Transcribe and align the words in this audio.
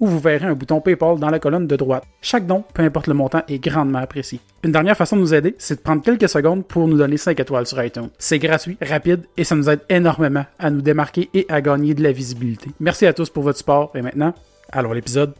où 0.00 0.06
vous 0.06 0.18
verrez 0.18 0.46
un 0.46 0.54
bouton 0.54 0.80
PayPal 0.80 1.18
dans 1.18 1.30
la 1.30 1.38
colonne 1.38 1.66
de 1.66 1.76
droite. 1.76 2.04
Chaque 2.22 2.46
don, 2.46 2.64
peu 2.74 2.82
importe 2.82 3.06
le 3.06 3.14
montant, 3.14 3.42
est 3.48 3.58
grandement 3.58 3.98
apprécié. 3.98 4.40
Une 4.64 4.72
dernière 4.72 4.96
façon 4.96 5.16
de 5.16 5.20
nous 5.20 5.34
aider, 5.34 5.54
c'est 5.58 5.76
de 5.76 5.80
prendre 5.80 6.02
quelques 6.02 6.28
secondes 6.28 6.66
pour 6.66 6.88
nous 6.88 6.98
donner 6.98 7.16
5 7.16 7.38
étoiles 7.38 7.66
sur 7.66 7.82
iTunes. 7.82 8.08
C'est 8.18 8.38
gratuit, 8.38 8.76
rapide 8.82 9.26
et 9.36 9.44
ça 9.44 9.54
nous 9.54 9.68
aide 9.70 9.80
énormément 9.88 10.44
à 10.58 10.70
nous 10.70 10.82
démarquer 10.82 11.28
et 11.34 11.46
à 11.48 11.60
gagner 11.60 11.94
de 11.94 12.02
la 12.02 12.12
visibilité. 12.12 12.70
Merci 12.80 13.06
à 13.06 13.12
tous 13.12 13.30
pour 13.30 13.42
votre 13.42 13.58
support 13.58 13.92
et 13.94 14.02
maintenant, 14.02 14.34
allons 14.72 14.92
l'épisode. 14.92 15.34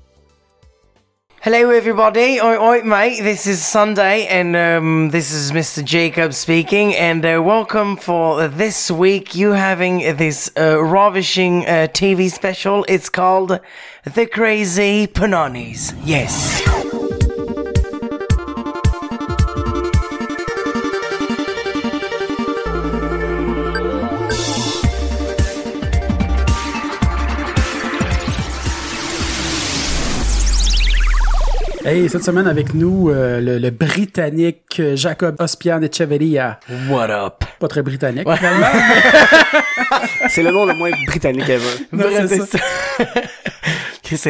Hello, 1.42 1.70
everybody. 1.70 2.38
Oi, 2.38 2.58
oi, 2.58 2.82
mate. 2.82 3.22
This 3.22 3.46
is 3.46 3.64
Sunday, 3.64 4.26
and 4.26 4.54
um, 4.54 5.08
this 5.08 5.32
is 5.32 5.52
Mr. 5.52 5.82
Jacob 5.82 6.34
speaking. 6.34 6.94
And 6.94 7.24
uh, 7.24 7.42
welcome 7.42 7.96
for 7.96 8.46
this 8.46 8.90
week. 8.90 9.34
You 9.34 9.52
having 9.52 10.00
this 10.18 10.50
uh, 10.54 10.84
ravishing 10.84 11.64
uh, 11.64 11.88
TV 11.90 12.30
special. 12.30 12.84
It's 12.90 13.08
called 13.08 13.58
The 14.04 14.26
Crazy 14.26 15.06
Panonis. 15.06 15.98
Yes. 16.04 16.99
Hey, 31.84 32.08
cette 32.10 32.24
semaine 32.24 32.46
avec 32.46 32.74
nous, 32.74 33.08
euh, 33.10 33.40
le, 33.40 33.58
le 33.58 33.70
Britannique 33.70 34.80
Jacob 34.94 35.36
Ospian 35.40 35.80
Echeverria. 35.82 36.60
What 36.90 37.08
up? 37.10 37.44
Pas 37.58 37.68
très 37.68 37.82
britannique, 37.82 38.28
finalement. 38.36 38.66
C'est 40.28 40.42
le 40.42 40.50
nom 40.50 40.66
le 40.66 40.74
moins 40.74 40.90
britannique 41.06 41.48
ever. 41.48 41.64
Non, 41.92 42.04
c'est 42.28 42.42
ça. 42.42 42.58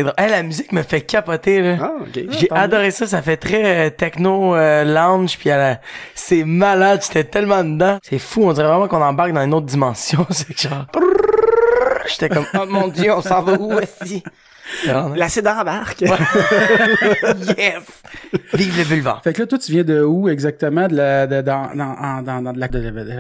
Drôle. 0.03 0.13
Hey, 0.19 0.31
la 0.31 0.43
musique 0.43 0.73
me 0.73 0.83
fait 0.83 1.01
capoter, 1.01 1.63
là. 1.63 1.77
Ah, 1.81 1.93
ok. 2.03 2.25
J'ai 2.39 2.49
adoré 2.51 2.91
ça, 2.91 3.07
ça 3.07 3.23
fait 3.23 3.39
très 3.39 3.87
euh, 3.87 3.91
techno 3.91 4.55
euh, 4.55 4.85
lounge 4.85 5.39
puis 5.39 5.49
la- 5.49 5.81
c'est 6.15 6.45
malade, 6.45 7.01
j'étais 7.03 7.25
tellement 7.25 7.65
dedans. 7.65 7.99
C'est 8.03 8.19
fou, 8.19 8.43
on 8.45 8.53
dirait 8.53 8.67
vraiment 8.69 8.89
qu'on 8.89 9.01
embarque 9.03 9.33
dans 9.33 9.43
une 9.43 9.55
autre 9.55 9.65
dimension, 9.67 10.27
c'est 10.31 10.59
genre 10.61 10.85
J'étais 12.07 12.29
comme 12.29 12.45
oh 12.55 12.67
mon 12.69 12.89
dieu, 12.89 13.11
on 13.15 13.23
s'en 13.23 13.43
va 13.43 13.55
où 13.55 13.73
aussi? 13.73 14.23
L'acide 15.17 15.47
embarque. 15.49 16.03
Yes. 17.59 17.83
Vive 18.55 18.79
le 18.79 18.85
boulevard. 18.85 19.21
Fait 19.23 19.33
que 19.33 19.41
là, 19.41 19.47
toi, 19.47 19.59
tu 19.59 19.73
viens 19.73 19.85
de 19.85 20.03
où 20.03 20.29
exactement? 20.29 20.89
De 20.89 20.97
la, 20.97 21.27
de, 21.27 21.41
dans, 21.43 21.75
dans, 21.75 22.23
dans, 22.23 22.43
dans 22.43 22.53
de 22.53 22.59
la, 22.61 22.69
de, 22.69 22.79
de- 22.81 22.91
de- 22.91 23.17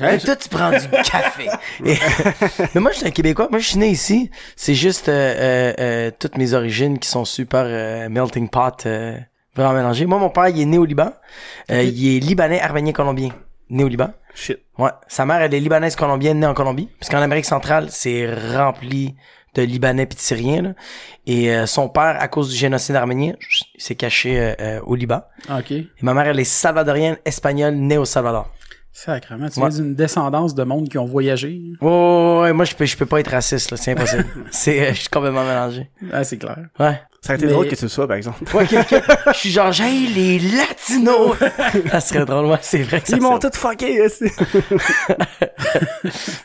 ah, 0.00 0.18
toi, 0.18 0.36
tu 0.36 0.48
prends 0.48 0.70
du 0.70 0.88
café. 1.04 1.48
Et- 1.84 1.96
Mais 2.74 2.80
moi, 2.80 2.90
je 2.92 2.98
suis 2.98 3.06
un 3.06 3.10
Québécois. 3.10 3.48
Moi, 3.50 3.58
je 3.60 3.68
suis 3.68 3.78
né 3.78 3.88
ici. 3.88 4.30
C'est 4.56 4.74
juste 4.74 5.08
euh, 5.08 5.12
euh, 5.12 5.72
euh, 5.78 6.10
toutes 6.18 6.36
mes 6.36 6.54
origines 6.54 6.98
qui 6.98 7.08
sont 7.08 7.24
super 7.24 7.64
euh, 7.66 8.08
melting 8.08 8.48
pot, 8.48 8.86
euh, 8.86 9.16
vraiment 9.54 9.72
mélangées. 9.74 10.06
Moi, 10.06 10.18
mon 10.18 10.30
père, 10.30 10.48
il 10.48 10.60
est 10.60 10.64
né 10.66 10.78
au 10.78 10.84
Liban. 10.84 11.12
Euh, 11.70 11.82
Il 11.82 12.16
est 12.16 12.20
libanais, 12.20 12.60
arménien, 12.60 12.92
colombien. 12.92 13.30
Né 13.70 13.84
au 13.84 13.88
Liban. 13.88 14.12
Shit. 14.34 14.58
Ouais. 14.78 14.90
Sa 15.08 15.26
mère, 15.26 15.42
elle 15.42 15.54
est 15.54 15.60
libanaise 15.60 15.96
colombienne, 15.96 16.40
née 16.40 16.46
en 16.46 16.54
Colombie. 16.54 16.88
Parce 16.98 17.10
qu'en 17.10 17.20
Amérique 17.22 17.44
centrale, 17.44 17.86
c'est 17.90 18.28
rempli 18.56 19.14
de 19.54 19.62
Libanais 19.62 20.06
pis 20.06 20.16
de 20.16 20.20
Syriens. 20.20 20.62
Là. 20.62 20.72
Et 21.26 21.50
euh, 21.54 21.66
son 21.66 21.88
père, 21.88 22.16
à 22.20 22.28
cause 22.28 22.50
du 22.50 22.56
génocide 22.56 22.96
arménien, 22.96 23.34
il 23.74 23.80
s'est 23.82 23.94
caché 23.94 24.38
euh, 24.40 24.54
euh, 24.60 24.80
au 24.82 24.94
Liban. 24.94 25.22
OK. 25.50 25.70
Et 25.72 25.88
ma 26.02 26.14
mère, 26.14 26.26
elle 26.26 26.40
est 26.40 26.44
salvadorienne, 26.44 27.16
espagnole, 27.24 27.74
née 27.74 27.98
au 27.98 28.04
Salvador. 28.04 28.50
Sacrement. 28.94 29.48
Tu 29.48 29.58
Ouais. 29.60 29.68
viens 29.70 29.78
d'une 29.82 29.94
descendance 29.94 30.54
de 30.54 30.64
monde 30.64 30.88
qui 30.88 30.98
ont 30.98 31.06
voyagé. 31.06 31.60
Ouais, 31.80 31.88
ouais, 31.88 32.40
ouais, 32.42 32.52
moi, 32.52 32.64
je 32.66 32.74
peux, 32.74 32.84
je 32.84 32.96
peux 32.96 33.06
pas 33.06 33.20
être 33.20 33.30
raciste, 33.30 33.70
là. 33.70 33.76
C'est 33.78 33.92
impossible. 33.92 34.26
c'est, 34.50 34.80
euh, 34.82 34.92
je 34.92 35.00
suis 35.00 35.08
complètement 35.08 35.44
mélangé. 35.44 35.90
Ah, 36.12 36.24
c'est 36.24 36.36
clair. 36.38 36.58
Ouais. 36.78 37.00
Ça 37.24 37.34
aurait 37.34 37.36
été 37.38 37.46
Mais- 37.46 37.52
drôle 37.52 37.68
que 37.68 37.74
tu 37.76 37.82
le 37.84 37.88
sois, 37.88 38.08
par 38.08 38.16
exemple. 38.16 38.38
Ouais, 38.56 38.66
quelqu'un- 38.66 39.00
je 39.32 39.38
suis 39.38 39.50
genre, 39.50 39.70
j'ai 39.70 39.84
les 40.12 40.40
latinos. 40.40 41.36
ça 41.90 42.00
serait 42.00 42.24
drôle, 42.24 42.46
ouais, 42.46 42.58
c'est 42.62 42.82
vrai 42.82 43.00
que 43.00 43.06
ça 43.08 43.16
Ils 43.16 43.22
m'ont 43.22 43.38
tout 43.38 43.48
fucké, 43.54 44.02
aussi. 44.04 44.24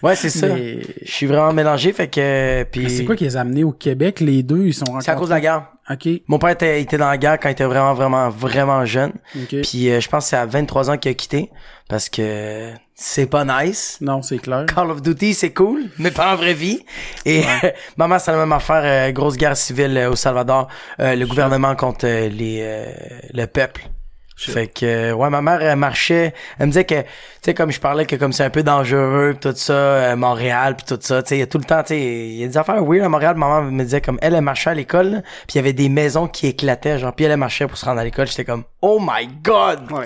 Ouais, 0.03 0.15
c'est 0.15 0.29
ça. 0.29 0.47
Mais- 0.47 0.79
Je 1.03 1.11
suis 1.11 1.25
vraiment 1.25 1.51
mélangé, 1.53 1.93
fait 1.93 2.07
que, 2.07 2.63
puis. 2.71 2.83
Mais 2.83 2.89
c'est 2.89 3.05
quoi 3.05 3.15
qui 3.15 3.23
les 3.23 3.35
a 3.37 3.41
amenés 3.41 3.63
au 3.63 3.71
Québec? 3.71 4.19
Les 4.19 4.43
deux, 4.43 4.67
ils 4.67 4.73
sont 4.73 4.85
C'est 5.01 5.11
à 5.11 5.15
cause 5.15 5.29
de 5.29 5.33
la 5.33 5.41
guerre. 5.41 5.63
OK. 5.89 6.07
Mon 6.27 6.37
père 6.37 6.49
était, 6.49 6.81
était 6.81 6.97
dans 6.97 7.09
la 7.09 7.17
guerre 7.17 7.39
quand 7.39 7.49
il 7.49 7.53
était 7.53 7.63
vraiment, 7.65 7.93
vraiment, 7.93 8.29
vraiment 8.29 8.85
jeune. 8.85 9.13
OK. 9.35 9.55
Puis 9.63 9.89
euh, 9.89 9.99
je 9.99 10.09
pense 10.09 10.25
que 10.25 10.29
c'est 10.31 10.35
à 10.35 10.45
23 10.45 10.89
ans 10.91 10.97
qu'il 10.97 11.09
a 11.11 11.13
quitté. 11.13 11.49
Parce 11.89 12.09
que 12.09 12.71
c'est 12.99 13.27
pas 13.27 13.45
nice. 13.45 13.99
Non, 14.01 14.23
c'est 14.23 14.39
clair. 14.39 14.65
Call 14.65 14.89
of 14.89 15.03
Duty, 15.03 15.35
c'est 15.35 15.53
cool, 15.53 15.83
mais 15.99 16.09
pas 16.09 16.33
en 16.33 16.35
vraie 16.35 16.55
vie. 16.55 16.83
Et 17.25 17.43
maman, 17.97 18.17
c'est 18.17 18.31
la 18.31 18.37
même 18.39 18.51
affaire. 18.51 18.81
euh, 18.83 19.11
grosse 19.11 19.37
guerre 19.37 19.55
civile 19.55 19.95
euh, 19.97 20.09
au 20.09 20.15
Salvador. 20.15 20.67
Euh, 20.99 21.15
le 21.15 21.27
gouvernement 21.27 21.75
contre 21.75 22.07
euh, 22.07 22.27
les 22.27 22.59
euh, 22.63 22.85
le 23.33 23.45
peuple. 23.45 23.83
Fait 24.39 24.67
que 24.67 24.85
euh, 24.85 25.13
ouais, 25.13 25.31
ma 25.31 25.41
mère 25.41 25.63
elle 25.63 25.77
marchait, 25.77 26.31
elle 26.59 26.67
me 26.67 26.71
disait 26.71 26.85
que 26.85 27.01
tu 27.01 27.07
sais 27.41 27.53
comme 27.55 27.71
je 27.71 27.79
parlais 27.79 28.05
que 28.05 28.15
comme 28.15 28.31
c'est 28.31 28.43
un 28.43 28.51
peu 28.51 28.61
dangereux 28.61 29.33
pis 29.33 29.39
tout 29.49 29.55
ça, 29.55 29.73
euh, 29.73 30.15
Montréal 30.15 30.75
puis 30.75 30.85
tout 30.85 30.99
ça, 31.01 31.23
tu 31.23 31.29
sais 31.29 31.37
il 31.37 31.39
y 31.39 31.41
a 31.41 31.47
tout 31.47 31.57
le 31.57 31.63
temps 31.63 31.81
tu 31.81 31.87
sais 31.95 31.99
il 31.99 32.35
y 32.35 32.43
a 32.43 32.47
des 32.47 32.55
affaires 32.55 32.83
weird 32.85 33.03
à 33.03 33.09
Montréal, 33.09 33.35
maman 33.35 33.63
me 33.63 33.83
disait 33.83 33.99
comme 33.99 34.19
elle 34.21 34.35
elle 34.35 34.41
marchait 34.43 34.69
à 34.69 34.73
l'école, 34.75 35.23
puis 35.47 35.55
il 35.55 35.55
y 35.55 35.59
avait 35.59 35.73
des 35.73 35.89
maisons 35.89 36.27
qui 36.27 36.45
éclataient 36.45 36.99
genre 36.99 37.13
puis 37.15 37.25
elle 37.25 37.31
elle 37.31 37.37
marchait 37.39 37.65
pour 37.65 37.79
se 37.79 37.85
rendre 37.85 37.99
à 37.99 38.03
l'école, 38.03 38.27
j'étais 38.27 38.45
comme 38.45 38.63
"Oh 38.83 38.99
my 39.01 39.27
god." 39.43 39.91
Ouais. 39.91 40.05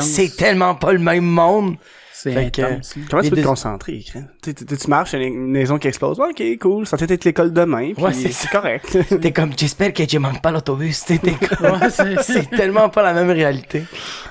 C'est 0.00 0.36
tellement 0.36 0.74
pas 0.74 0.92
le 0.92 0.98
même 0.98 1.24
monde. 1.24 1.76
C'est 2.20 2.50
que- 2.50 2.62
intense. 2.62 2.94
Comment 3.08 3.22
tu 3.22 3.30
peux 3.30 3.36
te 3.36 3.46
concentrer? 3.46 4.04
Tu, 4.42 4.54
tu, 4.54 4.64
tu 4.64 4.88
marches, 4.88 5.12
il 5.12 5.20
y 5.20 5.24
a 5.24 5.26
une 5.28 5.50
maison 5.50 5.78
qui 5.78 5.86
explose. 5.88 6.18
Ok, 6.18 6.42
cool. 6.60 6.86
Ça 6.86 6.96
peut 6.96 7.06
être 7.08 7.24
l'école 7.24 7.52
demain. 7.52 7.92
Puis 7.94 8.02
Ouais, 8.02 8.12
c'est 8.12 8.32
c'est 8.32 8.48
ça. 8.48 8.60
correct. 8.60 8.98
T'es 9.20 9.32
comme 9.32 9.52
j'espère 9.56 9.92
que 9.92 10.02
je 10.08 10.18
manque 10.18 10.42
pas 10.42 10.50
l'autobus, 10.50 11.04
t'es 11.04 11.18
comme- 11.18 11.70
Ouais, 11.80 11.90
c'est- 11.90 12.22
c'est 12.22 12.50
tellement 12.50 12.88
pas 12.88 13.02
la 13.02 13.12
même 13.14 13.30
réalité. 13.30 13.84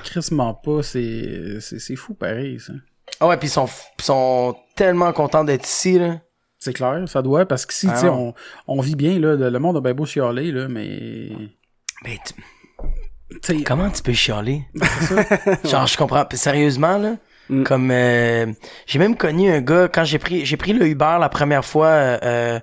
Crissement 0.03 0.53
pas, 0.53 0.84
c'est, 0.84 1.59
c'est, 1.62 1.80
c'est 1.80 1.96
fou 1.96 2.14
pareil, 2.14 2.59
ça. 2.59 2.74
Ah 3.20 3.28
ouais, 3.28 3.38
puis 3.38 3.47
ils 3.47 3.52
sont 3.52 3.70
ils 4.00 4.03
sont 4.03 4.56
tellement 4.76 5.14
contents 5.14 5.44
d'être 5.46 5.66
ici 5.68 5.97
là. 5.97 6.20
C'est 6.59 6.74
clair, 6.74 7.03
ça 7.08 7.22
doit, 7.22 7.46
parce 7.46 7.66
que 7.66 7.74
si, 7.74 7.88
Ah 7.90 7.97
tu 8.02 8.08
on, 8.08 8.34
on 8.68 8.81
vit 8.81 8.96
bien, 8.96 9.20
là, 9.20 9.36
le 9.36 9.59
monde 9.59 9.78
a 9.78 9.81
bien 9.81 9.94
beau 9.94 10.06
chialer, 10.06 10.52
là, 10.52 10.68
mais... 10.68 11.30
Mais 12.03 12.18
tu- 12.26 13.38
sais, 13.44 13.64
Comment 13.64 13.90
tu 13.92 14.02
peux 14.02 14.14
chialer? 14.14 14.64
Genre, 15.64 15.86
je 15.88 15.97
comprends. 15.97 16.26
Sérieusement, 16.34 16.97
là, 16.97 17.16
Mm. 17.50 17.63
comme 17.63 17.91
euh, 17.91 18.47
j'ai 18.85 19.00
même 19.00 19.16
connu 19.16 19.52
un 19.52 19.62
gars 19.62 19.88
quand 19.88 20.03
j'ai 20.03 20.19
pris 20.19 20.46
j'ai 20.46 20.58
pris 20.58 20.74
le 20.74 20.85
Uber 20.88 21.18
la 21.19 21.30
première 21.30 21.63
fois 21.63 21.88
euh, 21.88 22.18
euh, 22.24 22.59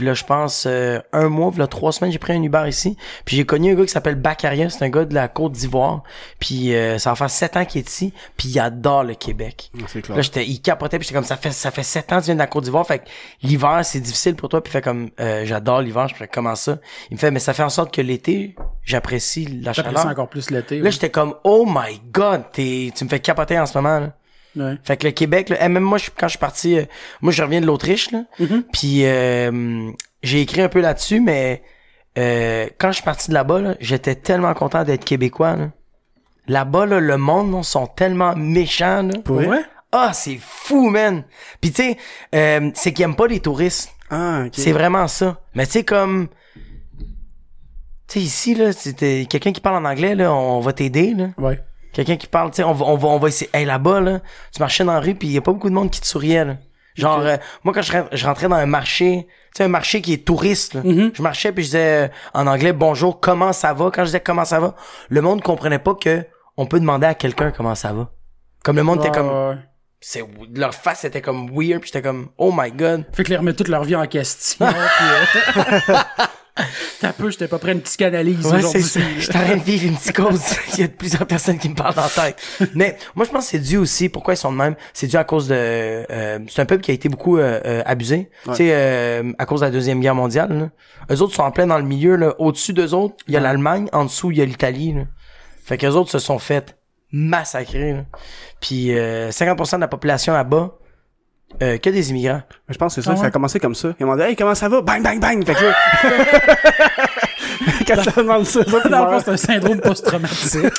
là 0.00 0.14
je 0.14 0.24
pense 0.24 0.64
euh, 0.66 1.00
un 1.12 1.28
mois 1.28 1.52
là 1.56 1.66
trois 1.66 1.92
semaines 1.92 2.12
j'ai 2.12 2.18
pris 2.18 2.34
un 2.34 2.42
Uber 2.42 2.64
ici 2.68 2.96
puis 3.24 3.36
j'ai 3.36 3.44
connu 3.44 3.72
un 3.72 3.74
gars 3.74 3.84
qui 3.84 3.92
s'appelle 3.92 4.14
Baccaria 4.14 4.70
c'est 4.70 4.84
un 4.84 4.90
gars 4.90 5.04
de 5.04 5.14
la 5.14 5.28
Côte 5.28 5.52
d'Ivoire 5.52 6.02
puis 6.38 6.74
euh, 6.74 6.98
ça 6.98 7.10
va 7.10 7.16
faire 7.16 7.30
sept 7.30 7.56
ans 7.56 7.64
qu'il 7.64 7.80
est 7.80 7.88
ici 7.88 8.12
puis 8.36 8.48
il 8.48 8.60
adore 8.60 9.04
le 9.04 9.14
Québec 9.14 9.70
c'est 9.88 10.02
clair. 10.02 10.16
Là, 10.16 10.22
j'étais, 10.22 10.46
il 10.46 10.60
capotait, 10.60 10.98
puis 10.98 11.06
j'étais 11.06 11.14
comme, 11.14 11.24
ça 11.24 11.36
fait, 11.36 11.50
ça 11.50 11.70
fait 11.70 11.82
sept 11.82 12.12
ans 12.12 12.16
que 12.16 12.22
tu 12.22 12.26
viens 12.26 12.34
de 12.34 12.40
la 12.40 12.46
Côte 12.46 12.64
d'Ivoire, 12.64 12.86
fait 12.86 13.00
que 13.00 13.04
l'hiver, 13.42 13.80
c'est 13.84 14.00
difficile 14.00 14.36
pour 14.36 14.48
toi, 14.48 14.62
puis 14.62 14.70
il 14.70 14.72
fait 14.72 14.82
comme, 14.82 15.10
euh, 15.20 15.44
j'adore 15.44 15.80
l'hiver, 15.80 16.08
je 16.08 16.14
fais 16.14 16.28
comment 16.28 16.54
ça? 16.54 16.78
Il 17.10 17.14
me 17.14 17.18
fait, 17.18 17.30
mais 17.30 17.40
ça 17.40 17.54
fait 17.54 17.62
en 17.62 17.68
sorte 17.68 17.92
que 17.94 18.00
l'été, 18.00 18.54
j'apprécie 18.84 19.46
la 19.46 19.72
chaleur. 19.72 20.06
encore 20.06 20.28
plus 20.28 20.50
l'été. 20.50 20.80
Là, 20.80 20.90
j'étais 20.90 21.10
comme, 21.10 21.34
oh 21.44 21.66
my 21.66 22.00
god, 22.12 22.44
t'es, 22.52 22.90
tu 22.94 23.04
me 23.04 23.08
fais 23.08 23.20
capoter 23.20 23.58
en 23.58 23.66
ce 23.66 23.76
moment, 23.76 24.00
là. 24.00 24.12
Ouais. 24.58 24.76
Fait 24.84 24.96
que 24.96 25.06
le 25.06 25.12
Québec, 25.12 25.48
là, 25.48 25.56
eh, 25.60 25.68
même 25.68 25.82
moi, 25.82 25.98
je- 25.98 26.10
quand 26.16 26.26
je 26.26 26.32
suis 26.32 26.38
parti, 26.38 26.78
euh, 26.78 26.84
moi, 27.22 27.32
je 27.32 27.42
reviens 27.42 27.60
de 27.60 27.66
l'Autriche, 27.66 28.10
là, 28.10 28.24
Mhm. 28.40 28.64
puis 28.72 29.02
euh, 29.06 29.90
j'ai 30.22 30.40
écrit 30.40 30.60
un 30.62 30.68
peu 30.68 30.80
là-dessus, 30.80 31.20
mais 31.20 31.62
euh, 32.18 32.66
quand 32.78 32.88
je 32.88 32.94
suis 32.96 33.04
parti 33.04 33.28
de 33.28 33.34
là-bas, 33.34 33.60
là, 33.60 33.74
j'étais 33.80 34.14
tellement 34.16 34.52
content 34.54 34.84
d'être 34.84 35.04
québécois, 35.04 35.56
là. 35.56 35.70
Là-bas, 36.48 36.86
là, 36.86 36.98
le 37.00 37.16
monde, 37.18 37.52
là, 37.52 37.62
sont 37.62 37.86
tellement 37.86 38.34
méchants, 38.34 39.02
là. 39.02 39.18
Pour 39.24 39.36
vrai? 39.40 39.60
Ah, 39.92 40.12
c'est 40.12 40.38
fou, 40.40 40.88
man. 40.90 41.24
Puis 41.60 41.70
tu 41.72 41.82
sais, 41.82 41.96
euh, 42.34 42.70
c'est 42.74 42.92
qu'ils 42.92 43.04
aiment 43.04 43.16
pas 43.16 43.26
les 43.26 43.40
touristes. 43.40 43.90
Ah, 44.10 44.44
ok. 44.46 44.52
C'est 44.54 44.72
vraiment 44.72 45.06
ça. 45.08 45.40
Mais 45.54 45.66
tu 45.66 45.72
sais 45.72 45.84
comme 45.84 46.28
tu 48.06 48.18
sais 48.18 48.20
ici 48.20 48.54
là, 48.54 48.72
c'était 48.72 49.26
quelqu'un 49.28 49.52
qui 49.52 49.60
parle 49.60 49.84
en 49.84 49.88
anglais 49.88 50.14
là, 50.14 50.32
on 50.32 50.60
va 50.60 50.72
t'aider 50.72 51.14
là. 51.14 51.28
Ouais. 51.36 51.60
Quelqu'un 51.98 52.16
qui 52.16 52.28
parle, 52.28 52.50
tu 52.50 52.58
sais, 52.58 52.62
on 52.62 52.72
va 52.74 52.86
on 52.86 52.96
va 52.96 53.08
on 53.08 53.18
va 53.18 53.26
essayer 53.26 53.50
hey 53.52 53.64
là-bas 53.64 54.00
là, 54.00 54.20
tu 54.54 54.60
marchais 54.60 54.84
dans 54.84 54.92
la 54.92 55.00
rue 55.00 55.16
puis 55.16 55.26
il 55.26 55.34
y 55.34 55.38
a 55.38 55.40
pas 55.40 55.52
beaucoup 55.52 55.68
de 55.68 55.74
monde 55.74 55.90
qui 55.90 56.00
te 56.00 56.06
souriait 56.06 56.44
là. 56.44 56.54
Genre, 56.94 57.18
euh, 57.18 57.36
moi, 57.64 57.74
quand 57.74 57.82
je, 57.82 57.90
ren- 57.92 58.08
je 58.12 58.24
rentrais 58.24 58.46
dans 58.48 58.54
un 58.54 58.66
marché, 58.66 59.26
tu 59.28 59.58
sais, 59.58 59.64
un 59.64 59.68
marché 59.68 60.00
qui 60.00 60.12
est 60.12 60.24
touriste, 60.24 60.74
là, 60.74 60.82
Mhm. 60.84 61.10
je 61.12 61.22
marchais 61.22 61.50
puis 61.50 61.64
je 61.64 61.68
disais 61.70 62.04
euh, 62.04 62.08
en 62.34 62.46
anglais 62.46 62.72
bonjour, 62.72 63.18
comment 63.18 63.52
ça 63.52 63.72
va? 63.74 63.90
Quand 63.92 64.02
je 64.02 64.06
disais 64.10 64.20
comment 64.20 64.44
ça 64.44 64.60
va, 64.60 64.76
le 65.08 65.20
monde 65.20 65.42
comprenait 65.42 65.80
pas 65.80 65.94
que 65.96 66.24
on 66.56 66.66
peut 66.66 66.78
demander 66.78 67.06
à 67.08 67.14
quelqu'un 67.14 67.50
comment 67.50 67.74
ça 67.74 67.92
va. 67.92 68.10
Comme 68.62 68.76
le 68.76 68.84
monde 68.84 69.00
était 69.00 69.10
comme, 69.10 69.28
Ouais, 69.28 69.48
ouais. 69.48 69.56
C'est, 70.00 70.22
leur 70.54 70.74
face 70.74 71.04
était 71.04 71.20
comme 71.22 71.50
weird 71.50 71.80
puis 71.80 71.90
j'étais 71.92 72.02
comme, 72.02 72.28
oh 72.38 72.52
my 72.56 72.70
god. 72.70 73.04
Fait 73.12 73.24
que 73.24 73.30
les 73.30 73.36
remettre 73.36 73.58
toute 73.58 73.68
leur 73.68 73.84
vie 73.84 73.96
en 73.96 74.06
question. 74.06 74.66
puis, 74.66 75.06
euh, 75.58 75.94
T'as 77.00 77.12
peu, 77.12 77.30
j'étais 77.30 77.46
pas 77.46 77.58
prêt 77.58 77.70
à 77.70 77.74
une 77.74 77.82
psychanalyse 77.82 78.44
Ouais, 78.46 78.58
aujourd'hui. 78.58 78.82
c'est 78.82 78.98
ça. 79.00 79.06
Je 79.18 79.28
train 79.28 79.56
de 79.56 79.62
vivre 79.62 79.86
une 79.86 79.96
psychose. 79.96 80.40
Il 80.74 80.80
y 80.80 80.82
a 80.82 80.88
plusieurs 80.88 81.26
personnes 81.26 81.58
qui 81.58 81.68
me 81.68 81.74
parlent 81.76 81.94
dans 81.94 82.02
la 82.02 82.08
tête. 82.08 82.36
Mais 82.74 82.96
moi, 83.14 83.24
je 83.24 83.30
pense 83.30 83.44
que 83.44 83.50
c'est 83.52 83.58
dû 83.60 83.76
aussi. 83.76 84.08
Pourquoi 84.08 84.34
ils 84.34 84.38
sont 84.38 84.50
de 84.50 84.56
même? 84.56 84.74
C'est 84.92 85.06
dû 85.06 85.16
à 85.16 85.22
cause 85.22 85.46
de... 85.48 85.54
euh, 85.54 86.38
c'est 86.48 86.60
un 86.60 86.66
peuple 86.66 86.82
qui 86.82 86.90
a 86.90 86.94
été 86.94 87.08
beaucoup 87.08 87.38
euh, 87.38 87.60
euh, 87.64 87.82
abusé. 87.86 88.30
Tu 88.46 88.54
sais, 88.54 88.70
euh, 88.72 89.32
à 89.38 89.46
cause 89.46 89.60
de 89.60 89.66
la 89.66 89.70
Deuxième 89.70 90.00
Guerre 90.00 90.16
mondiale. 90.16 90.58
Là. 90.58 91.14
Eux 91.14 91.22
autres 91.22 91.34
sont 91.34 91.42
en 91.42 91.52
plein 91.52 91.68
dans 91.68 91.78
le 91.78 91.84
milieu. 91.84 92.16
Là. 92.16 92.34
Au-dessus 92.40 92.72
d'eux 92.72 92.92
autres, 92.92 93.14
il 93.28 93.34
y 93.34 93.36
a 93.36 93.40
l'Allemagne. 93.40 93.88
En 93.92 94.04
dessous, 94.06 94.32
il 94.32 94.38
y 94.38 94.42
a 94.42 94.44
l'Italie. 94.44 94.92
là. 94.94 95.02
Fait 95.64 95.78
qu'eux 95.78 95.90
autres 95.92 96.10
se 96.10 96.18
sont 96.18 96.38
fait 96.40 96.76
massacrer. 97.12 97.92
là. 97.92 98.04
Puis 98.60 98.96
euh, 98.98 99.30
50% 99.30 99.76
de 99.76 99.80
la 99.80 99.88
population 99.88 100.32
là-bas, 100.32 100.72
euh, 101.62 101.78
que 101.78 101.88
des 101.90 102.10
immigrants. 102.10 102.42
Je 102.68 102.76
pense 102.76 102.94
que 102.94 103.00
c'est 103.00 103.06
ça, 103.06 103.14
Ah 103.14 103.20
ça 103.20 103.26
a 103.26 103.30
commencé 103.30 103.58
comme 103.58 103.74
ça. 103.74 103.94
Ils 103.98 104.04
m'ont 104.06 104.16
dit, 104.16 104.22
hey, 104.22 104.36
comment 104.36 104.54
ça 104.54 104.68
va? 104.68 104.82
Bang, 104.82 105.02
bang, 105.02 105.18
bang! 105.18 105.44
Fait 105.46 105.54
que 105.54 105.64
là... 105.64 105.74
Quand 107.86 108.02
ça 108.02 108.10
demande 108.22 108.44
ça, 108.44 108.64
ça, 108.64 108.80
tu 108.82 108.88
Dans 108.88 108.98
le 108.98 109.04
fond, 109.06 109.10
meurs. 109.12 109.22
c'est 109.24 109.30
un 109.30 109.36
syndrome 109.36 109.80
post-traumatique. 109.80 110.72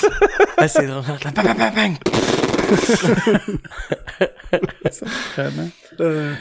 Ah, 0.58 0.68
c'est 0.68 0.86
drôle. 0.86 1.04
Bang, 1.36 1.46
bang, 1.46 1.58
bang, 1.58 1.76
bang. 1.76 1.96
Vraiment. 5.36 5.70
Euh, 6.02 6.36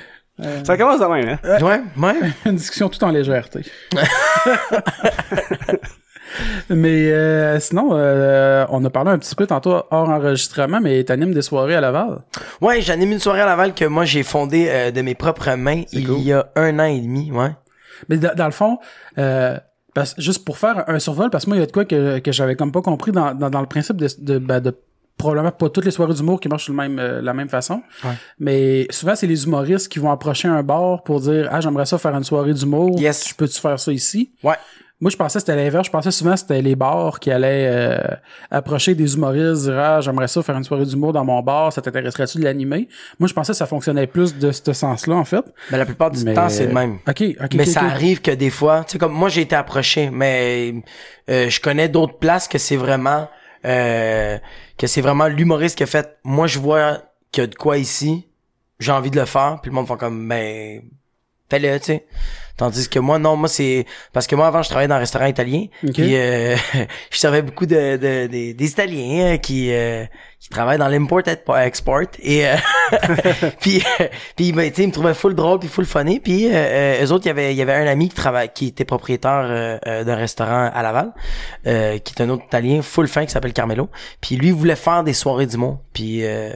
Ça 0.65 0.77
commence 0.77 1.01
de 1.01 1.07
même, 1.07 1.29
hein? 1.43 1.59
Ouais, 1.61 1.81
ouais. 1.97 2.15
Une 2.45 2.57
discussion 2.57 2.89
tout 2.89 3.03
en 3.03 3.11
légèreté. 3.11 3.65
Mais 6.69 7.11
euh, 7.13 7.61
sinon, 7.61 7.91
euh, 7.93 8.67
on 8.71 8.85
a 8.85 8.91
parlé 8.91 9.11
un 9.11 9.19
petit 9.19 9.35
peu 9.35 9.47
tantôt 9.47 9.83
hors 9.91 10.09
enregistrement, 10.09 10.81
mais 10.81 11.03
t'animes 11.05 11.33
des 11.33 11.43
soirées 11.43 11.75
à 11.75 11.81
Laval? 11.81 12.21
Ouais, 12.61 12.81
j'anime 12.81 13.13
une 13.13 13.19
soirée 13.19 13.41
à 13.41 13.47
Laval 13.47 13.75
que 13.75 13.85
moi 13.85 14.05
j'ai 14.05 14.23
fondée 14.23 14.67
euh, 14.69 14.91
de 14.91 15.03
mes 15.03 15.15
propres 15.15 15.55
mains 15.55 15.83
il 15.93 16.07
cool. 16.07 16.21
y 16.21 16.33
a 16.33 16.49
un 16.57 16.79
an 16.79 16.85
et 16.85 17.01
demi, 17.01 17.31
ouais. 17.33 17.51
Mais 18.09 18.17
dans, 18.17 18.45
le 18.45 18.53
fond, 18.53 18.79
euh, 19.19 19.59
parce, 19.95 20.15
juste 20.19 20.45
pour 20.45 20.59
faire 20.59 20.85
un 20.89 20.99
survol, 20.99 21.31
parce 21.31 21.45
que 21.45 21.51
moi, 21.51 21.57
il 21.57 21.61
y 21.61 21.63
a 21.63 21.67
de 21.67 21.73
quoi 21.73 21.85
que, 21.85 22.21
que 22.21 22.31
j'avais 22.31 22.55
comme 22.55 22.71
pas 22.71 22.83
compris 22.83 23.11
dans, 23.11 23.35
dans, 23.35 23.51
dans 23.51 23.61
le 23.61 23.67
principe 23.67 23.97
de, 23.97 24.09
de, 24.21 24.39
ben, 24.39 24.61
de 24.61 24.73
probablement 25.19 25.51
pas 25.51 25.69
toutes 25.69 25.85
les 25.85 25.91
soirées 25.91 26.15
d'humour 26.15 26.41
qui 26.41 26.49
marchent 26.49 26.69
de 26.69 26.75
même, 26.75 26.99
euh, 26.99 27.21
la 27.21 27.35
même 27.35 27.49
façon. 27.49 27.83
Ouais. 28.05 28.13
Mais 28.39 28.87
souvent, 28.91 29.15
c'est 29.17 29.27
les 29.27 29.45
humoristes 29.45 29.89
qui 29.89 29.99
vont 29.99 30.11
approcher 30.11 30.49
un 30.49 30.63
bar 30.63 31.03
pour 31.03 31.21
dire 31.21 31.49
Ah, 31.51 31.61
j'aimerais 31.61 31.87
ça 31.87 31.99
faire 31.99 32.15
une 32.15 32.25
soirée 32.25 32.55
d'humour. 32.55 32.99
Yes. 32.99 33.29
Je 33.29 33.35
peux-tu 33.35 33.61
faire 33.61 33.79
ça 33.79 33.93
ici? 33.93 34.31
Ouais. 34.43 34.57
Moi, 35.01 35.13
je 35.13 35.17
pensais 35.17 35.35
que 35.39 35.41
c'était 35.47 35.55
l'inverse. 35.55 35.87
Je 35.87 35.93
pensais 35.93 36.11
souvent 36.11 36.33
que 36.33 36.41
c'était 36.41 36.61
les 36.61 36.75
bars 36.75 37.21
qui 37.21 37.31
allaient 37.31 37.69
euh, 37.71 37.99
approcher 38.51 38.97
des 38.97 39.15
humoristes, 39.15 39.63
dire 39.63 39.79
Ah, 39.79 40.01
j'aimerais 40.01 40.27
ça 40.27 40.43
faire 40.43 40.57
une 40.57 40.65
soirée 40.65 40.85
d'humour 40.87 41.13
dans 41.13 41.25
mon 41.25 41.41
bar, 41.41 41.73
ça 41.73 41.81
t'intéresserait-tu 41.81 42.39
de 42.39 42.45
l'animer? 42.45 42.89
Moi, 43.21 43.29
je 43.29 43.33
pensais 43.35 43.53
que 43.53 43.57
ça 43.59 43.67
fonctionnait 43.67 44.09
plus 44.09 44.37
de 44.37 44.51
ce 44.51 44.73
sens-là, 44.73 45.15
en 45.15 45.25
fait. 45.25 45.45
Mais 45.71 45.79
la 45.79 45.87
plupart 45.87 46.11
du 46.11 46.25
Mais- 46.25 46.35
temps, 46.35 46.49
c'est 46.49 46.67
le 46.67 46.73
même. 46.73 46.99
OK, 47.09 47.23
OK. 47.41 47.55
mais 47.55 47.65
ça 47.67 47.83
arrive 47.85 48.21
que 48.21 48.33
des 48.33 48.51
fois, 48.51 48.83
tu 48.85 48.93
sais 48.93 48.99
comme 48.99 49.13
moi 49.13 49.29
j'ai 49.29 49.43
été 49.43 49.55
approché, 49.55 50.11
mais 50.11 50.75
euh, 51.31 51.49
je 51.49 51.61
connais 51.61 51.89
d'autres 51.89 52.19
places 52.19 52.49
que 52.49 52.59
c'est 52.59 52.77
vraiment 52.77 53.29
euh, 53.65 54.37
que 54.77 54.87
c'est 54.89 55.01
vraiment 55.01 55.29
l'humoriste 55.29 55.77
qui 55.79 55.83
a 55.85 55.87
fait 55.87 56.17
moi 56.25 56.47
je 56.49 56.59
vois 56.59 56.99
qu'il 57.31 57.43
y 57.43 57.45
a 57.45 57.47
de 57.49 57.55
quoi 57.55 57.79
ici, 57.79 58.27
j'ai 58.81 58.93
envie 58.93 59.11
de 59.11 59.19
le 59.21 59.27
faire, 59.27 59.59
puis 59.63 59.71
le 59.71 59.75
monde 59.77 59.87
fait 59.87 59.97
comme 59.97 60.29
ben 60.29 60.83
fais-le, 61.51 61.79
tu 61.79 61.85
sais. 61.87 62.07
Tandis 62.59 62.89
que 62.91 62.99
moi 62.99 63.19
non, 63.19 63.37
moi 63.37 63.49
c'est 63.49 63.87
parce 64.13 64.27
que 64.27 64.35
moi 64.37 64.49
avant 64.49 64.63
je 64.63 64.69
travaillais 64.69 64.89
dans 64.89 64.97
un 64.97 64.99
restaurant 64.99 65.27
italien, 65.27 65.65
Ok. 65.83 65.93
puis 65.95 66.17
euh, 66.17 66.57
je 67.11 67.17
servais 67.17 67.41
beaucoup 67.41 67.65
de, 67.67 67.97
de, 67.97 68.27
des- 68.27 68.53
des 68.53 68.71
Italiens 68.71 69.35
euh, 69.35 69.37
qui 69.39 69.73
euh, 69.73 70.05
qui 70.41 70.49
travaillent 70.51 70.79
dans 70.79 70.89
l'import 70.89 71.23
export. 71.57 72.03
Et 72.21 72.47
euh, 72.47 72.57
puis 73.61 73.83
euh, 74.01 74.07
puis 74.37 74.53
ben, 74.53 74.69
tu 74.71 74.77
sais 74.77 74.83
ils 74.83 74.89
me 74.89 74.93
trouvaient 74.93 75.15
full 75.15 75.35
drôle 75.35 75.59
puis 75.61 75.69
full 75.69 75.87
funny. 75.87 76.21
Puis 76.21 76.47
euh, 76.47 76.51
euh, 76.53 77.05
eux 77.07 77.13
autres 77.13 77.27
il 77.27 77.29
y 77.29 77.31
avait 77.31 77.53
il 77.55 77.57
y 77.57 77.63
avait 77.63 77.75
un 77.75 77.87
ami 77.87 78.09
qui 78.09 78.15
travaille 78.17 78.51
qui 78.53 78.67
était 78.67 78.85
propriétaire 78.85 79.47
euh, 79.49 80.05
d'un 80.05 80.17
restaurant 80.17 80.71
à 80.75 80.83
Laval 80.83 81.13
euh, 81.67 81.99
qui 81.99 82.15
est 82.17 82.23
un 82.23 82.29
autre 82.31 82.45
italien 82.47 82.83
full 82.83 83.09
fin 83.09 83.25
qui 83.25 83.31
s'appelle 83.33 83.53
Carmelo. 83.53 83.89
Puis 84.21 84.37
lui 84.37 84.49
il 84.49 84.55
voulait 84.55 84.77
faire 84.77 85.05
des 85.05 85.13
soirées 85.15 85.47
d'humour. 85.47 85.79
Puis 85.93 86.25
euh, 86.25 86.53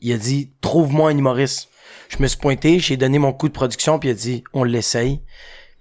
il 0.00 0.12
a 0.12 0.16
dit 0.16 0.50
trouve-moi 0.60 1.10
un 1.10 1.16
humoriste 1.18 1.68
je 2.08 2.16
me 2.22 2.26
suis 2.26 2.38
pointé 2.38 2.78
j'ai 2.78 2.96
donné 2.96 3.18
mon 3.18 3.32
coup 3.32 3.48
de 3.48 3.52
production 3.52 3.98
puis 3.98 4.08
il 4.08 4.12
a 4.12 4.14
dit 4.14 4.44
on 4.52 4.64
l'essaye. 4.64 5.22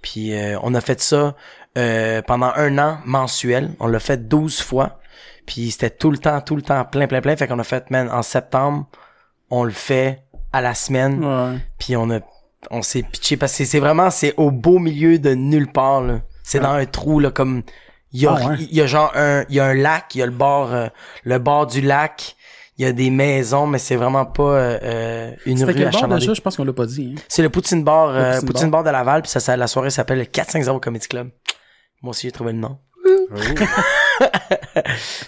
Puis 0.02 0.34
euh, 0.34 0.58
on 0.64 0.74
a 0.76 0.82
fait 0.82 1.00
ça 1.00 1.36
euh, 1.78 2.22
pendant 2.22 2.52
un 2.56 2.78
an 2.78 3.00
mensuel. 3.06 3.72
On 3.80 3.88
l'a 3.88 4.00
fait 4.00 4.28
12 4.28 4.62
fois. 4.62 5.00
Puis 5.46 5.72
c'était 5.72 5.90
tout 5.90 6.12
le 6.12 6.18
temps 6.18 6.42
tout 6.42 6.56
le 6.56 6.62
temps 6.62 6.84
plein 6.86 7.08
plein 7.08 7.22
plein. 7.22 7.36
Fait 7.36 7.48
qu'on 7.48 7.60
a 7.60 7.64
fait 7.64 7.90
man 7.92 8.10
en 8.12 8.22
septembre 8.22 8.88
on 9.50 9.64
le 9.64 9.72
fait 9.72 10.24
à 10.52 10.62
la 10.62 10.74
semaine. 10.74 11.24
Ouais. 11.24 11.58
puis 11.78 11.96
on 11.96 12.10
a 12.10 12.20
on 12.72 12.82
s'est 12.82 13.04
pitché 13.04 13.38
parce 13.38 13.58
que 13.58 13.66
c'est 13.66 13.80
vraiment 13.80 14.10
c'est 14.10 14.34
au 14.38 14.52
beau 14.52 14.80
milieu 14.80 15.20
de 15.20 15.34
nulle 15.34 15.72
part 15.72 16.02
là. 16.02 16.22
C'est 16.44 16.60
dans 16.60 16.72
un 16.74 16.86
trou 16.86 17.20
là 17.20 17.30
comme 17.32 17.62
il 18.12 18.22
y 18.22 18.28
a 18.28 18.38
Ah 18.40 18.48
ouais. 18.50 18.56
il 18.60 18.76
y 18.76 18.82
a 18.82 18.86
genre 18.88 19.12
un 19.16 19.44
il 19.50 19.56
y 19.56 19.60
a 19.60 19.66
un 19.66 19.74
lac, 19.74 20.16
il 20.16 20.20
y 20.20 20.22
a 20.22 20.26
le 20.26 20.32
bord 20.32 20.74
euh, 20.74 20.88
le 21.24 21.40
bord 21.40 21.68
du 21.68 21.82
lac, 21.82 22.36
il 22.78 22.86
y 22.86 22.88
a 22.88 22.92
des 22.92 23.10
maisons 23.10 23.68
mais 23.68 23.78
c'est 23.78 23.96
vraiment 23.96 24.26
pas 24.26 24.44
euh, 24.44 24.80
euh, 24.84 25.32
une 25.46 25.64
rue 25.64 25.74
quel 25.74 25.92
bar 25.92 26.08
déjà? 26.08 26.34
Je 26.34 26.42
pense 26.42 26.56
qu'on 26.58 26.66
l'a 26.66 26.74
pas 26.74 26.86
dit. 26.86 27.14
Hein. 27.16 27.22
C'est 27.28 27.42
le 27.44 27.50
Poutine 27.50 27.84
Bar 27.84 28.10
euh, 28.10 28.34
Poutine 28.40 28.48
Poutine, 28.48 28.70
Bar. 28.72 28.84
Bar 28.84 28.92
de 28.92 28.98
Laval 28.98 29.22
puis 29.22 29.32
ça, 29.32 29.40
ça 29.40 29.56
la 29.58 29.68
soirée 29.68 29.90
s'appelle 29.90 30.20
le 30.20 30.26
450 30.26 30.82
Comedy 30.84 31.08
Club. 31.08 31.30
Moi 32.02 32.12
aussi 32.12 32.28
j'ai 32.28 32.32
trouvé 32.32 32.52
le 32.54 32.60
nom. 32.60 32.78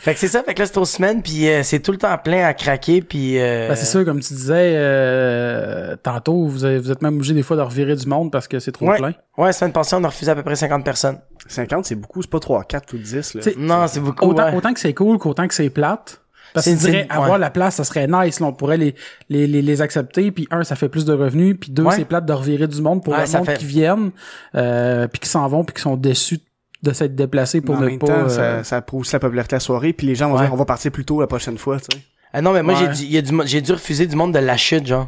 fait 0.02 0.14
que 0.14 0.20
c'est 0.20 0.28
ça, 0.28 0.44
fait 0.44 0.54
que 0.54 0.60
là 0.60 0.66
c'est 0.66 0.78
aux 0.78 0.86
semaines 0.86 1.22
puis 1.22 1.48
euh, 1.50 1.64
c'est 1.64 1.80
tout 1.80 1.92
le 1.92 1.98
temps 1.98 2.18
plein 2.18 2.46
à 2.46 2.54
craquer 2.54 3.02
puis 3.02 3.40
euh, 3.40 3.70
Ben, 3.70 3.76
c'est 3.76 3.86
sûr, 3.86 4.06
comme 4.06 4.20
tu 4.20 4.34
disais 4.34 4.74
euh, 4.76 5.96
tantôt, 6.02 6.46
vous, 6.46 6.66
avez- 6.66 6.80
vous 6.80 6.92
êtes 6.92 7.02
même 7.02 7.16
obligé 7.16 7.34
des 7.34 7.44
fois 7.44 7.58
de 7.58 7.62
revirer 7.62 7.96
du 7.96 8.08
monde 8.08 8.32
parce 8.32 8.48
que 8.48 8.60
c'est 8.60 8.72
trop 8.72 8.88
Ouais. 8.88 8.98
plein. 8.98 9.14
Ouais, 9.38 9.52
semaine 9.54 9.74
passée, 9.74 9.96
on 9.98 10.04
a 10.04 10.08
refusé 10.08 10.32
à 10.32 10.36
peu 10.36 10.44
près 10.44 10.56
50 10.56 10.84
personnes. 10.86 11.20
50, 11.48 11.86
c'est 11.86 11.96
beaucoup, 11.96 12.22
c'est 12.22 12.30
pas 12.30 12.40
3, 12.40 12.64
4 12.64 12.94
ou 12.94 12.98
10, 12.98 13.34
là. 13.36 13.42
T'sais, 13.42 13.56
Non, 13.58 13.88
c'est 13.88 14.00
beaucoup. 14.00 14.26
Autant, 14.30 14.46
ouais. 14.46 14.56
autant 14.56 14.74
que 14.74 14.80
c'est 14.80 14.94
cool 14.94 15.18
qu'autant 15.18 15.48
que 15.48 15.54
c'est 15.54 15.70
plate. 15.70 16.22
Parce 16.56 16.66
que 16.66 16.72
dirais, 16.72 17.06
avoir 17.10 17.34
ouais. 17.34 17.38
la 17.40 17.50
place, 17.52 17.76
ça 17.76 17.84
serait 17.84 18.08
nice. 18.08 18.40
Là, 18.40 18.48
on 18.48 18.54
pourrait 18.54 18.78
les, 18.78 18.96
les, 19.30 19.46
les, 19.46 19.62
les 19.62 19.82
accepter. 19.84 20.32
Puis 20.32 20.48
un, 20.50 20.64
ça 20.64 20.76
fait 20.76 20.90
plus 20.90 21.06
de 21.06 21.14
revenus. 21.14 21.56
Puis 21.60 21.70
deux, 21.72 21.84
Ouais. 21.84 21.96
c'est 21.96 22.06
plate 22.06 22.26
de 22.26 22.34
revirer 22.34 22.68
du 22.68 22.82
monde 22.82 23.04
pour 23.04 23.14
Ouais, 23.14 23.22
le 23.22 23.26
ça 23.28 23.38
monde 23.38 23.48
fait- 23.48 23.58
qui 23.60 23.66
viennent, 23.66 24.10
euh, 24.56 25.08
puis 25.08 25.20
qui 25.20 25.30
s'en 25.30 25.48
vont, 25.48 25.64
puis 25.64 25.76
qui 25.76 25.82
sont 25.82 25.96
déçus 25.98 26.40
de 26.84 26.92
s'être 26.94 27.16
déplacés 27.16 27.62
pour 27.62 27.76
en 27.76 27.82
ne 27.82 27.86
même 27.88 28.00
pas... 28.00 28.08
temps, 28.08 28.14
euh, 28.26 28.30
ça, 28.30 28.64
ça 28.64 28.82
prouve 28.82 29.02
aussi 29.02 29.14
la 29.14 29.20
popularité 29.20 29.54
de 29.54 29.56
la 29.58 29.60
soirée, 29.60 29.94
puis 29.94 30.06
les 30.08 30.16
gens 30.16 30.30
vont 30.30 30.36
Ouais. 30.38 30.42
dire, 30.46 30.54
on 30.54 30.58
va 30.58 30.66
partir 30.66 30.92
plus 30.92 31.06
tôt 31.06 31.20
la 31.22 31.28
prochaine 31.28 31.58
fois, 31.58 31.78
tu 31.80 31.96
sais. 31.98 32.04
Ah 32.34 32.42
non, 32.42 32.52
mais 32.54 32.62
moi, 32.64 32.74
Ouais. 32.74 32.80
j'ai 32.82 32.88
dû, 32.90 33.04
il 33.06 33.12
y 33.14 33.18
a 33.18 33.22
du 33.22 33.32
mo- 33.32 33.46
j'ai 33.46 33.62
dû 33.62 33.72
refuser 33.72 34.06
du 34.08 34.16
monde 34.16 34.34
de 34.34 34.40
la 34.40 34.58
chute, 34.58 34.86
genre. 34.86 35.08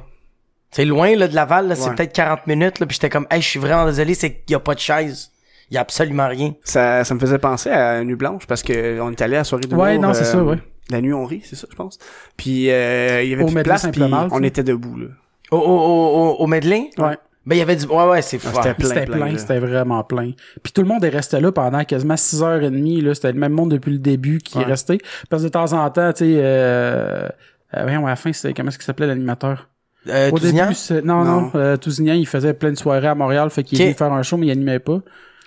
C'est 0.72 0.86
loin, 0.86 1.16
là, 1.16 1.27
de 1.27 1.36
Laval, 1.36 1.68
là, 1.68 1.75
c'est 1.75 1.94
peut-être 1.96 2.13
40 2.13 2.46
minutes, 2.48 2.80
là, 2.80 2.86
puis 2.88 2.96
j'étais 2.96 3.10
comme, 3.10 3.27
hey, 3.32 3.42
je 3.42 3.48
suis 3.48 3.60
vraiment 3.60 3.86
désolé, 3.86 4.13
c'est 4.16 4.34
qu'il 4.34 4.51
y 4.51 4.56
a 4.56 4.60
pas 4.60 4.74
de 4.75 4.80
chaise. 4.80 5.30
Il 5.70 5.75
y 5.75 5.77
a 5.77 5.82
absolument 5.82 6.27
rien. 6.27 6.54
Ça, 6.63 7.04
ça 7.04 7.13
me 7.13 7.20
faisait 7.20 7.38
penser 7.39 7.70
à 7.70 8.04
Nuit 8.04 8.16
Blanche, 8.16 8.48
parce 8.48 8.63
que 8.63 9.00
on 9.01 9.12
est 9.12 9.22
allé 9.22 9.36
à 9.36 9.39
la 9.39 9.44
soirée 9.44 9.66
de 9.68 9.75
Ouais, 9.75 9.98
non, 9.98 10.13
c'est 10.13 10.24
ça, 10.25 10.42
ouais. 10.44 10.58
La 10.89 11.01
nuit 11.01 11.13
on 11.13 11.25
rit, 11.25 11.41
c'est 11.44 11.56
ça, 11.56 11.67
je 11.70 11.75
pense. 11.75 12.00
Puis, 12.38 12.70
euh, 12.72 13.22
il 13.24 13.29
y 13.29 13.34
avait 13.34 13.44
Au 13.44 13.48
plus 13.48 13.56
de 13.56 13.62
place, 13.62 13.88
puis 13.91 14.01
on 14.32 14.44
était 14.44 14.63
debout, 14.63 14.98
là. 14.98 15.08
Au, 15.51 15.58
au, 15.58 15.62
au, 15.62 16.36
au, 16.39 16.48
Medley? 16.48 16.89
Ouais. 16.98 17.17
Ben, 17.46 17.56
il 17.56 17.60
y 17.60 17.62
avait 17.62 17.77
du, 17.77 17.86
ouais, 17.86 18.06
ouais, 18.10 18.22
c'est 18.22 18.38
fou. 18.39 18.50
Ah, 18.51 18.62
c'était 18.62 18.74
plein, 18.74 18.88
C'était 18.89 19.06
plein, 19.06 19.38
c'était 19.38 19.60
vraiment 19.60 20.03
plein. 20.03 20.32
Puis 20.62 20.74
tout 20.74 20.82
le 20.82 20.88
monde 20.89 21.03
est 21.06 21.10
resté 21.10 21.39
là 21.39 21.51
pendant 21.53 21.84
quasiment 21.86 22.15
6h30. 22.15 23.01
Là, 23.01 23.15
c'était 23.15 23.32
le 23.32 23.39
même 23.39 23.53
monde 23.53 23.72
depuis 23.72 23.91
le 23.94 24.00
début 24.00 24.39
qui 24.39 24.58
est 24.58 24.62
Ouais. 24.62 24.67
resté. 24.67 24.98
Parce 25.29 25.44
que 25.44 25.48
de 25.48 25.51
temps 25.53 25.72
en 25.72 25.89
temps, 25.89 26.12
tu 26.12 26.25
sais, 26.25 26.34
euh, 26.38 27.29
euh, 27.74 27.84
voyons, 27.84 28.06
à 28.06 28.10
la 28.10 28.15
fin, 28.17 28.34
c'était 28.34 28.53
comment 28.53 28.67
est-ce 28.70 28.77
qu'il 28.77 28.86
s'appelait 28.86 29.08
l'animateur? 29.08 29.70
Euh, 30.10 30.29
Au 30.32 30.38
Tousignan? 30.39 30.63
début, 30.65 30.75
c'est- 30.75 31.01
non, 31.01 31.24
non, 31.24 31.41
Non. 31.41 31.51
euh, 31.56 31.77
Tousignan, 31.77 32.13
il 32.15 32.27
faisait 32.27 32.53
plein 32.53 32.72
de 32.72 32.77
soirées 32.77 33.08
à 33.08 33.15
Montréal, 33.15 33.50
fait 33.50 33.63
qu'il 33.63 33.77
Ok. 33.77 33.82
est 33.82 33.86
venu 33.86 33.96
faire 33.98 34.12
un 34.13 34.24
show, 34.24 34.36
mais 34.36 34.48
il 34.48 34.51
animait 34.51 34.79
pas. 34.79 35.00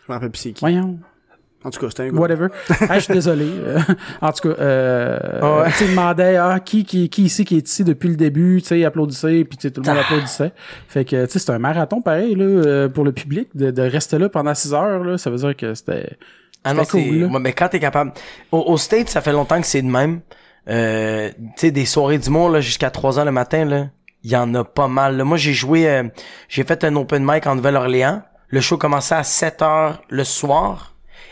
Je 0.07 0.13
me 0.13 0.15
rappelle 0.15 0.31
plus 0.31 0.39
c'est 0.41 0.53
qui. 0.53 0.61
Voyons, 0.61 0.99
En 1.65 1.69
tout 1.71 1.79
cas, 1.81 1.89
c'était 1.91 2.05
un 2.05 2.09
gars. 2.13 2.19
whatever. 2.21 2.49
ah, 2.89 2.95
je 2.99 3.01
suis 3.05 3.13
désolé. 3.13 3.47
Euh, 3.47 3.79
en 4.23 4.33
tout 4.33 4.49
cas, 4.49 4.61
euh, 4.63 5.63
ouais. 5.63 5.71
tu 5.77 5.85
demandait, 5.89 6.37
ah, 6.37 6.59
qui, 6.59 6.85
qui, 6.85 7.09
qui 7.11 7.25
ici 7.25 7.45
qui 7.45 7.59
est 7.59 7.69
ici 7.69 7.85
depuis 7.85 8.09
le 8.09 8.17
début, 8.17 8.63
tu 8.63 8.69
sais, 8.69 8.85
applaudissait, 8.85 9.45
puis 9.45 9.59
tout 9.59 9.81
le 9.83 9.87
monde 9.89 9.99
Ah. 9.99 10.05
applaudissait. 10.05 10.53
Fait 10.89 11.05
que, 11.05 11.27
tu 11.27 11.33
sais, 11.33 11.39
c'est 11.39 11.51
un 11.53 11.59
marathon 11.59 12.01
pareil, 12.01 12.35
là, 12.35 12.45
euh, 12.45 12.89
pour 12.89 13.05
le 13.05 13.13
public, 13.13 13.49
de, 13.55 13.71
de 13.71 13.83
rester 13.83 14.19
là 14.19 14.29
pendant 14.31 14.55
6 14.55 14.73
heures, 14.73 15.05
là, 15.05 15.19
ça 15.19 15.29
veut 15.31 15.37
dire 15.37 15.55
que 15.57 15.75
c'était... 15.75 16.17
Ah 16.65 16.73
non, 16.75 16.85
cool, 16.85 17.01
là. 17.01 17.27
ouais, 17.27 17.41
mais 17.41 17.53
quand 17.53 17.69
t'es 17.69 17.81
capable, 17.81 18.13
au, 18.53 18.59
au 18.61 18.77
States, 18.79 19.09
ça 19.09 19.21
fait 19.21 19.33
longtemps 19.33 19.61
que 19.61 19.67
c'est 19.67 19.83
de 19.83 19.89
même. 19.89 20.21
Euh, 20.69 21.31
tu 21.39 21.45
sais, 21.57 21.71
des 21.71 21.87
soirées 21.87 22.19
d'humour, 22.19 22.51
là, 22.51 22.61
jusqu'à 22.61 22.91
3 22.91 23.19
heures 23.19 23.25
le 23.25 23.33
matin, 23.33 23.65
là, 23.65 23.87
il 24.23 24.31
y 24.31 24.37
en 24.37 24.55
a 24.55 24.65
pas 24.65 24.89
mal, 24.89 25.17
là. 25.17 25.25
Moi, 25.25 25.37
j'ai 25.39 25.53
joué, 25.55 25.89
euh, 25.89 26.05
j'ai 26.49 26.65
fait 26.65 26.85
un 26.85 26.97
open 26.97 27.25
mic 27.25 27.47
en 27.47 27.55
Nouvelle-Orléans. 27.55 28.23
Le 28.49 28.61
show 28.61 28.77
commençait 28.77 29.15
à 29.15 29.23
7 29.25 29.63
heures 29.63 30.03
le 30.11 30.25
soir. 30.25 30.90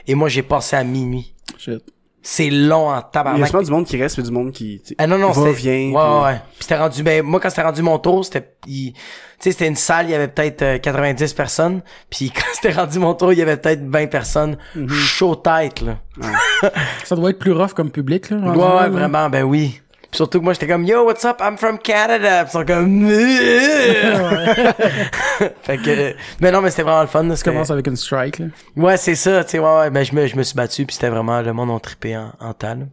Et 0.09 0.15
moi, 0.17 0.29
j'ai 0.29 0.43
passé 0.43 0.75
à 0.75 0.83
minuit. 0.83 1.35
Shit. 1.59 1.83
c'est 2.23 2.51
long 2.51 2.89
en 2.89 2.93
Il 2.93 2.97
y 2.97 2.99
a 2.99 3.03
tabarnak. 3.03 3.47
souvent 3.49 3.63
du 3.63 3.71
monde 3.71 3.87
qui 3.87 3.97
reste, 3.97 4.17
puis 4.17 4.25
du 4.25 4.31
monde 4.31 4.51
qui, 4.53 4.81
tu 4.83 4.89
sais, 4.89 4.95
Ah 4.99 5.07
non, 5.07 5.17
non, 5.19 5.31
va, 5.31 5.51
vient. 5.53 5.73
Ouais, 5.73 5.79
puis- 5.87 5.95
ouais, 5.95 6.23
ouais. 6.25 6.35
Puis 6.55 6.59
c'était 6.61 6.77
rendu... 6.77 7.03
Ben, 7.03 7.23
moi, 7.23 7.41
quand 7.41 7.49
c'était 7.49 7.63
rendu 7.63 7.81
mon 7.83 7.99
tour, 7.99 8.25
c'était... 8.25 8.55
il- 8.67 8.93
Tu 8.93 8.99
sais, 9.41 9.53
c'était 9.53 9.67
une 9.69 9.77
salle, 9.77 10.07
il 10.07 10.11
y 10.11 10.15
avait 10.15 10.29
peut-être 10.29 10.63
euh, 10.63 10.79
90 10.79 11.33
personnes. 11.33 11.81
Puis 12.11 12.31
quand 12.35 12.43
c'était 12.55 12.73
rendu 12.75 12.99
mon 12.99 13.15
tour, 13.15 13.33
il 13.33 13.39
y 13.39 13.43
avait 13.43 13.57
peut-être 13.57 13.83
20 13.89 14.07
personnes. 14.09 14.59
Mhm. 14.75 14.89
Chaud 14.91 15.37
tête, 15.37 15.81
là. 15.81 15.99
Ça 17.05 17.15
doit 17.17 17.31
être 17.31 17.39
plus 17.39 17.53
rough 17.53 17.73
comme 17.73 17.91
public, 17.91 18.31
là. 18.31 18.37
Ouais, 18.39 18.53
général, 18.53 18.77
ouais, 18.93 18.99
vraiment, 18.99 19.31
ben 19.31 19.45
oui. 19.45 19.81
Puis 20.11 20.17
surtout 20.17 20.39
que 20.39 20.45
moi, 20.45 20.55
j'étais 20.55 20.67
comme, 20.67 20.85
yo, 20.85 21.05
what's 21.05 21.23
up? 21.27 21.37
I'm 21.41 21.59
from 21.59 21.79
Canada. 21.79 22.45
Puis 22.45 22.53
ils 22.55 22.59
sont 22.59 22.65
comme, 22.65 23.09
fait 25.63 25.79
que, 25.79 26.15
mais 26.41 26.51
non, 26.51 26.61
mais 26.63 26.71
c'était 26.71 26.83
vraiment 26.83 27.03
le 27.03 27.07
fun. 27.09 27.23
là, 27.25 27.31
Tu 27.31 27.37
c'était- 27.39 27.51
commences 27.51 27.71
avec 27.71 27.87
une 27.87 27.97
strike, 27.97 28.39
là. 28.39 28.47
Ouais, 28.77 28.97
c'est 28.97 29.15
ça, 29.15 29.45
tu 29.45 29.51
sais, 29.51 29.59
ouais, 29.59 29.77
ouais. 29.79 29.91
Ben, 29.91 30.05
je 30.05 30.15
me, 30.15 30.27
je 30.27 30.37
me 30.37 30.43
suis 30.43 30.55
battu, 30.57 30.87
puis 30.87 30.95
c'était 30.95 31.11
vraiment, 31.11 31.41
le 31.43 31.53
monde 31.53 31.71
ont 31.71 31.79
trippé 31.79 32.17
en, 32.17 32.33
en 32.41 32.55
tas, 32.55 32.75
là. 32.75 32.85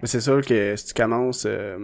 Mais 0.00 0.08
c'est 0.08 0.20
sûr 0.20 0.44
que 0.44 0.74
si 0.76 0.86
tu 0.86 0.94
commences, 0.94 1.44
euh, 1.46 1.78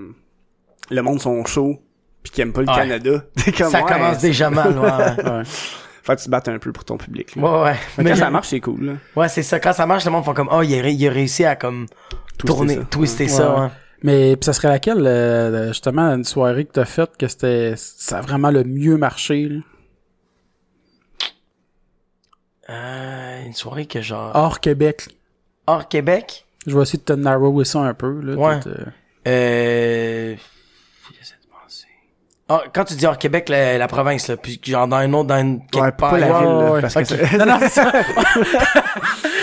le 0.90 1.02
monde 1.02 1.20
sont 1.20 1.44
chauds, 1.44 1.80
puis 2.24 2.32
qui 2.32 2.40
aiment 2.40 2.52
pas 2.52 2.62
le 2.62 2.68
Ouais. 2.68 2.74
Canada, 2.74 3.22
comme, 3.56 3.70
Ça 3.70 3.84
ouais, 3.84 3.92
commence 3.92 4.18
déjà 4.18 4.50
mal, 4.50 4.76
ouais. 5.24 5.42
Faut 6.02 6.14
que 6.14 6.18
tu 6.18 6.24
te 6.24 6.30
battes 6.30 6.48
un 6.48 6.58
peu 6.58 6.72
pour 6.72 6.84
ton 6.84 6.96
public. 6.96 7.36
Là. 7.36 7.42
Ouais, 7.42 7.62
ouais. 7.70 7.76
Mais 7.98 8.04
Mais 8.04 8.10
quand 8.10 8.16
ça 8.16 8.30
marche, 8.30 8.48
c'est 8.48 8.60
cool. 8.60 8.84
Là. 8.84 8.92
Ouais, 9.14 9.28
c'est 9.28 9.42
ça. 9.42 9.60
Quand 9.60 9.74
ça 9.74 9.84
marche, 9.86 10.04
le 10.06 10.10
monde 10.10 10.24
font 10.24 10.32
comme, 10.34 10.48
oh, 10.50 10.62
il 10.62 10.76
a, 10.78 10.82
ré- 10.82 10.92
il 10.92 11.06
a 11.06 11.10
réussi 11.12 11.44
à 11.44 11.54
comme 11.54 11.86
tourner, 12.38 12.76
ça. 12.76 12.84
twister 12.90 13.28
ça, 13.28 13.54
Ouais. 13.60 13.68
Mais 14.02 14.36
pis 14.36 14.44
ça 14.44 14.52
serait 14.52 14.68
laquelle, 14.68 15.04
euh, 15.06 15.68
justement, 15.68 16.02
une 16.14 16.24
soirée 16.24 16.64
que 16.64 16.72
t'as 16.72 16.84
faite 16.84 17.16
que 17.18 17.26
c'était, 17.26 17.74
ça 17.76 18.18
a 18.18 18.20
vraiment 18.20 18.50
le 18.50 18.62
mieux 18.64 18.96
marché, 18.96 19.48
là? 19.48 19.60
Euh, 22.70 23.44
une 23.46 23.54
soirée 23.54 23.86
que 23.86 24.00
genre, 24.02 24.30
Hors 24.34 24.60
Québec. 24.60 25.08
hors 25.66 25.88
Québec, 25.88 26.44
Je 26.66 26.76
vais 26.76 26.82
essayer 26.82 26.98
de 26.98 27.04
te 27.04 27.12
narrower 27.14 27.64
ça 27.64 27.80
un 27.80 27.94
peu, 27.94 28.20
là. 28.20 28.34
Ouais. 28.34 28.60
euh, 28.66 28.84
euh, 29.26 30.36
j'essaie 31.18 31.34
de 31.42 31.48
penser. 31.50 31.86
Ah, 32.50 32.62
quand 32.74 32.84
tu 32.84 32.94
dis 32.94 33.06
hors 33.06 33.16
Québec, 33.16 33.48
la, 33.48 33.78
la 33.78 33.88
province, 33.88 34.28
là, 34.28 34.36
puis 34.36 34.60
genre 34.62 34.86
dans 34.86 34.96
un 34.98 35.10
autre, 35.14 35.28
dans 35.28 35.38
une, 35.40 35.60
quelque 35.66 35.82
Ouais, 35.82 35.92
part. 35.92 36.10
pas 36.10 36.18
la 36.18 36.30
ouais, 36.30 36.38
ville, 36.40 36.48
là, 36.58 36.72
ouais, 36.72 36.80
parce 36.82 36.94
que 36.94 37.04
c'est- 37.04 37.38
Non, 37.38 37.46
non, 37.46 37.68
ça, 37.68 37.90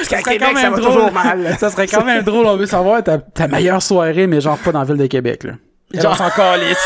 parce 0.10 0.24
qu'à 0.24 0.32
serait 0.32 0.34
Québec, 0.34 0.50
quand 0.54 0.56
ça 0.62 0.64
même 0.64 0.74
va 0.74 0.80
drôle. 0.80 0.94
toujours 0.94 1.12
mal. 1.14 1.58
ça 1.60 1.70
serait 1.70 1.88
quand 1.88 2.06
même 2.06 2.24
drôle, 2.24 2.46
on 2.46 2.58
veut 2.58 2.66
savoir 2.66 3.04
ta, 3.04 3.18
ta 3.18 3.48
meilleure 3.48 3.82
soirée, 3.82 4.28
mais 4.28 4.42
genre 4.42 4.58
pas 4.58 4.72
dans 4.72 4.80
la 4.80 4.86
ville 4.86 4.98
de 4.98 5.08
Québec, 5.08 5.44
là. 5.44 5.54
Genre- 5.94 6.18
s'en 6.18 6.30
calisse. 6.30 6.78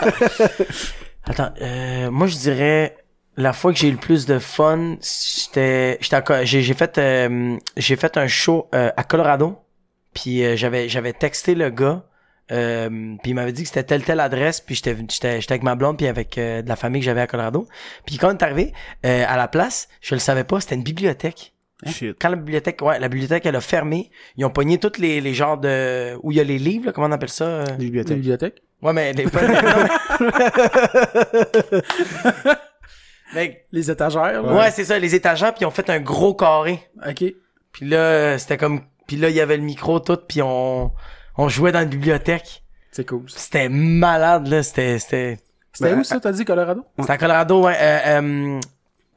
Attends, 1.24 1.50
euh, 1.60 2.10
moi 2.10 2.26
je 2.26 2.36
dirais 2.36 2.96
la 3.36 3.52
fois 3.52 3.72
que 3.72 3.78
j'ai 3.78 3.88
eu 3.88 3.92
le 3.92 3.96
plus 3.96 4.26
de 4.26 4.38
fun, 4.38 4.96
j'étais 5.00 5.98
j'ai 6.00 6.74
fait 6.74 6.98
euh, 6.98 7.56
j'ai 7.76 7.96
fait 7.96 8.16
un 8.16 8.26
show 8.26 8.68
euh, 8.74 8.90
à 8.96 9.04
Colorado. 9.04 9.58
Puis 10.14 10.44
euh, 10.44 10.56
j'avais 10.56 10.88
j'avais 10.88 11.12
texté 11.12 11.54
le 11.54 11.70
gars 11.70 12.02
euh, 12.50 12.88
puis 13.22 13.30
il 13.30 13.34
m'avait 13.34 13.52
dit 13.52 13.62
que 13.62 13.68
c'était 13.68 13.84
telle 13.84 14.02
telle 14.02 14.18
adresse 14.18 14.60
puis 14.60 14.74
j'étais 14.74 14.96
j'étais 15.08 15.40
j'étais 15.40 15.52
avec 15.52 15.62
ma 15.62 15.76
blonde 15.76 15.98
puis 15.98 16.08
avec 16.08 16.36
euh, 16.36 16.62
de 16.62 16.68
la 16.68 16.74
famille 16.74 17.00
que 17.00 17.04
j'avais 17.04 17.20
à 17.20 17.28
Colorado. 17.28 17.68
Puis 18.06 18.16
quand 18.18 18.28
on 18.28 18.36
est 18.36 18.42
arrivé 18.42 18.72
euh, 19.06 19.24
à 19.28 19.36
la 19.36 19.46
place, 19.46 19.88
je 20.00 20.14
le 20.16 20.20
savais 20.20 20.42
pas, 20.44 20.60
c'était 20.60 20.74
une 20.74 20.82
bibliothèque. 20.82 21.52
Shit. 21.86 22.16
Quand 22.20 22.28
la 22.28 22.36
bibliothèque 22.36 22.82
ouais, 22.82 22.98
la 22.98 23.08
bibliothèque 23.08 23.46
elle 23.46 23.56
a 23.56 23.60
fermé, 23.62 24.10
ils 24.36 24.44
ont 24.44 24.50
pogné 24.50 24.78
tous 24.78 24.98
les 24.98 25.20
les 25.20 25.32
genres 25.34 25.56
de 25.58 26.14
où 26.22 26.30
il 26.30 26.36
y 26.36 26.40
a 26.40 26.44
les 26.44 26.58
livres, 26.58 26.86
là, 26.86 26.92
comment 26.92 27.06
on 27.06 27.12
appelle 27.12 27.30
ça 27.30 27.44
euh? 27.44 27.64
La 27.64 27.72
Bibliothèque. 27.76 28.16
bibliothèque. 28.18 28.62
Ouais, 28.82 28.92
mais 28.92 29.12
les 29.12 29.24
Mais, 33.34 33.64
Les 33.70 33.90
étagères, 33.90 34.42
là. 34.42 34.54
ouais, 34.54 34.70
c'est 34.72 34.84
ça, 34.84 34.98
les 34.98 35.14
étagères, 35.14 35.54
puis 35.54 35.62
ils 35.62 35.66
ont 35.66 35.70
fait 35.70 35.88
un 35.88 36.00
gros 36.00 36.34
carré. 36.34 36.80
Ok. 37.08 37.24
Puis 37.72 37.86
là, 37.88 38.36
c'était 38.38 38.56
comme... 38.56 38.80
Puis 39.06 39.16
là, 39.16 39.28
il 39.28 39.36
y 39.36 39.40
avait 39.40 39.56
le 39.56 39.62
micro, 39.62 40.00
tout, 40.00 40.18
puis 40.28 40.42
on, 40.42 40.90
on 41.36 41.48
jouait 41.48 41.70
dans 41.72 41.78
la 41.78 41.84
bibliothèque. 41.84 42.64
C'est 42.90 43.08
cool. 43.08 43.22
C'était 43.28 43.68
malade, 43.68 44.48
là, 44.48 44.62
c'était... 44.64 44.98
C'était 44.98 45.38
C'était 45.72 45.92
Ben, 45.92 46.00
où 46.00 46.04
ça, 46.04 46.18
t'as 46.18 46.32
dit, 46.32 46.44
Colorado? 46.44 46.84
c'était 46.98 47.12
à 47.12 47.18
Colorado, 47.18 47.62
ouais, 47.62 47.76
euh, 47.80 48.20
euh, 48.20 48.60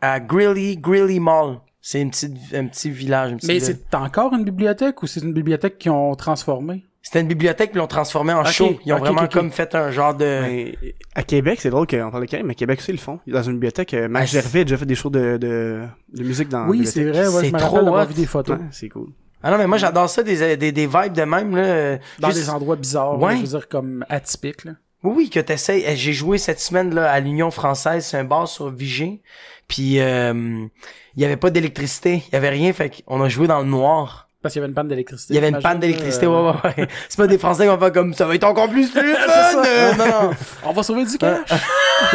à 0.02 0.20
Greeley, 0.20 0.76
Greeley 0.78 1.20
Mall. 1.20 1.58
C'est 1.86 2.00
une 2.02 2.12
petite, 2.12 2.34
un 2.56 2.66
petit 2.68 2.90
village, 2.90 3.32
une 3.32 3.36
petite 3.38 3.50
Mais 3.50 3.58
ville. 3.60 3.78
c'est 3.92 3.96
encore 3.98 4.34
une 4.34 4.46
bibliothèque 4.46 5.04
ou 5.04 5.08
c'est 5.08 5.20
une 5.20 5.34
bibliothèque 5.34 5.78
qu'ils 5.78 5.92
ont 5.92 6.16
transformée? 6.16 6.86
C'était 7.02 7.20
une 7.20 7.28
bibliothèque, 7.28 7.72
puis 7.72 7.78
ils 7.78 7.82
l'ont 7.82 7.88
transformé 7.88 8.32
en 8.32 8.46
show. 8.46 8.80
Ils 8.86 8.94
ont 8.94 8.98
vraiment 9.00 9.28
comme 9.28 9.52
fait 9.52 9.76
un 9.76 9.92
genre 9.92 10.16
de... 10.16 10.24
Mais, 10.24 10.76
à 11.14 11.24
Québec, 11.24 11.60
c'est 11.62 11.70
drôle 11.70 11.86
qu'on 11.86 12.10
parle 12.10 12.24
de 12.24 12.30
Québec, 12.30 12.46
mais 12.48 12.56
Québec 12.56 12.80
aussi, 12.80 12.92
ils 12.92 12.96
le 12.96 13.00
font. 13.02 13.20
Dans 13.28 13.44
une 13.44 13.52
bibliothèque, 13.56 13.94
euh, 13.96 14.08
Max 14.08 14.34
Ah, 14.34 14.40
Gervais 14.40 14.62
a 14.62 14.64
déjà 14.64 14.78
fait 14.78 14.86
des 14.86 14.96
shows 14.96 15.10
de, 15.10 15.36
de, 15.36 15.82
de 16.14 16.24
musique 16.24 16.48
dans 16.48 16.66
Oui, 16.70 16.80
la 16.80 16.86
c'est 16.86 17.04
vrai, 17.04 17.28
ouais, 17.28 17.42
C'est 17.42 17.48
je 17.50 17.54
me 17.54 17.60
trop 17.60 17.92
rappelle 17.92 18.16
vu 18.16 18.22
des 18.22 18.26
photos. 18.28 18.58
Ouais, 18.58 18.64
c'est 18.72 18.88
cool. 18.88 19.10
Ah 19.44 19.52
non, 19.52 19.58
mais 19.58 19.68
moi, 19.68 19.78
j'adore 19.78 20.10
ça, 20.10 20.24
des, 20.24 20.56
des, 20.56 20.72
des 20.72 20.88
vibes 20.88 21.12
de 21.12 21.24
même, 21.24 21.54
là. 21.54 21.98
Dans 22.20 22.30
Juste- 22.30 22.40
des 22.40 22.50
endroits 22.50 22.78
bizarres, 22.78 23.20
Ouais. 23.22 23.34
là, 23.34 23.36
je 23.36 23.42
veux 23.42 23.58
dire, 23.60 23.68
comme 23.68 24.06
atypiques, 24.08 24.64
là. 24.64 24.72
Oui, 25.04 25.14
oui, 25.18 25.30
que 25.30 25.42
t'essayes. 25.42 25.84
Eh, 25.86 25.98
J'ai 25.98 26.14
joué 26.14 26.38
cette 26.38 26.62
semaine 26.62 26.96
là 26.96 27.12
à 27.12 27.20
l'Union 27.20 27.52
française, 27.52 28.06
c'est 28.06 28.16
un 28.18 28.24
bar 28.24 28.48
sur 28.48 28.70
Vigée. 28.70 29.22
Puis 29.68 30.00
euh, 30.00 30.66
il 31.16 31.22
y 31.22 31.26
avait 31.26 31.38
pas 31.38 31.50
d'électricité, 31.50 32.24
il 32.28 32.34
y 32.34 32.36
avait 32.36 32.50
rien, 32.50 32.74
fait 32.74 33.04
qu'on 33.06 33.22
a 33.22 33.30
joué 33.30 33.48
dans 33.48 33.60
le 33.60 33.66
noir. 33.66 34.23
Parce 34.44 34.54
qu'il 34.54 34.60
y 34.60 34.64
avait 34.64 34.70
une 34.70 34.76
panne 34.76 34.90
d'électricité. 34.90 35.34
Il 35.34 35.36
y 35.36 35.40
avait 35.40 35.50
une 35.50 35.62
panne 35.62 35.80
d'électricité, 35.80 36.26
là, 36.26 36.32
ouais, 36.34 36.38
euh, 36.38 36.52
ouais, 36.52 36.74
ouais. 36.84 36.88
C'est 37.10 37.18
pas 37.18 37.28
des 37.28 37.38
Français 37.38 37.64
qui 37.64 37.70
vont 37.70 37.80
faire 37.80 37.92
comme 37.94 38.14
ça 38.14 38.26
va 38.26 38.36
être 38.36 38.44
encore 38.44 38.70
plus 38.70 38.88
fun. 38.92 39.00
euh, 39.02 39.94
non, 39.96 40.06
non. 40.06 40.32
On 40.66 40.74
va 40.74 40.84
sauver 40.84 41.06
du 41.06 41.18
cash! 41.18 41.40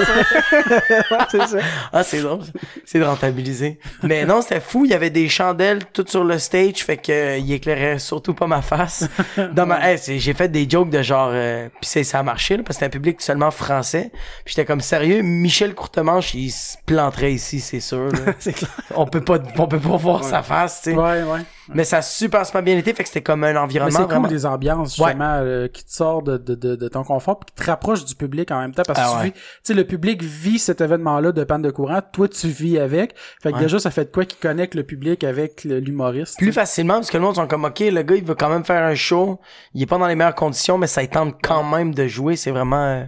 c'est 1.31 1.47
ça. 1.47 1.59
Ah, 1.93 2.03
c'est 2.03 2.21
drôle. 2.21 2.41
C'est 2.85 2.99
de 2.99 3.05
rentabiliser. 3.05 3.79
Mais 4.03 4.25
non, 4.25 4.43
c'était 4.43 4.61
fou. 4.61 4.85
Il 4.85 4.91
y 4.91 4.95
avait 4.95 5.11
des 5.11 5.29
chandelles 5.29 5.81
toutes 5.93 6.11
sur 6.11 6.25
le 6.25 6.39
stage, 6.39 6.85
fait 6.85 6.97
que 6.99 7.13
euh, 7.13 7.39
il 7.39 7.51
éclairait 7.53 7.99
surtout 7.99 8.35
pas 8.35 8.47
ma 8.47 8.63
face. 8.63 9.09
Dans 9.53 9.67
ma, 9.67 9.79
Hey, 9.89 9.97
c'est- 9.99 10.19
j'ai 10.19 10.35
fait 10.35 10.49
des 10.49 10.69
jokes 10.69 10.91
de 10.91 11.01
genre, 11.03 11.31
euh, 11.33 11.69
puis 11.81 11.89
c'est- 11.89 12.05
ça 12.05 12.19
a 12.19 12.23
marché 12.23 12.57
là, 12.57 12.63
parce 12.63 12.77
que 12.79 12.85
c'était 12.85 12.87
un 12.95 12.99
public 12.99 13.23
seulement 13.23 13.51
français. 13.51 14.11
Puis 14.45 14.55
j'étais 14.55 14.67
comme 14.67 14.81
sérieux, 14.81 15.23
Michel 15.23 15.75
Courtemanche, 15.75 16.35
il 16.35 16.51
se 16.51 16.77
planterait 16.85 17.33
ici, 17.33 17.61
c'est 17.61 17.81
sûr. 17.81 18.09
c'est 18.39 18.53
clair. 18.53 18.71
on 18.95 19.07
peut 19.07 19.23
pas, 19.23 19.39
on 19.57 19.67
peut 19.67 19.79
pas 19.81 19.97
voir 19.97 20.25
sa 20.25 20.43
face, 20.43 20.83
tu 20.83 20.91
sais. 20.91 20.97
Ouais, 20.97 21.23
ouais. 21.23 21.41
Mais 21.75 21.85
ça 21.85 21.99
a 21.99 22.03
super, 22.03 22.45
super 22.47 22.63
bien 22.63 22.77
été, 22.79 22.95
fait 22.95 23.03
que 23.03 23.09
c'était 23.09 23.23
comme 23.23 23.45
un 23.45 23.57
environnement 23.57 23.93
c'est 23.99 24.03
cool 24.05 24.13
vraiment. 24.13 24.29
des 24.29 24.47
ambiances, 24.47 24.97
justement, 24.97 25.39
euh, 25.43 25.69
qui 25.69 25.85
te 25.85 25.93
sortent 25.93 26.27
de, 26.27 26.37
de, 26.39 26.55
de, 26.55 26.77
de 26.77 26.89
ton 26.89 27.05
confort 27.05 27.39
puis 27.41 27.47
qui 27.55 27.63
te 27.63 27.71
rapprochent 27.71 28.05
du 28.05 28.15
public 28.15 28.51
en 28.51 28.61
même 28.61 28.73
temps 28.75 28.83
parce 28.87 28.99
que 28.99 29.05
Ah 29.05 29.11
tu 29.13 29.19
ouais. 29.19 29.25
vis- 29.27 29.33
tu 29.33 29.41
sais, 29.65 29.75
le 29.75 29.85
public 29.85 30.23
vit 30.23 30.59
cet 30.59 30.81
événement-là 30.81 31.33
de 31.33 31.45
panne 31.45 31.63
de 31.63 31.71
courant, 31.71 32.01
toi 32.13 32.29
tu 32.29 32.49
vis 32.49 32.79
avec. 32.79 33.15
Fait 33.43 33.51
que 33.51 33.57
Ouais. 33.57 33.63
déjà, 33.63 33.79
ça 33.79 33.91
fait 33.91 34.07
de 34.07 34.11
quoi 34.11 34.25
qui 34.25 34.37
connecte 34.37 34.75
le 34.75 34.83
public 34.83 35.25
avec 35.25 35.65
l'humoriste. 35.65 36.39
Plus 36.39 36.53
facilement, 36.53 36.95
parce 36.95 37.11
que 37.11 37.17
le 37.17 37.23
monde 37.25 37.35
sont 37.37 37.47
comme, 37.47 37.65
ok, 37.65 37.81
le 37.81 38.03
gars, 38.03 38.15
il 38.17 38.25
veut 38.25 38.35
quand 38.35 38.49
même 38.49 38.65
faire 38.65 38.83
un 38.83 38.95
show. 38.95 39.39
Il 39.75 39.83
est 39.83 39.87
pas 39.87 39.99
dans 39.99 40.07
les 40.07 40.15
meilleures 40.15 40.35
conditions, 40.35 40.79
mais 40.79 40.87
ça 40.87 41.07
tente 41.07 41.37
quand 41.43 41.63
même 41.65 41.95
de 41.95 42.07
jouer. 42.07 42.37
C'est 42.37 42.51
vraiment, 42.51 42.83
euh, 42.85 43.05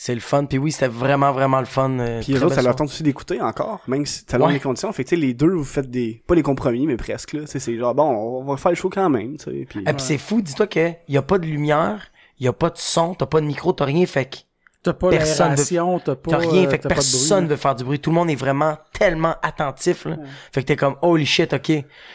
c'est 0.00 0.14
le 0.14 0.20
fun. 0.20 0.44
Puis 0.44 0.58
oui, 0.58 0.70
c'était 0.70 0.86
vraiment, 0.86 1.32
vraiment 1.32 1.58
le 1.58 1.66
fun. 1.66 1.90
euh, 1.98 2.20
Puis 2.22 2.32
les 2.32 2.40
autres, 2.44 2.54
ça 2.54 2.62
leur 2.62 2.76
tente 2.76 2.86
aussi 2.88 3.02
d'écouter 3.02 3.40
encore, 3.40 3.80
même 3.88 4.06
si 4.06 4.24
t'as 4.24 4.38
Ouais. 4.38 4.52
les 4.52 4.60
conditions. 4.60 4.92
Fait 4.92 5.02
que, 5.02 5.08
tu 5.08 5.16
sais, 5.16 5.20
les 5.20 5.34
deux, 5.34 5.50
vous 5.50 5.64
faites 5.64 5.90
des, 5.90 6.22
pas 6.28 6.36
les 6.36 6.44
compromis, 6.44 6.86
mais 6.86 6.96
presque, 6.96 7.32
là. 7.32 7.40
C'est 7.46 7.76
genre, 7.76 7.96
bon, 7.96 8.04
on 8.04 8.44
va 8.44 8.56
faire 8.56 8.70
le 8.70 8.76
show 8.76 8.90
quand 8.90 9.10
même. 9.10 9.36
Puis, 9.38 9.60
Et 9.60 9.66
puis 9.66 9.94
c'est 9.98 10.18
fou, 10.18 10.40
dis-toi 10.40 10.68
que 10.68 10.92
y 11.08 11.16
a 11.16 11.22
pas 11.22 11.38
de 11.38 11.46
lumière, 11.46 12.12
y 12.38 12.46
a 12.46 12.52
pas 12.52 12.70
de 12.70 12.78
son, 12.78 13.14
t'as 13.14 13.26
pas 13.26 13.40
de 13.40 13.46
micro, 13.46 13.72
t'as 13.72 13.86
rien, 13.86 14.06
fait 14.06 14.26
que 14.26 14.36
T'as 14.84 14.92
pas 14.92 15.10
personne 15.10 15.56
t'as 15.56 16.14
pas, 16.14 16.30
t'as 16.30 16.36
rien, 16.38 16.64
euh, 16.64 16.70
fait 16.70 16.78
que 16.78 16.82
t'as 16.84 16.88
pas 16.88 16.94
de 16.94 16.94
personne 16.94 17.48
veut 17.48 17.56
faire 17.56 17.74
du 17.74 17.82
bruit. 17.82 17.98
Tout 17.98 18.10
le 18.10 18.14
monde 18.14 18.30
est 18.30 18.36
vraiment 18.36 18.78
tellement 18.96 19.34
attentif, 19.42 20.04
là. 20.04 20.16
Fait 20.52 20.62
que 20.62 20.68
t'es 20.68 20.76
comme, 20.76 20.94
holy 21.02 21.26
shit, 21.26 21.52
ok. 21.52 21.72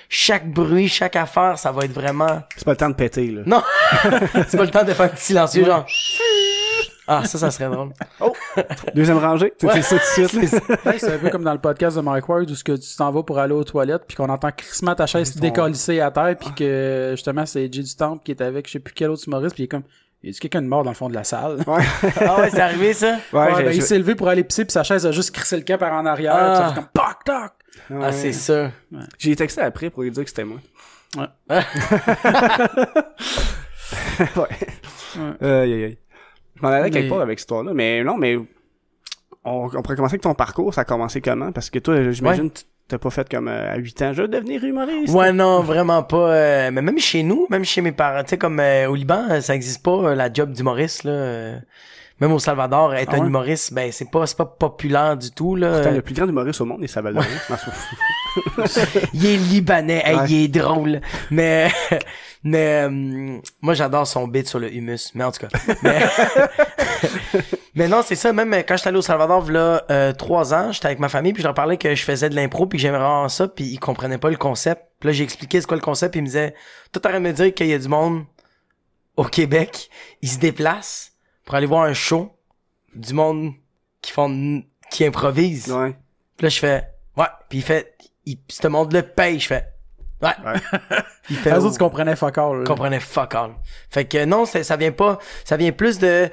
Chaque 0.07 0.49
bruit, 0.49 0.87
chaque 0.87 1.17
affaire, 1.17 1.59
ça 1.59 1.73
va 1.73 1.83
être 1.83 1.91
vraiment, 1.91 2.41
c'est 2.55 2.63
pas 2.63 2.71
le 2.71 2.77
temps 2.77 2.89
de 2.89 2.95
péter, 2.95 3.27
là. 3.31 3.41
non! 3.45 3.61
c'est 4.47 4.55
pas 4.55 4.63
le 4.63 4.71
temps 4.71 4.85
de 4.85 4.93
faire 4.93 5.05
un 5.07 5.09
petit 5.09 5.25
silencieux, 5.25 5.65
genre, 5.65 5.85
ah, 7.07 7.25
ça, 7.25 7.37
ça 7.37 7.51
serait 7.51 7.69
drôle. 7.69 7.91
Deuxième 8.95 9.17
rangée, 9.17 9.53
tu 9.59 9.67
sais, 9.67 9.81
ça 9.81 9.97
tout 9.97 10.21
de 10.21 10.27
suite. 10.27 10.53
Ouais, 10.85 10.99
c'est 10.99 11.13
un 11.13 11.17
peu 11.17 11.29
comme 11.29 11.43
dans 11.43 11.51
le 11.53 11.59
podcast 11.59 11.97
de 11.97 12.01
Mike 12.01 12.27
Ward 12.29 12.49
où 12.49 12.55
ce 12.55 12.63
que 12.63 12.71
tu 12.73 12.95
t'en 12.95 13.11
vas 13.11 13.23
pour 13.23 13.37
aller 13.39 13.53
aux 13.53 13.63
toilettes 13.63 14.03
puis 14.07 14.15
qu'on 14.15 14.29
entend 14.29 14.51
crissement 14.51 14.95
ta 14.95 15.05
chaise 15.05 15.35
décollissée 15.35 15.99
à 15.99 16.11
terre 16.11 16.35
puis 16.39 16.53
que 16.55 17.09
justement 17.11 17.45
c'est 17.45 17.71
Jay 17.71 17.81
du 17.81 17.95
Temple 17.95 18.23
qui 18.23 18.31
est 18.31 18.41
avec 18.41 18.67
je 18.67 18.73
sais 18.73 18.79
plus 18.79 18.93
quel 18.93 19.09
autre 19.09 19.23
humoriste 19.27 19.55
puis 19.55 19.63
il 19.63 19.65
est 19.65 19.69
comme 19.69 19.83
il 20.23 20.31
y 20.31 20.35
a 20.35 20.39
quelqu'un 20.39 20.61
de 20.61 20.67
mort 20.67 20.83
dans 20.83 20.91
le 20.91 20.95
fond 20.95 21.09
de 21.09 21.13
la 21.13 21.25
salle? 21.25 21.57
Ouais. 21.67 21.83
Ah 22.21 22.39
ouais, 22.39 22.49
c'est 22.49 22.61
arrivé, 22.61 22.93
ça? 22.93 23.17
Ouais, 23.33 23.53
Ouais, 23.53 23.63
ben, 23.65 23.73
il 23.73 23.81
s'est 23.81 23.97
levé 23.97 24.15
pour 24.15 24.29
aller 24.29 24.45
pisser 24.45 24.63
puis 24.63 24.71
sa 24.71 24.83
chaise 24.83 25.05
a 25.05 25.11
juste 25.11 25.31
crissé 25.31 25.57
le 25.57 25.63
camp 25.63 25.77
par 25.77 25.91
en 25.91 26.05
arrière. 26.05 26.33
Ah. 26.33 26.47
puis 26.47 26.57
ça 26.57 26.69
fait 26.69 26.75
comme 26.75 26.87
toc 26.93 27.25
toc. 27.25 27.51
Ah, 27.89 27.93
ouais. 27.93 28.11
c'est 28.13 28.31
ça. 28.31 28.71
J'ai 29.17 29.35
texté 29.35 29.59
après 29.61 29.89
pour 29.89 30.03
lui 30.03 30.11
dire 30.11 30.23
que 30.23 30.29
c'était 30.29 30.45
moi. 30.45 30.59
Ouais. 31.17 31.27
ouais. 31.49 31.63
Aïe, 35.41 35.73
aïe, 35.73 35.83
aïe. 35.83 35.97
Je 36.02 36.02
m'en 36.63 36.69
allais 36.69 36.89
quelque 36.89 37.03
Mais- 37.05 37.09
part 37.09 37.21
avec 37.21 37.39
cette 37.39 37.45
histoire-là, 37.45 37.73
mais 37.73 38.03
non, 38.03 38.17
mais 38.17 38.37
on, 39.45 39.69
on 39.73 39.81
pourrait 39.81 39.95
commencer 39.95 40.13
avec 40.13 40.21
ton 40.21 40.33
parcours. 40.33 40.73
Ça 40.73 40.81
a 40.81 40.85
commencé 40.85 41.21
comment? 41.21 41.51
Parce 41.51 41.69
que 41.69 41.79
toi, 41.79 42.11
j'imagine, 42.11 42.49
tu 42.51 42.63
t'as 42.87 42.97
pas 42.97 43.09
fait 43.09 43.29
comme 43.29 43.47
euh, 43.47 43.73
à 43.73 43.77
8 43.77 44.01
ans, 44.01 44.13
je 44.13 44.21
veux 44.23 44.27
devenir 44.27 44.63
humoriste. 44.63 45.13
Ouais, 45.13 45.31
non, 45.31 45.61
vraiment 45.61 46.03
pas. 46.03 46.33
euh, 46.33 46.71
mais 46.71 46.81
même 46.81 46.99
chez 46.99 47.23
nous, 47.23 47.47
même 47.49 47.63
chez 47.65 47.81
mes 47.81 47.91
parents, 47.93 48.23
tu 48.23 48.31
sais, 48.31 48.37
comme 48.37 48.59
euh, 48.59 48.87
au 48.89 48.95
Liban, 48.95 49.25
euh, 49.31 49.41
ça 49.41 49.55
existe 49.55 49.83
pas, 49.83 49.91
euh, 49.91 50.15
la 50.15 50.31
job 50.31 50.51
d'humoriste, 50.51 51.03
là. 51.05 51.55
Même 52.19 52.31
au 52.31 52.39
Salvador, 52.39 52.93
être 52.93 53.11
Ah 53.13 53.21
un 53.21 53.25
humoriste, 53.25 53.73
ben 53.73 53.91
c'est 53.91 54.09
pas 54.09 54.25
c'est 54.27 54.37
pas 54.37 54.45
populaire 54.45 55.17
du 55.17 55.31
tout 55.31 55.55
là. 55.55 55.73
Pourtant, 55.73 55.91
le 55.91 56.01
plus 56.01 56.13
grand 56.13 56.27
humoriste 56.27 56.61
au 56.61 56.65
monde 56.65 56.83
est 56.83 56.87
Salvadorien. 56.87 57.29
Il 59.13 59.25
est 59.25 59.37
libanais, 59.37 60.01
hey, 60.05 60.15
Ouais. 60.15 60.25
il 60.29 60.43
est 60.45 60.47
drôle. 60.47 61.01
Mais 61.31 61.69
mais 62.43 62.87
euh, 62.87 63.37
moi 63.61 63.73
j'adore 63.73 64.07
son 64.07 64.27
beat 64.27 64.47
sur 64.47 64.59
le 64.59 64.73
humus, 64.73 65.11
mais 65.15 65.23
en 65.23 65.31
tout 65.31 65.45
cas. 65.45 65.47
Mais, 65.83 65.99
mais 67.75 67.87
non, 67.87 68.01
c'est 68.03 68.15
ça 68.15 68.31
même 68.33 68.53
quand 68.67 68.77
j'étais 68.77 68.89
allé 68.89 68.97
au 68.97 69.01
Salvador 69.03 69.49
là 69.51 69.83
euh, 69.91 70.13
trois 70.13 70.53
ans, 70.53 70.71
j'étais 70.71 70.87
avec 70.87 70.99
ma 70.99 71.09
famille 71.09 71.33
puis 71.33 71.41
je 71.41 71.47
leur 71.47 71.55
parlais 71.55 71.77
que 71.77 71.93
je 71.95 72.03
faisais 72.03 72.29
de 72.29 72.35
l'impro 72.35 72.65
puis 72.67 72.77
que 72.77 72.81
j'aimais 72.81 72.97
vraiment 72.97 73.29
ça 73.29 73.47
puis 73.47 73.65
ils 73.65 73.79
comprenaient 73.79 74.17
pas 74.17 74.29
le 74.29 74.37
concept. 74.37 74.83
Puis 74.99 75.09
là 75.09 75.13
j'ai 75.13 75.23
expliqué 75.23 75.59
c'est 75.61 75.67
quoi 75.67 75.77
le 75.77 75.83
concept 75.83 76.11
puis 76.13 76.19
ils 76.19 76.23
me 76.23 76.27
disaient 76.27 76.53
toi 76.91 77.01
t'arrêtes 77.01 77.21
de 77.21 77.27
me 77.27 77.33
dire 77.33 77.53
qu'il 77.53 77.67
y 77.67 77.73
a 77.73 77.79
du 77.79 77.87
monde 77.87 78.23
au 79.15 79.23
Québec, 79.25 79.89
ils 80.21 80.29
se 80.29 80.39
déplacent 80.39 81.12
pour 81.45 81.55
aller 81.55 81.65
voir 81.67 81.83
un 81.83 81.93
show 81.93 82.31
du 82.95 83.13
monde 83.13 83.53
qui 84.01 84.11
font 84.11 84.63
qui 84.91 85.05
improvise. 85.05 85.71
ouais. 85.71 85.95
Puis 86.37 86.45
là, 86.45 86.49
je 86.49 86.59
fais, 86.59 86.89
ouais. 87.17 87.25
Puis 87.49 87.59
il 87.59 87.63
fait, 87.63 87.95
il, 88.25 88.37
ce 88.49 88.67
monde 88.67 88.91
le 88.93 89.01
paye. 89.01 89.39
Je 89.39 89.47
fais, 89.47 89.67
ouais. 90.21 90.29
Ouais. 90.45 90.59
Puis 91.23 91.35
il 91.35 91.37
fait, 91.37 91.51
Les 91.51 91.57
autres, 91.63 91.73
tu 91.73 91.79
comprenais 91.79 92.15
fuck 92.15 92.37
all. 92.37 92.59
là. 92.59 92.63
comprenait 92.65 92.99
fuck 92.99 93.33
all. 93.35 93.51
Fait 93.89 94.05
que 94.05 94.25
non, 94.25 94.45
c'est- 94.45 94.63
ça 94.63 94.75
vient 94.77 94.91
pas, 94.91 95.19
ça 95.45 95.57
vient 95.57 95.71
plus 95.71 95.99
de, 95.99 96.29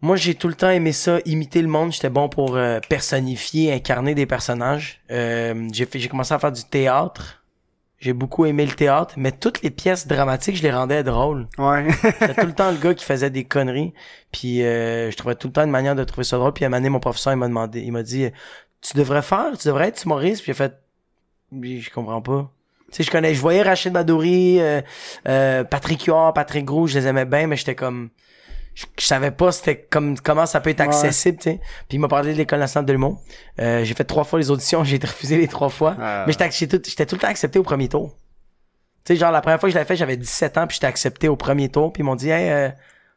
moi, 0.00 0.16
j'ai 0.16 0.34
tout 0.36 0.46
le 0.48 0.54
temps 0.54 0.70
aimé 0.70 0.92
ça, 0.92 1.18
imiter 1.24 1.60
le 1.60 1.68
monde. 1.68 1.92
J'étais 1.92 2.08
bon 2.10 2.28
pour 2.28 2.56
euh, 2.56 2.78
personnifier, 2.88 3.72
incarner 3.72 4.14
des 4.14 4.26
personnages. 4.26 5.00
Euh, 5.10 5.68
j'ai 5.72 5.86
fait, 5.86 5.98
j'ai 5.98 6.08
commencé 6.08 6.32
à 6.32 6.38
faire 6.38 6.52
du 6.52 6.64
théâtre. 6.64 7.37
J'ai 8.00 8.12
beaucoup 8.12 8.46
aimé 8.46 8.64
le 8.64 8.72
théâtre, 8.72 9.14
mais 9.16 9.32
toutes 9.32 9.62
les 9.62 9.70
pièces 9.70 10.06
dramatiques, 10.06 10.56
je 10.56 10.62
les 10.62 10.70
rendais 10.70 11.02
drôles. 11.02 11.48
Ouais. 11.58 11.88
J'étais 12.02 12.34
tout 12.34 12.46
le 12.46 12.52
temps 12.54 12.70
le 12.70 12.76
gars 12.76 12.94
qui 12.94 13.04
faisait 13.04 13.30
des 13.30 13.44
conneries. 13.44 13.92
Puis 14.30 14.62
euh, 14.62 15.10
je 15.10 15.16
trouvais 15.16 15.34
tout 15.34 15.48
le 15.48 15.52
temps 15.52 15.64
une 15.64 15.70
manière 15.70 15.96
de 15.96 16.04
trouver 16.04 16.24
ça 16.24 16.36
drôle. 16.38 16.52
Puis 16.52 16.64
à 16.64 16.68
un 16.68 16.70
moment 16.70 16.78
donné, 16.78 16.90
mon 16.90 17.00
professeur, 17.00 17.32
il 17.32 17.36
m'a 17.36 17.48
demandé, 17.48 17.80
il 17.80 17.90
m'a 17.90 18.04
dit, 18.04 18.28
tu 18.80 18.96
devrais 18.96 19.22
faire, 19.22 19.58
tu 19.58 19.66
devrais 19.66 19.88
être 19.88 20.04
humoriste. 20.04 20.42
Puis 20.42 20.52
j'ai 20.52 20.56
fait, 20.56 20.74
je 21.52 21.90
comprends 21.90 22.22
pas. 22.22 22.52
Tu 22.90 22.98
sais, 22.98 23.02
je 23.02 23.10
connais, 23.10 23.34
je 23.34 23.40
voyais 23.40 23.62
Rachid 23.62 23.92
Badouri, 23.92 24.60
euh, 24.60 24.80
euh, 25.26 25.64
Patrick 25.64 26.04
Huard, 26.04 26.32
Patrick 26.32 26.64
Gros, 26.64 26.86
je 26.86 26.98
les 26.98 27.06
aimais 27.06 27.26
bien, 27.26 27.46
mais 27.46 27.56
j'étais 27.56 27.74
comme, 27.74 28.08
je, 28.78 28.86
je 29.00 29.04
savais 29.06 29.32
pas 29.32 29.50
c'était 29.50 29.76
comme 29.90 30.16
comment 30.18 30.46
ça 30.46 30.60
peut 30.60 30.70
être 30.70 30.78
Ouais. 30.80 30.86
accessible, 30.86 31.38
tu 31.38 31.50
sais. 31.50 31.60
Puis 31.88 31.96
il 31.96 31.98
m'a 31.98 32.06
parlé 32.06 32.32
de 32.32 32.38
l'école 32.38 32.60
nationale 32.60 32.86
de 32.86 32.92
l'humour. 32.92 33.20
Euh, 33.60 33.82
j'ai 33.84 33.94
fait 33.94 34.04
trois 34.04 34.22
fois 34.24 34.38
les 34.38 34.50
auditions, 34.52 34.84
j'ai 34.84 34.96
été 34.96 35.06
refusé 35.08 35.36
les 35.36 35.48
trois 35.48 35.68
fois. 35.68 35.96
Ah. 36.00 36.24
Mais 36.26 36.32
j'étais, 36.32 36.50
j'étais 36.52 36.78
tout, 36.78 36.88
j'étais 36.88 37.06
tout 37.06 37.16
le 37.16 37.20
temps 37.20 37.28
accepté 37.28 37.58
au 37.58 37.64
premier 37.64 37.88
tour. 37.88 38.14
Tu 39.04 39.14
sais, 39.14 39.16
genre, 39.18 39.32
la 39.32 39.40
première 39.40 39.58
fois 39.58 39.68
que 39.68 39.72
je 39.72 39.76
l'avais 39.78 39.88
fait, 39.88 39.96
j'avais 39.96 40.16
17 40.16 40.58
ans, 40.58 40.66
puis 40.66 40.74
j'étais 40.76 40.86
accepté 40.86 41.28
au 41.28 41.34
premier 41.36 41.68
tour, 41.70 41.92
puis 41.92 42.02
ils 42.02 42.04
m'ont 42.04 42.14
dit, 42.14 42.28
hey, 42.30 42.50
euh, 42.50 42.68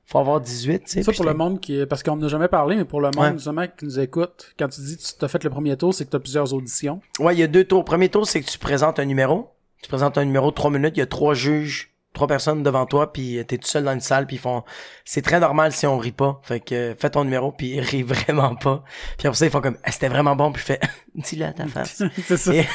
faut 0.06 0.18
avoir 0.20 0.42
18, 0.42 0.80
tu 0.86 0.92
sais. 0.92 1.04
Ça 1.04 1.12
pour 1.14 1.26
le 1.26 1.34
monde 1.34 1.60
qui 1.60 1.86
parce 1.86 2.02
qu'on 2.02 2.16
n'a 2.16 2.28
jamais 2.28 2.48
parlé, 2.48 2.76
mais 2.76 2.86
pour 2.86 3.00
le 3.02 3.12
monde 3.16 3.24
Ouais. 3.26 3.34
justement 3.34 3.66
qui 3.68 3.86
nous 3.86 4.00
écoute, 4.00 4.54
quand 4.58 4.68
tu 4.70 4.82
dis 4.82 4.98
que 4.98 5.02
tu 5.04 5.12
t'as 5.20 5.28
fait 5.28 5.44
le 5.44 5.50
premier 5.50 5.78
tour, 5.78 5.94
c'est 5.94 6.06
que 6.06 6.10
tu 6.10 6.16
as 6.16 6.20
plusieurs 6.20 6.54
auditions. 6.54 7.02
Ouais, 7.20 7.36
il 7.36 7.40
y 7.40 7.44
a 7.44 7.48
deux 7.48 7.66
tours. 7.66 7.86
Premier 7.86 8.10
tour, 8.10 8.28
c'est 8.28 8.42
que 8.42 8.50
tu 8.50 8.58
présentes 8.58 9.00
un 9.00 9.06
numéro. 9.06 9.52
Tu 9.84 9.90
présentes 9.90 10.18
un 10.18 10.26
numéro 10.26 10.50
de 10.52 10.56
trois 10.56 10.70
minutes, 10.72 10.94
il 10.96 11.00
y 11.00 11.04
a 11.04 11.08
trois 11.08 11.34
juges, 11.34 11.92
trois 12.14 12.28
personnes 12.28 12.62
devant 12.64 12.86
toi, 12.86 13.14
puis 13.14 13.38
euh, 13.40 13.44
t'es 13.44 13.58
tout 13.58 13.68
seul 13.68 13.84
dans 13.86 13.94
une 13.94 14.02
salle, 14.02 14.28
puis 14.28 14.36
ils 14.36 14.40
font... 14.40 14.64
C'est 15.06 15.22
très 15.22 15.40
normal 15.40 15.72
si 15.72 15.88
on 15.88 15.98
rit 15.98 16.12
pas. 16.12 16.40
Fait 16.44 16.60
que 16.60 16.76
euh, 16.76 16.96
fais 17.00 17.10
ton 17.10 17.24
numéro, 17.24 17.52
puis 17.52 17.68
ils 17.76 17.80
rient 17.82 18.04
vraiment 18.04 18.56
pas. 18.56 18.84
Puis 19.18 19.28
après 19.28 19.38
ça, 19.38 19.46
ils 19.46 19.52
font 19.52 19.62
comme, 19.62 19.78
Ah, 19.84 19.92
c'était 19.92 20.10
vraiment 20.10 20.36
bon, 20.36 20.52
puis 20.52 20.62
fais, 20.62 20.80
dis-le 21.16 21.46
à 21.46 21.54
ta 21.54 21.66
face. 21.68 22.04
c'est 22.28 22.38
ça. 22.38 22.54
Et- 22.54 22.66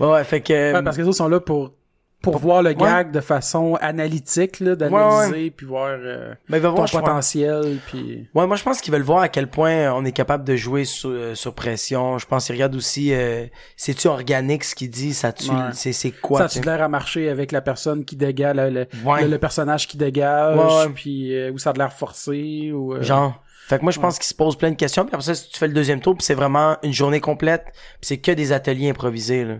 ouais, 0.00 0.06
ouais, 0.08 0.24
fait 0.24 0.40
que... 0.40 0.74
Ouais, 0.74 0.82
parce 0.82 0.96
que 0.96 1.02
les 1.02 1.08
autres 1.08 1.16
sont 1.18 1.28
là 1.28 1.40
pour 1.40 1.72
pour 2.20 2.38
voir 2.38 2.62
le 2.62 2.72
gag 2.72 3.12
de 3.12 3.20
façon 3.20 3.76
analytique, 3.80 4.58
là, 4.60 4.74
d'analyser, 4.74 5.50
puis 5.52 5.66
voir 5.66 5.90
euh, 6.00 6.34
ben, 6.48 6.60
ton 6.60 6.74
crois. 6.74 6.86
potentiel, 7.00 7.78
puis... 7.86 8.28
Ouais, 8.34 8.46
moi 8.46 8.56
je 8.56 8.64
pense 8.64 8.80
qu'ils 8.80 8.92
veulent 8.92 9.02
voir 9.02 9.20
à 9.20 9.28
quel 9.28 9.46
point 9.46 9.92
on 9.92 10.04
est 10.04 10.12
capable 10.12 10.42
de 10.44 10.56
jouer 10.56 10.84
sur, 10.84 11.10
euh, 11.10 11.34
sur 11.36 11.54
pression. 11.54 12.18
Je 12.18 12.26
pense 12.26 12.46
qu'ils 12.46 12.56
regardent 12.56 12.74
aussi 12.74 13.14
euh, 13.14 13.46
c'est-tu 13.76 14.08
organique 14.08 14.64
ce 14.64 14.74
qu'il 14.74 14.90
dit, 14.90 15.14
ça 15.14 15.32
tu 15.32 15.48
Ouais. 15.50 15.56
c'est 15.72 15.92
c'est 15.92 16.10
quoi 16.10 16.48
ça 16.48 16.60
tu 16.60 16.66
l'air 16.66 16.82
à 16.82 16.88
marcher 16.88 17.28
avec 17.28 17.52
la 17.52 17.60
personne 17.60 18.04
qui 18.04 18.16
dégage, 18.16 18.56
le, 18.56 18.68
le, 18.70 18.86
le- 19.20 19.28
le 19.28 19.38
personnage 19.38 19.86
qui 19.86 19.96
dégage, 19.96 20.58
puis 20.94 21.34
euh, 21.36 21.52
où 21.52 21.58
ça 21.58 21.70
a 21.70 21.72
l'air 21.74 21.92
forcé, 21.92 22.72
ou... 22.72 22.94
euh, 22.94 23.02
Genre 23.02 23.40
fait 23.68 23.78
que 23.78 23.82
moi 23.82 23.92
je 23.92 24.00
pense 24.00 24.18
qu'ils 24.18 24.26
se 24.26 24.34
posent 24.34 24.56
plein 24.56 24.70
de 24.70 24.76
questions 24.76 25.04
puis 25.04 25.14
après 25.14 25.24
ça 25.26 25.34
si 25.34 25.50
tu 25.50 25.58
fais 25.58 25.68
le 25.68 25.74
deuxième 25.74 26.00
tour 26.00 26.16
puis 26.16 26.24
c'est 26.24 26.34
vraiment 26.34 26.78
une 26.82 26.92
journée 26.92 27.20
complète, 27.20 27.66
puis 27.72 28.02
c'est 28.02 28.18
que 28.18 28.32
des 28.32 28.50
ateliers 28.52 28.90
improvisés 28.90 29.44
là. 29.44 29.54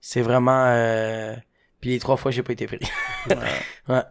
C'est 0.00 0.20
vraiment 0.22 0.64
euh... 0.68 1.34
puis 1.80 1.90
les 1.90 1.98
trois 1.98 2.16
fois 2.16 2.30
j'ai 2.30 2.42
pas 2.42 2.52
été 2.52 2.66
pris. 2.66 2.80
ouais. 3.28 4.02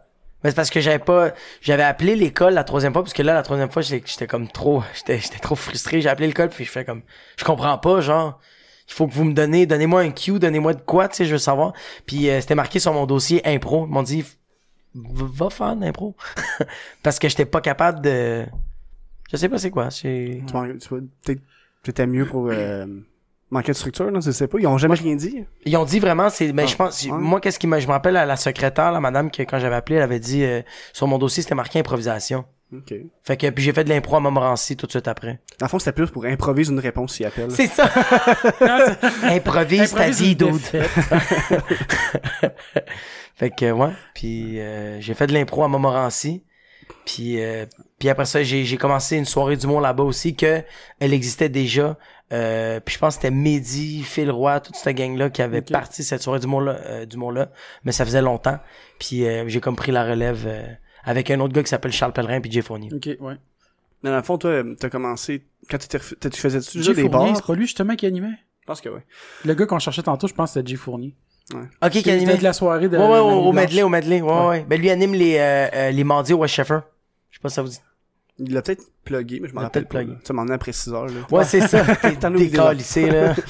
Mais 0.42 0.50
c'est 0.50 0.56
parce 0.56 0.70
que 0.70 0.80
j'avais 0.80 0.98
pas 0.98 1.32
j'avais 1.60 1.82
appelé 1.82 2.16
l'école 2.16 2.54
la 2.54 2.64
troisième 2.64 2.92
fois 2.92 3.02
parce 3.02 3.12
que 3.12 3.22
là 3.22 3.34
la 3.34 3.42
troisième 3.42 3.70
fois 3.70 3.82
j'étais 3.82 4.26
comme 4.26 4.48
trop 4.48 4.82
j'étais 4.94 5.18
j'étais 5.18 5.38
trop 5.38 5.54
frustré, 5.54 6.00
j'ai 6.00 6.08
appelé 6.08 6.26
l'école 6.26 6.48
puis 6.48 6.64
je 6.64 6.70
fais 6.70 6.84
comme 6.84 7.02
je 7.36 7.44
comprends 7.44 7.78
pas 7.78 8.00
genre 8.00 8.40
il 8.88 8.92
faut 8.92 9.06
que 9.06 9.14
vous 9.14 9.24
me 9.24 9.34
donnez 9.34 9.66
donnez-moi 9.66 10.00
un 10.00 10.10
cue, 10.10 10.38
donnez-moi 10.38 10.74
de 10.74 10.80
quoi, 10.80 11.08
tu 11.08 11.18
sais, 11.18 11.24
je 11.24 11.32
veux 11.32 11.38
savoir. 11.38 11.74
Puis 12.06 12.28
euh, 12.28 12.40
c'était 12.40 12.56
marqué 12.56 12.80
sur 12.80 12.92
mon 12.92 13.06
dossier 13.06 13.40
impro, 13.46 13.86
ils 13.86 13.92
m'ont 13.92 14.02
dit 14.02 14.24
va 14.94 15.50
faire 15.50 15.76
de 15.76 15.84
l'impro 15.84 16.16
parce 17.04 17.20
que 17.20 17.28
j'étais 17.28 17.44
pas 17.44 17.60
capable 17.60 18.00
de 18.00 18.44
je 19.30 19.36
sais 19.36 19.48
pas 19.48 19.58
c'est 19.58 19.70
quoi, 19.70 19.90
c'est 19.90 20.42
Tu 20.46 20.78
tu 21.22 21.40
peut-être 21.82 22.08
mieux 22.08 22.26
pour 22.26 22.48
euh, 22.50 22.86
manquer 23.50 23.72
de 23.72 23.76
structure, 23.76 24.10
non? 24.10 24.20
Je 24.20 24.30
sais 24.30 24.46
pas. 24.46 24.58
Ils 24.60 24.66
ont 24.66 24.78
jamais 24.78 24.94
rien 24.94 25.16
dit. 25.16 25.44
Ils 25.64 25.76
ont 25.76 25.84
dit 25.84 25.98
vraiment, 26.00 26.28
c'est, 26.30 26.52
mais 26.52 26.62
Ah, 26.62 26.66
je 26.66 26.76
pense, 26.76 27.04
ouais. 27.04 27.10
moi, 27.12 27.40
qu'est-ce 27.40 27.58
qui 27.58 27.66
m'a, 27.66 27.80
je 27.80 27.86
me 27.86 27.92
rappelle 27.92 28.16
à 28.16 28.24
la 28.26 28.36
secrétaire, 28.36 28.92
la 28.92 29.00
madame, 29.00 29.30
que 29.30 29.42
quand 29.42 29.58
j'avais 29.58 29.74
appelé, 29.76 29.96
elle 29.96 30.02
avait 30.02 30.20
dit, 30.20 30.44
euh, 30.44 30.62
sur 30.92 31.06
mon 31.06 31.18
dossier, 31.18 31.42
c'était 31.42 31.54
marqué 31.54 31.78
improvisation. 31.78 32.44
OK. 32.72 32.94
Fait 33.24 33.36
que, 33.36 33.50
puis 33.50 33.64
j'ai 33.64 33.72
fait 33.72 33.82
de 33.82 33.88
l'impro 33.88 34.14
à 34.14 34.20
Montmorency 34.20 34.76
tout 34.76 34.86
de 34.86 34.92
suite 34.92 35.08
après. 35.08 35.40
Dans 35.58 35.66
le 35.66 35.68
fond, 35.70 35.80
c'était 35.80 35.90
plus 35.92 36.06
pour 36.08 36.24
improviser 36.24 36.70
une 36.72 36.78
réponse 36.78 37.14
s'ils 37.14 37.26
appellent. 37.26 37.50
C'est 37.50 37.66
ça! 37.66 37.90
Improvise 39.24 39.92
ta 39.92 40.08
vie, 40.10 40.36
dude. 40.36 40.54
Fait 43.34 43.50
que, 43.50 43.70
ouais. 43.72 43.90
Puis 44.14 44.60
euh, 44.60 45.00
j'ai 45.00 45.14
fait 45.14 45.26
de 45.26 45.32
l'impro 45.32 45.64
à 45.64 45.68
Montmorency. 45.68 46.44
Puis, 47.04 47.42
euh, 47.42 47.66
puis 47.98 48.08
après 48.08 48.26
ça, 48.26 48.42
j'ai, 48.42 48.64
j'ai 48.64 48.76
commencé 48.76 49.16
une 49.16 49.24
soirée 49.24 49.56
d'humour 49.56 49.80
là-bas 49.80 50.04
aussi, 50.04 50.34
que 50.34 50.62
elle 50.98 51.12
existait 51.12 51.48
déjà. 51.48 51.96
Euh, 52.32 52.78
puis 52.78 52.94
je 52.94 52.98
pense 53.00 53.16
que 53.16 53.22
c'était 53.22 53.34
Mehdi, 53.34 54.02
Phil 54.02 54.30
Roy, 54.30 54.60
toute 54.60 54.76
cette 54.76 54.96
gang-là 54.96 55.30
qui 55.30 55.42
avait 55.42 55.62
parti 55.62 56.04
cette 56.04 56.22
soirée 56.22 56.38
d'humour-là, 56.38 56.80
euh, 56.86 57.06
d'humour-là. 57.06 57.50
Mais 57.84 57.92
ça 57.92 58.04
faisait 58.04 58.22
longtemps. 58.22 58.58
Puis 58.98 59.26
euh, 59.26 59.48
j'ai 59.48 59.60
comme 59.60 59.76
pris 59.76 59.90
la 59.90 60.04
relève 60.04 60.44
euh, 60.46 60.62
avec 61.02 61.30
un 61.30 61.40
autre 61.40 61.52
gars 61.52 61.62
qui 61.62 61.68
s'appelle 61.70 61.92
Charles 61.92 62.12
Pellerin 62.12 62.40
puis 62.40 62.50
Jay 62.50 62.62
Fournier. 62.62 62.90
Ok, 62.94 63.06
ouais. 63.18 63.36
Mais 64.02 64.10
dans 64.10 64.16
le 64.16 64.22
fond, 64.22 64.38
toi, 64.38 64.62
t'as 64.78 64.88
commencé, 64.88 65.44
quand 65.68 65.78
tu 65.78 65.98
faisais-tu 66.40 66.78
déjà 66.78 66.94
des 66.94 67.02
Fournier, 67.02 67.32
bars? 67.32 67.36
c'est 67.36 67.46
pas 67.46 67.54
lui 67.54 67.66
justement 67.66 67.96
qui 67.96 68.06
animait? 68.06 68.38
Je 68.60 68.66
pense 68.66 68.80
que 68.80 68.88
oui. 68.88 69.00
Le 69.44 69.54
gars 69.54 69.66
qu'on 69.66 69.78
cherchait 69.78 70.02
tantôt, 70.02 70.28
je 70.28 70.34
pense 70.34 70.50
que 70.50 70.60
c'était 70.60 70.70
Jay 70.70 70.76
Fournier. 70.76 71.14
Ok, 71.82 71.90
qui 71.90 71.98
C'était 71.98 72.12
animait. 72.12 72.36
de 72.36 72.42
la 72.42 72.52
soirée 72.52 72.88
de... 72.88 72.96
Ouais, 72.96 73.04
ouais, 73.06 73.18
au, 73.18 73.46
au 73.46 73.52
medley, 73.52 73.82
au 73.82 73.88
medley. 73.88 74.20
Ouais, 74.20 74.46
ouais. 74.46 74.66
Ben 74.68 74.80
lui 74.80 74.90
anime 74.90 75.14
les, 75.14 75.36
euh, 75.38 75.68
euh, 75.74 75.90
les 75.90 76.04
mardis 76.04 76.32
au 76.32 76.38
West 76.38 76.54
Sheffer. 76.54 76.78
Je 77.30 77.36
sais 77.36 77.42
pas 77.42 77.48
si 77.48 77.54
ça 77.56 77.62
vous 77.62 77.68
dit. 77.68 77.80
Il 78.38 78.54
l'a 78.54 78.62
peut-être 78.62 78.84
plugué, 79.04 79.40
mais 79.40 79.48
je 79.48 79.52
me 79.52 79.58
Il 79.58 79.60
l'a 79.60 79.62
rappelle 79.64 79.86
peut-être 79.86 80.08
pas. 80.08 80.20
Tu 80.24 80.32
m'en 80.32 80.46
as 80.48 80.54
après 80.54 80.72
6 80.72 80.92
heures, 80.92 81.06
là. 81.06 81.12
Ouais, 81.30 81.44
c'est 81.44 81.60
ça. 81.66 81.84
T'es 82.02 82.16
décalissé, 82.30 83.10
là. 83.10 83.34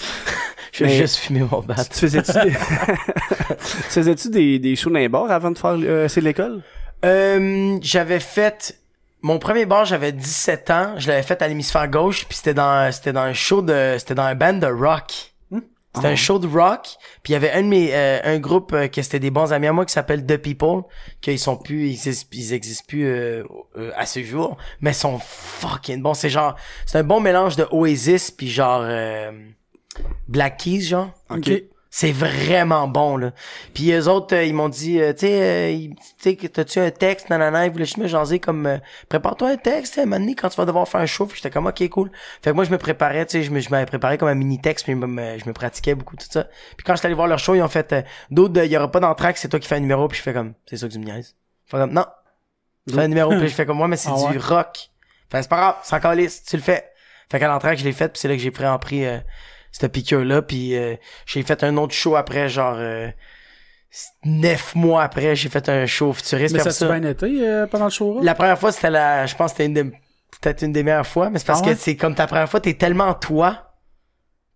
Je 0.72 0.84
vais 0.84 0.96
juste 0.98 1.16
fumer 1.16 1.40
mon 1.50 1.60
bat. 1.60 1.74
Tu 1.84 1.98
faisais-tu 1.98 2.32
des... 2.32 2.50
tu 3.58 3.66
faisais-tu 3.90 4.30
des, 4.30 4.58
des 4.60 4.76
shows 4.76 4.90
dans 4.90 4.98
les 5.00 5.08
bars 5.08 5.30
avant 5.30 5.50
de 5.50 5.58
faire, 5.58 5.76
euh, 5.76 6.06
c'est 6.08 6.20
l'école? 6.20 6.62
Euh, 7.04 7.76
j'avais 7.82 8.20
fait 8.20 8.78
mon 9.22 9.38
premier 9.38 9.66
bar, 9.66 9.84
j'avais 9.84 10.12
17 10.12 10.70
ans, 10.70 10.94
je 10.96 11.08
l'avais 11.08 11.22
fait 11.24 11.42
à 11.42 11.48
l'hémisphère 11.48 11.88
gauche, 11.88 12.24
puis 12.26 12.36
c'était 12.36 12.54
dans 12.54 12.90
c'était 12.92 13.12
dans 13.12 13.20
un 13.22 13.32
show 13.32 13.62
de 13.62 13.96
c'était 13.98 14.14
dans 14.14 14.22
un 14.22 14.34
band 14.34 14.54
de 14.54 14.66
rock. 14.66 15.29
C'était 15.94 16.06
Ah. 16.06 16.10
un 16.10 16.16
show 16.16 16.38
de 16.38 16.46
rock, 16.46 16.86
puis 17.24 17.32
il 17.32 17.34
y 17.34 17.36
avait 17.36 17.50
un 17.50 17.62
de 17.62 17.66
mes 17.66 17.90
euh, 17.92 18.20
un 18.22 18.38
groupe 18.38 18.72
euh, 18.72 18.86
que 18.86 19.02
c'était 19.02 19.18
des 19.18 19.30
bons 19.32 19.52
amis 19.52 19.66
à 19.66 19.72
moi 19.72 19.84
qui 19.84 19.92
s'appelle 19.92 20.24
The 20.24 20.36
People, 20.36 20.82
qu'ils 21.20 21.38
sont 21.38 21.56
plus 21.56 21.88
ils 21.88 21.94
existent, 21.94 22.28
ils 22.32 22.52
existent 22.52 22.84
plus 22.86 23.06
euh, 23.06 23.42
euh, 23.76 23.90
à 23.96 24.06
ce 24.06 24.22
jour, 24.22 24.56
mais 24.80 24.92
ils 24.92 24.94
sont 24.94 25.18
fucking 25.18 26.00
bons, 26.00 26.14
c'est 26.14 26.30
genre 26.30 26.54
c'est 26.86 26.98
un 26.98 27.02
bon 27.02 27.18
mélange 27.18 27.56
de 27.56 27.66
Oasis 27.72 28.30
puis 28.30 28.48
genre 28.48 28.82
euh, 28.84 29.32
Black 30.28 30.58
Keys 30.58 30.82
genre. 30.82 31.10
Ok. 31.28 31.50
C'est 31.92 32.12
vraiment 32.12 32.86
bon, 32.86 33.16
là. 33.16 33.32
Puis 33.74 33.90
eux 33.90 34.06
autres, 34.08 34.36
euh, 34.36 34.44
ils 34.44 34.54
m'ont 34.54 34.68
dit, 34.68 35.00
euh, 35.00 35.12
tu 35.12 35.26
sais, 35.26 35.90
euh, 36.24 36.48
t'as-tu 36.48 36.78
un 36.78 36.90
texte, 36.92 37.30
nanana, 37.30 37.66
ils 37.66 37.72
voulaient 37.72 37.84
juste 37.84 37.96
me 37.96 38.06
jaser 38.06 38.38
comme, 38.38 38.66
euh, 38.66 38.78
prépare-toi 39.08 39.48
un 39.50 39.56
texte, 39.56 39.98
hein, 39.98 40.06
maintenant, 40.06 40.32
quand 40.38 40.48
tu 40.50 40.56
vas 40.56 40.66
devoir 40.66 40.86
faire 40.86 41.00
un 41.00 41.06
show. 41.06 41.28
J'étais 41.34 41.50
comme, 41.50 41.66
ok, 41.66 41.88
cool. 41.88 42.12
Fait 42.42 42.50
que 42.50 42.54
moi, 42.54 42.62
je 42.62 42.70
me 42.70 42.78
préparais, 42.78 43.26
tu 43.26 43.32
sais, 43.32 43.42
je 43.42 43.50
me- 43.50 43.58
je 43.58 43.70
m'avais 43.70 43.86
préparé 43.86 44.18
comme 44.18 44.28
un 44.28 44.36
mini-texte, 44.36 44.84
puis 44.84 44.92
je 44.92 44.98
me, 45.04 45.38
je 45.38 45.44
me 45.46 45.52
pratiquais 45.52 45.96
beaucoup, 45.96 46.14
tout 46.16 46.28
ça. 46.30 46.44
Puis 46.76 46.84
quand 46.84 46.94
j'étais 46.94 47.06
allé 47.06 47.16
voir 47.16 47.26
leur 47.26 47.40
show, 47.40 47.56
ils 47.56 47.62
ont 47.62 47.68
fait, 47.68 47.92
euh, 47.92 48.02
d'autres, 48.30 48.64
il 48.64 48.70
y 48.70 48.76
aura 48.76 48.88
pas 48.90 49.00
d'entraque, 49.00 49.36
c'est 49.36 49.48
toi 49.48 49.58
qui 49.58 49.66
fais 49.66 49.74
un 49.74 49.80
numéro, 49.80 50.06
puis 50.06 50.18
je 50.18 50.22
fais 50.22 50.32
comme, 50.32 50.54
c'est 50.66 50.76
ça 50.76 50.86
que 50.86 50.92
tu 50.92 51.00
me 51.00 51.04
niaises. 51.06 51.34
Fait 51.66 51.76
comme, 51.78 51.92
non. 51.92 52.06
Tu 52.88 52.94
fais 52.94 53.02
un 53.02 53.08
numéro, 53.08 53.30
puis 53.30 53.48
je 53.48 53.54
fais 53.54 53.66
comme, 53.66 53.78
moi, 53.78 53.88
mais 53.88 53.96
c'est 53.96 54.10
Ah 54.10 54.16
du 54.16 54.38
ouais? 54.38 54.38
rock. 54.38 54.90
Fait 55.28 55.42
c'est 55.42 55.48
pas 55.48 55.56
grave, 55.56 55.76
c'est 55.82 55.96
encore 55.96 56.14
lisse, 56.14 56.44
tu 56.44 56.54
le 56.56 56.62
fais. 56.62 56.88
Fait 57.30 57.40
qu'à 57.40 57.48
l'entraque, 57.48 57.78
je 57.78 57.84
l'ai 57.84 57.92
fait, 57.92 58.08
puis 58.10 58.18
c'est 58.20 58.28
là 58.28 58.34
que 58.36 58.40
j'ai 58.42 58.50
pris 58.52 58.66
en 58.66 58.78
pris, 58.78 59.04
euh, 59.06 59.18
cette 59.72 59.92
piqûre-là, 59.92 60.42
puis 60.42 60.76
euh, 60.76 60.96
j'ai 61.26 61.42
fait 61.42 61.62
un 61.64 61.76
autre 61.76 61.94
show 61.94 62.16
après, 62.16 62.48
genre 62.48 62.76
euh, 62.78 63.08
neuf 64.24 64.74
mois 64.74 65.02
après, 65.02 65.34
j'ai 65.36 65.48
fait 65.48 65.68
un 65.68 65.86
show 65.86 66.12
futuriste. 66.12 66.54
Mais 66.54 66.62
ça 66.62 66.70
a-tu 66.70 67.00
bien 67.00 67.10
été 67.10 67.26
euh, 67.48 67.66
pendant 67.66 67.86
le 67.86 67.90
show? 67.90 68.20
la 68.22 68.34
première 68.34 68.58
fois, 68.58 68.72
c'était 68.72 68.90
la, 68.90 69.26
je 69.26 69.34
pense, 69.34 69.52
que 69.52 69.58
c'était 69.58 69.66
une 69.66 69.74
de 69.74 69.82
peut-être 70.40 70.62
une 70.62 70.72
des 70.72 70.82
meilleures 70.82 71.06
fois, 71.06 71.28
mais 71.30 71.38
c'est 71.38 71.46
parce 71.46 71.60
Ah 71.62 71.66
ouais? 71.68 71.74
que 71.74 71.80
c'est 71.80 71.96
comme 71.96 72.14
ta 72.14 72.26
première 72.26 72.48
fois, 72.48 72.60
t'es 72.60 72.74
tellement 72.74 73.14
toi. 73.14 73.66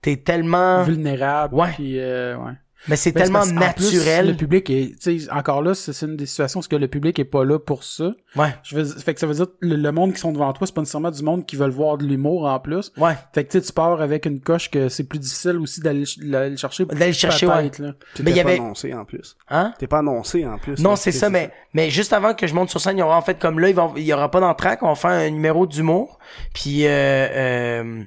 T'es 0.02 0.16
tellement. 0.18 0.82
vulnérable. 0.82 1.54
Ouais. 1.54 1.72
Puis, 1.74 1.98
euh, 1.98 2.36
ouais. 2.36 2.52
Mais 2.88 2.96
c'est 2.96 3.12
tellement 3.12 3.42
plus, 3.42 3.52
naturel. 3.54 4.26
le 4.28 4.34
public 4.36 4.68
est, 4.70 4.94
tu 5.00 5.20
sais, 5.20 5.30
encore 5.32 5.62
là, 5.62 5.74
c'est 5.74 5.98
une 6.04 6.16
des 6.16 6.26
situations 6.26 6.60
où 6.60 6.62
que 6.62 6.76
le 6.76 6.88
public 6.88 7.18
est 7.18 7.24
pas 7.24 7.44
là 7.44 7.58
pour 7.58 7.82
ça. 7.84 8.10
Ouais, 8.36 8.54
Je 8.62 8.76
veux, 8.76 8.84
fait 8.84 9.14
que 9.14 9.20
ça 9.20 9.26
veut 9.26 9.34
dire 9.34 9.46
que 9.46 9.52
le, 9.60 9.76
le 9.76 9.92
monde 9.92 10.12
qui 10.12 10.18
sont 10.20 10.32
devant 10.32 10.52
toi, 10.52 10.66
c'est 10.66 10.74
pas 10.74 10.80
nécessairement 10.82 11.10
du 11.10 11.22
monde 11.22 11.46
qui 11.46 11.56
veulent 11.56 11.70
voir 11.70 11.96
de 11.98 12.04
l'humour 12.04 12.44
en 12.46 12.60
plus. 12.60 12.92
ouais. 12.98 13.14
Fait 13.34 13.44
que 13.44 13.52
tu 13.52 13.58
sais, 13.58 13.64
tu 13.66 13.72
pars 13.72 14.00
avec 14.00 14.26
une 14.26 14.40
coche 14.40 14.70
que 14.70 14.88
c'est 14.88 15.04
plus 15.04 15.18
difficile 15.18 15.56
aussi 15.58 15.80
d'aller 15.80 16.04
d'aller 16.22 16.50
le 16.50 16.56
chercher. 16.56 16.84
D'aller 16.84 17.06
le 17.08 17.12
chercher, 17.12 17.46
ouais. 17.46 17.70
là. 17.78 17.92
Mais 17.92 17.92
t'es 18.14 18.22
il 18.22 18.28
y 18.28 18.34
pas 18.34 18.40
avait- 18.50 18.58
annoncé 18.58 18.92
en 18.94 19.04
plus. 19.04 19.36
Hein? 19.48 19.72
T'es 19.78 19.86
pas 19.86 19.98
annoncé 19.98 20.46
en 20.46 20.58
plus. 20.58 20.78
Non, 20.80 20.96
c'est 20.96 21.12
ça, 21.12 21.30
mais, 21.30 21.50
mais 21.72 21.90
juste 21.90 22.12
avant 22.12 22.34
que 22.34 22.46
je 22.46 22.54
monte 22.54 22.70
sur 22.70 22.80
scène, 22.80 22.96
il 22.96 23.00
y 23.00 23.02
aura 23.02 23.16
en 23.16 23.22
fait 23.22 23.38
comme 23.38 23.58
là, 23.60 23.68
il, 23.68 23.74
va, 23.74 23.90
il 23.96 24.02
y 24.04 24.12
aura 24.12 24.30
pas 24.30 24.40
d'entraque, 24.40 24.82
on 24.82 24.88
va 24.88 24.94
faire 24.94 25.10
un 25.10 25.30
numéro 25.30 25.66
d'humour. 25.66 26.18
Puis 26.54 26.86
euh, 26.86 26.90
euh, 27.32 28.02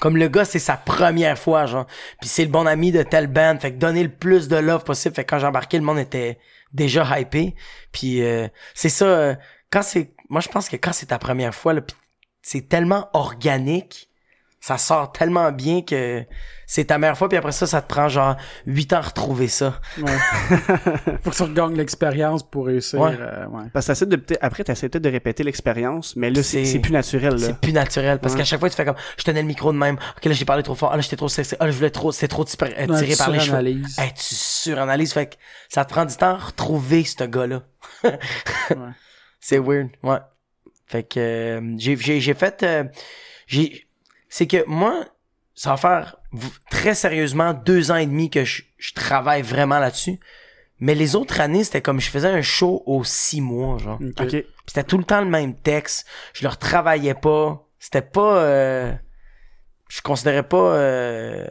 comme 0.00 0.16
le 0.16 0.28
gars, 0.28 0.44
c'est 0.44 0.58
sa 0.58 0.76
première 0.76 1.38
fois, 1.38 1.66
genre. 1.66 1.86
Puis 2.20 2.28
c'est 2.28 2.44
le 2.44 2.50
bon 2.50 2.66
ami 2.66 2.92
de 2.92 3.02
telle 3.02 3.26
band, 3.26 3.58
fait 3.60 3.72
que 3.72 3.78
donner 3.78 4.02
le 4.02 4.10
plus 4.10 4.48
de 4.48 4.56
love 4.56 4.84
possible. 4.84 5.14
Fait 5.14 5.24
que 5.24 5.30
quand 5.30 5.38
j'ai 5.38 5.78
le 5.78 5.84
monde 5.84 5.98
était 5.98 6.38
déjà 6.72 7.18
hypé. 7.18 7.54
Puis 7.92 8.22
euh, 8.22 8.48
c'est 8.74 8.88
ça, 8.88 9.06
euh, 9.06 9.34
quand 9.70 9.82
c'est... 9.82 10.12
Moi, 10.28 10.40
je 10.40 10.48
pense 10.48 10.68
que 10.68 10.76
quand 10.76 10.92
c'est 10.92 11.06
ta 11.06 11.18
première 11.18 11.54
fois, 11.54 11.72
là, 11.72 11.80
c'est 12.42 12.68
tellement 12.68 13.08
organique, 13.12 14.10
ça 14.66 14.78
sort 14.78 15.12
tellement 15.12 15.52
bien 15.52 15.82
que 15.82 16.24
c'est 16.66 16.86
ta 16.86 16.98
meilleure 16.98 17.16
fois, 17.16 17.28
puis 17.28 17.38
après 17.38 17.52
ça, 17.52 17.68
ça 17.68 17.80
te 17.80 17.86
prend 17.86 18.08
genre 18.08 18.34
8 18.66 18.94
ans 18.94 18.96
à 18.96 19.00
retrouver 19.02 19.46
ça. 19.46 19.80
Ouais. 20.02 20.10
Faut 21.22 21.30
que 21.30 21.36
tu 21.36 21.42
regagnes 21.44 21.76
l'expérience 21.76 22.42
pour 22.42 22.66
réussir. 22.66 22.98
Ouais. 22.98 23.16
euh, 23.20 23.46
ouais. 23.46 23.62
Parce 23.72 23.86
que 23.86 23.92
t'essaies 23.92 24.06
de, 24.06 24.20
après, 24.40 24.64
t'essaies 24.64 24.88
peut-être 24.88 25.04
de 25.04 25.08
répéter 25.10 25.44
l'expérience, 25.44 26.16
mais 26.16 26.30
là, 26.30 26.42
c'est 26.42 26.64
C'est- 26.64 26.72
c'est 26.72 26.78
plus 26.80 26.90
naturel, 26.92 27.34
là. 27.34 27.38
C'est 27.46 27.58
plus 27.60 27.72
naturel 27.72 28.18
parce 28.18 28.32
Ouais. 28.34 28.40
qu'à 28.40 28.44
chaque 28.44 28.58
fois 28.58 28.68
tu 28.68 28.74
fais 28.74 28.84
comme 28.84 28.96
je 29.16 29.22
tenais 29.22 29.42
le 29.42 29.46
micro 29.46 29.72
de 29.72 29.78
même. 29.78 29.98
OK, 30.16 30.24
là 30.24 30.32
j'ai 30.32 30.44
parlé 30.44 30.64
trop 30.64 30.74
fort. 30.74 30.90
Ah, 30.92 30.96
là 30.96 31.02
j'étais 31.02 31.14
trop 31.16 31.28
stressé. 31.28 31.56
Ah, 31.60 31.66
là 31.66 31.70
je 31.70 31.76
voulais 31.76 31.90
trop 31.90 32.10
c'était 32.10 32.26
trop 32.26 32.44
tiré, 32.44 32.74
par 32.74 32.96
les 32.96 33.14
cheveux. 33.14 33.40
suranalyses. 33.40 33.98
Hey, 34.00 34.12
tu 34.14 34.34
suranalyses 34.34 35.12
fait 35.12 35.26
que 35.26 35.34
ça 35.68 35.84
te 35.84 35.92
prend 35.92 36.04
du 36.04 36.16
temps 36.16 36.30
à 36.34 36.38
retrouver 36.38 37.04
ce 37.04 37.22
gars-là. 37.22 37.62
C'est 39.40 39.58
weird. 39.58 39.90
Ouais. 40.02 40.18
Fait 40.86 41.02
que 41.04 41.20
euh, 41.20 41.74
j'ai 41.78 41.96
j'ai 41.96 42.20
j'ai 42.20 42.34
fait 42.34 42.62
euh, 42.62 42.84
j'ai 43.46 43.85
c'est 44.28 44.46
que 44.46 44.64
moi 44.66 45.04
ça 45.54 45.70
va 45.70 45.76
faire 45.76 46.16
très 46.70 46.94
sérieusement 46.94 47.54
deux 47.54 47.90
ans 47.90 47.96
et 47.96 48.06
demi 48.06 48.28
que 48.30 48.44
je, 48.44 48.62
je 48.78 48.92
travaille 48.92 49.42
vraiment 49.42 49.78
là-dessus. 49.78 50.20
Mais 50.80 50.94
les 50.94 51.16
autres 51.16 51.40
années, 51.40 51.64
c'était 51.64 51.80
comme 51.80 52.00
je 52.00 52.10
faisais 52.10 52.28
un 52.28 52.42
show 52.42 52.82
aux 52.84 53.02
six 53.04 53.40
mois, 53.40 53.78
genre. 53.78 53.98
Ok. 54.02 54.20
OK. 54.20 54.28
Puis 54.30 54.44
c'était 54.66 54.84
tout 54.84 54.98
le 54.98 55.04
temps 55.04 55.20
le 55.22 55.26
même 55.30 55.54
texte. 55.54 56.06
Je 56.34 56.42
le 56.42 56.50
retravaillais 56.50 57.14
pas. 57.14 57.64
C'était 57.78 58.02
pas. 58.02 58.36
euh, 58.40 58.92
je 59.88 60.02
considérais 60.02 60.42
pas. 60.42 60.74
euh, 60.74 61.46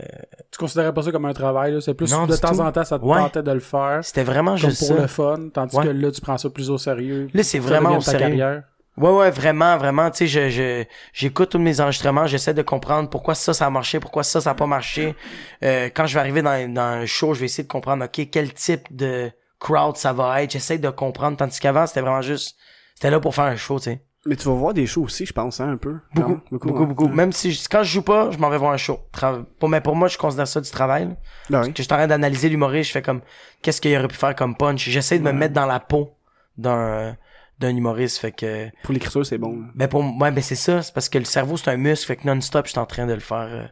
Tu 0.51 0.59
considérais 0.59 0.93
pas 0.93 1.01
ça 1.01 1.11
comme 1.11 1.25
un 1.25 1.33
travail, 1.33 1.71
là? 1.73 1.81
C'est 1.81 1.95
plus 1.95 2.11
Non, 2.11 2.27
de 2.27 2.35
temps 2.35 2.51
tout. 2.51 2.59
en 2.59 2.71
temps, 2.71 2.83
ça 2.83 2.99
te 2.99 3.03
Ouais. 3.05 3.17
tentait 3.17 3.41
de 3.41 3.51
le 3.51 3.59
faire. 3.59 4.01
C'était 4.03 4.23
vraiment 4.23 4.51
Comme 4.51 4.69
juste 4.69 4.79
pour 4.87 4.95
ça. 4.97 5.01
le 5.01 5.07
fun. 5.07 5.49
Tandis 5.51 5.75
Ouais. 5.75 5.85
que 5.85 5.89
là, 5.89 6.11
tu 6.11 6.21
prends 6.21 6.37
ça 6.37 6.49
plus 6.51 6.69
au 6.69 6.77
sérieux. 6.77 7.27
Là, 7.33 7.41
c'est 7.41 7.57
vraiment 7.59 7.97
au 7.97 8.01
sérieux. 8.01 8.19
carrière. 8.19 8.63
Ouais, 8.97 9.09
ouais, 9.11 9.29
vraiment, 9.31 9.77
vraiment. 9.77 10.09
Tu 10.09 10.19
sais, 10.19 10.27
je, 10.27 10.49
je, 10.49 10.83
j'écoute 11.13 11.49
tous 11.49 11.59
mes 11.59 11.81
enregistrements, 11.81 12.27
j'essaie 12.27 12.53
de 12.53 12.61
comprendre 12.61 13.09
pourquoi 13.09 13.35
ça, 13.35 13.53
ça 13.53 13.65
a 13.65 13.69
marché, 13.69 13.99
pourquoi 13.99 14.23
ça, 14.23 14.39
ça 14.41 14.51
a 14.51 14.53
pas 14.53 14.67
marché. 14.67 15.15
Euh, 15.63 15.89
quand 15.93 16.05
je 16.07 16.13
vais 16.13 16.19
arriver 16.21 16.41
dans, 16.41 16.73
dans 16.73 16.81
un 16.81 17.05
show, 17.05 17.33
je 17.33 17.41
vais 17.41 17.45
essayer 17.47 17.63
de 17.65 17.71
comprendre, 17.71 18.05
OK, 18.05 18.27
quel 18.31 18.53
type 18.53 18.95
de 18.95 19.31
crowd 19.59 19.97
ça 19.97 20.13
va 20.13 20.41
être. 20.43 20.51
J'essaie 20.51 20.77
de 20.77 20.89
comprendre, 20.89 21.35
tandis 21.37 21.59
qu'avant, 21.59 21.85
c'était 21.87 22.01
vraiment 22.01 22.21
juste... 22.21 22.55
C'était 22.93 23.09
là 23.09 23.19
pour 23.19 23.35
faire 23.35 23.45
un 23.45 23.57
show, 23.57 23.77
tu 23.79 23.85
sais. 23.91 24.01
Mais 24.27 24.35
tu 24.37 24.47
vas 24.47 24.55
voir 24.55 24.73
des 24.73 24.87
shows 24.87 25.03
aussi, 25.03 25.25
je 25.25 25.33
pense, 25.33 25.59
hein, 25.59 25.69
un 25.69 25.77
peu. 25.77 25.97
Beaucoup, 26.15 26.31
Non? 26.31 26.41
beaucoup, 26.49 26.69
hein? 26.69 26.85
beaucoup. 26.87 27.07
Même 27.09 27.31
si, 27.31 27.51
je- 27.51 27.67
quand 27.69 27.83
je 27.83 27.91
joue 27.91 28.01
pas, 28.01 28.31
je 28.31 28.37
m'en 28.39 28.49
vais 28.49 28.57
voir 28.57 28.71
un 28.71 28.77
show. 28.77 28.99
Tra- 29.13 29.43
pour, 29.59 29.69
mais 29.69 29.81
pour 29.81 29.95
moi, 29.95 30.07
je 30.07 30.17
considère 30.17 30.47
ça 30.47 30.61
du 30.61 30.71
travail. 30.71 31.09
là. 31.09 31.15
Ben 31.51 31.61
oui. 31.63 31.73
que 31.73 31.77
je 31.77 31.83
suis 31.83 31.93
en 31.93 31.97
train 31.97 32.07
d'analyser 32.07 32.49
l'humoriste, 32.49 32.87
je 32.87 32.93
fais 32.93 33.01
comme 33.03 33.21
qu'est-ce 33.61 33.81
qu'il 33.81 33.95
aurait 33.95 34.07
pu 34.07 34.15
faire 34.15 34.33
comme 34.35 34.55
punch? 34.57 34.89
J'essaie 34.89 35.19
de 35.19 35.23
me 35.23 35.31
mettre 35.33 35.53
dans 35.53 35.65
la 35.67 35.79
peau 35.79 36.15
d'un 36.57 37.15
d'un 37.59 37.75
humoriste, 37.75 38.17
fait 38.19 38.31
que 38.31 38.69
Pour 38.83 38.93
l'écriture, 38.93 39.25
c'est 39.25 39.37
bon. 39.37 39.63
ben 39.75 39.87
pour 39.87 40.03
moi 40.03 40.31
ben 40.31 40.41
c'est 40.41 40.55
ça, 40.55 40.81
c'est 40.81 40.93
parce 40.93 41.09
que 41.09 41.17
le 41.17 41.25
cerveau 41.25 41.57
c'est 41.57 41.69
un 41.71 41.77
muscle, 41.77 42.05
fait 42.07 42.15
que 42.17 42.27
non-stop 42.27 42.65
je 42.65 42.71
suis 42.71 42.79
en 42.79 42.85
train 42.85 43.05
de 43.07 43.13
le 43.13 43.19
faire 43.19 43.37
euh, 43.49 43.65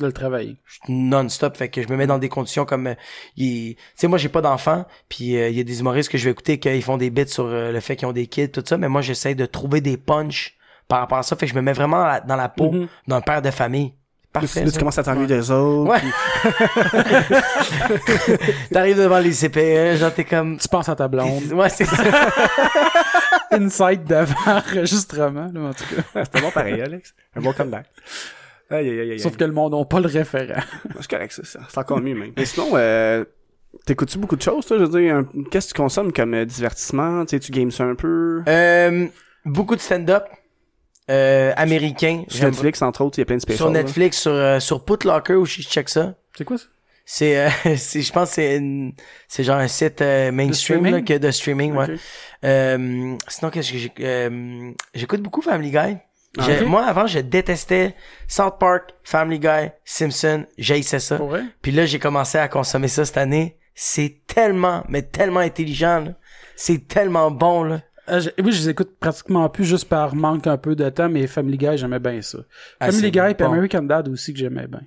De 0.00 0.06
le 0.06 0.12
travailler. 0.12 0.56
non-stop, 0.88 1.56
fait 1.56 1.68
que 1.68 1.82
je 1.82 1.88
me 1.88 1.96
mets 1.96 2.06
dans 2.06 2.18
des 2.18 2.28
conditions 2.28 2.64
comme 2.64 2.88
euh, 2.88 2.94
il- 3.36 3.74
tu 3.76 3.82
sais 3.96 4.08
moi 4.08 4.18
j'ai 4.18 4.28
pas 4.28 4.40
d'enfants, 4.40 4.84
puis 5.08 5.36
euh, 5.36 5.48
il 5.48 5.56
y 5.56 5.60
a 5.60 5.64
des 5.64 5.80
humoristes 5.80 6.10
que 6.10 6.18
je 6.18 6.24
vais 6.24 6.30
écouter 6.30 6.58
qu'ils 6.58 6.82
font 6.82 6.96
des 6.96 7.10
bits 7.10 7.26
sur 7.28 7.46
euh, 7.46 7.72
le 7.72 7.80
fait 7.80 7.96
qu'ils 7.96 8.06
ont 8.08 8.12
des 8.12 8.26
kids 8.26 8.50
tout 8.50 8.62
ça, 8.66 8.76
mais 8.78 8.88
moi 8.88 9.02
j'essaie 9.02 9.34
de 9.34 9.46
trouver 9.46 9.80
des 9.80 9.96
punch 9.96 10.56
par 10.88 11.00
rapport 11.00 11.18
à 11.18 11.22
ça, 11.22 11.34
fait 11.36 11.46
que 11.46 11.52
je 11.52 11.56
me 11.56 11.62
mets 11.62 11.72
vraiment 11.72 11.98
dans 11.98 12.06
la, 12.06 12.20
dans 12.20 12.36
la 12.36 12.48
peau 12.48 12.70
Mhm. 12.72 12.88
d'un 13.08 13.20
père 13.20 13.40
de 13.42 13.50
famille. 13.50 13.94
Là, 14.34 14.40
Parfait. 14.40 14.60
tu- 14.60 14.66
là, 14.66 14.72
tu 14.72 14.78
commences 14.80 14.98
à 14.98 15.02
t'ennuyer 15.04 15.28
des 15.28 15.48
autres. 15.52 15.88
Ouais. 15.92 16.00
puis- 16.00 16.10
T'arrives 18.72 18.96
devant 18.98 19.20
les 19.20 19.32
CPE, 19.32 19.96
genre 19.96 20.12
t'es 20.12 20.24
comme 20.24 20.56
Tu 20.58 20.68
penses 20.68 20.88
à 20.88 20.96
ta 20.96 21.06
blonde. 21.06 21.52
Ouais, 21.52 21.68
c'est 21.68 21.84
ça. 21.84 22.02
Insight 23.52 24.04
d'avant 24.04 24.34
enregistrement, 24.46 25.48
là, 25.54 25.60
en 25.60 25.72
tout 25.72 25.84
cas. 25.94 26.24
C'était 26.24 26.40
bon 26.40 26.50
pareil, 26.50 26.80
Alex. 26.82 27.14
Un 27.36 27.40
bon 27.42 27.52
comeback. 27.52 27.86
Aïe, 28.70 28.88
aïe, 28.90 29.00
aïe, 29.00 29.10
aïe. 29.12 29.20
Sauf 29.20 29.36
que 29.36 29.44
le 29.44 29.52
monde 29.52 29.74
n'a 29.74 29.84
pas 29.84 30.00
le 30.00 30.08
référent. 30.08 30.60
C'est 30.98 31.10
correct, 31.10 31.32
ça. 31.32 31.44
ça. 31.44 31.60
C'est 31.68 31.78
encore 31.78 32.00
mieux, 32.00 32.14
même. 32.16 32.32
Mais 32.36 32.44
sinon, 32.44 32.70
euh, 32.74 33.24
t'écoutes-tu 33.86 34.18
beaucoup 34.18 34.34
de 34.36 34.42
choses, 34.42 34.66
toi? 34.66 34.78
Je 34.78 34.84
veux 34.84 35.00
dire, 35.00 35.22
qu'est-ce 35.50 35.68
que 35.68 35.74
tu 35.76 35.80
consommes 35.80 36.12
comme 36.12 36.34
euh, 36.34 36.44
divertissement? 36.44 37.24
Tu 37.24 37.36
sais, 37.36 37.40
tu 37.40 37.52
games 37.52 37.70
ça 37.70 37.84
un 37.84 37.94
peu? 37.94 38.42
Euh, 38.48 39.06
beaucoup 39.44 39.76
de 39.76 39.80
stand-up 39.80 40.24
euh, 41.10 41.52
américain. 41.56 42.24
Sur 42.28 42.44
Netflix, 42.46 42.82
entre 42.82 43.02
autres, 43.04 43.18
il 43.18 43.20
y 43.20 43.22
a 43.22 43.26
plein 43.26 43.36
de 43.36 43.40
spécials. 43.42 43.58
Sur 43.58 43.70
Netflix, 43.70 44.18
sur, 44.20 44.32
euh, 44.32 44.60
sur 44.60 44.84
Putlocker 44.84 45.34
où 45.34 45.44
je 45.44 45.60
check 45.62 45.88
ça. 45.88 46.14
C'est 46.36 46.44
quoi 46.44 46.58
ça? 46.58 46.64
C'est, 47.06 47.36
euh, 47.38 47.48
c'est, 47.76 48.00
je 48.02 48.12
pense 48.12 48.30
que 48.30 48.34
c'est 48.36 48.56
une- 48.56 48.94
c'est 49.28 49.44
genre 49.44 49.58
un 49.58 49.68
site 49.68 50.00
euh, 50.00 50.32
mainstream 50.32 50.84
là, 50.86 51.02
que 51.02 51.18
de 51.18 51.30
streaming, 51.30 51.74
ouais. 51.74 51.86
Euh, 52.44 53.16
sinon, 53.28 53.50
qu'est-ce 53.50 53.72
que 53.72 53.78
j'ai, 53.78 53.92
euh, 54.00 54.70
j'écoute 54.94 55.20
beaucoup 55.22 55.42
Family 55.42 55.70
Guy. 55.70 55.96
Moi, 56.66 56.84
avant, 56.84 57.06
je 57.06 57.20
détestais 57.20 57.94
South 58.26 58.54
Park, 58.58 58.90
Family 59.04 59.38
Guy, 59.38 59.70
Simpson, 59.84 60.46
j'haïssais 60.58 60.98
ça. 60.98 61.16
Puis 61.62 61.70
là, 61.72 61.86
j'ai 61.86 61.98
commencé 62.00 62.38
à 62.38 62.48
consommer 62.48 62.88
ça 62.88 63.04
cette 63.04 63.18
année. 63.18 63.56
C'est 63.76 64.20
tellement, 64.26 64.84
mais 64.88 65.02
tellement 65.02 65.40
intelligent, 65.40 66.00
là. 66.00 66.12
C'est 66.56 66.88
tellement 66.88 67.30
bon, 67.30 67.62
là. 67.64 67.80
Euh, 68.08 68.20
je- 68.20 68.30
oui, 68.42 68.52
je 68.52 68.60
les 68.62 68.68
écoute 68.70 68.90
pratiquement 69.00 69.48
plus 69.48 69.64
juste 69.64 69.88
par 69.88 70.14
manque 70.14 70.46
un 70.46 70.56
peu 70.58 70.76
de 70.76 70.88
temps, 70.90 71.08
mais 71.08 71.26
Family 71.26 71.56
Guy, 71.56 71.76
j'aimais 71.78 71.98
bien 71.98 72.20
ça. 72.22 72.38
Ah, 72.80 72.86
Family 72.92 73.10
Guy 73.10 73.18
et 73.30 73.34
bon. 73.34 73.46
American 73.52 73.82
Dad 73.82 74.08
aussi 74.08 74.32
que 74.32 74.38
j'aimais 74.38 74.66
bien. 74.66 74.82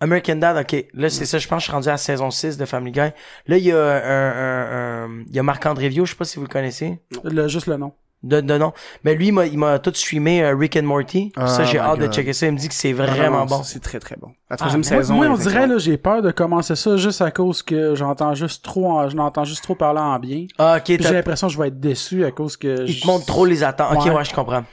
American 0.00 0.36
Dad, 0.36 0.56
ok. 0.58 0.86
Là, 0.94 1.08
c'est 1.10 1.24
ça, 1.24 1.38
je 1.38 1.48
pense 1.48 1.56
que 1.58 1.60
je 1.60 1.64
suis 1.64 1.72
rendu 1.72 1.88
à 1.88 1.92
la 1.92 1.96
saison 1.98 2.30
6 2.30 2.56
de 2.58 2.64
Family 2.66 2.92
Guy. 2.92 3.10
Là, 3.46 3.56
il 3.56 3.64
y 3.64 3.72
a 3.72 3.78
un, 3.78 5.04
un, 5.04 5.04
un- 5.04 5.24
il 5.28 5.34
y 5.34 5.38
a 5.38 5.42
Marc-André 5.42 5.88
Vio, 5.88 6.04
je 6.04 6.10
sais 6.12 6.16
pas 6.16 6.24
si 6.26 6.36
vous 6.36 6.42
le 6.44 6.50
connaissez. 6.50 7.00
Le, 7.24 7.48
juste 7.48 7.66
le 7.66 7.76
nom. 7.76 7.92
De, 8.26 8.40
de 8.40 8.58
nom. 8.58 8.72
Mais 9.04 9.14
lui, 9.14 9.28
il 9.28 9.58
m'a, 9.58 9.78
tout 9.78 9.92
streamé 9.94 10.42
euh, 10.42 10.54
Rick 10.56 10.76
and 10.76 10.82
Morty. 10.82 11.32
Ah, 11.36 11.46
ça, 11.46 11.64
j'ai 11.64 11.78
hâte 11.78 11.98
de 12.00 12.06
checker 12.08 12.32
ça. 12.32 12.46
Il 12.46 12.52
me 12.52 12.58
dit 12.58 12.68
que 12.68 12.74
c'est 12.74 12.90
Ah, 12.98 13.06
vraiment 13.06 13.46
bon. 13.46 13.62
C'est 13.62 13.80
très, 13.80 14.00
très 14.00 14.16
bon. 14.16 14.28
La 14.50 14.54
Ah, 14.54 14.56
troisième 14.56 14.82
saison. 14.84 15.14
Moi, 15.14 15.26
on 15.26 15.36
dirait, 15.36 15.66
là, 15.66 15.78
j'ai 15.78 15.96
peur 15.96 16.22
de 16.22 16.30
commencer 16.30 16.74
ça 16.76 16.96
juste 16.96 17.22
à 17.22 17.30
cause 17.30 17.62
que 17.62 17.94
j'entends 17.94 18.34
juste 18.34 18.64
trop, 18.64 18.90
en- 18.90 19.08
je 19.08 19.16
n'entends 19.16 19.44
juste 19.44 19.62
trop 19.62 19.74
parler 19.74 20.00
en 20.00 20.18
bien. 20.18 20.46
Ah, 20.58 20.76
ok, 20.78 20.84
Puis 20.84 20.98
j'ai 21.02 21.12
l'impression 21.14 21.46
que 21.46 21.52
je 21.52 21.58
vais 21.58 21.68
être 21.68 21.80
déçu 21.80 22.24
à 22.24 22.30
cause 22.32 22.56
que. 22.56 22.82
il 22.86 22.92
je- 22.92 23.00
te 23.02 23.06
montre 23.06 23.26
trop 23.26 23.44
les 23.46 23.62
attentes. 23.62 23.92
Ok, 23.96 24.06
Ouais. 24.14 24.24
je 24.24 24.34
comprends. 24.34 24.64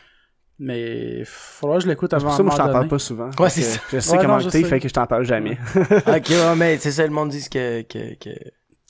Mais, 0.60 1.24
faudra 1.26 1.78
que 1.78 1.84
je 1.84 1.88
l'écoute 1.90 2.12
C'est 2.12 2.16
avant 2.16 2.26
pour 2.28 2.34
ça 2.34 2.38
que 2.38 2.44
moi, 2.44 2.54
je 2.56 2.58
t'en 2.58 2.72
parle 2.72 2.88
pas 2.88 3.00
souvent. 3.00 3.30
Ouais, 3.40 3.50
c'est 3.50 3.62
que 3.62 3.68
ça. 3.68 3.80
Je 3.92 4.00
sais 4.00 4.12
Ouais, 4.12 4.18
comment 4.22 4.38
t'es, 4.40 4.64
fait 4.64 4.80
que 4.80 4.88
je 4.88 4.94
t'en 4.94 5.06
parle 5.06 5.26
jamais. 5.26 5.58
ok, 5.76 6.30
ouais, 6.30 6.56
mais 6.56 6.78
c'est 6.78 6.92
ça, 6.92 7.04
le 7.04 7.10
monde 7.10 7.30
dit 7.30 7.48
que, 7.50 7.82
que, 7.82 8.16
que... 8.16 8.30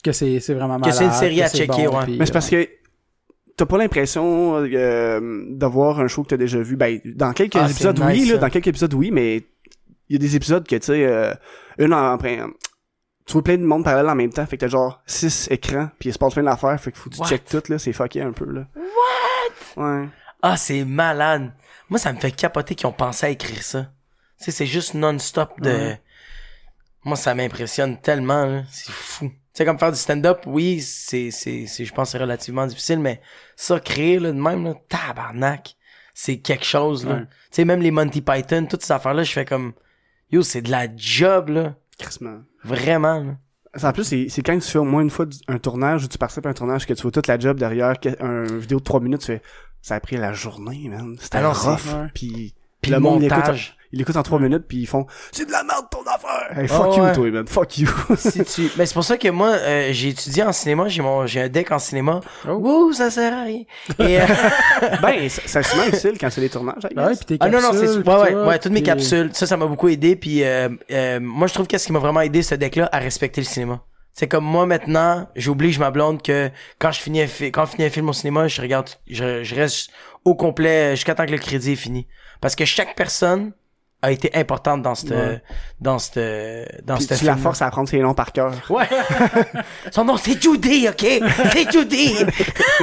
Que 0.04 0.12
c'est 0.12 0.38
c'est 0.40 0.52
vraiment 0.52 0.76
Que 0.76 0.80
malade. 0.82 0.94
c'est 0.98 1.04
une 1.06 1.12
série 1.12 1.40
à 1.42 1.48
c'est 1.48 1.56
checker, 1.56 1.88
ouais. 1.88 2.04
Mais 2.18 2.26
c'est 2.26 2.32
parce 2.32 2.50
que 2.50 2.68
t'as 3.56 3.66
pas 3.66 3.78
l'impression 3.78 4.56
euh, 4.64 5.44
d'avoir 5.50 6.00
un 6.00 6.08
show 6.08 6.22
que 6.22 6.28
t'as 6.28 6.36
déjà 6.36 6.60
vu? 6.60 6.76
Ben, 6.76 7.00
dans 7.04 7.32
quelques 7.32 7.56
Ah, 7.56 7.68
épisodes, 7.70 7.98
nice, 8.00 8.22
oui, 8.22 8.28
là, 8.30 8.38
dans 8.38 8.50
quelques 8.50 8.66
épisodes, 8.68 8.94
oui, 8.94 9.10
mais 9.10 9.36
il 10.08 10.12
y 10.12 10.16
a 10.16 10.18
des 10.18 10.36
épisodes 10.36 10.66
que, 10.66 10.76
tu 10.76 10.86
sais, 10.86 11.04
euh, 11.06 11.32
une 11.78 11.92
en, 11.94 12.14
en- 12.14 12.18
tu 12.18 13.32
vois 13.32 13.42
plein 13.42 13.56
de 13.56 13.62
monde 13.64 13.84
parallèle 13.84 14.10
en 14.10 14.14
même 14.14 14.32
temps, 14.32 14.44
fait 14.46 14.56
que 14.56 14.60
t'as 14.62 14.68
genre 14.68 15.02
six 15.06 15.48
écrans, 15.50 15.88
puis 15.98 16.10
il 16.10 16.12
se 16.12 16.18
passe 16.18 16.34
plein 16.34 16.42
d'affaires, 16.42 16.78
fait 16.78 16.92
que 16.92 16.98
faut 16.98 17.08
que 17.08 17.14
tu 17.14 17.20
What? 17.22 17.28
check 17.28 17.44
tout, 17.46 17.62
là, 17.68 17.78
c'est 17.78 17.92
fucké 17.92 18.20
un 18.20 18.32
peu, 18.32 18.44
là. 18.44 18.66
What? 18.76 19.82
Ouais. 19.82 20.08
Ah, 20.42 20.56
c'est 20.58 20.84
malade. 20.84 21.52
Moi, 21.88 21.98
ça 21.98 22.12
me 22.12 22.18
fait 22.20 22.32
capoter 22.32 22.74
qu'ils 22.74 22.86
ont 22.86 22.92
pensé 22.92 23.26
à 23.26 23.30
écrire 23.30 23.62
ça. 23.62 23.90
Tu 24.38 24.44
sais, 24.46 24.50
c'est 24.50 24.66
juste 24.66 24.92
non-stop 24.94 25.58
de... 25.60 25.70
Ouais. 25.70 26.00
Moi, 27.04 27.16
ça 27.16 27.34
m'impressionne 27.34 27.98
tellement, 28.00 28.44
là. 28.44 28.62
C'est 28.70 28.90
fou. 28.90 29.30
Tu 29.54 29.58
sais, 29.58 29.64
comme 29.64 29.78
faire 29.78 29.92
du 29.92 29.98
stand-up, 29.98 30.40
oui, 30.46 30.80
c'est, 30.80 31.30
c'est, 31.30 31.66
c'est, 31.66 31.84
je 31.84 31.94
pense, 31.94 32.10
c'est 32.10 32.18
relativement 32.18 32.66
difficile, 32.66 32.98
mais 32.98 33.20
ça, 33.54 33.78
créer, 33.78 34.18
là, 34.18 34.32
de 34.32 34.40
même, 34.40 34.64
là, 34.64 34.74
tabarnak, 34.88 35.76
c'est 36.12 36.38
quelque 36.38 36.64
chose, 36.64 37.06
là. 37.06 37.14
Ouais. 37.14 37.20
Tu 37.20 37.28
sais, 37.52 37.64
même 37.64 37.80
les 37.80 37.92
Monty 37.92 38.20
Python, 38.20 38.66
toutes 38.68 38.82
ces 38.82 38.92
affaires-là, 38.92 39.22
je 39.22 39.32
fais 39.32 39.44
comme, 39.44 39.72
yo, 40.30 40.42
c'est 40.42 40.60
de 40.60 40.72
la 40.72 40.88
job, 40.96 41.50
là. 41.50 41.76
Crissement. 41.98 42.40
Vraiment, 42.64 43.20
là. 43.20 43.36
En 43.82 43.92
plus, 43.92 44.04
c'est 44.04 44.28
c'est 44.28 44.42
quand 44.42 44.56
tu 44.56 44.70
fais 44.70 44.78
au 44.78 44.84
moins 44.84 45.02
une 45.02 45.10
fois 45.10 45.26
un 45.48 45.58
tournage 45.58 46.04
ou 46.04 46.08
tu 46.08 46.16
participes 46.16 46.46
à 46.46 46.50
un 46.50 46.54
tournage 46.54 46.86
que 46.86 46.94
tu 46.94 47.02
vois 47.02 47.10
toute 47.10 47.26
la 47.26 47.38
job 47.38 47.58
derrière, 47.58 47.94
un 48.20 48.44
vidéo 48.44 48.78
de 48.78 48.84
trois 48.84 49.00
minutes, 49.00 49.20
tu 49.22 49.26
fais 49.26 49.42
ça 49.84 49.96
a 49.96 50.00
pris 50.00 50.16
la 50.16 50.32
journée, 50.32 50.88
man. 50.88 51.14
C'était 51.20 51.38
Ah 51.38 51.52
rough. 51.52 52.10
Puis, 52.14 52.54
Puis 52.84 52.92
le 52.92 53.00
monde 53.00 53.22
montage. 53.22 53.76
il 53.92 54.00
écoute 54.00 54.16
en 54.16 54.22
trois 54.22 54.38
minutes, 54.40 54.64
puis 54.68 54.78
ils 54.78 54.86
font 54.86 55.06
«C'est 55.32 55.46
de 55.46 55.52
la 55.52 55.62
merde 55.64 55.86
ton 55.90 56.02
affaire! 56.02 56.58
Hey, 56.58 56.66
fuck 56.68 56.94
Ah 56.98 57.08
you, 57.10 57.14
toi, 57.14 57.30
man. 57.30 57.46
Fuck 57.46 57.78
you. 57.78 57.88
si 58.16 58.44
tu... 58.44 58.70
Mais 58.76 58.86
c'est 58.86 58.94
pour 58.94 59.04
ça 59.04 59.16
que 59.16 59.28
moi, 59.28 59.48
euh, 59.50 59.88
j'ai 59.92 60.08
étudié 60.08 60.42
en 60.42 60.52
cinéma, 60.52 60.88
j'ai 60.88 61.02
mon, 61.02 61.26
j'ai 61.26 61.42
un 61.42 61.48
deck 61.48 61.70
en 61.72 61.78
cinéma. 61.78 62.20
Oh. 62.48 62.52
Wouh, 62.54 62.92
ça 62.92 63.10
sert 63.10 63.32
à 63.32 63.42
rien. 63.44 63.62
Et, 63.98 64.20
euh, 64.20 64.24
ben, 65.02 65.28
ça- 65.28 65.42
c'est 65.46 65.62
souvent 65.62 65.86
utile 65.86 66.14
quand 66.20 66.30
c'est 66.30 66.40
les 66.40 66.48
tournages, 66.50 66.82
I 66.90 66.94
Ben 66.94 67.06
ouais, 67.06 67.16
puis 67.16 67.24
tes 67.24 67.36
ah 67.40 67.48
non, 67.48 67.60
non, 67.60 67.70
c'est, 67.72 67.96
ouais, 67.98 68.34
ouais, 68.34 68.34
ouais, 68.46 68.58
toutes 68.58 68.72
mes 68.72 68.82
capsules. 68.82 69.30
Ça, 69.32 69.46
ça 69.46 69.56
m'a 69.56 69.66
beaucoup 69.66 69.88
aidé. 69.88 70.16
Puis, 70.16 70.42
euh, 70.44 70.68
euh, 70.90 71.20
moi, 71.20 71.46
je 71.46 71.54
trouve 71.54 71.66
qu'est-ce 71.66 71.86
qui 71.86 71.92
m'a 71.92 71.98
vraiment 72.00 72.20
aidé, 72.20 72.42
ce 72.42 72.54
deck-là, 72.54 72.88
à 72.92 72.98
respecter 72.98 73.40
le 73.40 73.46
cinéma. 73.46 73.80
C'est 74.16 74.28
comme 74.28 74.44
moi, 74.44 74.64
maintenant, 74.64 75.28
j'oblige 75.34 75.80
ma 75.80 75.90
blonde 75.90 76.22
que 76.22 76.48
quand 76.78 76.92
je 76.92 77.00
finis 77.00 77.22
un, 77.22 77.26
fi- 77.26 77.50
quand 77.50 77.64
je 77.66 77.72
finis 77.72 77.86
un 77.86 77.90
film 77.90 78.08
au 78.08 78.12
cinéma, 78.12 78.46
je 78.46 78.62
regarde, 78.62 78.88
je, 79.10 79.42
je 79.42 79.54
reste 79.56 79.90
au 80.24 80.34
complet 80.34 80.96
jusqu'à 80.96 81.14
temps 81.14 81.26
que 81.26 81.30
le 81.32 81.38
crédit 81.38 81.72
est 81.72 81.76
fini. 81.76 82.06
Parce 82.40 82.56
que 82.56 82.64
chaque 82.64 82.94
personne 82.94 83.52
a 84.02 84.10
été 84.12 84.34
importante 84.34 84.82
dans 84.82 84.94
cette, 84.94 85.10
Ouais. 85.12 85.42
dans 85.80 85.98
cette, 85.98 86.84
dans 86.84 86.96
Puis 86.96 87.04
cette 87.04 87.18
tu 87.18 87.24
la 87.24 87.36
forces 87.36 87.62
à 87.62 87.66
apprendre 87.66 87.88
ses 87.88 87.98
noms 88.00 88.14
par 88.14 88.32
cœur. 88.32 88.52
Ouais. 88.70 88.86
Son 89.90 90.04
nom, 90.04 90.16
c'est 90.18 90.40
Judy, 90.42 90.88
OK? 90.88 91.06
C'est 91.52 91.72
Judy! 91.72 92.14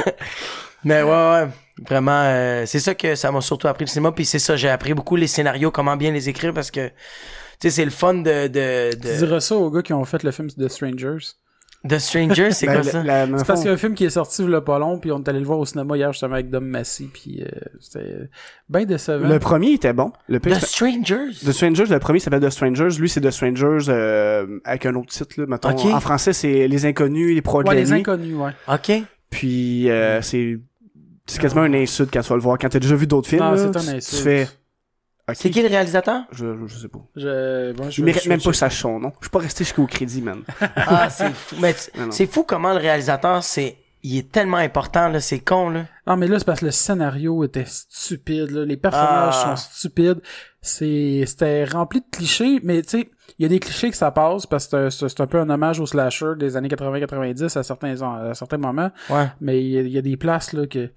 Mais 0.84 1.02
ouais, 1.02 1.10
ouais. 1.10 1.48
Vraiment, 1.88 2.22
euh, 2.24 2.64
c'est 2.66 2.80
ça 2.80 2.94
que 2.94 3.14
ça 3.14 3.30
m'a 3.30 3.40
surtout 3.40 3.68
appris 3.68 3.84
le 3.84 3.88
cinéma. 3.88 4.12
Puis 4.12 4.24
c'est 4.26 4.38
ça, 4.38 4.56
j'ai 4.56 4.68
appris 4.68 4.94
beaucoup 4.94 5.16
les 5.16 5.26
scénarios, 5.26 5.70
comment 5.70 5.96
bien 5.96 6.10
les 6.10 6.28
écrire 6.28 6.52
parce 6.52 6.70
que, 6.70 6.88
tu 6.88 6.94
sais, 7.62 7.70
c'est 7.70 7.84
le 7.84 7.90
fun 7.90 8.14
de, 8.14 8.48
de, 8.48 8.90
Tu 8.92 8.98
de, 8.98 9.16
diras 9.18 9.40
ça 9.40 9.54
aux 9.56 9.70
gars 9.70 9.82
qui 9.82 9.92
ont 9.92 10.04
fait 10.04 10.22
le 10.22 10.32
film 10.32 10.48
de 10.56 10.68
Strangers. 10.68 11.18
De 11.84 11.98
Stranger, 11.98 12.50
c'est 12.52 12.66
Ben, 12.66 12.74
quoi 12.74 12.82
ça? 12.84 13.02
le 13.02 13.38
C'est 13.38 13.44
parce 13.46 13.60
qu'il 13.60 13.68
y 13.68 13.70
a 13.70 13.74
un 13.74 13.76
film 13.76 13.94
qui 13.94 14.04
est 14.04 14.10
sorti 14.10 14.42
a 14.54 14.60
pas 14.60 14.78
long, 14.78 14.98
puis 14.98 15.10
on 15.10 15.18
est 15.22 15.28
allé 15.28 15.40
le 15.40 15.44
voir 15.44 15.58
au 15.58 15.64
cinéma 15.66 15.96
hier 15.96 16.12
justement 16.12 16.34
avec 16.34 16.48
Dom 16.50 16.64
Massy, 16.64 17.08
puis 17.12 17.42
euh, 17.42 17.48
c'était 17.80 18.28
bien 18.68 18.84
décevant. 18.84 19.28
Le 19.28 19.38
premier 19.38 19.72
était 19.72 19.92
bon. 19.92 20.12
Le 20.28 20.38
pire, 20.38 20.58
The 20.60 20.64
Strangers? 20.64 21.30
The 21.44 21.50
Strangers, 21.52 21.86
le 21.90 21.98
premier 21.98 22.18
s'appelle 22.20 22.40
The 22.40 22.50
Strangers. 22.50 22.98
Lui, 23.00 23.08
c'est 23.08 23.20
The 23.20 23.30
Strangers 23.30 23.86
euh, 23.88 24.58
avec 24.64 24.86
un 24.86 24.94
autre 24.94 25.08
titre. 25.08 25.40
Là, 25.40 25.46
mettons. 25.48 25.70
Ok. 25.70 25.84
En 25.92 26.00
français, 26.00 26.32
c'est 26.32 26.68
Les 26.68 26.86
Inconnus, 26.86 27.34
Les 27.34 27.42
Proches 27.42 27.64
Ouais, 27.66 27.74
de 27.74 27.80
la 27.80 27.84
les 27.84 27.92
inconnus, 27.92 28.36
ouais. 28.36 28.52
OK. 28.68 29.02
Puis 29.30 29.90
euh, 29.90 30.20
c'est 30.22 30.58
c'est 31.26 31.40
quasiment 31.40 31.64
une 31.64 31.74
insulte 31.76 32.10
quand 32.12 32.20
tu 32.20 32.28
vas 32.28 32.36
le 32.36 32.42
voir. 32.42 32.58
Quand 32.58 32.68
t'as 32.68 32.80
déjà 32.80 32.94
vu 32.96 33.06
d'autres 33.06 33.28
films, 33.28 33.42
Non, 33.42 33.52
là, 33.52 33.56
c'est 33.56 33.66
un 33.68 33.80
tu- 33.80 33.86
tu 33.86 33.94
insulte. 33.96 34.22
fais... 34.22 34.48
C'est 35.34 35.50
qui 35.50 35.62
le 35.62 35.68
réalisateur? 35.68 36.22
Je, 36.32 36.66
je 36.66 36.76
sais 36.78 36.88
pas. 36.88 37.00
Je, 37.16 37.72
bon, 37.72 37.84
je 37.84 37.90
Je 37.90 38.02
mérite 38.04 38.22
je- 38.24 38.28
même 38.28 38.40
pas 38.40 38.50
que 38.50 38.56
ça 38.56 38.70
son 38.70 38.98
nom. 39.00 39.12
Je 39.20 39.24
suis 39.26 39.30
pas 39.30 39.38
resté 39.40 39.64
jusqu'au 39.64 39.86
crédit, 39.86 40.22
man. 40.22 40.42
Ah, 40.76 41.08
c'est 41.10 41.30
fou. 41.32 41.56
Mais 41.60 41.74
tu- 41.92 41.98
Non, 41.98 42.06
non. 42.06 42.12
c'est 42.12 42.26
fou 42.26 42.44
comment 42.44 42.72
le 42.72 42.78
réalisateur, 42.78 43.42
c'est, 43.42 43.76
il 44.02 44.18
est 44.18 44.30
tellement 44.32 44.56
important, 44.58 45.08
là, 45.08 45.20
c'est 45.20 45.40
con, 45.40 45.70
là. 45.70 45.84
Non, 46.06 46.16
mais 46.16 46.26
là, 46.26 46.38
c'est 46.38 46.44
parce 46.44 46.60
que 46.60 46.64
le 46.66 46.70
scénario 46.72 47.44
était 47.44 47.64
stupide, 47.66 48.50
là. 48.50 48.64
Les 48.64 48.76
personnages 48.76 49.34
Ah. 49.44 49.56
sont 49.56 49.70
stupides. 49.70 50.20
C'est, 50.60 51.24
c'était 51.26 51.64
rempli 51.64 52.00
de 52.00 52.06
clichés, 52.10 52.60
mais 52.62 52.82
tu 52.82 52.90
sais, 53.00 53.10
il 53.38 53.42
y 53.42 53.46
a 53.46 53.48
des 53.48 53.58
clichés 53.58 53.90
que 53.90 53.96
ça 53.96 54.10
passe 54.12 54.46
parce 54.46 54.68
que 54.68 54.90
c'est 54.90 55.20
un- 55.20 55.26
peu 55.26 55.38
un 55.40 55.50
hommage 55.50 55.80
au 55.80 55.86
slasher 55.86 56.32
des 56.38 56.56
années 56.56 56.68
80-90 56.68 57.56
à 57.56 57.62
certains, 57.62 58.00
à 58.00 58.34
certains 58.34 58.58
moments. 58.58 58.90
Ouais. 59.10 59.26
Mais 59.40 59.60
il 59.62 59.70
y, 59.70 59.78
a- 59.78 59.82
il 59.82 59.88
y 59.88 59.98
a 59.98 60.02
des 60.02 60.16
places, 60.16 60.52
là, 60.52 60.66
que, 60.66 60.90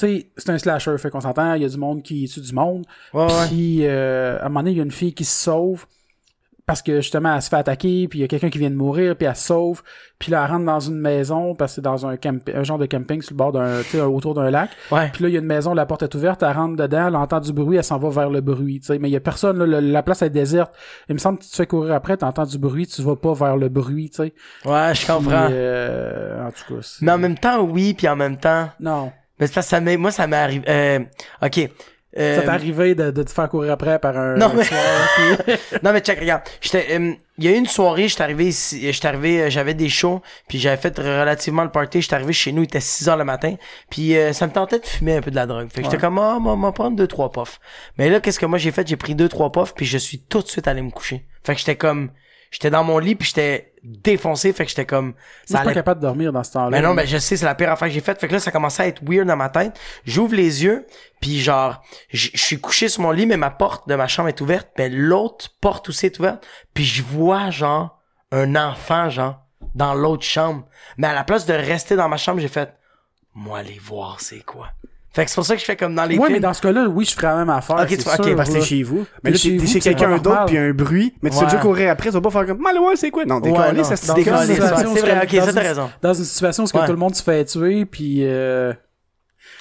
sais, 0.00 0.30
c'est 0.36 0.50
un 0.50 0.58
slasher, 0.58 0.96
fait 0.98 1.10
qu'on 1.10 1.20
s'entend, 1.20 1.54
il 1.54 1.62
y 1.62 1.64
a 1.64 1.68
du 1.68 1.78
monde 1.78 2.02
qui 2.02 2.28
tue 2.28 2.40
du 2.40 2.52
monde. 2.52 2.84
Puis, 3.48 3.80
euh, 3.86 4.38
à 4.40 4.46
un 4.46 4.48
moment 4.48 4.60
donné, 4.60 4.72
il 4.72 4.76
y 4.76 4.80
a 4.80 4.84
une 4.84 4.90
fille 4.90 5.14
qui 5.14 5.24
se 5.24 5.44
sauve 5.44 5.86
parce 6.66 6.82
que 6.82 7.00
justement, 7.00 7.34
elle 7.34 7.42
se 7.42 7.48
fait 7.48 7.56
attaquer, 7.56 8.06
puis 8.06 8.20
il 8.20 8.22
y 8.22 8.24
a 8.24 8.28
quelqu'un 8.28 8.48
qui 8.48 8.58
vient 8.58 8.70
de 8.70 8.76
mourir, 8.76 9.16
puis 9.16 9.26
elle 9.26 9.34
se 9.34 9.46
sauve. 9.46 9.82
Puis 10.20 10.30
là, 10.30 10.44
elle 10.44 10.52
rentre 10.52 10.66
dans 10.66 10.78
une 10.78 11.00
maison 11.00 11.52
parce 11.56 11.72
que 11.72 11.74
c'est 11.76 11.80
dans 11.80 12.06
un, 12.06 12.14
un 12.54 12.62
genre 12.62 12.78
de 12.78 12.86
camping 12.86 13.20
sur 13.22 13.32
le 13.32 13.38
bord 13.38 13.50
d'un, 13.50 13.80
tu 13.82 13.88
sais, 13.88 14.00
autour 14.00 14.34
d'un 14.34 14.50
lac. 14.50 14.70
Ouais. 14.92 15.10
Puis 15.12 15.24
là, 15.24 15.30
il 15.30 15.32
y 15.32 15.36
a 15.36 15.40
une 15.40 15.46
maison, 15.46 15.74
la 15.74 15.84
porte 15.84 16.04
est 16.04 16.14
ouverte, 16.14 16.44
elle 16.44 16.52
rentre 16.52 16.76
dedans, 16.76 17.08
elle 17.08 17.16
entend 17.16 17.40
du 17.40 17.52
bruit, 17.52 17.76
elle 17.78 17.82
s'en 17.82 17.98
va 17.98 18.10
vers 18.10 18.30
le 18.30 18.40
bruit, 18.40 18.78
tu 18.78 18.86
sais. 18.86 19.00
Mais 19.00 19.08
il 19.08 19.12
y 19.12 19.16
a 19.16 19.20
personne, 19.20 19.58
là, 19.58 19.66
le- 19.66 19.80
la 19.80 20.02
place 20.04 20.22
est 20.22 20.30
déserte. 20.30 20.72
Il 21.08 21.14
me 21.14 21.18
semble 21.18 21.38
que 21.38 21.44
tu 21.44 21.50
te 21.50 21.56
fais 21.56 21.66
courir 21.66 21.92
après, 21.92 22.16
t'entends 22.16 22.44
du 22.46 22.58
bruit, 22.58 22.86
tu 22.86 23.02
vas 23.02 23.16
pas 23.16 23.32
vers 23.32 23.56
le 23.56 23.68
bruit, 23.68 24.10
tu 24.10 24.16
sais. 24.18 24.32
Ouais, 24.64 24.94
je 24.94 25.06
comprends. 25.08 25.46
Puis, 25.46 25.54
euh, 25.56 26.46
en 26.46 26.50
tout 26.52 26.72
cas, 26.76 26.86
Mais 27.00 27.10
en 27.10 27.18
même 27.18 27.36
temps, 27.38 27.62
oui, 27.62 27.94
puis 27.94 28.06
en 28.06 28.14
même 28.14 28.36
temps, 28.36 28.68
Non. 28.78 29.10
Mais 29.40 29.46
c'est 29.46 29.54
parce 29.54 29.66
que 29.66 29.70
ça 29.70 29.80
m'est, 29.80 29.96
moi, 29.96 30.10
ça 30.12 30.26
m'est 30.26 30.36
arrivé, 30.36 30.64
euh, 30.68 31.00
ok. 31.42 31.68
Euh, 32.18 32.34
Ça 32.36 32.42
t'est 32.42 32.48
arrivé 32.48 32.96
de, 32.96 33.12
de 33.12 33.22
te 33.22 33.30
faire 33.30 33.48
courir 33.48 33.70
après 33.72 34.00
par 34.00 34.16
un... 34.18 34.34
Non, 34.34 34.50
mais- 34.52 34.64
puis- 35.44 35.54
non 35.84 35.92
mais 35.92 36.00
check 36.00 36.18
regarde 36.18 36.42
j'étais 36.60 36.98
euh, 36.98 37.12
il 37.38 37.44
y 37.44 37.46
a 37.46 37.52
eu 37.52 37.54
une 37.54 37.66
soirée 37.68 38.08
j'étais 38.08 38.22
arrivé 38.24 38.46
ici 38.48 38.92
j'étais 38.92 39.06
arrivé 39.06 39.42
euh, 39.42 39.48
j'avais 39.48 39.74
des 39.74 39.88
shows 39.88 40.20
puis 40.48 40.58
j'avais 40.58 40.76
fait 40.76 40.98
relativement 40.98 41.62
le 41.62 41.70
party 41.70 42.02
j'étais 42.02 42.16
arrivé 42.16 42.32
chez 42.32 42.50
nous 42.50 42.62
il 42.62 42.64
était 42.64 42.80
6 42.80 43.08
heures 43.08 43.16
le 43.16 43.22
matin 43.22 43.54
puis 43.90 44.16
euh, 44.16 44.32
ça 44.32 44.48
me 44.48 44.52
tentait 44.52 44.80
de 44.80 44.86
fumer 44.86 45.18
un 45.18 45.20
peu 45.20 45.30
de 45.30 45.36
la 45.36 45.46
drogue 45.46 45.68
fait 45.72 45.82
que 45.82 45.84
j'étais 45.88 45.98
comme 45.98 46.18
ah 46.18 46.38
moi 46.40 46.56
m'en 46.56 46.72
prendre 46.72 46.96
deux 46.96 47.06
trois 47.06 47.30
puffs. 47.30 47.60
Mais 47.96 48.10
là 48.10 48.18
qu'est-ce 48.18 48.40
que 48.40 48.46
moi 48.46 48.58
j'ai 48.58 48.72
fait? 48.72 48.88
J'ai 48.88 48.96
pris 48.96 49.14
deux 49.14 49.28
trois 49.28 49.52
puffs 49.52 49.72
puis 49.76 49.86
je 49.86 49.96
suis 49.96 50.18
tout 50.18 50.42
de 50.42 50.48
suite 50.48 50.66
allé 50.66 50.82
me 50.82 50.90
coucher. 50.90 51.24
Fait 51.44 51.52
que 51.54 51.60
j'étais 51.60 51.76
comme 51.76 52.10
j'étais 52.50 52.70
dans 52.70 52.84
mon 52.84 52.98
lit 52.98 53.14
puis 53.14 53.28
j'étais 53.28 53.72
défoncé 53.82 54.52
fait 54.52 54.64
que 54.64 54.70
j'étais 54.70 54.84
comme 54.84 55.14
ça 55.44 55.46
suis 55.46 55.54
pas 55.54 55.60
allait 55.60 55.74
capable 55.74 56.00
de 56.00 56.06
dormir 56.06 56.32
dans 56.32 56.44
ce 56.44 56.52
temps-là. 56.52 56.70
mais 56.70 56.82
non, 56.82 56.94
mais 56.94 57.06
je 57.06 57.16
sais, 57.16 57.36
c'est 57.36 57.46
la 57.46 57.54
pire 57.54 57.70
affaire 57.70 57.88
que 57.88 57.94
j'ai 57.94 58.00
faite. 58.00 58.20
Fait 58.20 58.28
que 58.28 58.34
là, 58.34 58.40
ça 58.40 58.50
commençait 58.50 58.82
à 58.82 58.86
être 58.86 59.02
weird 59.02 59.26
dans 59.26 59.36
ma 59.36 59.48
tête. 59.48 59.78
J'ouvre 60.04 60.34
les 60.34 60.64
yeux, 60.64 60.86
puis 61.20 61.40
genre, 61.40 61.82
je 62.10 62.28
je 62.34 62.42
suis 62.42 62.60
couché 62.60 62.88
sur 62.88 63.02
mon 63.02 63.10
lit, 63.10 63.26
mais 63.26 63.36
ma 63.36 63.50
porte 63.50 63.88
de 63.88 63.94
ma 63.94 64.06
chambre 64.08 64.28
est 64.28 64.40
ouverte, 64.40 64.68
mais 64.76 64.88
l'autre 64.88 65.48
porte 65.60 65.88
aussi 65.88 66.06
est 66.06 66.18
ouverte. 66.18 66.46
Puis 66.74 66.84
je 66.84 67.02
vois, 67.02 67.50
genre, 67.50 67.98
un 68.32 68.54
enfant, 68.56 69.08
genre, 69.08 69.40
dans 69.74 69.94
l'autre 69.94 70.24
chambre. 70.24 70.66
Mais 70.98 71.06
à 71.06 71.14
la 71.14 71.24
place 71.24 71.46
de 71.46 71.54
rester 71.54 71.96
dans 71.96 72.08
ma 72.08 72.16
chambre, 72.16 72.40
j'ai 72.40 72.48
fait, 72.48 72.74
moi, 73.34 73.58
aller 73.58 73.78
voir 73.80 74.20
c'est 74.20 74.44
quoi. 74.44 74.68
Fait 75.12 75.24
que 75.24 75.30
c'est 75.30 75.34
pour 75.34 75.44
ça 75.44 75.54
que 75.54 75.60
je 75.60 75.64
fais 75.64 75.74
comme 75.76 75.94
dans 75.96 76.04
les 76.04 76.16
Ouais, 76.16 76.26
films. 76.26 76.34
mais 76.34 76.40
dans 76.40 76.54
ce 76.54 76.62
cas-là, 76.62 76.86
oui, 76.88 77.04
je 77.04 77.14
ferais 77.14 77.26
la 77.26 77.36
même 77.38 77.50
affaire. 77.50 77.76
Ok, 77.76 77.86
c'est 77.90 77.96
tu 77.96 78.02
fais- 78.04 78.20
ok, 78.30 78.36
Parce 78.36 78.48
que 78.48 78.54
t'es 78.54 78.60
chez 78.60 78.82
vous. 78.84 79.06
Mais 79.24 79.30
T'es 79.30 79.30
là, 79.32 79.36
chez 79.38 79.56
t'es 79.56 79.66
chez 79.66 79.72
c'est 79.72 79.80
quelqu'un 79.80 80.18
d'autre, 80.18 80.44
puis 80.46 80.54
il 80.54 80.58
y 80.60 80.62
a 80.62 80.66
un 80.66 80.72
bruit. 80.72 81.12
Mais 81.22 81.30
tu 81.30 81.36
sais 81.36 81.44
déjà 81.46 81.56
courir 81.58 81.90
après, 81.90 82.10
tu 82.10 82.14
vas 82.14 82.20
pas 82.20 82.30
faire 82.30 82.46
comme, 82.46 82.58
mal 82.60 82.78
ouais, 82.78 82.94
c'est 82.94 83.10
quoi? 83.10 83.24
Non, 83.24 83.40
décoller, 83.40 83.82
ça 83.82 83.96
se 83.96 84.12
décolle. 84.14 84.34
dans- 84.34 84.40
une 84.42 84.46
situation 84.54 84.94
c'est 84.94 85.02
où 85.02 85.04
vrai, 85.06 85.20
ok, 85.24 85.44
ça 85.46 85.52
t'as 85.52 85.60
raison. 85.60 85.90
Dans 86.00 86.14
une 86.14 86.24
situation 86.24 86.64
où 86.64 86.66
tout 86.68 86.78
le 86.92 86.96
monde 86.96 87.14
se 87.16 87.22
fait 87.24 87.44
tuer, 87.44 87.84
puis... 87.86 88.20
Euh... 88.22 88.72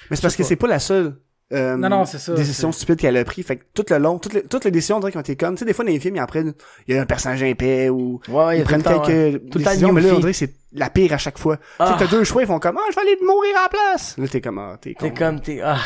Mais 0.10 0.16
c'est 0.16 0.22
parce 0.22 0.36
que 0.36 0.44
c'est 0.44 0.56
pas 0.56 0.68
la 0.68 0.80
seule 0.80 1.16
euh, 1.54 1.76
Non, 1.78 1.90
non, 1.90 2.06
c'est 2.06 2.20
ça, 2.20 2.34
décision 2.34 2.72
stupide 2.72 2.98
qu'elle 2.98 3.18
a 3.18 3.24
pris. 3.26 3.44
Fait 3.44 3.58
que 3.58 3.64
tout 3.74 3.86
le 3.90 3.98
long, 3.98 4.20
toutes 4.20 4.34
les, 4.34 4.44
toutes 4.44 4.66
les 4.66 4.72
décisions, 4.72 4.98
on 4.98 5.00
dirait 5.00 5.12
qu'ils 5.12 5.20
ont 5.20 5.22
été 5.22 5.36
comme, 5.36 5.56
tu 5.56 5.60
sais, 5.60 5.66
des 5.66 5.74
fois, 5.74 5.86
dans 5.86 5.92
les 5.92 6.00
films, 6.00 6.16
ils 6.18 6.22
en 6.22 6.26
prennent, 6.28 6.54
il 6.88 6.96
y 6.96 6.98
a 6.98 7.02
un 7.02 7.06
personnage 7.06 7.42
épais 7.44 7.90
ou 7.90 8.20
Ouais, 8.28 8.60
ils 8.60 8.64
prennent 8.64 8.84
quelques 8.84 9.08
ouais. 9.08 9.42
Tout 9.52 9.60
décisions, 9.60 9.92
mais 9.92 10.02
là, 10.02 10.14
on 10.14 10.20
dirait 10.20 10.32
que 10.32 10.38
c'est 10.38 10.54
la 10.72 10.92
pire 10.92 11.14
à 11.14 11.18
chaque 11.18 11.40
fois. 11.40 11.58
Tu 11.58 11.64
Ah. 11.80 11.98
sais, 11.98 12.06
t'as 12.06 12.12
deux 12.12 12.24
choix, 12.24 12.44
ils 12.44 12.48
font 12.48 12.60
comme, 12.60 12.78
ah, 12.78 12.86
je 12.92 12.96
vais 12.96 13.02
aller 13.02 13.18
mourir 13.26 13.56
à 13.58 13.64
la 13.64 13.70
place. 13.70 14.16
Là, 14.20 14.28
t'es 14.28 14.40
comme, 14.42 14.60
ah, 14.60 14.78
t'es 14.80 14.94
con. 14.94 15.08
T'es 15.10 15.14
comme, 15.16 15.42
t'es, 15.42 15.62
ah. 15.64 15.80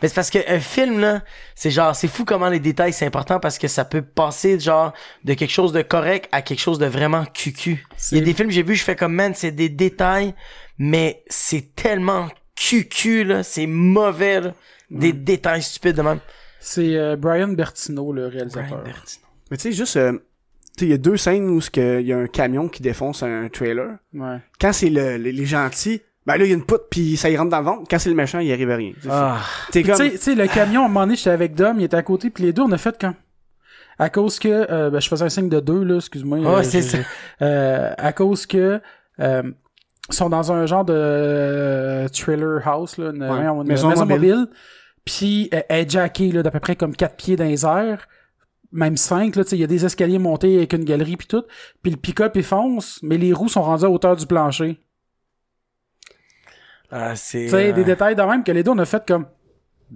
Mais 0.00 0.06
c'est 0.06 0.14
parce 0.14 0.30
qu'un 0.30 0.60
film, 0.60 1.00
là, 1.00 1.22
c'est 1.56 1.72
genre, 1.72 1.96
c'est 1.96 2.06
fou 2.06 2.24
comment 2.24 2.48
les 2.48 2.60
détails, 2.60 2.92
c'est 2.92 3.06
important 3.06 3.40
parce 3.40 3.58
que 3.58 3.66
ça 3.66 3.84
peut 3.84 4.02
passer, 4.02 4.60
genre, 4.60 4.92
de 5.24 5.34
quelque 5.34 5.50
chose 5.50 5.72
de 5.72 5.82
correct 5.82 6.28
à 6.30 6.42
quelque 6.42 6.60
chose 6.60 6.78
de 6.78 6.86
vraiment 6.86 7.24
cucu. 7.24 7.84
Il 8.12 8.18
y 8.18 8.20
a 8.20 8.24
des 8.24 8.32
films 8.34 8.48
que 8.48 8.54
j'ai 8.54 8.62
vus, 8.62 8.76
je 8.76 8.84
fais 8.84 8.94
comme, 8.94 9.14
man, 9.14 9.32
c'est 9.34 9.50
des 9.50 9.68
détails, 9.68 10.34
mais 10.78 11.24
c'est 11.26 11.74
tellement 11.74 12.28
cucu, 12.54 13.24
là, 13.24 13.42
c'est 13.42 13.66
mauvais, 13.66 14.40
là. 14.40 14.54
Des 14.90 15.12
détails 15.12 15.62
stupides 15.62 15.96
de 15.96 16.02
même. 16.02 16.18
C'est 16.60 16.96
euh, 16.96 17.16
Brian 17.16 17.48
Bertino, 17.48 18.12
le 18.12 18.26
réalisateur. 18.26 18.82
Mais 19.50 19.56
tu 19.56 19.62
sais, 19.64 19.72
juste, 19.72 19.96
euh, 19.96 20.12
tu 20.12 20.18
sais, 20.80 20.86
il 20.86 20.90
y 20.90 20.94
a 20.94 20.98
deux 20.98 21.16
scènes 21.16 21.48
où 21.48 21.60
ce 21.60 21.70
que- 21.70 22.00
il 22.00 22.06
y 22.06 22.12
a 22.12 22.18
un 22.18 22.26
camion 22.26 22.68
qui 22.68 22.82
défonce 22.82 23.22
un 23.22 23.48
trailer. 23.48 23.96
Ouais. 24.14 24.38
Quand 24.60 24.72
c'est 24.72 24.90
le, 24.90 25.16
les, 25.16 25.32
les 25.32 25.46
gentils, 25.46 26.00
ben 26.26 26.36
là, 26.36 26.44
il 26.44 26.48
y 26.48 26.52
a 26.52 26.54
une 26.56 26.64
poutre 26.64 26.86
puis 26.90 27.16
ça 27.16 27.30
y 27.30 27.36
rentre 27.36 27.50
dans 27.50 27.58
le 27.60 27.64
ventre. 27.64 27.84
Quand 27.90 27.98
c'est 27.98 28.10
le 28.10 28.16
méchant, 28.16 28.38
il 28.40 28.52
arrive 28.52 28.70
à 28.70 28.76
rien. 28.76 28.92
Ah. 29.08 29.38
Tu 29.72 29.82
comme, 29.82 29.94
sais- 29.96 30.34
le 30.34 30.46
camion, 30.46 30.82
à 30.82 30.84
un 30.84 30.88
moment 30.88 31.00
donné, 31.06 31.16
j'étais 31.16 31.30
avec 31.30 31.54
Dom, 31.54 31.76
il 31.78 31.84
était 31.84 31.96
à 31.96 32.02
côté, 32.02 32.28
puis 32.30 32.44
les 32.44 32.52
deux, 32.52 32.62
on 32.62 32.72
a 32.72 32.78
fait 32.78 32.96
quand? 33.00 33.14
À 33.98 34.10
cause 34.10 34.38
que, 34.38 34.48
euh, 34.70 34.90
ben, 34.90 35.00
je 35.00 35.08
faisais 35.08 35.24
un 35.24 35.28
signe 35.28 35.48
de 35.48 35.58
deux, 35.60 35.82
là, 35.84 35.96
excuse-moi. 35.96 36.38
Ouais, 36.38 36.46
euh, 36.46 36.62
c'est 36.62 36.82
ça. 36.82 36.98
euh, 37.42 37.92
à 37.96 38.12
cause 38.12 38.46
que, 38.46 38.80
euh, 39.20 39.42
ils 40.10 40.14
sont 40.14 40.28
dans 40.28 40.52
un 40.52 40.66
genre 40.66 40.84
de 40.84 40.94
euh, 40.94 42.08
trailer 42.08 42.66
house, 42.66 42.96
là, 42.98 43.06
une, 43.10 43.18
maison 43.18 43.88
maison, 43.88 43.88
mobile. 44.06 44.06
mobile. 44.36 44.46
Puis, 45.08 45.48
elle 45.50 45.64
est 45.70 45.90
jackée, 45.90 46.30
là, 46.32 46.42
d'à 46.42 46.50
peu 46.50 46.60
près 46.60 46.76
comme 46.76 46.94
quatre 46.94 47.16
pieds 47.16 47.34
dans 47.34 47.46
les 47.46 47.64
airs. 47.64 48.06
Même 48.72 48.98
cinq, 48.98 49.36
là, 49.36 49.44
tu 49.44 49.50
sais, 49.50 49.56
il 49.56 49.60
y 49.60 49.64
a 49.64 49.66
des 49.66 49.86
escaliers 49.86 50.18
montés 50.18 50.58
avec 50.58 50.74
une 50.74 50.84
galerie 50.84 51.16
puis 51.16 51.26
tout. 51.26 51.44
Puis 51.82 51.90
le 51.90 51.96
pick-up, 51.96 52.32
il 52.34 52.42
fonce, 52.42 53.00
mais 53.02 53.16
les 53.16 53.32
roues 53.32 53.48
sont 53.48 53.62
rendues 53.62 53.86
à 53.86 53.90
hauteur 53.90 54.16
du 54.16 54.26
plancher. 54.26 54.78
Ah, 56.90 57.16
c'est. 57.16 57.44
Tu 57.44 57.48
sais, 57.48 57.70
euh, 57.70 57.72
des 57.72 57.84
détails 57.84 58.16
de 58.16 58.22
même 58.22 58.44
que 58.44 58.52
les 58.52 58.62
deux, 58.62 58.72
on 58.72 58.78
a 58.78 58.84
fait 58.84 59.02
comme, 59.06 59.24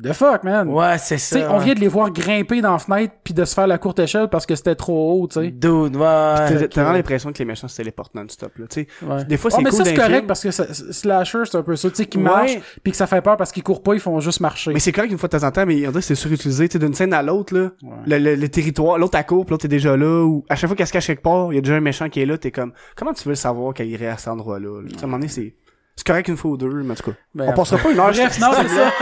the 0.01 0.13
fuck, 0.13 0.45
man. 0.45 0.69
Ouais, 0.69 0.97
c'est 0.99 1.19
ça. 1.19 1.53
on 1.53 1.59
vient 1.59 1.75
de 1.75 1.81
les 1.81 1.89
voir 1.89 2.11
grimper 2.11 2.61
dans 2.61 2.73
la 2.73 2.79
fenêtre 2.79 3.15
puis 3.25 3.35
de 3.35 3.45
se 3.45 3.55
faire 3.55 3.67
la 3.67 3.79
courte 3.79 3.99
échelle 3.99 4.29
parce 4.29 4.47
que 4.47 4.55
c'était 4.55 4.75
trop 4.75 5.13
haut, 5.23 5.27
tu 5.27 5.41
sais. 5.41 5.51
Dude, 5.51 5.97
ouais. 5.97 6.69
t'as 6.69 6.83
vraiment 6.83 6.93
l'impression 6.93 7.33
que 7.33 7.39
les 7.39 7.45
méchants 7.45 7.69
se 7.69 7.77
téléportent 7.77 8.15
non-stop, 8.15 8.53
là. 8.59 8.67
Tu 8.69 8.83
sais, 8.83 8.89
Ouais. 9.07 9.25
Des 9.25 9.37
fois, 9.37 9.51
Ah, 9.53 9.57
c'est 9.57 9.63
mais 9.65 9.71
cool 9.71 9.79
ça, 9.79 9.85
c'est 9.85 9.95
correct 9.95 10.27
parce 10.27 10.43
que 10.43 10.51
ça- 10.51 10.73
slasher, 10.73 11.43
c'est 11.45 11.57
un 11.59 11.63
peu 11.63 11.77
ça, 11.77 11.91
tu 11.91 11.97
sais, 11.97 12.07
qui 12.07 12.19
Ouais. 12.19 12.25
marche 12.25 12.59
puis 12.83 12.93
que 12.93 12.97
ça 12.97 13.07
fait 13.07 13.21
peur 13.21 13.37
parce 13.37 13.53
qu'ils 13.53 13.63
courent 13.63 13.83
pas, 13.83 13.95
ils 13.95 14.01
font 14.01 14.19
juste 14.21 14.41
marcher. 14.41 14.73
Mais 14.73 14.81
c'est 14.81 14.93
correct 14.93 15.11
une 15.11 15.19
fois 15.19 15.29
de 15.29 15.37
temps 15.39 15.47
en 15.47 15.51
temps, 15.51 15.67
mais 15.67 15.75
on 15.87 15.91
dirait 15.91 15.93
que 15.95 16.01
c'est 16.01 16.15
surutilisé, 16.15 16.69
tu 16.69 16.75
sais, 16.75 16.79
d'une 16.79 16.95
scène 16.95 17.13
à 17.13 17.23
l'autre, 17.23 17.55
là. 17.55 17.71
Ouais. 17.83 17.91
Le, 18.07 18.19
le, 18.19 18.35
le 18.37 18.49
territoire, 18.49 18.99
l'autre 18.99 19.19
à 19.19 19.25
court, 19.25 19.45
puis 19.45 19.51
l'autre 19.53 19.65
est 19.67 19.69
déjà 19.69 19.97
là, 19.97 20.25
ou 20.25 20.45
à 20.49 20.57
chaque 20.57 20.69
fois 20.69 20.77
qu'elle 20.77 20.87
se 20.87 20.93
cache 20.93 21.07
quelque 21.07 21.23
part, 21.23 21.53
il 21.53 21.57
y 21.57 21.59
a 21.59 21.61
déjà 21.63 21.75
un 21.75 21.81
méchant 21.81 22.09
qui 22.09 22.21
est 22.21 22.27
là, 22.27 22.39
t'es 22.39 22.51
comme, 22.51 22.73
comment 22.97 23.13
tu 23.13 23.25
veux 23.25 23.31
le 23.33 23.37
savoir 23.37 23.75
qu'elle 23.75 23.89
irait 23.89 24.07
à 24.09 24.17
cet 24.17 24.29
endroit-là, 24.29 24.81
là? 24.83 24.89
À 25.01 25.05
un 25.05 25.07
moment 25.07 25.19
donné, 25.19 25.29
c'est, 25.29 25.55
C'est 25.97 26.07
correct 26.07 26.29
une 26.29 26.37
fois 26.37 26.53
ou 26.53 26.57
deux, 26.57 26.69
mais 26.83 26.93
en 26.93 26.95
tout 26.95 27.11
cas. 27.11 27.17
Ben, 27.35 27.49
on 27.49 27.53
passera 27.53 27.79
pas 27.79 27.91
une 27.93 27.99
heure 28.01 28.13
Bref, 28.13 28.33
sur 28.33 28.43
non, 28.49 28.55
c'est 28.57 28.69
ça. 28.69 28.93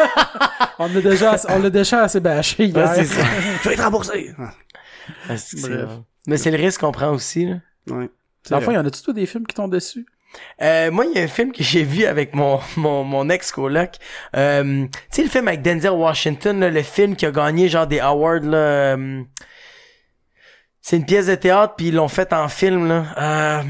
on 0.78 0.88
l'a 0.88 1.00
déjà, 1.00 1.30
assez- 1.32 1.46
on 1.50 1.58
l'a 1.58 1.70
déjà 1.70 2.02
assez 2.02 2.20
bâché 2.20 2.64
hier. 2.66 2.76
Ouais, 2.88 2.94
c'est 2.96 3.04
ça. 3.06 3.22
Je 3.62 3.68
vais 3.68 3.74
être 3.74 3.84
remboursé. 3.84 4.34
Ah, 4.38 4.52
Bref. 5.28 5.88
Mais 6.26 6.36
c'est 6.36 6.50
le 6.50 6.56
risque 6.56 6.80
qu'on 6.80 6.92
prend 6.92 7.10
aussi, 7.10 7.46
là. 7.46 7.56
Ouais. 7.88 8.10
Dans 8.50 8.58
le 8.58 8.64
fond, 8.64 8.72
y 8.72 8.76
en 8.76 8.84
a-tu 8.86 9.12
des 9.12 9.26
films 9.26 9.46
qui 9.46 9.54
t'ont 9.54 9.68
déçu? 9.68 10.04
Euh, 10.62 10.90
moi, 10.90 11.06
il 11.06 11.12
y 11.16 11.18
a 11.20 11.24
un 11.24 11.28
film 11.28 11.50
que 11.52 11.62
j'ai 11.62 11.82
vu 11.82 12.04
avec 12.04 12.34
mon, 12.34 12.60
mon, 12.76 13.02
mon 13.04 13.28
ex-coloc. 13.30 13.94
Euh, 14.36 14.84
tu 14.86 14.90
sais, 15.10 15.22
le 15.24 15.28
film 15.28 15.48
avec 15.48 15.62
Denzel 15.62 15.90
Washington, 15.92 16.60
là, 16.60 16.70
le 16.70 16.82
film 16.82 17.16
qui 17.16 17.26
a 17.26 17.30
gagné 17.32 17.68
genre 17.68 17.86
des 17.86 17.98
awards, 18.00 18.40
là. 18.40 18.56
euh, 18.96 19.22
c'est 20.82 20.96
une 20.96 21.04
pièce 21.04 21.26
de 21.26 21.34
théâtre, 21.34 21.74
puis 21.76 21.88
ils 21.88 21.94
l'ont 21.94 22.08
fait 22.08 22.32
en 22.32 22.48
film, 22.48 22.88
là. 22.88 23.04
Euh, 23.18 23.62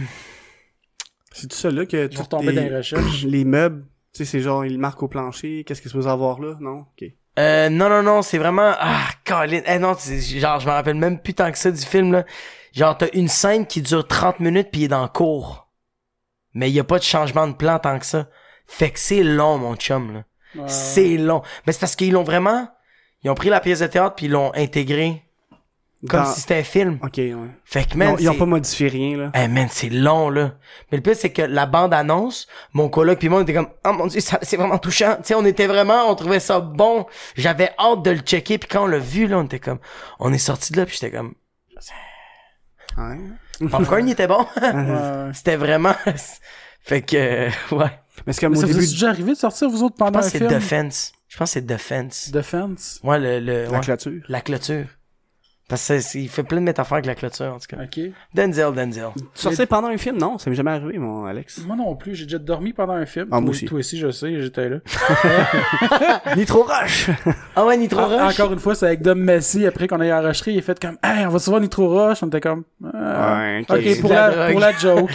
C'est 1.41 1.49
tout 1.49 1.57
ça 1.57 1.71
là 1.71 1.87
que 1.87 1.97
Je 1.97 2.03
vais 2.03 2.09
tout 2.09 2.23
retomber 2.23 2.53
les- 2.53 2.61
dans 2.63 2.69
les 2.69 2.77
recherches. 2.77 3.25
les 3.27 3.45
meubles, 3.45 3.85
tu 4.13 4.19
sais, 4.19 4.25
c'est 4.25 4.41
genre, 4.41 4.65
ils 4.65 4.73
le 4.73 4.79
marquent 4.79 5.03
au 5.03 5.09
plancher. 5.09 5.65
Qu'est-ce 5.65 5.81
qu'il 5.83 5.91
se 5.91 5.97
peut 5.97 6.07
avoir 6.07 6.41
là? 6.41 6.57
Non? 6.61 6.87
Ok. 7.01 7.09
Euh, 7.39 7.69
non, 7.69 7.89
non, 7.89 8.03
non, 8.03 8.23
c'est 8.23 8.39
vraiment... 8.39 8.73
Ah, 8.79 9.09
Colin. 9.25 9.63
Eh 9.67 9.79
non, 9.79 9.95
genre, 9.95 10.61
je 10.61 10.67
me 10.67 10.73
rappelle 10.73 10.97
même 10.97 11.21
plus 11.21 11.33
tant 11.35 11.51
que 11.51 11.59
ça 11.59 11.71
du 11.71 11.81
film, 11.81 12.13
là. 12.13 12.25
Genre, 12.75 12.97
t'as 12.99 13.09
une 13.15 13.29
scène 13.29 13.67
qui 13.67 13.81
dure 13.83 14.07
30 14.07 14.41
minutes 14.41 14.69
puis 14.71 14.83
il 14.83 14.85
est 14.85 14.89
dans 14.89 15.03
le 15.03 15.09
cours. 15.09 15.69
Mais 16.55 16.69
il 16.69 16.75
y 16.75 16.81
a 16.81 16.85
pas 16.85 16.99
de 16.99 17.05
changement 17.05 17.47
de 17.47 17.55
plan 17.55 17.79
tant 17.79 17.99
que 17.99 18.05
ça. 18.07 18.29
Fait 18.67 18.91
que 18.91 18.99
c'est 18.99 19.23
long, 19.23 19.59
mon 19.59 19.75
chum, 19.77 20.13
là. 20.13 20.25
Ouais. 20.57 20.69
C'est 20.69 21.17
long. 21.17 21.43
Mais 21.67 21.73
c'est 21.73 21.81
parce 21.81 21.97
qu'ils 21.97 22.13
l'ont 22.13 22.25
vraiment... 22.25 22.69
Ils 23.23 23.31
ont 23.31 23.35
pris 23.35 23.49
la 23.49 23.61
pièce 23.61 23.81
de 23.81 23.87
théâtre 23.87 24.17
puis 24.17 24.27
ils 24.27 24.33
l'ont 24.33 24.53
intégré 24.55 25.23
comme 26.09 26.21
Dans- 26.25 26.33
si 26.33 26.41
c'était 26.41 26.59
un 26.59 26.63
film. 26.65 26.99
Ok, 27.03 27.15
ouais. 27.19 27.35
Fait 27.65 27.85
que, 27.85 27.91
Ils 27.93 27.97
man, 27.99 28.09
ont, 28.15 28.17
ils 28.19 28.29
ont 28.31 28.35
pas 28.39 28.47
modifié 28.47 28.89
rien, 28.89 29.17
là. 29.19 29.33
Eh 29.35 29.49
man, 29.49 29.69
c'est 29.71 29.91
long 29.91 30.31
là. 30.31 30.53
Mais 30.91 30.97
le 30.97 31.03
pire 31.03 31.15
c'est 31.15 31.31
que 31.31 31.43
la 31.43 31.67
bande 31.67 31.93
annonce, 31.93 32.47
mon 32.73 32.89
coloc 32.89 33.19
puis 33.19 33.29
moi 33.29 33.41
on 33.41 33.43
était 33.43 33.53
comme 33.55 33.69
oh 33.87 33.93
mon 33.93 34.07
dieu, 34.07 34.21
ça- 34.21 34.39
c'est 34.43 34.57
vraiment 34.57 34.79
touchant. 34.79 35.17
Tu 35.19 35.25
sais, 35.29 35.35
on 35.35 35.45
était 35.45 35.67
vraiment, 35.67 36.11
on 36.11 36.15
trouvait 36.15 36.41
ça 36.41 36.61
bon. 36.61 37.07
J'avais 37.37 37.71
hâte 37.79 38.03
de 38.03 38.13
le 38.13 38.19
checker 38.21 38.57
puis 38.59 38.69
quand 38.69 38.85
on 38.85 38.87
l'a 38.87 38.99
vu 38.99 39.27
là, 39.27 39.39
on 39.39 39.45
était 39.45 39.59
comme 39.59 39.79
on 40.19 40.33
est 40.33 40.39
sorti 40.39 40.73
de 40.73 40.79
là 40.79 40.87
puis 40.87 40.95
j'étais 41.01 41.15
comme 41.17 41.35
Ouais. 42.99 43.69
Popcorn 43.71 44.07
il 44.09 44.13
était 44.13 44.27
bon. 44.27 44.47
Ouais. 44.63 45.31
C'était 45.35 45.57
vraiment 45.57 45.95
fait 46.81 47.03
que 47.03 47.17
euh, 47.17 47.51
ouais. 47.73 47.91
Mais 48.27 48.33
c'est 48.33 48.41
comme 48.41 48.53
Mais 48.53 48.59
au 48.59 48.61
ça 48.63 48.67
vous 48.67 48.73
début 48.73 48.85
est 48.85 48.91
déjà 48.91 49.09
arrivé 49.11 49.33
de 49.33 49.39
sortir 49.39 49.69
vous 49.71 49.83
autres 49.83 49.95
Je 49.99 50.05
pendant 50.05 50.19
pense 50.21 50.29
un 50.35 50.39
que 50.39 50.39
c'est? 50.39 50.47
Defense. 50.55 51.13
Je 51.29 51.37
pense 51.37 51.51
que 51.51 51.53
c'est 51.55 51.67
Defense. 51.67 52.31
Defense? 52.31 53.01
Ouais, 53.05 53.19
le, 53.19 53.39
le 53.41 53.65
la 53.65 53.71
ouais, 53.71 53.81
clôture. 53.81 54.21
la 54.29 54.41
clôture. 54.41 54.87
Parce 55.71 55.89
que 55.89 56.01
c'est- 56.01 56.21
il 56.21 56.29
fait 56.29 56.43
plein 56.43 56.59
de 56.59 56.65
métaphores 56.67 56.97
avec 56.97 57.07
la 57.07 57.15
clôture 57.15 57.47
en 57.47 57.59
tout 57.59 57.75
cas. 57.75 57.83
Ok. 57.83 58.01
Denzel, 58.35 58.75
Denzel. 58.75 59.07
Sortir 59.35 59.67
pendant 59.69 59.89
un 59.89 59.97
film? 59.97 60.19
Non, 60.19 60.37
ça 60.37 60.51
m'est 60.51 60.57
jamais 60.57 60.73
arrivé, 60.73 60.99
mon 60.99 61.25
Alex. 61.25 61.63
Moi 61.67 61.77
non 61.77 61.97
plus, 61.97 62.15
j'ai 62.17 62.25
déjà 62.25 62.39
dormi 62.39 62.73
pendant 62.75 62.93
un 62.95 63.07
film. 63.07 63.29
Ah, 63.31 63.37
moi 63.41 63.45
Toi- 63.45 63.51
aussi. 63.51 63.65
Toi 63.67 63.79
aussi, 63.79 63.99
je 63.99 64.11
sais, 64.11 64.39
j'étais 64.43 64.69
là. 64.69 64.77
Nitro 66.37 66.63
Rush! 66.65 67.09
Ah 67.57 67.65
ouais, 67.67 67.77
Nitro 67.77 68.01
Ah, 68.01 68.27
Rush. 68.27 68.39
Encore 68.41 68.53
une 68.53 68.59
fois, 68.59 68.75
c'est 68.75 68.87
avec 68.87 69.03
Dom 69.03 69.19
Messi, 69.21 69.67
après 69.67 69.87
qu'on 69.89 70.01
ait 70.01 70.13
enregistré, 70.13 70.53
il 70.53 70.59
a 70.59 70.63
fait 70.63 70.79
comme 70.81 70.97
Hey, 71.03 71.27
on 71.27 71.31
va 71.31 71.39
se 71.39 71.51
voir 71.51 71.61
Nitro 71.61 71.89
Rush. 71.89 72.23
On 72.23 72.27
était 72.29 72.41
comme 72.41 72.65
Ah. 72.93 73.39
Ouais, 73.41 73.65
ok. 73.69 74.01
Pour 74.01 74.11
la 74.11 74.51
pour 74.51 74.61
la 74.61 74.73
joke. 74.79 75.11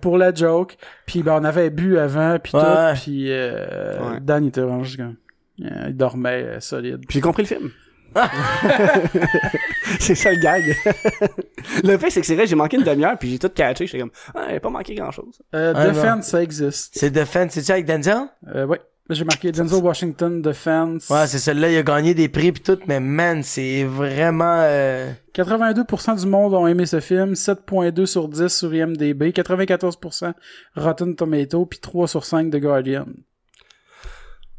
pour 0.00 0.18
la 0.18 0.34
joke. 0.34 0.76
Puis 1.06 1.22
ben, 1.22 1.38
on 1.40 1.44
avait 1.44 1.70
bu 1.70 1.98
avant, 1.98 2.38
puis 2.42 2.52
Ouais. 2.54 2.62
tout. 2.94 3.00
Puis 3.02 3.26
euh, 3.32 3.98
Ouais. 4.12 4.20
Dan, 4.20 4.44
il 4.44 4.48
était 4.48 4.60
vraiment 4.60 4.84
juste 4.84 4.96
comme... 4.98 5.16
euh, 5.64 5.86
il 5.88 5.96
dormait 5.96 6.44
euh, 6.44 6.60
solide. 6.60 6.98
Puis 7.08 7.14
j'ai 7.16 7.20
compris 7.20 7.42
le 7.42 7.48
film. 7.48 7.70
c'est 10.00 10.14
ça 10.14 10.30
le 10.32 10.40
gag. 10.40 10.64
le 11.84 11.98
fait, 11.98 12.10
c'est 12.10 12.20
que 12.20 12.26
c'est 12.26 12.34
vrai, 12.34 12.46
j'ai 12.46 12.54
manqué 12.56 12.76
une 12.76 12.84
demi-heure, 12.84 13.16
puis 13.18 13.30
j'ai 13.30 13.38
tout 13.38 13.48
catché. 13.48 13.86
J'étais 13.86 14.00
comme, 14.00 14.10
ah, 14.34 14.46
il 14.50 14.56
a 14.56 14.60
pas 14.60 14.70
manqué 14.70 14.94
grand-chose. 14.94 15.40
Euh, 15.54 15.72
Ah, 15.76 15.86
Defense, 15.88 16.26
ça 16.28 16.42
existe. 16.42 16.94
C'est 16.96 17.10
Defense, 17.10 17.52
c'est-tu 17.52 17.72
avec 17.72 17.86
Denzel? 17.86 18.22
Euh, 18.54 18.66
ouais. 18.66 18.80
J'ai 19.10 19.24
marqué 19.24 19.50
Denzel 19.52 19.82
Washington, 19.82 20.42
Defense. 20.42 21.08
Ouais, 21.08 21.26
c'est 21.26 21.38
celle-là, 21.38 21.70
il 21.70 21.78
a 21.78 21.82
gagné 21.82 22.12
des 22.12 22.28
prix 22.28 22.52
pis 22.52 22.60
tout, 22.60 22.78
mais 22.86 23.00
man, 23.00 23.42
c'est 23.42 23.84
vraiment... 23.84 24.58
euh, 24.60 25.10
82% 25.34 26.20
du 26.20 26.26
monde 26.26 26.52
ont 26.52 26.66
aimé 26.66 26.84
ce 26.84 27.00
film, 27.00 27.32
7.2 27.32 28.04
sur 28.04 28.28
10 28.28 28.48
sur 28.48 28.74
IMDb, 28.74 29.30
94% 29.30 30.32
Rotten 30.76 31.16
Tomato, 31.16 31.64
puis 31.64 31.78
3 31.78 32.06
sur 32.06 32.24
5 32.26 32.50
de 32.50 32.58
Guardian. 32.58 33.06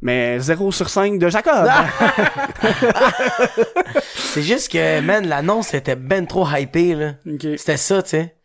Mais 0.01 0.39
0 0.39 0.71
sur 0.71 0.89
5 0.89 1.19
de 1.19 1.27
Jacob. 1.29 1.67
C'est 4.15 4.41
juste 4.43 4.71
que, 4.71 5.01
man, 5.01 5.27
l'annonce 5.27 5.73
était 5.73 5.95
ben 5.95 6.25
trop 6.25 6.47
hypée, 6.47 6.95
là. 6.95 7.13
Ok. 7.27 7.41
C'était 7.57 7.77
ça, 7.77 8.01
tu 8.03 8.09
sais. 8.09 8.35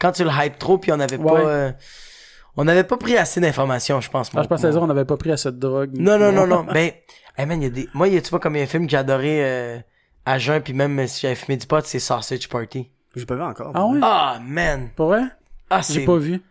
Quand 0.00 0.12
tu 0.12 0.24
le 0.24 0.30
hype 0.32 0.58
trop 0.58 0.78
pis 0.78 0.90
on 0.92 0.98
avait 1.00 1.16
Ouais. 1.18 1.30
pas... 1.30 1.40
euh, 1.48 1.72
On 2.56 2.64
n'avait 2.64 2.84
pas 2.84 2.96
pris 2.96 3.16
assez 3.16 3.40
d'informations, 3.40 4.00
je 4.00 4.10
pense. 4.10 4.30
Ah, 4.34 4.42
je 4.50 4.68
dire 4.68 4.82
on 4.82 4.86
n'avait 4.86 5.04
pas 5.04 5.16
pris 5.16 5.30
assez 5.30 5.52
de 5.52 5.58
drogue. 5.58 5.90
Non, 5.94 6.18
non, 6.18 6.32
non, 6.32 6.46
non. 6.46 6.64
Ben, 6.64 6.90
hey 7.36 7.46
man, 7.46 7.62
y 7.62 7.66
a 7.66 7.70
des... 7.70 7.88
Moi, 7.94 8.08
y 8.08 8.16
a, 8.16 8.20
tu 8.22 8.30
vois, 8.30 8.40
comme 8.40 8.56
il 8.56 8.58
y 8.58 8.62
a 8.62 8.64
un 8.64 8.68
film 8.68 8.86
que 8.86 8.90
j'ai 8.90 8.96
adoré 8.96 9.44
euh, 9.44 9.78
à 10.26 10.38
jeun, 10.38 10.60
puis 10.60 10.72
même 10.72 11.06
si 11.06 11.20
j'avais 11.20 11.34
fumé 11.34 11.56
du 11.56 11.66
pot, 11.66 11.84
c'est 11.84 11.98
Sausage 12.00 12.48
Party. 12.48 12.90
J'ai 13.14 13.26
pas 13.26 13.34
vu 13.36 13.42
encore. 13.42 13.72
Ah 13.74 13.86
ouais? 13.86 13.98
Ah, 14.02 14.38
man! 14.42 14.88
Pas 14.96 15.04
vrai? 15.04 15.22
Ah, 15.72 15.80
J'ai 15.88 16.04
pas 16.04 16.16
vu. 16.16 16.42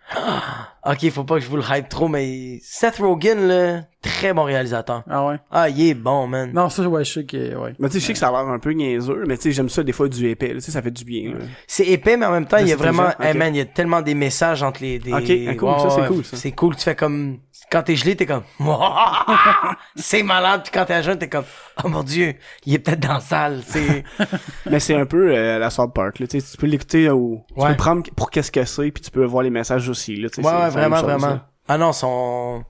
Ok, 0.85 1.09
faut 1.11 1.25
pas 1.25 1.35
que 1.35 1.41
je 1.41 1.49
vous 1.49 1.57
le 1.57 1.63
hype 1.69 1.89
trop, 1.89 2.07
mais 2.07 2.59
Seth 2.63 2.99
Rogen, 2.99 3.47
là, 3.47 3.81
très 4.01 4.33
bon 4.33 4.43
réalisateur. 4.43 5.03
Ah 5.09 5.25
ouais? 5.27 5.35
Ah, 5.51 5.67
il 5.69 5.89
est 5.89 5.93
bon, 5.93 6.25
man. 6.25 6.51
Non, 6.53 6.69
ça, 6.69 6.87
ouais, 6.87 7.03
je 7.03 7.13
sais 7.13 7.25
que, 7.25 7.53
ouais. 7.55 7.75
Mais 7.79 7.89
tu 7.89 7.95
sais, 7.95 7.99
je 7.99 8.05
sais 8.05 8.13
que 8.13 8.19
ça 8.19 8.29
a 8.29 8.31
l'air 8.31 8.49
un 8.49 8.59
peu 8.59 8.71
niaiseux, 8.71 9.25
mais 9.27 9.35
tu 9.35 9.43
sais, 9.43 9.51
j'aime 9.51 9.67
ça 9.67 9.83
des 9.83 9.91
fois 9.91 10.07
du 10.07 10.25
épais. 10.29 10.53
Tu 10.53 10.61
sais, 10.61 10.71
ça 10.71 10.81
fait 10.81 10.89
du 10.91 11.03
bien. 11.03 11.33
là. 11.33 11.39
C'est 11.67 11.85
épais, 11.85 12.15
mais 12.15 12.25
en 12.25 12.31
même 12.31 12.45
temps, 12.45 12.57
il 12.59 12.69
y 12.69 12.71
a 12.71 12.77
vraiment, 12.77 13.07
intelligent, 13.07 13.29
hey 13.33 13.37
man, 13.37 13.55
il 13.55 13.57
y 13.57 13.61
a 13.61 13.65
tellement 13.65 14.01
des 14.01 14.15
messages 14.15 14.63
entre 14.63 14.81
les, 14.81 14.99
des... 14.99 15.11
Ok, 15.11 15.29
ah, 15.49 15.55
cool, 15.55 15.79
ça, 15.79 15.89
c'est 15.89 16.07
cool, 16.07 16.23
ça. 16.25 16.37
C'est 16.37 16.51
cool, 16.53 16.75
tu 16.77 16.83
fais 16.83 16.95
comme, 16.95 17.39
quand 17.71 17.83
t'es 17.83 17.95
gelé, 17.95 18.15
t'es 18.15 18.25
comme, 18.25 18.43
c'est 19.95 20.23
malade, 20.23 20.61
puis 20.63 20.71
quand 20.73 20.85
t'es 20.85 20.93
à 20.93 21.01
jeun, 21.01 21.17
t'es 21.17 21.29
comme, 21.29 21.45
oh 21.83 21.87
mon 21.87 22.03
dieu, 22.03 22.35
il 22.65 22.73
est 22.75 22.79
peut-être 22.79 22.99
dans 22.99 23.13
la 23.13 23.19
salle, 23.19 23.61
c'est, 23.67 24.03
Mais 24.69 24.79
c'est 24.79 24.95
un 24.95 25.05
peu 25.05 25.35
euh, 25.35 25.59
la 25.59 25.69
South 25.69 25.93
Park. 25.93 26.19
Là. 26.19 26.27
Tu 26.27 26.39
sais, 26.39 26.51
tu 26.51 26.57
peux 26.57 26.67
l'écouter 26.67 27.09
au... 27.09 27.43
Tu 27.47 27.53
Ouais. 27.59 27.65
peux 27.65 27.71
le 27.71 27.77
prendre 27.77 28.03
pour 28.15 28.29
qu'est-ce 28.31 28.51
que 28.51 28.63
c'est, 28.65 28.91
puis 28.91 29.03
tu 29.03 29.11
peux 29.11 29.25
voir 29.25 29.43
les 29.43 29.49
messages 29.49 29.87
aussi. 29.89 30.15
Là. 30.15 30.29
Ouais, 30.37 30.43
ouais, 30.43 30.69
vraiment, 30.69 31.01
vraiment. 31.01 31.39
Ah 31.67 31.77
non, 31.77 31.91
son, 31.93 32.59
Je 32.61 32.63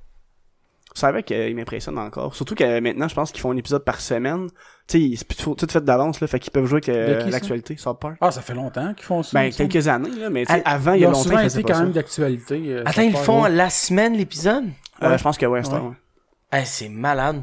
savais 1.00 1.24
qu'il 1.24 1.56
m'impressionne 1.56 1.98
encore. 1.98 2.36
Surtout 2.36 2.56
que 2.56 2.80
maintenant, 2.80 3.08
je 3.08 3.16
pense 3.16 3.32
qu'ils 3.32 3.42
font 3.42 3.52
un 3.52 3.58
épisode 3.58 3.84
par 3.84 4.00
semaine. 4.02 4.50
Tu 4.88 5.12
sais, 5.12 5.16
c'est 5.18 5.28
plus 5.28 5.56
tout 5.56 5.68
fait 5.70 5.84
d'avance, 5.84 6.20
là. 6.22 6.28
Fait 6.28 6.40
qu'ils 6.40 6.52
peuvent 6.52 6.66
jouer 6.66 6.78
avec 6.78 6.90
euh, 6.90 7.30
l'actualité, 7.30 7.76
South 7.78 8.00
Park. 8.00 8.18
Ah, 8.22 8.32
ça 8.32 8.42
fait 8.42 8.54
longtemps 8.56 8.94
qu'ils 8.94 9.06
font 9.06 9.22
ça. 9.24 9.40
Ben, 9.40 9.52
quelques 9.52 9.88
années, 9.88 10.10
là. 10.18 10.30
Mais 10.30 10.46
avant, 10.66 10.94
il 10.94 11.02
y 11.02 11.06
a 11.06 11.10
longtemps, 11.12 11.30
ils 11.32 11.34
été 11.36 11.44
faisaient 11.44 11.64
quand 11.64 11.80
même 11.80 11.92
d'actualité. 11.92 12.62
euh, 12.68 12.84
attends, 12.86 13.02
ils 13.04 13.16
font 13.16 13.44
ouais. 13.44 13.50
la 13.50 13.70
semaine, 13.70 14.14
l'épisode? 14.16 14.66
Euh, 15.04 15.18
je 15.18 15.24
pense 15.24 15.38
que 15.38 15.46
ouais, 15.46 15.64
c'est 15.64 15.70
Ouais. 15.72 15.78
ça, 15.78 15.84
ouais. 15.84 16.62
Eh, 16.62 16.66
c'est 16.66 16.90
malade. 16.90 17.42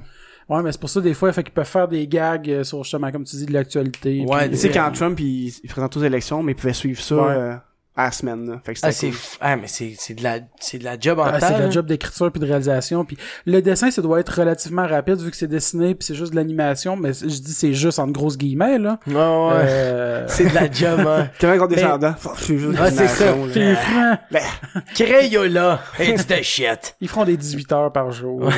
Ouais, 0.49 0.62
mais 0.62 0.71
c'est 0.71 0.81
pour 0.81 0.90
ça, 0.90 1.01
des 1.01 1.14
fois, 1.14 1.33
fait 1.33 1.42
qu'ils 1.42 1.53
peuvent 1.53 1.66
faire 1.66 1.88
des 1.88 2.07
gags 2.07 2.49
euh, 2.51 2.62
sur, 2.64 2.83
justement, 2.85 3.11
comme 3.11 3.25
tu 3.25 3.35
dis, 3.37 3.47
de 3.47 3.53
l'actualité. 3.53 4.25
Ouais, 4.29 4.49
Tu 4.49 4.57
sais, 4.57 4.71
quand 4.71 4.90
Trump, 4.92 5.19
il, 5.19 5.49
il 5.62 5.69
présente 5.71 5.97
aux 5.97 6.03
élections, 6.05 6.42
mais 6.42 6.53
il 6.53 6.55
pouvait 6.55 6.73
suivre 6.73 7.01
ça 7.01 7.16
Ouais. 7.16 7.23
euh, 7.31 7.55
à 7.97 8.05
la 8.05 8.11
semaine, 8.13 8.49
là. 8.51 8.61
Fait 8.65 8.75
que 8.75 8.79
c'était 8.79 8.89
Ah, 8.89 8.93
c'est, 8.93 9.09
cool. 9.09 9.17
ah, 9.41 9.57
mais 9.57 9.67
c'est, 9.69 9.95
c'est 9.99 10.15
de 10.15 10.23
la, 10.23 10.39
c'est 10.61 10.79
de 10.79 10.85
la 10.85 10.99
job 11.01 11.19
en 11.19 11.25
Ah, 11.25 11.39
temps. 11.41 11.47
c'est 11.49 11.59
là. 11.59 11.67
le 11.67 11.71
job 11.71 11.87
d'écriture 11.87 12.31
puis 12.31 12.41
de 12.41 12.47
réalisation 12.47 13.05
puis 13.05 13.17
le 13.47 13.63
dessin 13.63 13.91
ça 13.91 14.03
doit 14.03 14.21
être 14.21 14.29
relativement 14.39 14.87
rapide 14.87 15.17
vu 15.17 15.31
que 15.31 15.37
c'est 15.37 15.47
dessiné 15.47 15.95
puis 15.95 16.05
c'est 16.07 16.15
juste 16.15 16.33
de 16.33 16.37
l'animation 16.37 16.95
mais 16.97 17.13
je 17.15 17.25
dis 17.27 17.53
c'est 17.55 17.73
juste 17.73 17.99
en 17.99 18.07
grosses 18.09 18.37
guillemets 18.37 18.79
là 18.79 18.99
Ouais, 19.07 19.15
ouais. 19.15 19.21
Euh, 19.23 20.25
C'est 20.29 20.45
de 20.51 20.55
la 20.55 20.71
job, 20.71 21.01
hein. 21.07 21.29
Ben, 21.41 22.15
Je 22.39 22.45
suis 22.45 22.59
juste 22.59 22.79
Ah, 22.81 22.91
c'est 22.91 23.09
ça. 23.09 23.35
c'est 23.55 23.75
franc. 23.77 24.19
Crayola, 24.95 25.81
it's 25.99 26.27
the 26.27 26.43
shit. 26.43 26.97
ils 27.01 27.09
feront 27.09 27.25
des 27.25 27.37
18 27.37 27.73
heures 27.73 27.93
par 27.93 28.11
jour 28.13 28.51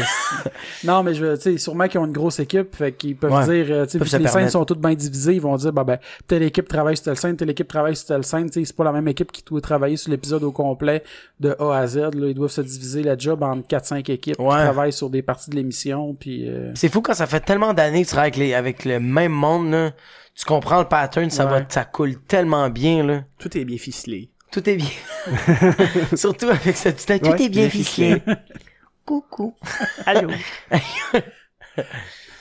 non 0.85 1.03
mais 1.03 1.15
je 1.15 1.25
veux 1.25 1.37
tu 1.37 1.43
sais 1.53 1.59
sûrement 1.59 1.87
qu'ils 1.89 2.01
ont 2.01 2.07
une 2.07 2.13
grosse 2.13 2.41
équipe 2.41 2.75
fait 2.77 2.93
qu'ils 2.93 3.17
peuvent 3.17 3.29
Ouais. 3.33 3.45
dire 3.65 3.67
euh, 3.77 3.87
tu 3.87 3.99
sais 4.05 4.19
les 4.19 4.29
scènes 4.29 4.49
sont 4.51 4.65
toutes 4.65 4.81
bien 4.81 4.95
divisées 4.95 5.35
ils 5.35 5.41
vont 5.41 5.55
dire 5.57 5.73
bah 5.73 5.85
ben 5.85 5.99
telle 6.27 6.43
équipe 6.43 6.67
travaille 6.67 6.97
sur 6.97 7.05
telle 7.05 7.17
scène 7.19 7.37
telle 7.37 7.51
équipe 7.51 7.69
travaille 7.69 7.95
sur 7.95 8.07
telle 8.07 8.25
scène 8.25 8.49
tu 8.51 8.61
sais 8.61 8.65
c'est 8.67 8.75
pas 8.77 8.85
la 8.85 8.93
même 8.93 9.07
équipe 9.09 9.28
qui 9.33 9.43
doit 9.45 9.61
travailler 9.61 9.97
sur 9.97 10.11
l'épisode 10.11 10.43
au 10.45 10.53
complet 10.53 11.03
de 11.41 11.55
A 11.59 11.77
à 11.79 11.87
Z 11.87 11.97
là 11.97 12.29
ils 12.29 12.35
doivent 12.35 12.51
se 12.51 12.61
diviser 12.61 13.03
la 13.03 13.17
job 13.17 13.43
en 13.43 13.61
4 13.63 13.85
5 13.87 14.09
équipes 14.11 14.37
qui 14.37 14.43
Ouais. 14.43 14.57
travaillent 14.63 14.93
sur 14.93 15.11
des 15.11 15.23
parties 15.23 15.51
de 15.51 15.57
l'émission 15.57 16.15
puis 16.15 16.49
euh, 16.49 16.73
C'est 16.75 16.93
fou 16.93 17.01
quand 17.03 17.15
ça 17.15 17.27
fait 17.27 17.41
tellement 17.41 17.73
d'années 17.75 18.03
que 18.03 18.09
tu 18.09 18.13
travailles 18.13 18.29
avec, 18.31 18.37
les, 18.39 18.55
avec 18.55 18.85
le 18.85 19.01
même 19.01 19.33
monde, 19.33 19.71
là. 19.71 19.93
Tu 20.35 20.45
comprends 20.45 20.79
le 20.79 20.87
pattern, 20.89 21.31
ça 21.31 21.47
Ouais. 21.47 21.61
va, 21.61 21.67
ça 21.69 21.85
coule 21.85 22.17
tellement 22.29 22.69
bien, 22.71 23.05
là. 23.05 23.25
Tout 23.39 23.57
est 23.59 23.65
bien 23.65 23.79
ficelé. 23.79 24.31
Tout 24.53 24.69
est 24.71 24.77
bien. 24.77 24.87
Surtout 26.17 26.47
avec 26.49 26.77
ce 26.77 26.89
petit, 26.91 27.21
tout 27.21 27.31
est 27.35 27.49
bien 27.49 27.63
bien 27.63 27.69
ficelé. 27.71 28.23
Coucou. 29.05 29.55
Allô? 30.07 30.31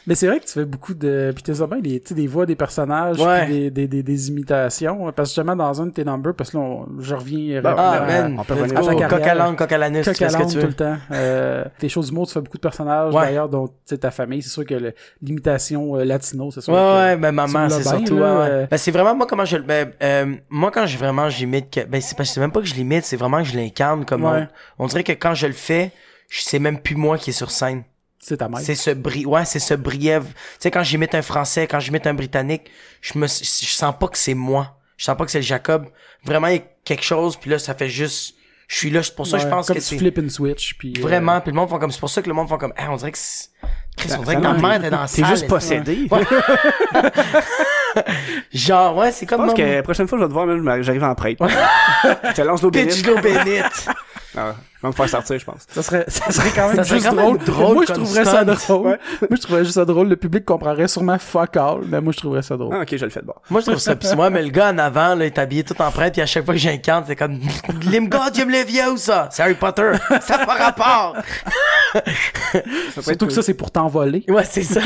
Mais 0.08 0.16
c'est 0.16 0.26
vrai 0.28 0.40
que 0.40 0.46
tu 0.46 0.54
fais 0.54 0.66
beaucoup 0.66 0.94
de. 0.94 1.32
Puis 1.36 1.44
t'es 1.44 1.52
bien 1.54 1.80
des, 1.80 2.00
tu 2.00 2.08
sais, 2.10 2.16
des 2.16 2.28
voix 2.28 2.46
des 2.46 2.56
personnages, 2.56 3.20
Ouais. 3.20 3.46
des, 3.48 3.70
des, 3.72 3.88
des, 3.88 4.04
des 4.04 4.30
imitations. 4.30 5.12
Parce 5.12 5.30
que 5.30 5.36
justement, 5.36 5.56
dans 5.56 5.82
un 5.82 5.88
de 5.88 5.92
tes 5.92 6.06
numbers, 6.06 6.34
parce 6.34 6.50
que 6.52 6.58
là, 6.58 6.64
on- 6.64 6.88
je 7.00 7.14
reviens 7.14 7.62
Ah, 7.66 8.06
man. 8.08 8.38
on 8.40 8.44
peut 8.44 8.54
revenir 8.54 8.78
à 8.78 9.08
Coq 9.10 9.22
à 9.28 9.36
langue, 9.36 9.58
coq 9.58 9.72
à 9.72 9.78
l'anus, 9.78 10.06
Coq 10.06 10.22
à 10.22 10.30
tout 10.30 10.56
le 10.56 10.74
temps. 10.74 10.96
Euh, 11.12 11.66
tes 11.78 11.90
choses 11.90 12.08
d'humour, 12.08 12.26
tu 12.28 12.34
fais 12.34 12.42
beaucoup 12.42 12.58
de 12.58 12.62
personnages, 12.62 13.14
Ouais. 13.14 13.22
d'ailleurs, 13.26 13.50
dont 13.50 13.70
ta 14.00 14.10
famille. 14.12 14.42
C'est 14.42 14.50
sûr 14.50 14.66
que 14.66 14.94
l'imitation 15.22 15.98
euh, 15.98 16.06
latino, 16.06 16.52
c'est 16.52 16.62
sûr. 16.62 16.74
Ouais, 16.74 16.80
que- 16.80 16.96
ouais, 16.96 17.18
ben 17.18 17.32
maman, 17.32 17.70
c'est 17.70 17.84
surtout, 17.84 18.18
là, 18.18 18.34
ouais, 18.34 18.40
ouais. 18.40 18.48
euh. 18.50 18.68
Ben, 18.72 18.78
c'est 18.78 18.92
vraiment 18.92 19.16
moi 19.16 19.28
comment 19.28 19.46
je, 19.46 19.58
ben, 19.58 19.92
euh, 20.02 20.36
moi 20.50 20.72
quand 20.72 20.86
j'ai 20.86 20.98
vraiment 20.98 21.30
j'imite, 21.30 21.70
que- 21.70 21.84
ben 21.86 22.00
c'est 22.02 22.16
c'est 22.24 22.40
même 22.40 22.52
pas 22.52 22.62
que 22.62 22.68
je 22.68 22.76
l'imite, 22.76 23.04
c'est 23.06 23.18
vraiment 23.18 23.40
que 23.40 23.48
je 23.50 23.56
l'incarne 23.58 24.06
comme 24.06 24.24
on, 24.24 24.48
on 24.80 24.88
dirait 24.88 25.04
que 25.04 25.12
quand 25.14 25.34
je 25.34 25.48
le 25.48 25.54
fais, 25.54 25.92
je 26.30 26.42
sais 26.42 26.60
même 26.60 26.80
plus 26.80 26.96
moi 26.96 27.18
qui 27.18 27.32
est 27.32 27.34
sur 27.34 27.52
scène. 27.52 27.84
C'est 28.20 28.38
ta 28.38 28.50
mère. 28.50 28.60
C'est 28.60 28.76
ce 28.76 28.90
bri 28.92 29.26
ouais, 29.26 29.46
c'est 29.46 29.60
ce 29.60 29.74
briève. 29.74 30.26
Tu 30.26 30.34
sais, 30.60 30.72
quand 30.72 30.84
j'imite 30.84 31.16
un 31.16 31.22
français, 31.22 31.68
quand 31.68 31.80
j'imite 31.80 32.06
un 32.08 32.14
britannique, 32.14 32.70
je 33.02 33.18
me, 33.18 33.28
je 33.28 33.34
sens 33.34 33.94
pas 34.00 34.08
que 34.08 34.18
c'est 34.18 34.34
moi. 34.34 34.78
Je 34.98 35.06
sens 35.06 35.16
pas 35.18 35.26
que 35.26 35.32
c'est 35.32 35.40
le 35.40 35.44
Jacob. 35.46 35.86
Vraiment, 36.24 36.48
il 36.48 36.56
y 36.56 36.60
a 36.60 36.64
quelque 36.84 37.04
chose, 37.04 37.38
puis 37.38 37.50
là, 37.52 37.60
ça 37.60 37.76
fait 37.76 37.88
juste, 37.90 38.34
je 38.68 38.76
suis 38.76 38.90
là, 38.90 39.04
c'est 39.04 39.16
pour 39.16 39.28
ça 39.28 39.38
que 39.38 39.44
je 39.44 39.48
pense 39.48 39.68
comme 39.68 39.76
que 39.76 39.82
tu 39.82 39.86
c'est 39.88 39.98
flippes 39.98 40.18
une 40.18 40.30
switch, 40.32 40.76
puis... 40.78 40.94
euh, 40.98 41.02
vraiment, 41.02 41.40
puis 41.40 41.52
le 41.52 41.56
monde 41.56 41.70
font 41.70 41.78
comme, 41.80 41.92
c'est 41.92 42.00
pour 42.00 42.10
ça 42.10 42.22
que 42.22 42.28
le 42.28 42.34
monde 42.34 42.50
font 42.50 42.58
comme, 42.58 42.74
ah, 42.76 42.88
on 42.90 42.96
dirait 42.96 43.12
que 43.12 43.18
c'est, 43.20 43.50
Chris, 43.96 44.10
on 44.18 44.24
dirait 44.24 44.36
que 44.38 44.42
ta 44.42 44.54
mère 44.54 44.74
était 44.78 44.90
dans 44.90 45.02
la 45.02 45.08
T'es 45.08 45.24
juste 45.26 45.48
possédé. 45.48 46.08
Ouais. 46.12 46.24
Genre, 48.54 48.96
ouais, 48.98 49.12
c'est 49.12 49.26
Je 49.26 49.30
comme 49.30 49.40
pense 49.42 49.50
mon- 49.50 49.54
que 49.56 49.62
la 49.62 49.84
prochaine 49.84 50.08
fois, 50.08 50.18
je 50.18 50.24
vais 50.24 50.28
te 50.30 50.34
voir, 50.34 50.46
même, 50.46 50.64
je- 50.78 50.82
j'arrive 50.84 51.04
en 51.04 51.16
prêtre. 51.16 51.46
je 52.04 52.34
te 52.34 52.42
lance 52.42 52.62
l'eau 52.62 52.72
Pitch 52.72 53.02
bénite. 53.02 53.06
d'eau 53.06 53.18
bénite. 53.22 53.88
Ah, 54.36 54.56
on 54.84 54.88
va 54.88 54.90
me 54.90 54.94
faire 54.94 55.10
sortir, 55.10 55.40
je 55.40 55.46
pense. 55.46 55.66
Ça 55.70 55.82
serait, 55.82 56.06
ça 56.08 56.32
serait 56.32 56.52
quand 56.52 56.68
même 56.68 56.76
Ça 56.76 56.84
serait 56.84 57.00
juste 57.00 57.10
quand 57.10 57.16
même 57.16 57.38
drôle. 57.38 57.46
drôle 57.46 57.74
moi, 57.74 57.86
je 57.88 57.94
trouverais 57.94 58.26
ça 58.26 58.44
drôle. 58.44 59.00
Moi, 59.22 59.30
je 59.32 59.42
trouverais 59.42 59.64
juste 59.64 59.76
ça 59.76 59.86
drôle. 59.86 60.08
Le 60.08 60.16
public 60.16 60.46
comprendrait 60.46 60.88
sûrement 60.88 61.18
fuck 61.18 61.58
all, 61.58 61.80
mais 61.88 62.00
moi, 62.00 62.14
je 62.14 62.20
trouverais 62.20 62.44
ça 62.44 62.58
drôle. 62.58 62.76
Ah, 62.76 62.82
ok, 62.82 62.96
je 62.96 63.06
le 63.06 63.10
fais 63.10 63.22
de 63.22 63.26
bord. 63.26 63.42
Moi, 63.50 63.62
je 63.62 63.66
trouve 63.66 63.80
ça 63.80 63.96
pis 63.96 64.08
moi, 64.16 64.30
mais 64.30 64.44
le 64.44 64.50
gars 64.50 64.70
en 64.70 64.78
avant, 64.78 65.16
là, 65.16 65.26
il 65.26 65.28
est 65.28 65.40
habillé 65.40 65.64
tout 65.64 65.80
en 65.82 65.90
prêtre, 65.90 66.14
puis 66.14 66.22
à 66.22 66.28
chaque 66.28 66.46
fois 66.46 66.54
que 66.54 66.60
j'incarne, 66.60 67.06
c'est 67.08 67.16
comme, 67.16 67.40
Limgard, 67.90 68.32
me 68.32 68.66
vieux, 68.66 68.98
ça? 68.98 69.30
C'est 69.32 69.42
Harry 69.42 69.56
Potter. 69.56 69.94
Ça 70.22 70.38
n'a 70.38 70.46
pas 70.46 70.56
rapport. 70.56 71.16
Surtout 73.02 73.28
que 73.28 73.34
ça, 73.34 73.42
c'est 73.42 73.56
pour 73.56 73.72
t'envoler. 73.72 74.24
Ouais, 74.28 74.46
c'est 74.46 74.64
ça. 74.64 74.82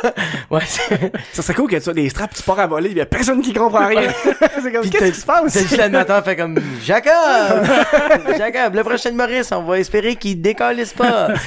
ouais, 0.50 0.62
c'est... 0.66 1.12
Ça 1.32 1.42
serait 1.42 1.54
cool 1.54 1.70
que 1.70 1.76
tu 1.76 1.90
as 1.90 1.92
des 1.92 2.08
straps, 2.08 2.34
tu 2.36 2.42
pars 2.42 2.58
à 2.58 2.66
voler, 2.66 2.90
il 2.90 2.96
y 2.96 3.00
a 3.00 3.06
personne 3.06 3.40
qui 3.40 3.52
comprend 3.52 3.86
rien. 3.86 4.10
c'est 4.62 4.72
comme, 4.72 4.82
Puis 4.82 4.90
qu'est-ce 4.90 5.12
qui 5.12 5.20
se 5.20 5.26
passe? 5.26 5.52
C'est 5.52 5.62
juste 5.62 5.76
l'animateur 5.76 6.24
fait 6.24 6.36
comme 6.36 6.58
Jacob! 6.82 7.12
Jacob, 8.38 8.74
le 8.74 8.82
prochain 8.82 9.12
On 9.52 9.62
va 9.62 9.78
espérer 9.78 10.16
qu'il 10.16 10.40
décalisse 10.40 10.92
pas. 10.92 11.28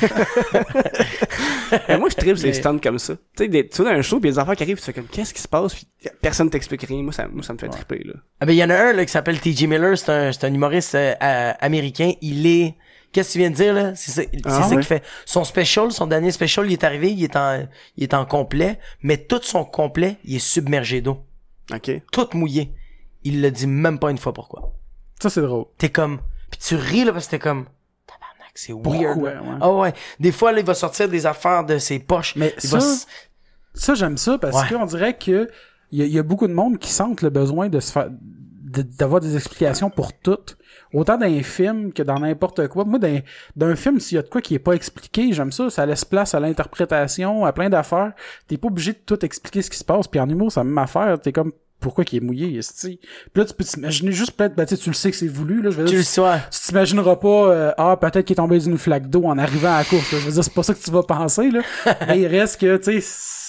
Mais 1.88 1.98
moi, 1.98 2.10
je 2.10 2.16
tripe 2.16 2.38
ces 2.38 2.54
stunts 2.54 2.80
comme 2.80 3.00
ça. 3.00 3.16
Tu 3.16 3.22
sais, 3.44 3.48
des- 3.48 3.68
tu 3.68 3.82
vois, 3.82 3.92
dans 3.94 3.98
un 3.98 4.02
show, 4.02 4.20
pis 4.20 4.28
des 4.30 4.40
enfants 4.40 4.54
qui 4.56 4.64
arrivent, 4.64 4.78
tu 4.78 4.84
fais 4.84 4.94
comme, 4.94 5.06
qu'est-ce 5.08 5.34
qui 5.34 5.42
se 5.42 5.48
passe? 5.48 5.74
Puis 5.74 5.88
personne 6.22 6.50
t'explique 6.50 6.82
rien. 6.84 7.02
Moi, 7.02 7.14
ça, 7.14 7.28
moi, 7.32 7.44
ça 7.44 7.54
me 7.54 7.58
fait 7.58 7.70
triper, 7.70 8.04
là. 8.06 8.14
Ah 8.40 8.46
ben, 8.46 8.54
il 8.54 8.58
y 8.58 8.64
en 8.64 8.70
a 8.70 8.76
un, 8.76 8.94
là, 8.94 9.06
qui 9.06 9.12
s'appelle 9.12 9.40
T.J. 9.40 9.68
Miller, 9.68 9.98
c'est 9.98 10.12
un, 10.12 10.32
c'est 10.32 10.46
un 10.46 10.54
humoriste 10.54 10.96
euh, 10.96 11.14
euh, 11.22 11.54
américain. 11.60 12.12
Il 12.22 12.46
est, 12.46 12.76
qu'est-ce 13.14 13.30
que 13.30 13.34
tu 13.34 13.40
viens 13.40 13.50
de 13.52 13.56
dire, 13.56 13.74
là? 13.74 13.96
C'est 13.96 14.12
ça, 14.12 14.22
c'est 14.24 14.42
Ah, 14.46 14.64
ça 14.64 14.68
ouais. 14.70 14.76
qu'il 14.76 14.84
fait. 14.86 15.04
Son 15.26 15.44
special, 15.46 15.92
son 15.92 16.08
dernier 16.08 16.32
special, 16.32 16.66
il 16.68 16.74
est 16.74 16.84
arrivé, 16.84 17.12
il 17.12 17.24
est 17.24 17.36
en, 17.38 17.66
il 17.96 18.04
est 18.04 18.14
en 18.14 18.26
complet, 18.26 18.78
mais 19.02 19.18
tout 19.18 19.40
son 19.42 19.64
complet, 19.64 20.18
il 20.26 20.36
est 20.36 20.40
submergé 20.40 21.00
d'eau. 21.02 21.24
Ok. 21.74 21.90
Tout 22.12 22.28
mouillé. 22.34 22.74
Il 23.24 23.42
le 23.42 23.50
dit 23.52 23.68
même 23.68 23.98
pas 24.00 24.12
une 24.12 24.18
fois 24.18 24.34
pourquoi. 24.34 24.74
Ça, 25.22 25.30
c'est 25.30 25.42
drôle. 25.42 25.66
T'es 25.78 25.90
comme, 25.90 26.20
pis 26.52 26.60
tu 26.60 26.76
ris, 26.76 27.04
là, 27.06 27.12
parce 27.14 27.26
que 27.26 27.32
t'es 27.32 27.40
comme, 27.40 27.66
tabarnak, 28.06 28.52
c'est 28.56 28.74
weird. 28.74 28.84
Pourquoi, 28.84 29.30
ouais? 29.32 29.58
Ah 29.62 29.72
ouais. 29.72 29.94
Des 30.20 30.32
fois, 30.32 30.52
là, 30.52 30.60
il 30.60 30.66
va 30.66 30.74
sortir 30.76 31.10
des 31.10 31.26
affaires 31.26 31.64
de 31.66 31.78
ses 31.80 32.00
poches. 32.00 32.36
Mais 32.36 32.54
il 32.64 32.70
ça, 32.70 32.78
va 32.78 32.86
Ça, 33.74 33.94
j'aime 33.96 34.18
ça 34.18 34.38
parce 34.38 34.68
qu'on 34.70 34.86
dirait 34.86 35.18
que 35.18 35.50
il 35.92 36.00
y, 36.00 36.02
a- 36.04 36.06
il 36.06 36.12
y 36.14 36.20
a 36.20 36.24
beaucoup 36.24 36.48
de 36.48 36.54
monde 36.54 36.78
qui 36.78 36.90
sentent 36.92 37.22
le 37.22 37.30
besoin 37.30 37.68
de 37.70 37.80
se 37.80 37.92
faire 37.92 38.10
d'avoir 38.64 39.20
des 39.20 39.36
explications 39.36 39.90
pour 39.90 40.14
tout. 40.14 40.38
Autant 40.94 41.18
dans 41.18 41.26
un 41.26 41.44
film 41.44 41.92
que 41.92 42.04
dans 42.04 42.20
n'importe 42.20 42.68
quoi. 42.70 42.86
Moi, 42.86 43.00
dans, 43.00 43.22
dans 43.58 43.68
un 43.68 43.76
film, 43.76 44.00
s'il 44.00 44.16
y 44.16 44.20
a 44.20 44.22
de 44.22 44.30
quoi 44.30 44.40
qui 44.42 44.56
est 44.56 44.60
pas 44.60 44.72
expliqué, 44.74 45.34
j'aime 45.34 45.52
ça. 45.52 45.70
Ça 45.70 45.86
laisse 45.86 46.06
place 46.06 46.34
à 46.36 46.40
l'interprétation, 46.40 47.44
à 47.46 47.52
plein 47.52 47.70
d'affaires. 47.70 48.14
T'es 48.48 48.58
pas 48.58 48.68
obligé 48.68 48.94
de 48.94 49.00
tout 49.06 49.24
expliquer 49.26 49.62
ce 49.62 49.70
qui 49.70 49.78
se 49.78 49.84
passe. 49.84 50.08
Puis 50.08 50.20
en 50.22 50.30
humour, 50.30 50.52
c'est 50.54 50.62
la 50.62 50.64
même 50.66 50.78
affaire. 50.78 51.20
T'es 51.20 51.34
comme, 51.34 51.52
pourquoi 51.82 52.06
qu'il 52.06 52.24
est 52.24 52.26
mouillé, 52.26 52.58
esti? 52.58 53.00
Puis 53.34 53.42
là, 53.42 53.46
tu 53.46 53.54
peux 53.54 53.64
t'imaginer 53.66 54.14
juste 54.14 54.32
peut-être, 54.32 54.56
ben, 54.56 54.66
tu 54.66 54.76
sais, 54.76 54.82
tu 54.82 54.90
le 54.90 54.96
sais 54.96 55.12
que 55.12 55.18
c'est 55.18 55.28
voulu, 55.28 55.62
là. 55.62 55.72
Je 55.72 55.78
veux 55.78 55.86
tu 55.86 55.90
dire, 55.92 56.00
le 56.00 56.06
sois. 56.06 56.40
tu 56.50 56.60
t'imagineras 56.60 57.18
pas 57.18 57.28
euh, 57.28 57.72
ah 57.78 57.98
peut-être 58.00 58.26
qu'il 58.26 58.34
est 58.34 58.36
tombé 58.36 58.60
d'une 58.60 58.78
flaque 58.78 59.10
d'eau 59.10 59.26
en 59.26 59.38
arrivant 59.38 59.74
à 59.74 59.80
la 59.80 59.84
course 59.84 60.12
là. 60.12 60.20
je 60.20 60.26
veux 60.26 60.32
dire 60.32 60.44
c'est 60.44 60.54
pas 60.54 60.64
ça 60.64 60.74
que 60.74 60.80
tu 60.80 60.92
vas 60.92 61.04
penser 61.04 61.50
là 61.50 61.62
mais 62.08 62.22
il 62.22 62.28
reste 62.28 62.60
que 62.62 62.78
tu 62.78 63.02
sais 63.02 63.41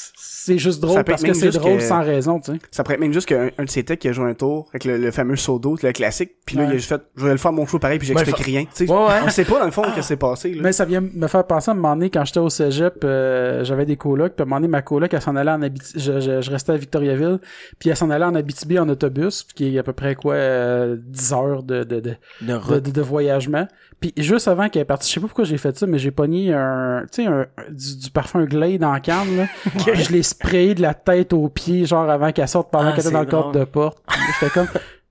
c'est 0.45 0.59
juste 0.59 0.81
drôle 0.81 1.05
parce 1.05 1.23
que 1.23 1.33
c'est 1.33 1.51
drôle 1.51 1.79
que- 1.79 1.83
sans 1.85 2.03
raison 2.03 2.41
tu 2.41 2.53
sais 2.53 2.59
Ça 2.71 2.83
pourrait 2.83 2.95
être 2.95 3.01
même 3.01 3.13
juste 3.13 3.29
qu'un 3.29 3.51
un 3.59 3.65
de 3.65 3.71
ses 3.71 3.85
techs 3.85 4.01
qui 4.01 4.09
a 4.09 4.13
joué 4.13 4.29
un 4.29 4.35
tour 4.35 4.69
avec 4.71 4.85
le, 4.85 4.99
le 4.99 5.11
fameux 5.11 5.37
saut 5.37 5.59
d'eau, 5.59 5.77
le 5.83 5.93
classique, 5.93 6.33
puis 6.47 6.57
là, 6.57 6.63
Ouais. 6.63 6.69
il 6.71 6.73
a 6.73 6.77
juste 6.77 6.89
fait, 6.89 7.01
je 7.17 7.25
vais 7.25 7.33
le 7.33 7.37
faire 7.39 7.53
mon 7.53 7.67
show 7.67 7.79
pareil, 7.79 7.99
puis 7.99 8.09
j'explique 8.09 8.37
rien. 8.39 8.65
Tu 8.75 8.87
sais, 8.87 8.91
Ouais, 8.93 8.97
ouais. 8.99 9.21
On 9.25 9.29
sait 9.31 9.45
pas, 9.45 9.59
dans 9.59 9.65
le 9.67 9.71
fond, 9.71 9.83
que 9.95 10.03
c'est 10.03 10.17
passé, 10.17 10.55
là. 10.55 10.63
mais 10.63 10.73
ça 10.73 10.85
vient 10.85 11.01
me 11.01 11.27
faire 11.27 11.47
penser 11.47 11.71
à 11.71 11.73
un 11.73 11.77
moment 11.77 11.95
donné 11.95 12.11
quand 12.11 12.25
j'étais 12.25 12.41
au 12.41 12.49
cégep 12.51 12.95
euh, 13.05 13.65
j'avais 13.65 13.85
des 13.87 13.97
colocs 13.97 14.35
puis 14.35 14.43
à 14.43 14.45
un 14.45 14.47
moment 14.47 14.57
donné 14.57 14.69
ma 14.69 14.83
coloc 14.83 15.13
elle 15.13 15.21
s'en 15.21 15.37
allait 15.37 15.51
en 15.51 15.63
Abitibi 15.63 16.01
je, 16.01 16.21
je, 16.21 16.41
je 16.41 16.51
restais 16.51 16.73
à 16.73 16.77
Victoriaville 16.77 17.39
puis 17.79 17.91
elle 17.91 17.97
s'en 17.97 18.11
allait 18.11 18.25
en 18.25 18.35
Abitibi 18.35 18.79
en 18.79 18.89
autobus 18.89 19.45
qui 19.55 19.75
est 19.75 19.79
à 19.79 19.83
peu 19.83 19.93
près 19.93 20.15
quoi 20.15 20.35
euh, 20.35 20.97
10 20.99 21.33
heures 21.33 21.63
de, 21.63 21.85
de, 21.85 22.01
de, 22.01 22.11
De 22.41 22.47
de, 22.47 22.55
route. 22.55 22.83
de, 22.83 22.91
de 22.91 23.01
voyagement. 23.01 23.67
Puis 24.01 24.13
juste 24.17 24.49
avant 24.49 24.69
qu'elle 24.69 24.85
parte, 24.85 25.07
je 25.07 25.13
sais 25.13 25.21
pas 25.21 25.27
pourquoi 25.29 25.45
j'ai 25.45 25.59
fait 25.59 25.77
ça, 25.79 25.87
mais 25.87 25.99
j'ai 25.99 26.11
pogné 26.11 26.53
un, 26.53 27.05
tu 27.13 27.23
sais, 27.23 27.27
un, 27.29 27.47
du, 27.71 27.97
du 27.99 28.11
parfum 28.11 28.45
Glade 28.47 28.79
dans 28.81 28.93
la 28.93 28.99
canne, 28.99 29.37
là. 29.37 29.47
Je 29.95 30.11
l'ai 30.11 30.25
sprayé 30.33 30.75
de 30.75 30.83
la 30.83 30.95
tête 30.95 31.33
aux 31.33 31.49
pieds, 31.49 31.87
genre 31.87 32.09
avant 32.11 32.33
qu'elle 32.33 32.49
sorte 32.49 32.71
pendant 32.71 32.89
Ah, 32.89 32.93
qu'elle 32.93 33.05
était 33.05 33.13
dans 33.13 33.21
le 33.21 33.27
cadre 33.27 33.51
drôle. 33.53 33.61
de 33.61 33.65
porte. 33.65 33.99
J'étais 34.41 34.53
comme, 34.53 34.69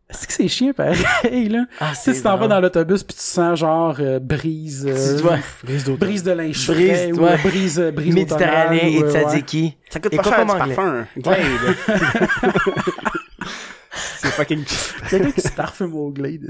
est-ce 0.09 0.27
que 0.27 0.33
c'est 0.33 0.47
chiant 0.49 0.73
pareil, 0.73 1.47
là? 1.49 1.63
Ah, 1.79 1.91
Tu 1.93 2.01
sais, 2.01 2.13
tu 2.13 2.21
t'en 2.21 2.37
vas 2.37 2.47
dans 2.47 2.59
l'autobus 2.59 3.03
puis 3.03 3.15
tu 3.15 3.23
sens 3.23 3.57
genre 3.59 3.95
euh, 3.99 4.19
brise, 4.19 4.85
euh, 4.87 5.15
Tu 5.17 5.21
vois. 5.23 5.37
Brise 5.63 5.85
brise 5.85 6.23
de 6.23 6.31
linge 6.31 6.67
Brise, 6.67 6.87
frais, 6.91 7.11
ou 7.13 7.19
ouais. 7.23 7.31
euh, 7.31 7.37
brise, 7.49 7.79
euh, 7.79 7.91
brise 7.91 8.13
Méditerranéen 8.13 8.65
automnale, 8.77 8.93
et 8.93 9.01
euh, 9.01 9.05
ouais. 9.05 9.11
tzatziki. 9.11 9.77
Ça 9.89 9.99
coûte 9.99 10.13
Et 10.13 10.17
pas 10.17 10.23
pas 10.23 10.29
cher, 10.35 10.45
du 10.45 10.51
anglais. 10.51 10.75
parfum. 10.75 11.07
Glade. 11.17 11.37
c'est 14.17 14.27
fucking... 14.31 14.63
Quelqu'un 15.09 15.31
qui 15.31 15.41
se 15.41 15.51
parfume 15.51 15.95
au 15.95 16.09
Glade. 16.11 16.49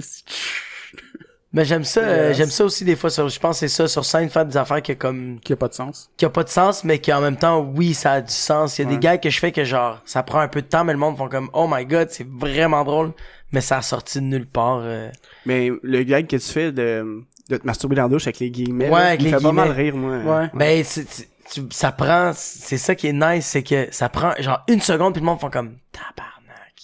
Mais 1.54 1.66
j'aime 1.66 1.84
ça, 1.84 2.00
euh, 2.02 2.34
j'aime 2.34 2.50
ça 2.50 2.64
aussi 2.64 2.86
des 2.86 2.96
fois 2.96 3.10
sur, 3.10 3.28
je 3.28 3.38
pense 3.40 3.58
que 3.60 3.68
c'est 3.68 3.76
ça, 3.76 3.88
sur 3.90 4.06
scène, 4.06 4.30
faire 4.30 4.46
des 4.46 4.56
affaires 4.56 4.82
qui 4.82 4.96
comme, 4.96 5.38
Qui 5.42 5.52
a 5.52 5.58
pas 5.58 5.68
de 5.68 5.74
sens. 5.74 6.10
qui 6.16 6.24
a 6.24 6.30
pas 6.30 6.44
de 6.46 6.50
sens, 6.50 6.86
mais 6.86 7.00
qui 7.00 7.12
en 7.12 7.20
même 7.20 7.36
temps, 7.36 7.60
oui, 7.60 7.94
ça 7.94 8.14
a 8.14 8.22
du 8.22 8.32
sens. 8.32 8.80
Il 8.80 8.84
y 8.84 8.86
a 8.86 8.88
Ouais. 8.88 8.96
des 8.96 9.00
gars 9.02 9.18
que 9.18 9.30
je 9.30 9.38
fais 9.38 9.52
que 9.52 9.66
genre, 9.66 10.02
ça 10.06 10.24
prend 10.24 10.40
un 10.40 10.48
peu 10.48 10.62
de 10.62 10.68
temps, 10.68 10.86
mais 10.86 10.94
le 10.94 11.00
monde 11.00 11.18
font 11.18 11.28
comme, 11.28 11.50
oh 11.52 11.68
my 11.70 11.86
god, 11.86 12.10
c'est 12.10 12.26
vraiment 12.26 12.86
drôle, 12.86 13.12
mais 13.52 13.60
ça 13.60 13.78
a 13.78 13.82
sorti 13.82 14.20
de 14.20 14.24
nulle 14.26 14.48
part. 14.48 14.80
euh. 14.84 15.10
Mais 15.46 15.70
le 15.84 16.04
gag 16.04 16.26
que 16.28 16.38
tu 16.38 16.48
fais 16.52 16.72
de, 16.72 17.22
de 17.50 17.58
te 17.58 17.68
masturber 17.68 17.98
dans 17.98 18.04
la 18.04 18.10
douche 18.10 18.28
avec 18.28 18.40
les 18.40 18.50
guillemets, 18.50 18.86
Ouais, 18.90 19.00
là, 19.02 19.08
avec 19.08 19.20
il 19.22 19.26
les 19.26 19.32
me 19.34 19.38
fait 19.38 19.44
pas 19.44 19.52
mal 19.52 19.74
guillemets. 19.74 19.84
rire, 19.84 19.96
moi. 19.98 20.40
Ouais. 20.40 20.50
Ben, 20.54 20.84
c'est, 20.86 21.06
c'est- 21.10 21.28
tu- 21.52 21.68
ça 21.72 21.92
prend, 21.92 22.32
c'est 22.34 22.78
ça 22.78 22.96
qui 22.96 23.08
est 23.08 23.14
nice, 23.14 23.46
c'est 23.46 23.64
que 23.64 23.90
ça 23.92 24.08
prend 24.08 24.32
genre 24.40 24.64
une 24.70 24.80
seconde 24.80 25.12
puis 25.16 25.20
le 25.22 25.26
monde 25.26 25.42
font 25.42 25.50
comme, 25.50 25.76
tabarnak. 25.92 26.32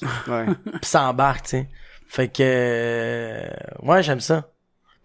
Ouais. 0.28 0.54
Puis 0.82 0.90
ça 0.90 1.04
embarque, 1.08 1.44
tu 1.44 1.50
sais. 1.52 1.70
Fait 2.10 2.28
que, 2.28 2.42
euh, 2.42 3.48
ouais, 3.84 4.04
j'aime 4.04 4.20
ça. 4.20 4.50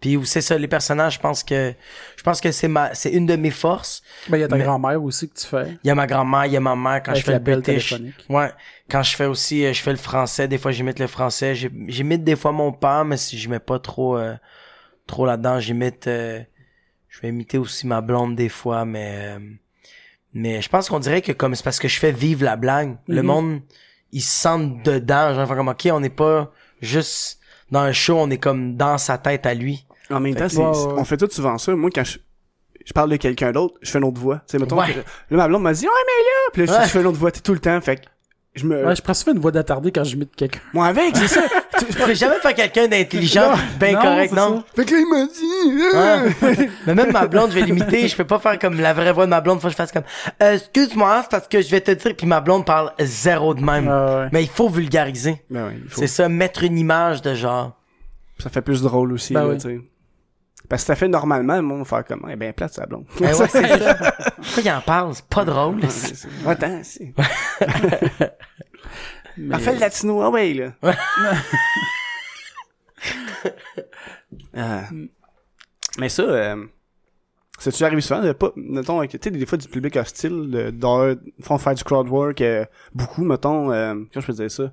Puis 0.03 0.19
c'est 0.25 0.41
ça, 0.41 0.57
les 0.57 0.67
personnages, 0.67 1.13
je 1.13 1.19
pense 1.21 1.43
que, 1.45 1.73
je 2.17 2.23
pense 2.23 2.41
que 2.41 2.51
c'est 2.51 2.67
ma, 2.67 2.93
c'est 2.93 3.09
une 3.11 3.25
de 3.25 3.37
mes 3.37 3.51
forces. 3.51 4.03
Ben, 4.27 4.35
il 4.37 4.41
y 4.41 4.43
a 4.43 4.49
ta 4.49 4.57
Mais- 4.57 4.63
grand-mère 4.65 5.01
aussi 5.01 5.29
que 5.29 5.39
tu 5.39 5.47
fais. 5.47 5.77
Il 5.81 5.87
y 5.87 5.91
a 5.91 5.95
ma 5.95 6.05
grand-mère, 6.07 6.45
il 6.45 6.51
y 6.51 6.57
a 6.57 6.59
ma 6.59 6.75
mère 6.75 7.01
quand 7.01 7.11
Avec 7.11 7.21
je 7.21 7.25
fais 7.25 7.33
le 7.33 7.39
british. 7.39 7.93
Ouais. 8.27 8.51
Quand 8.91 9.01
je 9.01 9.15
fais 9.15 9.27
aussi, 9.27 9.65
euh, 9.65 9.71
je 9.71 9.81
fais 9.81 9.91
le 9.91 9.97
français, 9.97 10.49
des 10.49 10.57
fois 10.57 10.73
j'imite 10.73 10.99
le 10.99 11.07
français. 11.07 11.55
J'imite 11.55 12.25
des 12.25 12.35
fois 12.35 12.51
mon 12.51 12.73
père, 12.73 13.05
mais 13.05 13.15
si 13.15 13.37
je 13.39 13.47
mets 13.49 13.59
pas 13.61 13.79
trop, 13.79 14.17
euh, 14.17 14.35
trop 15.07 15.25
là-dedans, 15.25 15.61
j'imite, 15.61 16.07
euh, 16.07 16.41
je 17.07 17.21
vais 17.21 17.29
imiter 17.29 17.57
aussi 17.57 17.87
ma 17.87 18.01
blonde 18.01 18.35
des 18.35 18.49
fois, 18.49 18.83
mais, 18.83 19.37
euh, 19.37 19.39
mais 20.33 20.61
je 20.61 20.67
pense 20.67 20.89
qu'on 20.89 20.99
dirait 20.99 21.21
que 21.21 21.31
comme 21.31 21.55
c'est 21.55 21.63
parce 21.63 21.79
que 21.79 21.87
je 21.87 21.97
fais 21.97 22.11
vivre 22.11 22.43
la 22.43 22.57
blague, 22.57 22.97
le 23.07 23.21
Mhm. 23.21 23.25
monde, 23.27 23.61
ils 24.11 24.19
se 24.21 24.41
sentent 24.41 24.83
dedans, 24.83 25.33
genre, 25.33 25.47
comme, 25.47 25.69
ok, 25.69 25.87
on 25.93 26.01
n'est 26.01 26.09
pas 26.09 26.51
juste 26.81 27.39
dans 27.71 27.79
un 27.79 27.93
show, 27.93 28.17
on 28.19 28.29
est 28.31 28.37
comme 28.37 28.75
dans 28.75 28.97
sa 28.97 29.17
tête 29.17 29.45
à 29.45 29.53
lui. 29.53 29.85
En 30.15 30.19
même 30.19 30.35
temps, 30.35 30.45
que- 30.45 30.51
c'est, 30.51 30.57
Ouais, 30.59 30.65
ouais, 30.65 30.85
ouais. 30.93 30.93
on 30.97 31.03
fait 31.05 31.17
tout 31.17 31.27
souvent 31.29 31.57
ça. 31.57 31.75
Moi, 31.75 31.89
quand 31.93 32.03
je, 32.03 32.17
je 32.85 32.93
parle 32.93 33.09
de 33.09 33.15
quelqu'un 33.17 33.51
d'autre, 33.51 33.75
je 33.81 33.89
fais 33.91 33.97
une 33.99 34.05
autre 34.05 34.19
voix. 34.19 34.37
Tu 34.47 34.53
sais, 34.53 34.59
mettons, 34.59 34.77
Ouais. 34.79 34.93
que- 34.93 34.99
là, 34.99 35.03
ma 35.37 35.47
blonde 35.47 35.63
m'a 35.63 35.73
dit, 35.73 35.85
ouais, 35.85 35.91
mais 35.91 36.23
là, 36.23 36.51
puis 36.53 36.65
là, 36.65 36.73
je- 36.73 36.79
Ouais. 36.79 36.85
je 36.85 36.89
fais 36.91 37.01
une 37.01 37.07
autre 37.07 37.19
voix 37.19 37.31
tout 37.31 37.53
le 37.53 37.59
temps, 37.59 37.79
fait 37.81 37.97
que 37.97 38.01
je 38.55 38.65
me, 38.65 38.85
Ouais, 38.85 38.95
je 38.95 39.01
prends 39.01 39.13
souvent 39.13 39.31
une 39.33 39.39
voix 39.41 39.51
d'attardé 39.51 39.91
quand 39.91 40.03
je 40.03 40.13
m'imite 40.13 40.35
quelqu'un. 40.35 40.59
moi 40.73 40.87
avec, 40.87 41.15
c'est 41.17 41.27
ça. 41.27 41.41
Je 41.89 41.97
pourrais 41.97 42.15
jamais 42.15 42.35
faire 42.39 42.53
quelqu'un 42.53 42.87
d'intelligent, 42.87 43.51
ben 43.79 43.95
non, 43.95 44.01
correct, 44.01 44.31
non? 44.33 44.57
ça. 44.59 44.63
fait 44.75 44.85
que 44.85 44.93
là, 44.93 44.99
il 44.99 45.09
m'a 45.09 45.25
dit, 45.25 45.95
euh, 45.95 46.29
Ouais. 46.57 46.69
mais 46.87 46.95
même 46.95 47.11
ma 47.11 47.27
blonde, 47.27 47.49
je 47.49 47.55
vais 47.55 47.61
l'imiter. 47.65 48.07
Je 48.07 48.15
peux 48.15 48.23
pas 48.25 48.39
faire 48.39 48.57
comme 48.59 48.79
la 48.79 48.93
vraie 48.93 49.11
voix 49.11 49.25
de 49.25 49.31
ma 49.31 49.41
blonde. 49.41 49.59
Faut 49.59 49.67
que 49.67 49.71
je 49.71 49.75
fasse 49.75 49.91
comme, 49.91 50.03
Euh, 50.41 50.53
excuse-moi, 50.53 51.21
c'est 51.23 51.31
parce 51.31 51.47
que 51.47 51.61
je 51.61 51.69
vais 51.71 51.81
te 51.81 51.91
dire. 51.91 52.15
Puis 52.15 52.25
ma 52.27 52.39
blonde 52.41 52.63
parle 52.65 52.93
zéro 52.99 53.53
de 53.53 53.61
même. 53.61 53.89
Ah 53.89 54.19
ouais. 54.19 54.29
Mais 54.31 54.43
il 54.43 54.49
faut 54.49 54.69
vulgariser. 54.69 55.43
Ben 55.49 55.65
ouais, 55.67 55.77
il 55.83 55.89
faut. 55.89 55.99
C'est 55.99 56.07
ça, 56.07 56.29
mettre 56.29 56.63
une 56.63 56.77
image 56.77 57.21
de 57.23 57.33
genre. 57.33 57.73
Ça 58.39 58.49
fait 58.49 58.61
plus 58.61 58.81
drôle 58.83 59.11
aussi, 59.11 59.33
Ben 59.33 59.41
là, 59.43 59.49
oui. 59.49 59.57
tu 59.57 59.61
sais. 59.67 59.81
Parce 60.69 60.83
que 60.83 60.87
ça 60.87 60.95
fait 60.95 61.07
normalement, 61.07 61.55
le 61.55 61.61
monde 61.61 61.79
va 61.79 61.85
faire 61.85 62.05
comme, 62.05 62.27
eh 62.31 62.35
ben, 62.35 62.53
plate, 62.53 62.73
sa 62.73 62.85
blonde. 62.85 63.05
Ben 63.19 63.35
ouais, 63.35 63.47
c'est 63.49 63.67
ça. 63.67 63.95
Pourquoi 64.35 64.63
il 64.63 64.71
en 64.71 64.81
parle? 64.81 65.13
C'est 65.13 65.25
pas 65.25 65.45
drôle. 65.45 65.81
Attends, 66.47 66.81
c'est. 66.83 67.13
Mais- 69.37 69.49
Parfait 69.49 69.73
le 69.73 69.79
latino, 69.79 70.21
ah 70.21 70.29
ouais, 70.29 70.53
là. 70.53 70.73
Ah. 74.55 74.83
Mais 75.99 76.09
ça, 76.09 76.23
euh, 76.23 76.65
c'est-tu 77.59 77.83
arrivé 77.83 78.01
souvent 78.01 78.21
de 78.21 78.31
pas, 78.33 78.51
mettons, 78.55 78.99
que, 79.05 79.17
tu 79.17 79.19
sais, 79.21 79.31
des 79.31 79.45
fois 79.45 79.57
du 79.57 79.67
public 79.67 79.95
hostile, 79.97 80.49
de, 80.49 80.69
de 80.71 81.19
font 81.41 81.57
faire 81.57 81.75
du 81.75 81.83
crowd 81.83 82.07
work, 82.07 82.41
euh, 82.41 82.65
beaucoup, 82.93 83.23
mettons, 83.23 83.71
euh, 83.71 83.93
comment 83.93 84.21
je 84.21 84.25
peux 84.27 84.33
dire 84.33 84.49
ça? 84.51 84.71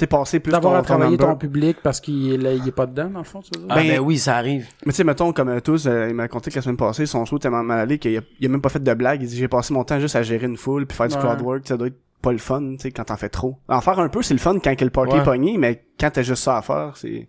Sais, 0.00 0.06
passer 0.06 0.40
plus 0.40 0.50
D'avoir 0.50 0.74
à 0.74 0.82
travailler 0.82 1.16
ton 1.16 1.36
public 1.36 1.76
parce 1.82 2.00
qu'il 2.00 2.44
est, 2.46 2.56
il 2.56 2.66
est 2.68 2.72
pas 2.72 2.86
dedans, 2.86 3.08
dans 3.10 3.18
le 3.20 3.24
fond, 3.24 3.40
tu 3.42 3.50
veux 3.54 3.64
dire? 3.66 3.68
Ah, 3.70 3.76
Ben- 3.76 3.88
ben 3.88 4.00
oui, 4.00 4.18
ça 4.18 4.36
arrive. 4.36 4.66
Mais 4.84 4.92
tu 4.92 4.96
sais, 4.96 5.04
mettons, 5.04 5.32
comme 5.32 5.48
euh, 5.50 5.60
tous, 5.60 5.86
euh, 5.86 6.08
il 6.08 6.14
m'a 6.14 6.26
conté 6.28 6.50
que 6.50 6.56
la 6.56 6.62
semaine 6.62 6.76
passée, 6.76 7.06
son 7.06 7.24
show 7.24 7.36
était 7.36 7.42
tellement 7.44 7.62
mal 7.62 7.78
allé 7.78 7.98
qu'il 7.98 8.16
a, 8.16 8.20
il 8.40 8.46
a 8.46 8.48
même 8.48 8.60
pas 8.60 8.68
fait 8.70 8.82
de 8.82 8.94
blague. 8.94 9.22
Il 9.22 9.28
dit, 9.28 9.36
j'ai 9.36 9.48
passé 9.48 9.72
mon 9.72 9.84
temps 9.84 10.00
juste 10.00 10.16
à 10.16 10.22
gérer 10.22 10.46
une 10.46 10.56
foule 10.56 10.86
puis 10.86 10.96
faire 10.96 11.08
du 11.08 11.14
Ouais. 11.14 11.20
crowd 11.20 11.40
work. 11.42 11.68
Ça 11.68 11.76
doit 11.76 11.86
être 11.88 11.98
pas 12.22 12.32
le 12.32 12.38
fun, 12.38 12.72
tu 12.72 12.78
sais, 12.80 12.90
quand 12.90 13.04
t'en 13.04 13.16
fais 13.16 13.28
trop. 13.28 13.58
En 13.68 13.80
faire 13.80 13.98
un 14.00 14.08
peu, 14.08 14.22
c'est 14.22 14.34
le 14.34 14.40
fun 14.40 14.58
quand 14.58 14.74
que 14.74 14.84
le 14.84 14.90
party 14.90 15.14
Ouais. 15.14 15.20
est 15.20 15.24
pogné, 15.24 15.58
mais 15.58 15.84
quand 16.00 16.10
t'as 16.10 16.22
juste 16.22 16.42
ça 16.42 16.56
à 16.56 16.62
faire, 16.62 16.96
c'est... 16.96 17.28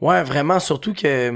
Ouais, 0.00 0.22
vraiment, 0.24 0.58
surtout 0.58 0.92
que 0.92 1.32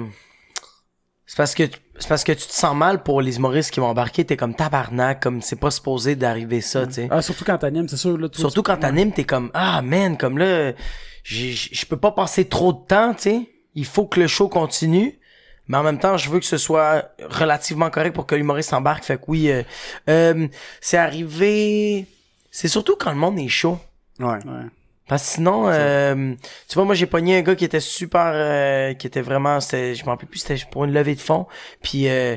c'est 1.26 1.36
parce 1.36 1.54
que 1.54 1.64
c'est 1.98 2.08
parce 2.08 2.24
que 2.24 2.32
tu 2.32 2.46
te 2.46 2.52
sens 2.52 2.74
mal 2.76 3.02
pour 3.02 3.20
les 3.22 3.36
humoristes 3.36 3.70
qui 3.70 3.80
vont 3.80 3.86
embarquer, 3.86 4.24
t'es 4.24 4.36
comme 4.36 4.54
tabarnak, 4.54 5.22
comme 5.22 5.40
c'est 5.42 5.56
pas 5.60 5.70
supposé 5.70 6.16
d'arriver 6.16 6.60
ça, 6.60 6.86
tu 6.86 6.94
sais. 6.94 7.08
Ah, 7.10 7.22
surtout 7.22 7.44
quand 7.44 7.58
t'animes, 7.58 7.88
c'est 7.88 7.96
sûr. 7.96 8.18
Là, 8.18 8.28
toi, 8.28 8.40
Surtout 8.40 8.62
tu- 8.62 8.66
quand 8.66 8.76
t'animes, 8.78 9.12
t'es 9.12 9.24
comme 9.24 9.50
ah 9.54 9.80
man, 9.82 10.16
comme 10.16 10.38
là, 10.38 10.72
je 11.22 11.86
peux 11.86 11.96
pas 11.96 12.10
passer 12.12 12.46
trop 12.48 12.72
de 12.72 12.80
temps, 12.86 13.14
tu 13.14 13.22
sais. 13.22 13.50
Il 13.74 13.84
faut 13.86 14.06
que 14.06 14.20
le 14.20 14.26
show 14.26 14.48
continue. 14.48 15.18
Mais 15.66 15.78
en 15.78 15.82
même 15.82 15.98
temps, 15.98 16.18
je 16.18 16.28
veux 16.28 16.40
que 16.40 16.44
ce 16.44 16.58
soit 16.58 17.10
relativement 17.30 17.88
correct 17.88 18.12
pour 18.14 18.26
que 18.26 18.34
l'humoriste 18.34 18.74
embarque. 18.74 19.02
Fait 19.04 19.16
que 19.16 19.22
oui, 19.28 19.50
euh, 19.50 19.62
euh, 20.10 20.46
c'est 20.82 20.98
arrivé. 20.98 22.04
C'est 22.50 22.68
surtout 22.68 22.96
quand 22.96 23.10
le 23.10 23.16
monde 23.16 23.38
est 23.38 23.48
chaud. 23.48 23.78
Ouais. 24.20 24.26
Ouais. 24.26 24.66
Parce 25.08 25.22
que 25.22 25.28
sinon, 25.34 25.68
euh, 25.68 26.34
tu 26.68 26.74
vois, 26.74 26.84
moi 26.84 26.94
j'ai 26.94 27.06
pogné 27.06 27.36
un 27.36 27.42
gars 27.42 27.54
qui 27.54 27.64
était 27.64 27.80
super, 27.80 28.30
euh, 28.34 28.94
qui 28.94 29.06
était 29.06 29.20
vraiment, 29.20 29.60
c'était, 29.60 29.94
je 29.94 30.04
m'en 30.04 30.12
rappelle 30.12 30.28
plus, 30.28 30.38
c'était 30.38 30.62
pour 30.70 30.84
une 30.84 30.92
levée 30.92 31.14
de 31.14 31.20
fond. 31.20 31.46
Puis, 31.82 32.08
euh, 32.08 32.36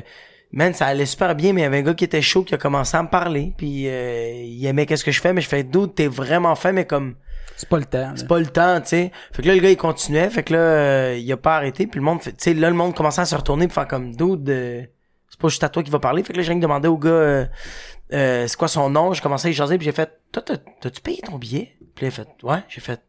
man, 0.52 0.74
ça 0.74 0.86
allait 0.86 1.06
super 1.06 1.34
bien, 1.34 1.52
mais 1.54 1.62
il 1.62 1.64
y 1.64 1.66
avait 1.66 1.78
un 1.78 1.82
gars 1.82 1.94
qui 1.94 2.04
était 2.04 2.20
chaud 2.22 2.42
qui 2.42 2.54
a 2.54 2.58
commencé 2.58 2.96
à 2.96 3.02
me 3.02 3.08
parler. 3.08 3.52
Puis, 3.56 3.88
euh, 3.88 4.42
il 4.44 4.64
aimait 4.66 4.84
qu'est-ce 4.84 5.04
que 5.04 5.12
je 5.12 5.20
fais, 5.20 5.32
mais 5.32 5.40
je 5.40 5.48
fais 5.48 5.62
doute, 5.62 5.94
t'es 5.94 6.08
vraiment 6.08 6.54
fin, 6.56 6.72
mais 6.72 6.84
comme 6.84 7.14
C'est 7.56 7.68
pas 7.70 7.78
le 7.78 7.86
temps. 7.86 8.12
c'est 8.16 8.28
pas 8.28 8.38
le 8.38 8.46
temps, 8.46 8.80
tu 8.82 8.88
sais. 8.88 9.12
Fait 9.32 9.42
que 9.42 9.48
là, 9.48 9.54
le 9.54 9.60
gars 9.60 9.70
il 9.70 9.76
continuait, 9.78 10.28
fait 10.28 10.42
que 10.42 10.52
là, 10.52 10.58
euh, 10.60 11.16
il 11.18 11.32
a 11.32 11.36
pas 11.38 11.56
arrêté. 11.56 11.86
Puis 11.86 11.98
le 12.00 12.04
monde, 12.04 12.20
fait- 12.20 12.32
tu 12.32 12.36
sais, 12.38 12.54
là 12.54 12.68
le 12.68 12.76
monde 12.76 12.94
commençait 12.94 13.22
à 13.22 13.24
se 13.24 13.34
retourner 13.34 13.66
pour 13.66 13.74
faire 13.74 13.88
comme 13.88 14.14
dude, 14.14 14.48
euh, 14.50 14.82
c'est 15.30 15.40
pas 15.40 15.48
juste 15.48 15.64
à 15.64 15.68
toi 15.70 15.82
qui 15.82 15.90
va 15.90 15.98
parler. 16.00 16.22
Fait 16.22 16.32
que 16.34 16.38
là, 16.38 16.42
j'ai 16.42 16.52
rien 16.52 16.60
demandé 16.60 16.86
au 16.88 16.98
gars, 16.98 17.08
euh, 17.10 17.46
euh, 18.12 18.46
c'est 18.46 18.56
quoi 18.56 18.68
son 18.68 18.90
nom? 18.90 19.12
J'ai 19.12 19.20
commencé 19.20 19.48
à 19.48 19.50
y 19.50 19.54
jaser, 19.54 19.76
puis 19.78 19.84
j'ai 19.84 19.92
fait, 19.92 20.10
toi, 20.32 20.42
t'as- 20.42 20.56
t'as-tu 20.80 21.00
payé 21.00 21.20
ton 21.24 21.36
billet? 21.36 21.76
Puis 21.94 22.06
là, 22.06 22.12
il 22.16 22.20
a 22.20 22.24
fait, 22.24 22.28
ouais, 22.44 22.62
j'ai 22.68 22.80
fait. 22.80 23.00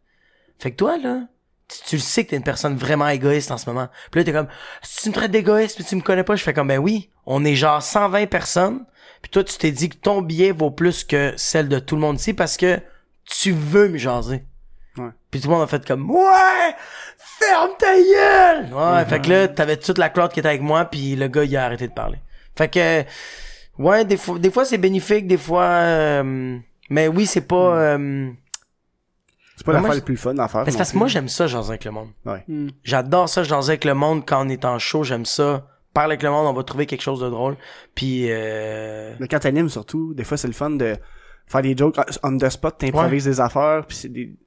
Fait 0.59 0.71
que 0.71 0.75
toi, 0.75 0.97
là, 0.97 1.21
tu, 1.67 1.77
tu 1.85 1.95
le 1.97 2.01
sais 2.01 2.25
que 2.25 2.31
t'es 2.31 2.35
une 2.35 2.43
personne 2.43 2.75
vraiment 2.75 3.07
égoïste 3.07 3.51
en 3.51 3.57
ce 3.57 3.69
moment. 3.69 3.87
Puis 4.11 4.19
là, 4.19 4.25
t'es 4.25 4.33
comme, 4.33 4.47
si 4.81 5.03
tu 5.03 5.09
me 5.09 5.13
traites 5.13 5.31
d'égoïste, 5.31 5.75
puis 5.75 5.85
tu 5.85 5.95
me 5.95 6.01
connais 6.01 6.23
pas, 6.23 6.35
je 6.35 6.43
fais 6.43 6.53
comme, 6.53 6.67
ben 6.67 6.79
oui, 6.79 7.09
on 7.25 7.45
est 7.45 7.55
genre 7.55 7.81
120 7.81 8.27
personnes. 8.27 8.85
Puis 9.21 9.29
toi, 9.31 9.43
tu 9.43 9.57
t'es 9.57 9.71
dit 9.71 9.89
que 9.89 9.97
ton 9.97 10.21
billet 10.21 10.51
vaut 10.51 10.71
plus 10.71 11.03
que 11.03 11.33
celle 11.37 11.67
de 11.69 11.79
tout 11.79 11.95
le 11.95 12.01
monde 12.01 12.17
ici 12.19 12.33
parce 12.33 12.57
que 12.57 12.79
tu 13.25 13.51
veux 13.51 13.89
me 13.89 13.97
jaser. 13.97 14.43
Ouais. 14.97 15.09
Puis 15.29 15.39
tout 15.41 15.49
le 15.49 15.53
monde 15.53 15.63
a 15.63 15.67
fait 15.67 15.85
comme, 15.85 16.09
ouais, 16.09 16.75
ferme 17.17 17.71
ta 17.77 17.93
gueule! 17.95 18.73
Ouais, 18.73 19.05
fait 19.05 19.21
que 19.21 19.29
là, 19.29 19.47
t'avais 19.47 19.77
toute 19.77 19.97
la 19.97 20.09
crowd 20.09 20.31
qui 20.31 20.39
était 20.39 20.49
avec 20.49 20.61
moi, 20.61 20.85
puis 20.85 21.15
le 21.15 21.27
gars, 21.27 21.43
il 21.43 21.55
a 21.55 21.65
arrêté 21.65 21.87
de 21.87 21.93
parler. 21.93 22.17
Fait 22.57 22.69
que, 22.69 23.03
ouais, 23.79 24.05
des 24.05 24.17
fois, 24.17 24.37
des 24.37 24.51
fois 24.51 24.65
c'est 24.65 24.77
bénéfique, 24.77 25.25
des 25.27 25.37
fois, 25.37 25.63
euh, 25.63 26.57
mais 26.91 27.07
oui, 27.07 27.25
c'est 27.25 27.41
pas, 27.47 27.75
euh, 27.77 28.29
C'est 29.55 29.65
pas 29.65 29.73
Mais 29.73 29.79
l'affaire 29.79 29.95
la 29.95 30.01
plus 30.01 30.15
fun 30.17 30.37
à 30.37 30.47
faire. 30.47 30.63
parce 30.63 30.91
que 30.93 30.97
moi, 30.97 31.07
j'aime 31.07 31.27
ça, 31.27 31.45
jaser 31.47 31.69
avec 31.69 31.83
le 31.85 31.91
monde. 31.91 32.09
Hmm. 32.47 32.67
J'adore 32.83 33.27
ça, 33.27 33.43
jaser 33.43 33.71
avec 33.71 33.85
le 33.85 33.93
monde 33.93 34.23
quand 34.25 34.45
on 34.45 34.49
est 34.49 34.63
en 34.63 34.79
show, 34.79 35.03
j'aime 35.03 35.25
ça. 35.25 35.67
Parler 35.93 36.13
avec 36.13 36.23
le 36.23 36.29
monde, 36.29 36.45
on 36.47 36.53
va 36.53 36.63
trouver 36.63 36.85
quelque 36.85 37.01
chose 37.01 37.19
de 37.19 37.29
drôle. 37.29 37.57
Puis, 37.95 38.27
euh, 38.29 39.13
Mais 39.19 39.27
quand 39.27 39.39
t'animes, 39.39 39.67
surtout, 39.69 40.13
des 40.13 40.23
fois, 40.23 40.37
c'est 40.37 40.47
le 40.47 40.53
fun 40.53 40.69
de 40.69 40.95
faire 41.47 41.61
des 41.63 41.75
jokes 41.75 41.97
on 42.23 42.37
the 42.37 42.47
spot, 42.49 42.77
t'improvises 42.77 43.25
des 43.25 43.41
affaires, 43.41 43.83
puis 43.87 43.97
c'est 43.97 44.09
des... 44.09 44.37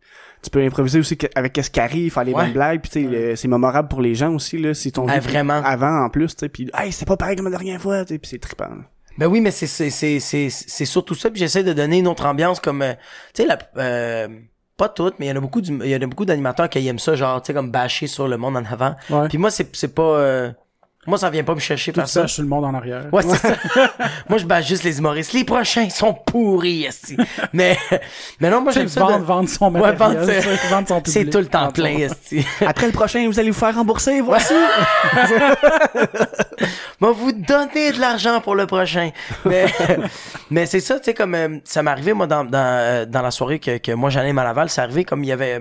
Tu 0.43 0.51
peux 0.51 0.63
improviser 0.65 0.99
aussi 1.01 1.19
avec 1.35 1.53
qu'est-ce 1.53 1.71
qui 1.71 1.79
arrive, 1.81 2.13
faire 2.13 2.25
les 2.25 2.33
Ouais. 2.33 2.45
bonnes 2.45 2.53
blagues, 2.53 2.81
puis 2.81 2.91
tu 2.91 3.03
sais, 3.05 3.09
le- 3.09 3.37
c'est 3.37 3.49
mémorable 3.49 3.89
pour 3.89 4.01
les 4.01 4.15
gens 4.15 4.33
aussi, 4.33 4.57
là, 4.59 4.73
si 4.73 4.93
ton 4.93 5.07
Ah, 5.09 5.21
vraiment. 5.21 5.61
avant 5.65 6.05
en 6.05 6.09
plus, 6.11 6.35
tu 6.35 6.41
sais, 6.41 6.49
puis 6.49 6.71
hey, 6.75 6.91
c'est 6.91 7.07
pas 7.07 7.17
pareil 7.17 7.37
comme 7.37 7.45
la 7.47 7.51
dernière 7.53 7.81
fois, 7.81 8.05
tu 8.05 8.15
sais, 8.15 8.19
puis 8.19 8.29
c'est 8.31 8.39
trippant. 8.39 8.69
là. 8.69 8.85
Ben 9.19 9.27
oui, 9.27 9.41
mais 9.41 9.51
c'est 9.51 9.67
c'est 9.67 9.91
c'est 9.91 10.21
c'est 10.21 10.49
c'est 10.51 10.85
surtout 10.85 11.15
ça. 11.15 11.31
Puis 11.31 11.39
j'essaie 11.41 11.63
de 11.65 11.73
donner 11.73 11.99
une 11.99 12.09
autre 12.09 12.25
ambiance 12.27 12.61
comme 12.61 12.83
euh, 12.83 12.95
tu 13.35 13.43
sais 13.43 13.47
la 13.49 13.59
euh, 13.77 14.29
pas 14.77 14.89
toutes, 14.89 15.19
mais 15.19 15.27
il 15.27 15.29
y 15.29 15.33
en 15.33 15.37
a 15.37 15.41
beaucoup 15.41 15.61
du- 15.61 15.79
il 15.85 15.91
y 15.91 15.95
en 15.97 16.01
a 16.01 16.07
beaucoup 16.07 16.25
d'animateurs 16.25 16.69
qui 16.69 16.87
aiment 16.87 16.99
ça, 16.99 17.15
genre 17.15 17.41
tu 17.43 17.49
sais 17.49 17.55
comme 17.55 17.71
bâcher 17.71 18.07
sur 18.07 18.27
le 18.29 18.37
monde 18.39 18.57
en 18.57 18.65
avant. 18.65 18.95
Ouais. 19.11 19.29
Puis 19.29 19.39
moi 19.39 19.51
c'est 19.51 19.75
c'est 19.77 19.95
pas 19.95 20.03
euh, 20.03 20.53
moi 21.07 21.19
ça 21.19 21.31
vient 21.31 21.43
pas 21.43 21.55
me 21.55 21.61
chercher 21.61 21.93
faire 21.93 22.09
ça. 22.09 22.27
je 22.27 22.35
suis 22.35 22.43
le 22.43 22.49
monde 22.49 22.65
en 22.65 22.75
arrière. 22.75 23.07
Ouais, 23.13 23.23
c'est 23.23 23.37
ça. 23.37 23.57
moi 24.29 24.39
je 24.39 24.47
bâche 24.47 24.67
juste 24.69 24.85
les 24.85 24.99
humoristes. 24.99 25.33
Les 25.33 25.45
prochains 25.45 25.91
sont 25.91 26.15
pourris 26.15 26.85
esti. 26.85 27.17
mais 27.53 27.77
mais 28.41 28.51
non, 28.51 28.61
moi 28.63 28.73
j'aime 28.73 28.89
ça. 28.89 29.01
vendre, 29.01 29.19
de- 29.19 29.25
vendre 29.25 29.49
son 29.49 29.75
Ouais, 29.75 29.93
matériel, 29.93 30.43
sais, 30.43 30.69
vendre 30.71 30.89
son. 30.89 31.03
C'est 31.07 31.29
tout 31.29 31.39
le 31.39 31.47
temps 31.47 31.73
plein 31.73 31.99
esti. 31.99 32.47
Après 32.67 32.87
le 32.87 32.93
prochain, 32.93 33.27
vous 33.27 33.39
allez 33.41 33.51
vous 33.51 33.59
faire 33.59 33.75
rembourser, 33.75 34.21
voici! 34.21 34.55
Moi, 37.01 37.13
vous 37.13 37.33
donner 37.33 37.93
de 37.93 38.01
l'argent 38.01 38.41
pour 38.41 38.55
le 38.55 38.67
prochain. 38.67 39.11
Mais, 39.45 39.67
mais 40.51 40.67
c'est 40.67 40.79
ça, 40.81 40.99
tu 41.01 41.07
sais, 41.07 41.15
comme 41.15 41.35
euh, 41.35 41.59
ça 41.65 41.83
m'est 41.83 41.91
arrivé, 41.91 42.13
moi, 42.13 42.27
dans, 42.29 42.45
dans, 42.45 42.59
euh, 42.59 43.07
dans 43.07 43.23
la 43.23 43.31
soirée 43.33 43.59
que, 43.59 43.79
que 43.79 43.93
moi 43.93 44.09
j'allais 44.11 44.31
à 44.31 44.45
Laval, 44.45 44.69
c'est 44.71 44.81
arrivé 44.81 45.05
comme 45.05 45.25
il 45.25 45.29
y 45.29 45.33
avait. 45.33 45.61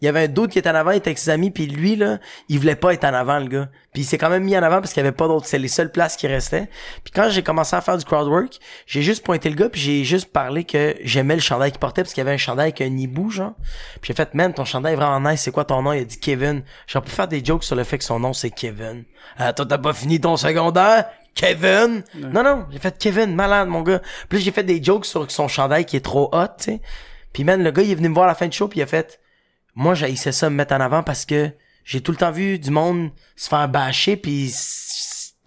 Il 0.00 0.04
y 0.04 0.08
avait 0.08 0.24
un 0.24 0.28
doute 0.28 0.52
qui 0.52 0.58
était 0.58 0.70
en 0.70 0.74
avant, 0.74 0.92
il 0.92 0.98
était 0.98 1.08
avec 1.08 1.18
ses 1.18 1.30
amis, 1.30 1.50
puis 1.50 1.66
lui, 1.66 1.96
là, 1.96 2.18
il 2.48 2.58
voulait 2.58 2.76
pas 2.76 2.92
être 2.92 3.04
en 3.04 3.14
avant, 3.14 3.38
le 3.38 3.46
gars. 3.46 3.68
Puis 3.92 4.02
il 4.02 4.04
s'est 4.04 4.18
quand 4.18 4.30
même 4.30 4.44
mis 4.44 4.56
en 4.56 4.62
avant 4.62 4.80
parce 4.80 4.92
qu'il 4.92 5.02
y 5.02 5.06
avait 5.06 5.16
pas 5.16 5.26
d'autres, 5.26 5.46
c'est 5.46 5.58
les 5.58 5.68
seules 5.68 5.90
places 5.90 6.16
qui 6.16 6.28
restaient. 6.28 6.68
Puis 7.02 7.12
quand 7.12 7.28
j'ai 7.30 7.42
commencé 7.42 7.74
à 7.74 7.80
faire 7.80 7.98
du 7.98 8.04
crowd 8.04 8.28
work, 8.28 8.58
j'ai 8.86 9.02
juste 9.02 9.24
pointé 9.24 9.50
le 9.50 9.56
gars, 9.56 9.68
puis 9.68 9.80
j'ai 9.80 10.04
juste 10.04 10.32
parlé 10.32 10.64
que 10.64 10.94
j'aimais 11.02 11.34
le 11.34 11.40
chandail 11.40 11.72
qu'il 11.72 11.80
portait 11.80 12.02
parce 12.02 12.14
qu'il 12.14 12.20
y 12.20 12.26
avait 12.26 12.34
un 12.34 12.38
chandail 12.38 12.66
avec 12.66 12.80
un 12.80 12.96
hibou, 12.96 13.30
genre. 13.30 13.54
Puis 14.00 14.08
j'ai 14.08 14.14
fait, 14.14 14.34
man, 14.34 14.54
ton 14.54 14.64
chandail 14.64 14.92
est 14.92 14.96
vraiment 14.96 15.28
nice, 15.28 15.40
c'est 15.42 15.50
quoi 15.50 15.64
ton 15.64 15.82
nom? 15.82 15.92
Il 15.92 16.02
a 16.02 16.04
dit 16.04 16.20
Kevin. 16.20 16.62
J'ai 16.86 17.00
pu 17.00 17.10
faire 17.10 17.28
des 17.28 17.44
jokes 17.44 17.64
sur 17.64 17.74
le 17.74 17.84
fait 17.84 17.98
que 17.98 18.04
son 18.04 18.20
nom 18.20 18.32
c'est 18.32 18.50
Kevin. 18.50 19.04
Euh, 19.40 19.52
toi, 19.52 19.66
t'as 19.66 19.78
pas 19.78 19.92
fini 19.92 20.20
ton 20.20 20.36
secondaire? 20.36 21.06
Kevin? 21.34 22.02
Non, 22.14 22.42
non, 22.42 22.66
j'ai 22.70 22.78
fait 22.78 22.96
Kevin, 22.98 23.34
malade, 23.34 23.68
mon 23.68 23.82
gars. 23.82 24.00
Puis 24.28 24.40
j'ai 24.40 24.50
fait 24.50 24.64
des 24.64 24.82
jokes 24.82 25.06
sur 25.06 25.30
son 25.30 25.48
chandail 25.48 25.84
qui 25.84 25.96
est 25.96 26.04
trop 26.04 26.28
hot, 26.32 26.46
tu 26.58 26.64
sais. 26.64 26.80
Puis 27.32 27.44
man, 27.44 27.62
le 27.62 27.70
gars, 27.70 27.82
il 27.82 27.90
est 27.90 27.94
venu 27.94 28.08
me 28.08 28.14
voir 28.14 28.24
à 28.24 28.28
la 28.28 28.34
fin 28.34 28.48
du 28.48 28.56
show, 28.56 28.68
puis 28.68 28.80
il 28.80 28.82
a 28.82 28.86
fait, 28.86 29.20
moi, 29.74 29.94
j'haïssais 29.94 30.32
ça 30.32 30.50
me 30.50 30.56
mettre 30.56 30.74
en 30.74 30.80
avant 30.80 31.02
parce 31.02 31.24
que 31.24 31.50
j'ai 31.84 32.00
tout 32.00 32.12
le 32.12 32.18
temps 32.18 32.32
vu 32.32 32.58
du 32.58 32.70
monde 32.70 33.10
se 33.36 33.48
faire 33.48 33.68
bâcher, 33.68 34.16
puis 34.16 34.52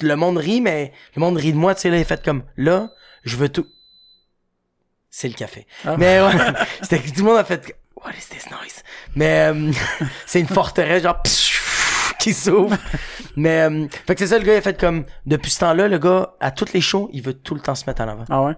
le 0.01 0.15
monde 0.15 0.37
rit, 0.37 0.61
mais 0.61 0.91
le 1.15 1.19
monde 1.19 1.37
rit 1.37 1.53
de 1.53 1.57
moi, 1.57 1.75
tu 1.75 1.81
sais, 1.81 1.89
là, 1.89 1.97
il 1.97 2.05
fait 2.05 2.23
comme, 2.23 2.43
là, 2.57 2.89
je 3.23 3.37
veux 3.37 3.49
tout. 3.49 3.67
C'est 5.09 5.27
le 5.27 5.33
café. 5.33 5.67
Ah. 5.85 5.97
Mais 5.97 6.21
ouais, 6.21 6.31
c'était 6.81 6.99
que 6.99 7.09
tout 7.09 7.19
le 7.19 7.25
monde 7.25 7.37
a 7.37 7.43
fait, 7.43 7.75
what 7.95 8.11
is 8.11 8.27
this 8.29 8.49
noise? 8.49 8.83
Mais 9.15 9.51
euh, 9.51 9.71
c'est 10.25 10.39
une 10.39 10.47
forteresse, 10.47 11.03
genre, 11.03 11.21
qui 12.19 12.33
s'ouvre. 12.33 12.77
Mais, 13.35 13.61
euh, 13.61 13.87
fait 14.07 14.15
que 14.15 14.19
c'est 14.19 14.27
ça, 14.27 14.39
le 14.39 14.45
gars, 14.45 14.53
il 14.53 14.57
a 14.57 14.61
fait 14.61 14.79
comme, 14.79 15.05
depuis 15.25 15.51
ce 15.51 15.59
temps-là, 15.59 15.87
le 15.87 15.99
gars, 15.99 16.33
à 16.39 16.51
toutes 16.51 16.73
les 16.73 16.81
shows, 16.81 17.09
il 17.13 17.21
veut 17.21 17.33
tout 17.33 17.55
le 17.55 17.61
temps 17.61 17.75
se 17.75 17.85
mettre 17.85 18.01
en 18.01 18.07
avant. 18.07 18.25
Ah 18.29 18.43
ouais? 18.43 18.53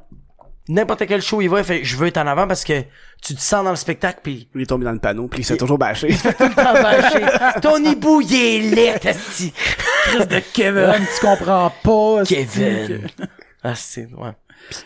N'importe 0.70 1.06
quel 1.08 1.22
show 1.22 1.42
il 1.42 1.50
va, 1.50 1.60
il 1.60 1.66
fait, 1.66 1.84
je 1.84 1.98
veux 1.98 2.08
être 2.08 2.18
en 2.18 2.26
avant 2.28 2.48
parce 2.48 2.64
que 2.64 2.82
tu 3.22 3.36
te 3.36 3.42
sens 3.42 3.64
dans 3.66 3.70
le 3.72 3.76
spectacle, 3.76 4.20
puis 4.24 4.48
Il 4.56 4.62
est 4.62 4.66
tombé 4.66 4.86
dans 4.86 4.92
le 4.94 5.00
panneau, 5.00 5.28
puis 5.28 5.42
il 5.42 5.44
s'est 5.44 5.58
toujours 5.58 5.78
bâché. 5.78 6.08
t'en 6.38 6.74
bâché. 6.74 7.22
Ton 7.62 7.84
hibou, 7.84 8.22
il 8.22 8.34
est 8.34 8.60
laid. 8.76 9.00
Chris 9.00 10.26
de 10.28 10.40
Kevin, 10.54 11.06
tu 11.14 11.26
comprends 11.26 11.70
pas. 11.84 12.24
Kevin. 12.26 12.88
que- 12.88 13.24
Ah, 13.64 13.76
c'est, 13.76 14.08
ouais. 14.14 14.32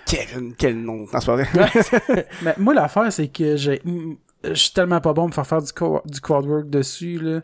Kevin, 0.08 0.54
quel 0.58 0.78
nom, 0.82 1.06
dans 1.12 1.20
ce 1.20 1.26
soirée. 1.26 1.46
Mais 2.42 2.56
moi, 2.58 2.74
l'affaire, 2.74 3.12
c'est 3.14 3.28
que 3.28 3.56
j'ai. 3.58 3.82
Je 4.44 4.54
suis 4.54 4.72
tellement 4.72 5.02
pas 5.02 5.14
bon 5.14 5.26
pour 5.28 5.36
faire 5.36 5.48
faire 5.48 5.62
du, 5.62 5.72
co- 5.74 6.02
du 6.06 6.20
crowd 6.22 6.46
work 6.46 6.70
dessus, 6.70 7.20
là. 7.22 7.42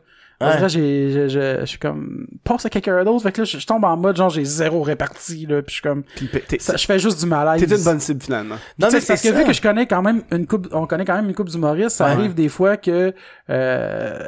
Ouais. 0.47 0.55
dirait, 0.57 0.69
j'ai, 0.69 1.11
je, 1.11 1.27
je, 1.27 1.57
je 1.61 1.65
suis 1.65 1.79
comme, 1.79 2.27
passe 2.43 2.65
à 2.65 2.69
quelqu'un 2.69 3.03
d'autre. 3.03 3.23
Fait 3.23 3.31
que 3.31 3.41
là, 3.41 3.45
je, 3.45 3.57
je 3.59 3.65
tombe 3.67 3.83
en 3.83 3.95
mode, 3.97 4.15
genre, 4.17 4.29
j'ai 4.29 4.43
zéro 4.45 4.81
réparti, 4.81 5.45
là. 5.45 5.61
Puis 5.61 5.69
je 5.69 5.73
suis 5.73 5.81
comme, 5.81 6.03
Puis 6.15 6.29
t'es 6.47 6.59
ça, 6.59 6.75
je 6.75 6.85
fais 6.85 6.99
juste 6.99 7.19
du 7.19 7.25
malaise. 7.25 7.65
t'es 7.65 7.75
une 7.75 7.83
bonne 7.83 7.99
cible, 7.99 8.21
finalement. 8.21 8.55
Non, 8.79 8.87
mais 8.91 8.99
c'est 8.99 9.07
parce 9.07 9.21
que 9.21 9.29
ça. 9.29 9.33
vu 9.35 9.43
que 9.45 9.53
je 9.53 9.61
connais 9.61 9.85
quand 9.87 10.01
même 10.01 10.23
une 10.31 10.45
coupe, 10.47 10.67
on 10.71 10.85
connaît 10.85 11.05
quand 11.05 11.15
même 11.15 11.27
une 11.29 11.35
coupe 11.35 11.49
d'humoristes, 11.49 11.97
ça 11.97 12.05
Ouais. 12.05 12.11
arrive 12.11 12.33
des 12.33 12.49
fois 12.49 12.77
que 12.77 13.13
euh, 13.49 14.27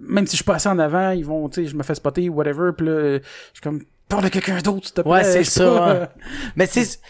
même 0.00 0.26
si 0.26 0.32
je 0.32 0.36
suis 0.36 0.44
pas 0.44 0.54
assez 0.56 0.68
en 0.68 0.78
avant, 0.78 1.10
ils 1.10 1.24
vont, 1.24 1.48
tu 1.48 1.62
sais, 1.64 1.70
je 1.70 1.76
me 1.76 1.82
fais 1.82 1.94
spotter 1.94 2.28
ou 2.28 2.34
whatever, 2.34 2.70
puis 2.76 2.86
là, 2.86 3.18
je 3.18 3.20
suis 3.52 3.62
comme 3.62 3.82
parle 4.12 4.24
de 4.24 4.28
quelqu'un 4.28 4.58
d'autre, 4.60 4.86
s'il 4.86 4.94
te 4.94 5.00
plaît. 5.00 5.10
Ouais, 5.10 5.24
c'est 5.24 5.44
Je 5.44 5.50
ça, 5.50 5.72
ouais. 6.00 6.06
Mais 6.56 6.66
c'est 6.66 7.00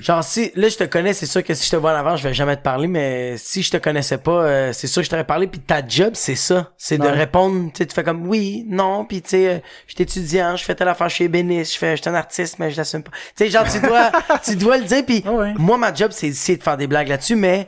genre 0.00 0.22
si 0.22 0.52
là 0.54 0.68
je 0.68 0.76
te 0.76 0.84
connais, 0.84 1.12
c'est 1.12 1.26
sûr 1.26 1.42
que 1.42 1.52
si 1.52 1.66
je 1.66 1.70
te 1.72 1.76
vois 1.76 1.92
en 1.92 1.96
avant, 1.96 2.14
je 2.16 2.22
vais 2.22 2.32
jamais 2.34 2.56
te 2.56 2.62
parler 2.62 2.86
mais 2.86 3.36
si 3.38 3.62
je 3.62 3.70
te 3.72 3.76
connaissais 3.76 4.18
pas, 4.18 4.44
euh, 4.44 4.72
c'est 4.72 4.86
sûr 4.86 5.00
que 5.02 5.06
je 5.06 5.10
t'aurais 5.10 5.26
parlé 5.26 5.48
puis 5.48 5.58
ta 5.60 5.84
job, 5.84 6.12
c'est 6.14 6.36
ça, 6.36 6.72
c'est 6.78 6.96
de 6.98 7.06
répondre, 7.08 7.72
tu 7.72 7.78
sais 7.78 7.86
tu 7.86 7.92
fais 7.94 8.04
comme 8.04 8.28
oui, 8.28 8.64
non, 8.68 9.04
puis 9.04 9.20
tu 9.20 9.30
sais 9.30 9.48
euh, 9.48 9.58
je 9.88 9.94
suis 9.94 10.02
étudiant, 10.04 10.54
je 10.54 10.62
fais 10.62 10.76
telle 10.76 10.86
affaire 10.86 11.10
chez 11.10 11.26
Bénis, 11.26 11.64
je 11.64 11.76
fais 11.78 11.96
je 11.96 12.02
suis 12.02 12.08
un 12.10 12.14
artiste 12.14 12.60
mais 12.60 12.70
je 12.70 12.76
l'assume 12.76 13.02
pas. 13.02 13.10
Tu 13.36 13.44
sais 13.46 13.50
genre 13.50 13.66
tu 13.68 13.80
dois 13.80 14.12
tu 14.44 14.54
dois 14.54 14.78
le 14.78 14.84
dire 14.84 15.04
puis 15.04 15.24
Ah 15.26 15.32
ouais. 15.32 15.54
moi 15.58 15.76
ma 15.76 15.92
job 15.92 16.12
c'est 16.12 16.28
d'essayer 16.28 16.56
de 16.56 16.62
faire 16.62 16.76
des 16.76 16.86
blagues 16.86 17.08
là-dessus 17.08 17.34
mais 17.34 17.66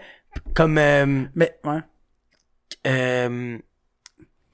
comme 0.55 0.79
euh, 0.79 1.25
Mais 1.35 1.57
ouais. 1.65 1.81
euh, 2.87 3.59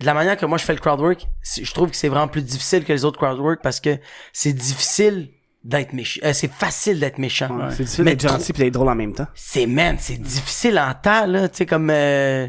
de 0.01 0.07
la 0.07 0.15
manière 0.15 0.37
que 0.37 0.45
moi 0.47 0.59
je 0.59 0.65
fais 0.65 0.75
le 0.75 0.79
crowd 0.81 1.01
work, 1.01 1.27
je 1.43 1.73
trouve 1.73 1.91
que 1.91 1.97
c'est 1.97 2.09
vraiment 2.09 2.29
plus 2.29 2.43
difficile 2.43 2.85
que 2.85 2.93
les 2.93 3.05
autres 3.05 3.19
crowd 3.19 3.39
work 3.39 3.61
parce 3.63 3.81
que 3.81 3.99
c'est 4.33 4.53
difficile 4.53 5.31
d'être 5.65 5.93
méchant. 5.95 6.21
Euh, 6.25 6.33
c'est 6.33 6.51
facile 6.53 7.01
d'être 7.01 7.19
méchant. 7.19 7.49
Ouais, 7.49 7.71
C'est 7.71 7.83
difficile 7.85 8.05
d'être 8.05 8.21
gentil 8.29 8.53
pis 8.53 8.61
d'être 8.61 8.75
drôle 8.75 8.89
en 8.89 8.95
même 8.95 9.13
temps. 9.13 9.27
C'est, 9.35 9.67
man, 9.67 9.97
c'est 9.99 10.21
difficile 10.21 10.79
en 10.79 10.95
temps, 10.95 11.27
là. 11.27 11.49
Tu 11.49 11.57
sais, 11.57 11.67
comme, 11.67 11.91
euh, 11.91 12.47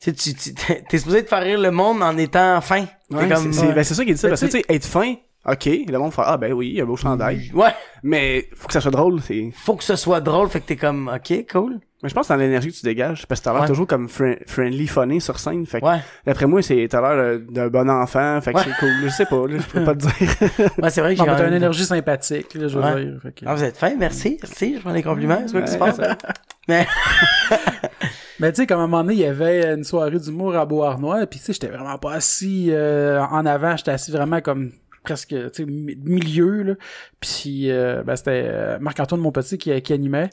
tu 0.00 0.10
sais, 0.10 0.34
tu, 0.34 0.34
tu- 0.34 0.54
t'es 0.88 0.98
supposé 0.98 1.22
te 1.22 1.28
faire 1.28 1.42
rire 1.42 1.60
le 1.60 1.70
monde 1.70 2.02
en 2.02 2.16
étant 2.18 2.60
fin. 2.60 2.86
Ouais, 3.10 3.28
c'est 3.36 3.72
ben, 3.74 3.84
c'est 3.84 3.94
ça 3.94 4.04
qui 4.04 4.10
est 4.10 4.14
difficile 4.14 4.30
Mais 4.30 4.30
parce 4.30 4.40
que 4.40 4.46
tu 4.46 4.52
tu 4.52 4.58
sais, 4.68 4.74
être 4.74 4.86
fin, 4.86 5.14
ok, 5.46 5.64
le 5.88 5.98
monde 5.98 6.12
fait 6.12 6.22
ah 6.24 6.36
ben 6.36 6.52
oui, 6.52 6.68
il 6.68 6.74
y 6.76 6.80
a 6.80 6.84
un 6.84 6.86
beau 6.86 6.96
chandail. 6.96 7.50
ouais, 7.54 7.74
Mais 8.02 8.48
faut 8.54 8.66
que 8.66 8.72
ça 8.72 8.80
soit 8.80 8.90
drôle, 8.90 9.20
c'est. 9.20 9.50
faut 9.54 9.76
que 9.76 9.84
ce 9.84 9.96
soit 9.96 10.20
drôle, 10.20 10.48
fait 10.48 10.60
que 10.60 10.66
t'es 10.66 10.76
comme, 10.76 11.08
ok, 11.14 11.46
cool. 11.50 11.80
Mais 12.02 12.10
je 12.10 12.14
pense 12.14 12.24
que 12.24 12.26
c'est 12.28 12.34
dans 12.34 12.40
l'énergie 12.40 12.70
que 12.70 12.76
tu 12.76 12.84
dégages 12.84 13.26
parce 13.26 13.40
que 13.40 13.44
t'as 13.46 13.52
l'air 13.52 13.62
Ouais. 13.62 13.66
toujours 13.66 13.86
comme 13.86 14.08
fri- 14.08 14.36
friendly, 14.46 14.86
funny 14.86 15.22
sur 15.22 15.38
scène. 15.38 15.64
Fait 15.64 15.80
que 15.80 15.86
Ouais. 15.86 16.00
d'après 16.26 16.44
moi, 16.44 16.60
c'est 16.60 16.86
t'as 16.90 17.00
l'air 17.00 17.10
euh, 17.12 17.38
d'un 17.38 17.68
bon 17.68 17.88
enfant. 17.88 18.38
Fait 18.42 18.52
que 18.52 18.58
Ouais. 18.58 18.64
c'est 18.66 18.78
cool. 18.78 18.92
Je 19.04 19.08
sais 19.08 19.24
pas, 19.24 19.46
là, 19.46 19.56
je 19.58 19.66
peux 19.66 19.84
pas 19.84 19.94
te 19.94 20.00
dire. 20.00 20.70
Ouais, 20.82 20.90
c'est 20.90 21.00
vrai 21.00 21.14
que 21.14 21.20
j'ai 21.20 21.26
t'as 21.26 21.48
une 21.48 21.54
énergie 21.54 21.84
sympathique, 21.86 22.52
là, 22.54 22.68
je 22.68 22.78
veux 22.78 23.00
dire. 23.04 23.20
Fait 23.22 23.32
que- 23.32 23.44
Ah, 23.46 23.54
vous 23.54 23.64
êtes 23.64 23.78
fin, 23.78 23.94
merci, 23.98 24.38
merci, 24.42 24.74
je 24.76 24.80
prends 24.82 24.92
des 24.92 25.02
compliments, 25.02 25.42
c'est 25.46 25.52
quoi 25.52 25.62
qui 25.62 25.72
se 25.72 25.78
passe? 25.78 25.98
Mais, 26.68 26.86
Mais 28.40 28.52
tu 28.52 28.62
sais, 28.62 28.66
comme 28.66 28.80
à 28.80 28.82
un 28.82 28.86
moment 28.86 29.02
donné, 29.02 29.14
il 29.14 29.20
y 29.20 29.24
avait 29.26 29.72
une 29.74 29.84
soirée 29.84 30.18
d'humour 30.18 30.56
à 30.56 30.66
Beauharnois, 30.66 31.24
puis 31.26 31.38
tu 31.38 31.46
sais, 31.46 31.52
j'étais 31.52 31.68
vraiment 31.68 31.96
pas 31.98 32.14
assis 32.14 32.68
euh, 32.70 33.20
en 33.30 33.46
avant, 33.46 33.76
j'étais 33.76 33.92
assis 33.92 34.10
vraiment 34.10 34.40
comme 34.40 34.72
presque, 35.04 35.34
milieu, 35.60 36.62
là. 36.62 36.74
Puis, 37.20 37.70
euh, 37.70 38.02
ben, 38.02 38.16
c'était 38.16 38.42
euh, 38.46 38.78
Marc-Antoine 38.80 39.20
Monpetit 39.20 39.58
qui, 39.58 39.80
qui 39.82 39.92
animait. 39.92 40.30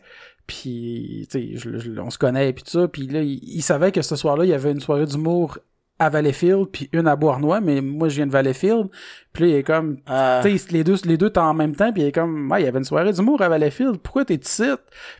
Puis, 0.47 1.27
tu 1.31 1.39
sais, 1.39 1.49
je- 1.57 1.77
je- 1.77 1.99
on 1.99 2.09
se 2.09 2.17
connaît, 2.17 2.51
puis 2.53 2.63
tout 2.63 2.71
ça. 2.71 2.87
Puis 2.87 3.07
là, 3.07 3.21
il, 3.21 3.39
il 3.43 3.61
savait 3.61 3.91
que 3.91 4.01
ce 4.01 4.15
soir-là, 4.15 4.45
il 4.45 4.49
y 4.49 4.53
avait 4.53 4.71
une 4.71 4.79
soirée 4.79 5.05
d'humour 5.05 5.59
à 5.99 6.09
Valleyfield, 6.09 6.65
puis 6.71 6.89
une 6.93 7.07
à 7.07 7.15
Beauharnois, 7.15 7.61
mais 7.61 7.79
moi, 7.79 8.09
je 8.09 8.15
viens 8.15 8.25
de 8.25 8.31
Valleyfield. 8.31 8.87
Puis 9.33 9.43
là, 9.43 9.49
il 9.49 9.55
est 9.57 9.63
comme, 9.63 9.97
euh, 10.09 10.41
tu 10.41 10.57
sais, 10.57 10.71
les 10.71 10.83
deux, 10.83 10.95
les 11.05 11.15
deux 11.15 11.27
étaient 11.27 11.37
en 11.37 11.53
même 11.53 11.75
temps, 11.75 11.93
puis 11.93 12.01
il 12.01 12.07
est 12.07 12.11
comme, 12.11 12.49
ouais, 12.51 12.63
il 12.63 12.65
y 12.65 12.67
avait 12.67 12.79
une 12.79 12.83
soirée 12.83 13.13
d'humour 13.13 13.39
à 13.43 13.49
Valleyfield, 13.49 13.99
pourquoi 13.99 14.25
t'es 14.25 14.33
ici? 14.35 14.63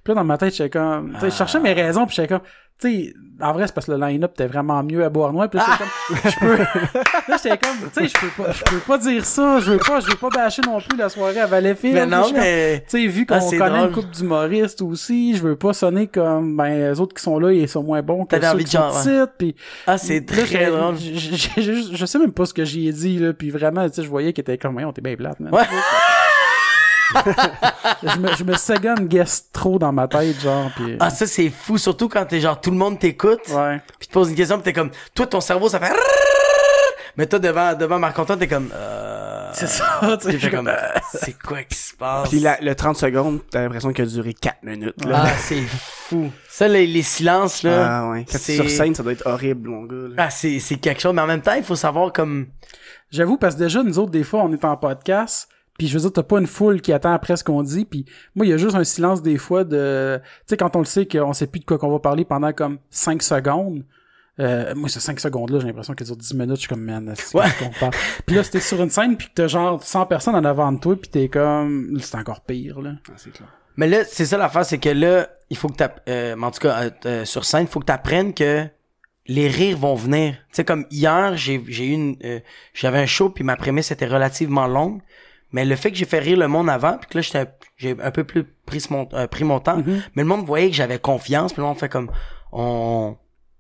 Puis 0.04 0.08
là, 0.10 0.16
dans 0.16 0.24
ma 0.24 0.39
tête, 0.39 0.56
j'étais 0.56 0.72
comme, 0.72 1.14
tu 1.14 1.20
sais, 1.20 1.30
je 1.30 1.36
cherchais 1.36 1.60
mes 1.60 1.74
raisons, 1.74 2.08
puis 2.08 2.16
j'étais 2.16 2.30
comme, 2.30 2.41
sais, 2.90 3.14
en 3.44 3.54
vrai, 3.54 3.66
c'est 3.66 3.74
parce 3.74 3.88
que 3.88 3.92
le 3.94 3.98
line-up 3.98 4.32
était 4.36 4.46
vraiment 4.46 4.84
mieux 4.84 5.04
à 5.04 5.10
Beauharnois, 5.10 5.48
puis 5.48 5.58
là, 5.60 5.66
j'étais 5.72 5.84
comme, 5.84 6.32
je 6.32 6.40
peux, 6.40 6.58
là, 6.58 7.38
j'étais 7.44 7.58
comme, 7.58 7.78
tu 7.92 8.02
sais, 8.02 8.08
je 8.08 8.14
peux 8.28 8.44
pas, 8.44 8.52
je 8.52 8.64
peux 8.64 8.78
pas 8.80 8.98
dire 9.00 9.26
ça, 9.26 9.60
je 9.60 9.72
veux 9.72 9.78
pas, 9.80 10.00
je 10.00 10.08
veux 10.12 10.16
pas 10.16 10.30
bâcher 10.30 10.62
non 10.64 10.80
plus 10.80 10.96
la 10.96 11.10
soirée 11.10 11.40
à 11.40 11.48
Valleyfield. 11.48 11.96
mais 11.96 12.06
non, 12.06 12.32
mais, 12.34 12.84
tu 12.88 13.02
sais, 13.02 13.08
vu 13.08 13.26
qu'on 13.26 13.36
Ah, 13.36 13.42
c'est 13.42 13.58
connaît 13.58 13.78
drôle. 13.80 13.88
une 13.90 13.96
couple 13.96 14.16
d'humoristes 14.16 14.82
aussi, 14.84 15.36
je 15.36 15.42
veux 15.42 15.56
pas 15.56 15.74
sonner 15.74 16.06
comme, 16.06 16.56
ben, 16.56 16.92
les 16.92 17.00
autres 17.00 17.16
qui 17.16 17.24
sont 17.24 17.40
là, 17.40 17.52
ils 17.52 17.68
sont 17.68 17.82
moins 17.82 18.04
bons 18.04 18.26
que 18.26 18.40
ceux 18.40 18.48
envie 18.48 18.64
qui 18.64 18.72
genre, 18.78 18.94
sont 18.94 19.28
puis 19.40 19.56
ah, 19.88 19.98
c'est 19.98 20.24
très 20.24 20.70
drôle. 20.70 20.96
Je 20.98 22.06
sais 22.06 22.20
même 22.20 22.34
pas 22.34 22.46
ce 22.46 22.54
que 22.54 22.64
j'y 22.64 22.88
ai 22.88 22.94
dit, 22.94 23.18
là, 23.18 23.34
puis 23.34 23.50
vraiment, 23.50 23.88
tu 23.90 23.96
sais, 23.96 24.04
je 24.04 24.08
voyais 24.10 24.34
qu'il 24.34 24.42
était 24.42 24.58
comme, 24.60 24.78
on 24.78 24.94
t'es 24.94 25.02
bien 25.02 25.16
plate, 25.16 25.40
man. 25.40 25.52
Ouais. 25.54 25.64
je 28.03 28.18
me, 28.20 28.36
je 28.36 28.43
me 28.43 28.53
second 28.55 28.95
guess 29.01 29.49
trop 29.51 29.80
dans 29.80 29.91
ma 29.91 30.07
tête, 30.07 30.39
genre, 30.41 30.70
puis... 30.76 30.97
Ah, 30.99 31.09
ça, 31.09 31.28
c'est 31.28 31.49
fou, 31.49 31.78
surtout 31.78 32.09
quand 32.09 32.26
t'es 32.26 32.39
genre, 32.39 32.59
tout 32.59 32.72
le 32.72 32.78
monde 32.78 32.99
t'écoute, 32.99 33.41
ouais. 33.49 33.82
pis 33.99 34.07
te 34.07 34.14
pose 34.14 34.30
une 34.30 34.36
question, 34.36 34.57
pis 34.57 34.64
t'es 34.64 34.74
comme, 34.74 34.91
toi, 35.14 35.28
ton 35.28 35.41
cerveau, 35.41 35.70
ça 35.70 35.80
fait, 35.80 35.91
mais 37.18 37.28
toi, 37.28 37.39
devant, 37.39 37.74
devant 37.74 37.99
Marc-Antoine, 37.99 38.39
t'es 38.39 38.47
comme, 38.47 38.70
euh, 38.74 39.49
C'est 39.53 39.68
ça, 39.68 40.18
tu 40.22 40.32
sais, 40.32 40.38
Puis 40.38 40.49
comme, 40.49 40.72
c'est 41.14 41.38
quoi 41.38 41.64
qui 41.64 41.78
se 41.78 41.93
passe? 41.95 42.30
Puis 42.30 42.39
la- 42.39 42.59
le 42.62 42.74
30 42.74 42.95
secondes, 42.95 43.39
t'as 43.49 43.62
l'impression 43.64 43.91
qu'il 43.91 44.05
a 44.05 44.07
duré 44.07 44.34
4 44.34 44.64
minutes. 44.64 45.03
Là. 45.05 45.24
Ah, 45.26 45.32
c'est 45.38 45.62
fou. 45.62 46.32
Ça, 46.49 46.68
les, 46.70 46.88
les 46.88 47.01
silences, 47.01 47.64
là. 47.64 47.86
Ah 48.05 48.09
ouais. 48.12 48.26
Quand 48.32 48.38
t'es 48.45 48.55
sur 48.55 48.70
scène, 48.70 48.95
ça 48.95 49.03
doit 49.03 49.12
être 49.12 49.26
horrible, 49.28 49.70
mon 49.70 49.84
gars. 49.84 49.95
là. 50.09 50.16
Ah, 50.18 50.30
c'est, 50.30 50.59
c'est 50.59 50.78
quelque 50.78 51.01
chose, 51.01 51.14
mais 51.14 51.22
en 51.22 51.28
même 51.28 51.41
temps, 51.41 51.53
il 51.55 51.64
faut 51.64 51.76
savoir 51.76 52.14
comme, 52.14 52.47
J'avoue, 53.12 53.36
parce 53.36 53.55
que 53.55 53.59
déjà, 53.59 53.84
nous 53.84 53.99
autres, 53.99 54.12
des 54.12 54.24
fois, 54.24 54.41
on 54.43 54.53
est 54.53 54.64
en 54.64 54.78
podcast, 54.78 55.49
puis 55.78 55.88
je 55.88 55.94
veux 55.96 56.02
dire, 56.02 56.14
t'as 56.14 56.24
pas 56.24 56.40
une 56.40 56.48
foule 56.48 56.82
qui 56.82 56.94
attend 56.94 57.14
après 57.14 57.36
ce 57.38 57.44
qu'on 57.44 57.64
dit, 57.64 57.86
puis 57.86 58.06
moi, 58.36 58.46
il 58.46 58.50
y 58.50 58.54
a 58.54 58.58
juste 58.58 58.76
un 58.76 58.84
silence 58.84 59.22
des 59.22 59.38
fois 59.38 59.64
de... 59.64 60.20
Tu 60.22 60.30
sais, 60.48 60.58
quand 60.58 60.76
on 60.76 60.80
le 60.80 60.86
sait 60.86 61.08
qu'on 61.08 61.34
sait 61.34 61.48
plus 61.48 61.60
de 61.62 61.66
quoi 61.66 61.78
qu'on 61.78 61.92
va 61.92 62.00
parler 62.00 62.26
pendant 62.26 62.54
comme 62.54 62.78
5 62.90 63.22
secondes, 63.24 63.84
euh, 64.40 64.74
moi, 64.76 64.90
ces 64.90 65.00
5 65.00 65.20
secondes-là, 65.20 65.60
j'ai 65.60 65.68
l'impression 65.68 65.94
qu'elles 65.94 66.08
durent 66.08 66.18
10 66.18 66.34
minutes, 66.36 66.56
je 66.56 66.60
suis 66.62 66.68
comme, 66.70 66.84
man, 66.84 67.12
c'est 67.16 67.36
Ouais. 67.38 67.46
qu'on 67.60 67.70
parle. 67.80 67.94
Puis 68.26 68.36
là, 68.36 68.44
c'était 68.44 68.60
sur 68.60 68.82
une 68.82 68.90
scène, 68.90 69.18
puis 69.18 69.28
que 69.28 69.34
t'as 69.36 69.48
genre 69.48 69.82
100 69.84 70.06
personnes 70.06 70.36
en 70.36 70.46
avant 70.46 70.72
de 70.72 70.80
toi, 70.80 70.96
puis 70.96 71.10
t'es 71.10 71.28
comme... 71.30 71.98
C'est 72.00 72.16
encore 72.18 72.42
pire, 72.42 72.80
là. 72.82 72.94
Ah, 73.10 73.14
c'est 73.18 73.32
clair. 73.32 73.48
mais 73.78 73.88
là, 73.88 74.04
c'est 74.06 74.26
ça 74.26 74.38
l'affaire, 74.38 74.66
c'est 74.66 74.78
que 74.80 74.90
là, 74.90 75.28
il 75.50 75.58
faut 75.58 75.68
que 75.68 75.76
t'app- 75.76 76.02
euh, 76.10 76.36
en 76.42 76.52
tout 76.52 76.60
cas, 76.60 76.84
euh, 76.84 76.90
euh, 77.06 77.26
sur 77.26 77.44
scène, 77.46 77.64
il 77.64 77.68
faut 77.68 77.80
que 77.82 77.86
t'apprennes 77.86 78.34
que 78.34 78.66
les 79.28 79.48
rires 79.48 79.78
vont 79.78 79.96
venir. 79.96 80.34
Tu 80.34 80.40
sais, 80.54 80.66
comme 80.66 80.86
hier, 80.90 81.36
j'ai, 81.38 81.64
j'ai 81.68 81.86
eu 81.88 81.92
une, 81.94 82.16
euh, 82.24 82.40
j'avais 82.74 82.98
un 83.00 83.06
show, 83.06 83.30
puis 83.30 83.44
ma 83.44 83.56
prémisse 83.56 83.92
était 83.92 84.08
relativement 84.08 84.66
longue, 84.66 85.02
mais 85.52 85.66
le 85.66 85.76
fait 85.76 85.91
que 85.91 85.97
j'ai 85.97 86.06
fait 86.06 86.20
rire 86.20 86.38
le 86.38 86.47
monde 86.47 86.70
avant, 86.70 86.97
puis 86.97 87.10
que 87.10 87.18
là, 87.18 87.22
j'étais, 87.22 87.45
j'ai 87.78 87.95
un 88.02 88.12
peu 88.12 88.24
plus 88.24 88.43
pris 88.66 88.84
mon, 88.89 89.08
euh, 89.14 89.28
pris 89.28 89.43
mon 89.43 89.60
temps, 89.60 89.82
mais 90.16 90.24
le 90.24 90.26
monde 90.26 90.45
voyait 90.45 90.70
que 90.70 90.76
j'avais 90.76 90.99
confiance, 90.99 91.54
puis 91.54 91.62
le 91.62 91.68
monde 91.68 91.78
fait 91.78 91.89
comme, 91.89 92.12
on, 92.52 93.18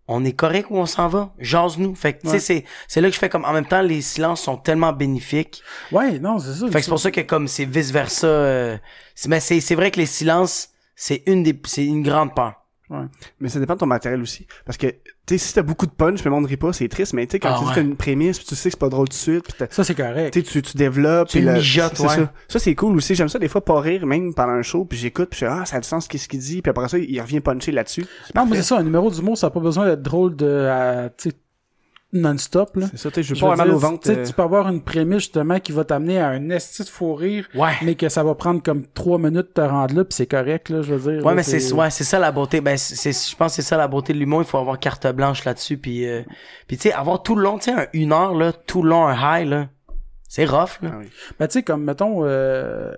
on 0.07 0.25
est 0.25 0.33
correct 0.33 0.67
où 0.69 0.77
on 0.77 0.85
s'en 0.85 1.07
va, 1.07 1.33
jase-nous. 1.39 1.95
Fait 1.95 2.13
que, 2.13 2.21
tu 2.21 2.29
sais, 2.29 2.39
c'est, 2.39 2.65
c'est 2.87 3.01
là 3.01 3.07
que 3.07 3.13
je 3.13 3.19
fais 3.19 3.29
comme, 3.29 3.45
en 3.45 3.53
même 3.53 3.65
temps, 3.65 3.81
les 3.81 4.01
silences 4.01 4.41
sont 4.41 4.57
tellement 4.57 4.93
bénéfiques. 4.93 5.63
Ouais, 5.91 6.19
non, 6.19 6.39
c'est 6.39 6.53
ça. 6.53 6.67
Fait 6.67 6.79
que 6.79 6.81
c'est 6.81 6.89
pour 6.89 6.99
ça 6.99 7.11
que 7.11 7.21
comme 7.21 7.47
c'est 7.47 7.65
vice 7.65 7.91
versa, 7.91 8.77
c'est, 9.15 9.29
mais 9.29 9.39
c'est, 9.39 9.59
c'est 9.59 9.75
vrai 9.75 9.91
que 9.91 9.99
les 9.99 10.05
silences, 10.05 10.69
c'est 10.95 11.23
une 11.25 11.43
des, 11.43 11.59
c'est 11.65 11.85
une 11.85 12.03
grande 12.03 12.35
peur. 12.35 12.60
Mais 13.39 13.49
ça 13.49 13.59
dépend 13.59 13.73
de 13.75 13.79
ton 13.79 13.85
matériel 13.85 14.21
aussi. 14.21 14.45
Parce 14.65 14.77
que, 14.77 14.87
tu 14.87 14.97
sais, 15.29 15.37
si 15.37 15.53
t'as 15.53 15.61
beaucoup 15.61 15.85
de 15.85 15.91
punch, 15.91 16.23
le 16.23 16.31
monde 16.31 16.45
rit 16.45 16.57
pas, 16.57 16.73
c'est 16.73 16.87
triste. 16.87 17.13
Mais 17.13 17.25
tu 17.25 17.31
sais, 17.33 17.39
quand 17.39 17.53
Ah 17.53 17.59
tu 17.59 17.65
dis 17.73 17.79
ouais. 17.79 17.81
une 17.85 17.95
prémisse, 17.95 18.37
puis 18.37 18.47
tu 18.47 18.55
sais 18.55 18.69
que 18.69 18.73
c'est 18.73 18.79
pas 18.79 18.89
drôle 18.89 19.07
tout 19.07 19.13
de 19.13 19.17
suite, 19.19 19.45
t'as- 19.57 19.67
Ça, 19.69 19.83
c'est 19.83 19.95
correct. 19.95 20.33
tu 20.33 20.41
sais, 20.41 20.45
tu, 20.45 20.61
tu 20.61 20.77
développes. 20.77 21.29
Tu 21.29 21.41
le 21.41 21.53
mijotes, 21.53 21.99
ouais. 21.99 22.07
ça. 22.07 22.33
Ça, 22.47 22.59
c'est 22.59 22.75
cool 22.75 22.95
aussi. 22.97 23.15
J'aime 23.15 23.29
ça 23.29 23.39
des 23.39 23.47
fois 23.47 23.63
pas 23.63 23.79
rire, 23.79 24.05
même 24.05 24.33
pendant 24.33 24.51
un 24.53 24.61
show, 24.61 24.85
puis 24.85 24.97
j'écoute, 24.97 25.29
puis 25.31 25.39
je 25.39 25.45
fais, 25.45 25.51
ah, 25.51 25.65
ça 25.65 25.77
a 25.77 25.79
du 25.79 25.87
sens 25.87 26.07
qu'est-ce 26.07 26.27
qu'il 26.27 26.39
dit, 26.39 26.61
puis 26.61 26.69
après 26.69 26.87
ça, 26.89 26.97
il 26.97 27.21
revient 27.21 27.39
puncher 27.39 27.71
là-dessus. 27.71 28.05
Non, 28.35 28.45
mais 28.45 28.57
c'est 28.57 28.63
ça, 28.63 28.77
un 28.79 28.83
numéro 28.83 29.09
d'humour, 29.09 29.37
ça 29.37 29.47
n'a 29.47 29.51
pas 29.51 29.59
besoin 29.59 29.85
d'être 29.85 30.01
drôle 30.01 30.35
de, 30.35 30.45
euh, 30.47 31.09
tu 31.17 31.29
sais, 31.29 31.35
non-stop, 32.13 32.75
là. 32.75 32.87
C'est 32.91 32.97
ça, 32.97 33.11
tu 33.11 33.23
je 33.23 33.33
veux 33.33 33.39
pas 33.39 33.53
avoir 33.53 33.57
mal 33.67 33.71
au 33.75 33.79
ventre. 33.79 34.03
tu 34.03 34.11
euh, 34.11 34.25
tu 34.25 34.33
peux 34.33 34.41
avoir 34.41 34.67
une 34.67 34.81
prémisse 34.81 35.19
justement 35.19 35.59
qui 35.59 35.71
va 35.71 35.83
t'amener 35.85 36.19
à 36.19 36.27
un 36.29 36.49
esti 36.49 36.83
de 36.83 36.89
fou 36.89 37.13
rire, 37.15 37.47
Ouais. 37.55 37.71
mais 37.83 37.95
que 37.95 38.09
ça 38.09 38.23
va 38.23 38.35
prendre 38.35 38.61
comme 38.61 38.85
trois 38.87 39.17
minutes 39.17 39.47
de 39.47 39.53
te 39.53 39.61
rendre 39.61 39.95
là, 39.95 40.03
puis 40.03 40.13
c'est 40.13 40.25
correct, 40.27 40.69
là, 40.69 40.81
je 40.81 40.93
veux 40.93 41.11
dire. 41.13 41.23
Ouais, 41.25 41.31
là, 41.31 41.35
mais 41.35 41.43
c'est 41.43 41.71
ouais, 41.73 41.89
c'est 41.89 42.03
ça 42.03 42.19
la 42.19 42.31
beauté. 42.31 42.59
Ben 42.61 42.77
c'est 42.77 42.95
c'est- 42.95 43.31
je 43.31 43.35
pense 43.35 43.55
que 43.55 43.61
c'est 43.61 43.67
ça 43.69 43.77
la 43.77 43.87
beauté 43.87 44.13
de 44.13 44.17
l'humour, 44.17 44.41
il 44.41 44.47
faut 44.47 44.57
avoir 44.57 44.77
carte 44.79 45.07
blanche 45.07 45.45
là-dessus 45.45 45.77
puis 45.77 46.05
euh, 46.07 46.21
puis 46.67 46.77
tu 46.77 46.83
sais 46.89 46.93
avoir 46.93 47.23
tout 47.23 47.35
le 47.35 47.43
long, 47.43 47.57
tu 47.57 47.65
sais 47.65 47.71
un- 47.73 47.87
une 47.93 48.11
heure 48.13 48.33
là, 48.35 48.51
tout 48.53 48.83
le 48.83 48.89
long 48.89 49.07
un 49.07 49.39
high 49.39 49.47
là. 49.47 49.67
C'est 50.27 50.45
rough 50.45 50.79
là. 50.81 50.91
Ah 50.93 50.97
oui. 50.99 51.09
Ben, 51.39 51.47
tu 51.47 51.53
sais, 51.59 51.63
comme, 51.63 51.83
mettons, 51.83 52.21
euh, 52.25 52.93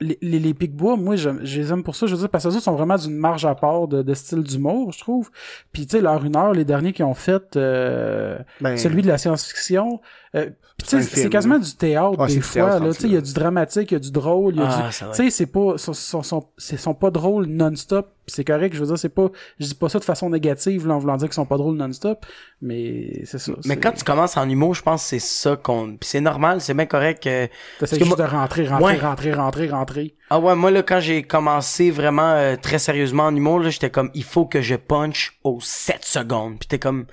les, 0.00 0.18
les, 0.22 0.38
les 0.38 0.54
Pic-Bois, 0.54 0.96
moi, 0.96 1.16
je, 1.16 1.30
je 1.42 1.60
les 1.60 1.72
aime 1.72 1.82
pour 1.82 1.96
ça, 1.96 2.06
je 2.06 2.14
veux 2.14 2.20
dire, 2.20 2.28
parce 2.28 2.44
que 2.44 2.50
ça 2.50 2.60
sont 2.60 2.74
vraiment 2.74 2.96
d'une 2.96 3.16
marge 3.16 3.44
à 3.44 3.54
part 3.54 3.88
de, 3.88 4.02
de 4.02 4.14
style 4.14 4.42
d'humour, 4.42 4.92
je 4.92 4.98
trouve. 5.00 5.30
Puis, 5.72 5.86
tu 5.86 5.96
sais, 5.96 6.02
leur 6.02 6.24
une 6.24 6.36
heure, 6.36 6.52
les 6.52 6.64
derniers 6.64 6.92
qui 6.92 7.02
ont 7.02 7.14
fait, 7.14 7.56
euh, 7.56 8.38
Ben, 8.60 8.76
celui 8.76 9.02
de 9.02 9.08
la 9.08 9.18
science-fiction, 9.18 10.00
euh, 10.34 10.50
C'est 10.84 11.30
quasiment 11.30 11.58
du 11.58 11.74
théâtre, 11.74 12.18
Ouais, 12.18 12.26
des 12.28 12.40
fois, 12.40 12.52
théâtre 12.54 12.72
là, 12.74 12.78
rendu 12.80 12.94
tu 12.94 13.00
sais, 13.02 13.08
il 13.08 13.14
y 13.14 13.16
a 13.16 13.20
du 13.20 13.32
dramatique, 13.32 13.90
il 13.90 13.94
y 13.94 13.96
a 13.96 14.00
du 14.00 14.10
drôle, 14.12 14.54
il 14.54 14.60
y 14.60 14.62
a 14.64 14.68
Ah, 14.70 14.86
du... 14.88 14.92
ça 14.92 15.06
va. 15.06 15.12
Tu 15.12 15.24
sais, 15.24 15.30
c'est 15.30 15.46
pas, 15.46 15.78
sont, 15.78 15.92
sont, 15.92 16.22
sont, 16.22 16.46
c'est- 16.56 16.76
sont 16.76 16.94
pas 16.94 17.10
drôles 17.10 17.46
non-stop, 17.46 18.10
pis 18.26 18.34
c'est 18.34 18.44
correct, 18.44 18.74
je 18.74 18.80
veux 18.80 18.86
dire, 18.86 18.98
c'est 18.98 19.08
pas, 19.08 19.28
je 19.58 19.66
dis 19.66 19.74
pas 19.74 19.88
ça 19.88 19.98
de 19.98 20.04
façon 20.04 20.28
négative, 20.30 20.86
là, 20.86 20.94
en 20.94 20.98
voulant 20.98 21.16
dire 21.16 21.28
qu'ils 21.28 21.34
sont 21.34 21.46
pas 21.46 21.56
drôles 21.56 21.76
non-stop, 21.76 22.24
mais 22.62 23.22
c'est 23.24 23.38
ça. 23.38 23.52
Mais 23.64 23.74
c'est- 23.74 23.76
quand 23.80 23.92
tu 23.92 24.04
commences 24.04 24.36
en 24.36 24.48
humour, 24.48 24.74
je 24.74 24.82
pense 24.82 25.02
que 25.02 25.08
c'est 25.08 25.18
ça 25.18 25.56
qu'on 25.56 25.96
puis 25.96 26.08
c'est 26.08 26.20
normal, 26.20 26.60
c'est 26.60 26.74
bien 26.74 26.86
correct 26.86 27.22
que 27.22 27.46
T'essaies 27.80 27.98
que 27.98 28.04
juste 28.04 28.16
moi- 28.16 28.26
de 28.26 28.30
rentrer, 28.30 28.66
rentrer, 28.68 28.84
Ouais. 28.84 28.98
rentrer, 28.98 29.32
rentrer, 29.32 29.68
rentrer. 29.68 30.14
Ah 30.30 30.38
ouais, 30.38 30.54
moi 30.54 30.70
là 30.70 30.82
quand 30.82 31.00
j'ai 31.00 31.22
commencé 31.22 31.90
vraiment 31.90 32.32
euh, 32.32 32.56
très 32.60 32.78
sérieusement 32.78 33.24
en 33.24 33.34
humour, 33.34 33.60
là, 33.60 33.70
j'étais 33.70 33.90
comme 33.90 34.10
il 34.14 34.24
faut 34.24 34.44
que 34.44 34.60
je 34.60 34.74
punch 34.74 35.38
aux 35.42 35.58
7 35.62 36.04
secondes. 36.04 36.58
Puis 36.58 36.68
t'es 36.68 36.78
comme 36.78 37.06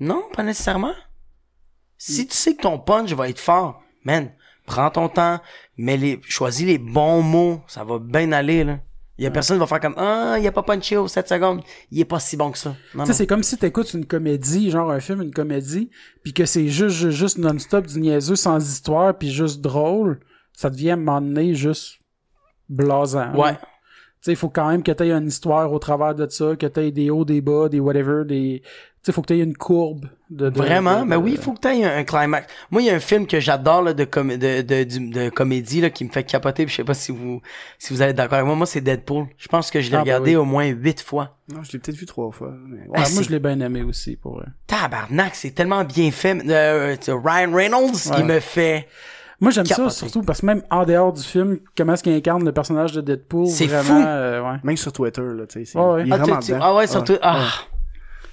non, 0.00 0.22
pas 0.34 0.42
nécessairement. 0.42 0.94
Si 2.04 2.26
tu 2.26 2.34
sais 2.34 2.56
que 2.56 2.62
ton 2.62 2.80
punch 2.80 3.12
va 3.12 3.28
être 3.28 3.38
fort, 3.38 3.80
man, 4.04 4.32
prends 4.66 4.90
ton 4.90 5.08
temps, 5.08 5.38
mais 5.76 5.96
les 5.96 6.20
choisis 6.28 6.66
les 6.66 6.78
bons 6.78 7.22
mots, 7.22 7.60
ça 7.68 7.84
va 7.84 8.00
bien 8.00 8.32
aller 8.32 8.64
là. 8.64 8.80
Il 9.18 9.24
y 9.24 9.26
a 9.28 9.30
personne 9.30 9.56
qui 9.56 9.60
va 9.60 9.68
faire 9.68 9.78
comme 9.78 9.94
ah, 9.96 10.36
il 10.40 10.44
a 10.44 10.50
pas 10.50 10.64
punché 10.64 10.96
aux 10.96 11.06
7 11.06 11.28
secondes, 11.28 11.62
il 11.92 12.00
est 12.00 12.04
pas 12.04 12.18
si 12.18 12.36
bon 12.36 12.50
que 12.50 12.58
ça. 12.58 12.74
Tu 12.92 13.06
sais, 13.06 13.12
c'est 13.12 13.26
comme 13.28 13.44
si 13.44 13.56
t'écoutes 13.56 13.94
une 13.94 14.04
comédie, 14.04 14.68
genre 14.70 14.90
un 14.90 14.98
film, 14.98 15.22
une 15.22 15.32
comédie, 15.32 15.90
puis 16.24 16.32
que 16.32 16.44
c'est 16.44 16.66
juste, 16.66 16.96
juste, 16.96 17.16
juste 17.16 17.38
non-stop 17.38 17.86
du 17.86 18.00
niaiseux 18.00 18.34
sans 18.34 18.58
histoire, 18.58 19.16
puis 19.16 19.30
juste 19.30 19.60
drôle, 19.60 20.18
ça 20.54 20.70
devient 20.70 20.90
à 20.90 20.94
un 20.94 20.96
moment 20.96 21.20
donné 21.20 21.54
juste 21.54 21.98
blasant. 22.68 23.32
Ouais. 23.36 23.54
Tu 23.54 23.58
sais, 24.22 24.32
il 24.32 24.36
faut 24.36 24.48
quand 24.48 24.68
même 24.68 24.82
que 24.82 24.90
t'aies 24.90 25.12
une 25.12 25.28
histoire 25.28 25.72
au 25.72 25.78
travers 25.78 26.16
de 26.16 26.28
ça, 26.28 26.56
que 26.56 26.66
t'aies 26.66 26.90
des 26.90 27.10
hauts, 27.10 27.24
des 27.24 27.40
bas, 27.40 27.68
des 27.68 27.78
whatever, 27.78 28.24
des... 28.24 28.62
Tu 29.04 29.06
sais, 29.06 29.12
faut 29.12 29.22
que 29.22 29.26
t'aies 29.26 29.40
une 29.40 29.56
courbe 29.56 30.06
de... 30.30 30.48
de- 30.48 30.56
Vraiment, 30.56 31.00
de- 31.00 31.06
mais 31.08 31.16
de- 31.16 31.20
oui, 31.20 31.32
il 31.32 31.38
faut 31.38 31.52
que 31.54 31.58
tu 31.60 31.66
aies 31.66 31.84
un, 31.84 31.96
un 31.98 32.04
climax. 32.04 32.46
Moi, 32.70 32.82
il 32.82 32.86
y 32.86 32.90
a 32.90 32.94
un 32.94 33.00
film 33.00 33.26
que 33.26 33.40
j'adore 33.40 33.82
là, 33.82 33.94
de, 33.94 34.04
com 34.04 34.28
de, 34.36 34.62
de, 34.62 35.28
comédie 35.30 35.80
là, 35.80 35.90
qui 35.90 36.04
me 36.04 36.08
fait 36.10 36.22
capoter. 36.22 36.64
Puis 36.66 36.70
je 36.70 36.76
sais 36.76 36.84
pas 36.84 36.94
si 36.94 37.10
vous 37.10 37.40
si 37.80 37.92
vous 37.92 38.00
allez 38.00 38.12
être 38.12 38.16
d'accord 38.16 38.34
avec 38.38 38.46
moi. 38.46 38.54
Moi, 38.54 38.66
c'est 38.66 38.80
Deadpool. 38.80 39.26
Je 39.38 39.48
pense 39.48 39.72
que 39.72 39.80
je 39.80 39.90
l'ai 39.90 39.96
Ah, 39.96 39.98
ben 39.98 40.02
regardé 40.04 40.30
oui. 40.30 40.36
au 40.36 40.44
moins 40.44 40.66
huit 40.66 41.02
fois. 41.02 41.36
Non, 41.52 41.64
je 41.64 41.72
l'ai 41.72 41.80
peut-être 41.80 41.96
vu 41.96 42.06
trois 42.06 42.30
fois. 42.30 42.54
mais- 42.68 42.78
Ouais, 42.82 42.86
Ah, 42.94 43.04
moi, 43.12 43.22
je 43.24 43.30
l'ai 43.30 43.40
bien 43.40 43.58
aimé 43.58 43.82
aussi, 43.82 44.14
pour 44.14 44.34
vrai. 44.36 44.46
Tabarnak, 44.68 45.34
c'est 45.34 45.50
tellement 45.50 45.82
bien 45.82 46.12
fait. 46.12 46.38
Euh, 46.48 46.94
c'est 47.00 47.10
Ryan 47.12 47.52
Reynolds 47.52 47.90
qui 48.00 48.10
Ouais. 48.12 48.22
me 48.22 48.38
fait. 48.38 48.86
Moi, 49.40 49.50
j'aime 49.50 49.66
ça 49.66 49.90
surtout 49.90 50.22
parce 50.22 50.42
que 50.42 50.46
même 50.46 50.62
en 50.70 50.84
dehors 50.84 51.12
du 51.12 51.24
film, 51.24 51.58
comment 51.76 51.94
est-ce 51.94 52.04
qu'il 52.04 52.12
incarne 52.14 52.44
le 52.44 52.52
personnage 52.52 52.92
de 52.92 53.00
Deadpool, 53.00 53.48
C'est 53.48 53.66
vraiment, 53.66 54.00
fou. 54.00 54.06
euh, 54.06 54.40
ouais. 54.52 54.58
Même 54.62 54.76
sur 54.76 54.92
Twitter, 54.92 55.22
là, 55.22 55.44
tu 55.48 55.58
sais. 55.58 55.72
c'est- 55.72 55.76
Ouais. 55.80 56.02
Il 56.06 56.08
est 56.08 56.14
Ah, 56.14 56.18
vraiment 56.18 56.38
tu- 56.38 56.52
tu- 56.52 56.58
ah 56.60 56.72
ouais, 56.76 56.86
surtout. 56.86 57.16
Ah. 57.20 57.48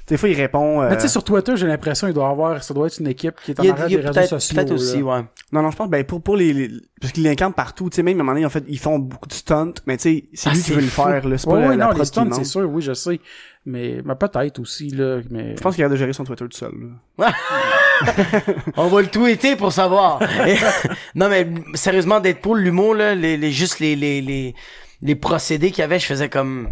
Des 0.09 0.17
fois, 0.17 0.27
il 0.29 0.35
répond. 0.35 0.81
euh, 0.81 0.89
Mais 0.89 0.95
tu 0.95 1.03
sais, 1.03 1.07
sur 1.07 1.23
Twitter, 1.23 1.55
j'ai 1.55 1.67
l'impression 1.67 2.07
qu'il 2.07 2.13
doit 2.15 2.29
avoir, 2.29 2.61
ça 2.63 2.73
doit 2.73 2.87
être 2.87 2.97
une 2.99 3.07
équipe 3.07 3.35
qui 3.43 3.51
est 3.51 3.59
en 3.59 3.63
Il 3.63 3.69
arrière 3.69 3.87
il 3.87 3.91
y 3.93 3.95
a 3.95 3.99
des 3.99 4.07
réseaux 4.07 4.13
peut-être 4.19 4.29
sociaux. 4.29 4.55
peut-être 4.55 4.71
aussi, 4.71 4.97
là. 4.97 5.03
ouais. 5.03 5.21
Non, 5.51 5.61
non, 5.61 5.71
je 5.71 5.77
pense, 5.77 5.89
ben, 5.89 6.03
pour, 6.03 6.21
pour 6.21 6.35
les, 6.35 6.51
les- 6.51 6.69
parce 6.99 7.13
qu'ils 7.13 7.23
l'incarnent 7.23 7.53
partout, 7.53 7.89
tu 7.89 7.95
sais, 7.97 8.03
même, 8.03 8.17
à 8.17 8.21
un 8.21 8.23
moment 8.23 8.33
donné, 8.33 8.45
en 8.45 8.49
fait, 8.49 8.63
ils 8.67 8.79
font 8.79 8.97
beaucoup 8.99 9.27
de 9.27 9.33
stunts, 9.33 9.73
mais 9.85 9.97
tu 9.97 10.03
sais, 10.03 10.23
c'est 10.33 10.49
Ah, 10.49 10.53
lui 10.53 10.61
qui 10.63 10.71
veut 10.71 10.81
le 10.81 10.87
faire, 10.87 11.27
là. 11.27 11.37
C'est 11.37 11.45
pas 11.47 11.53
Ouais, 11.55 11.61
la, 11.61 11.67
ouais, 11.69 11.77
la 11.77 11.85
non, 11.87 11.91
les 11.91 12.05
stunts, 12.05 12.31
c'est 12.33 12.43
sûr, 12.43 12.69
oui, 12.69 12.81
je 12.81 12.93
sais. 12.93 13.19
Mais, 13.65 14.01
mais 14.03 14.15
peut-être 14.15 14.59
aussi, 14.59 14.89
là. 14.89 15.19
Mais... 15.29 15.55
Je 15.55 15.61
pense 15.61 15.75
qu'il 15.75 15.83
a 15.83 15.89
de 15.89 15.95
gérer 15.95 16.13
son 16.13 16.23
Twitter 16.23 16.45
tout 16.49 16.57
seul, 16.57 16.71
là. 17.17 17.31
On 18.77 18.87
va 18.87 19.01
le 19.01 19.07
tweeter 19.07 19.55
pour 19.55 19.71
savoir. 19.71 20.19
Non, 21.15 21.29
mais 21.29 21.47
sérieusement, 21.73 22.19
Deadpool, 22.19 22.59
l'humour, 22.61 22.95
là, 22.95 23.13
les, 23.15 23.37
les, 23.37 23.51
juste 23.51 23.79
les, 23.79 23.95
les, 23.95 24.21
les, 24.21 24.55
les 25.01 25.15
procédés 25.15 25.69
qu'il 25.71 25.79
y 25.79 25.83
avait, 25.83 25.99
je 25.99 26.05
faisais 26.05 26.29
comme, 26.29 26.69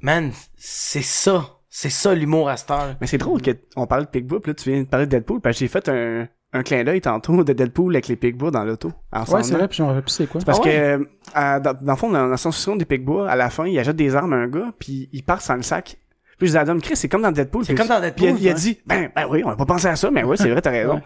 man, 0.00 0.32
c'est 0.56 1.02
ça. 1.02 1.56
C'est 1.82 1.88
ça 1.90 2.14
l'humour 2.14 2.48
à 2.50 2.56
cette 2.58 2.70
heure. 2.70 2.94
Mais 3.00 3.06
c'est 3.06 3.16
drôle 3.16 3.40
qu'on 3.40 3.86
parle 3.86 4.04
de 4.04 4.08
Pigbois, 4.10 4.40
puis 4.40 4.50
là, 4.50 4.54
tu 4.54 4.70
viens 4.70 4.82
de 4.82 4.86
parler 4.86 5.06
de 5.06 5.10
Deadpool, 5.12 5.40
parce 5.40 5.56
que 5.56 5.60
j'ai 5.60 5.68
fait 5.68 5.88
un, 5.88 6.26
un 6.52 6.62
clin 6.62 6.84
d'œil 6.84 7.00
tantôt 7.00 7.42
de 7.42 7.52
Deadpool 7.54 7.94
avec 7.94 8.08
les 8.08 8.16
Pigbois 8.16 8.50
dans 8.50 8.64
l'auto. 8.64 8.92
ensemble. 9.12 9.38
Ouais, 9.38 9.42
c'est 9.44 9.54
vrai, 9.54 9.66
puis 9.68 9.78
j'en 9.78 9.86
rappelle 9.86 10.02
plus 10.02 10.10
c'est 10.12 10.26
quoi. 10.26 10.42
Parce 10.44 10.58
Ah 10.58 10.62
ouais? 10.62 10.70
que, 10.70 11.38
euh, 11.38 11.60
dans, 11.60 11.72
dans 11.80 11.92
le 11.92 11.96
fond, 11.96 12.10
dans 12.10 12.26
la 12.26 12.36
sensation 12.36 12.76
des 12.76 12.84
Pigbois, 12.84 13.30
à 13.30 13.34
la 13.36 13.48
fin, 13.48 13.66
il 13.66 13.78
achète 13.78 13.96
des 13.96 14.14
armes 14.14 14.34
à 14.34 14.36
un 14.36 14.48
gars, 14.48 14.72
puis 14.78 15.08
il 15.12 15.22
part 15.22 15.40
sans 15.40 15.54
le 15.56 15.62
sac. 15.62 15.96
Puis 16.36 16.48
je 16.48 16.52
dis 16.52 16.58
à 16.58 16.60
Adam, 16.62 16.78
Chris, 16.80 16.96
c'est 16.96 17.08
comme 17.08 17.22
dans 17.22 17.32
Deadpool. 17.32 17.64
C'est 17.64 17.74
comme 17.74 17.86
dans 17.88 18.00
Puis 18.14 18.24
il 18.24 18.28
a, 18.28 18.32
Deadpool. 18.32 18.42
il 18.42 18.48
a 18.50 18.52
dit, 18.54 18.78
ben, 18.86 19.10
ben 19.16 19.26
oui, 19.30 19.42
on 19.44 19.48
a 19.50 19.56
pas 19.56 19.64
pensé 19.66 19.86
à 19.88 19.96
ça, 19.96 20.10
mais 20.10 20.22
ouais, 20.22 20.36
c'est 20.36 20.50
vrai, 20.50 20.60
t'as 20.60 20.70
raison. 20.70 21.00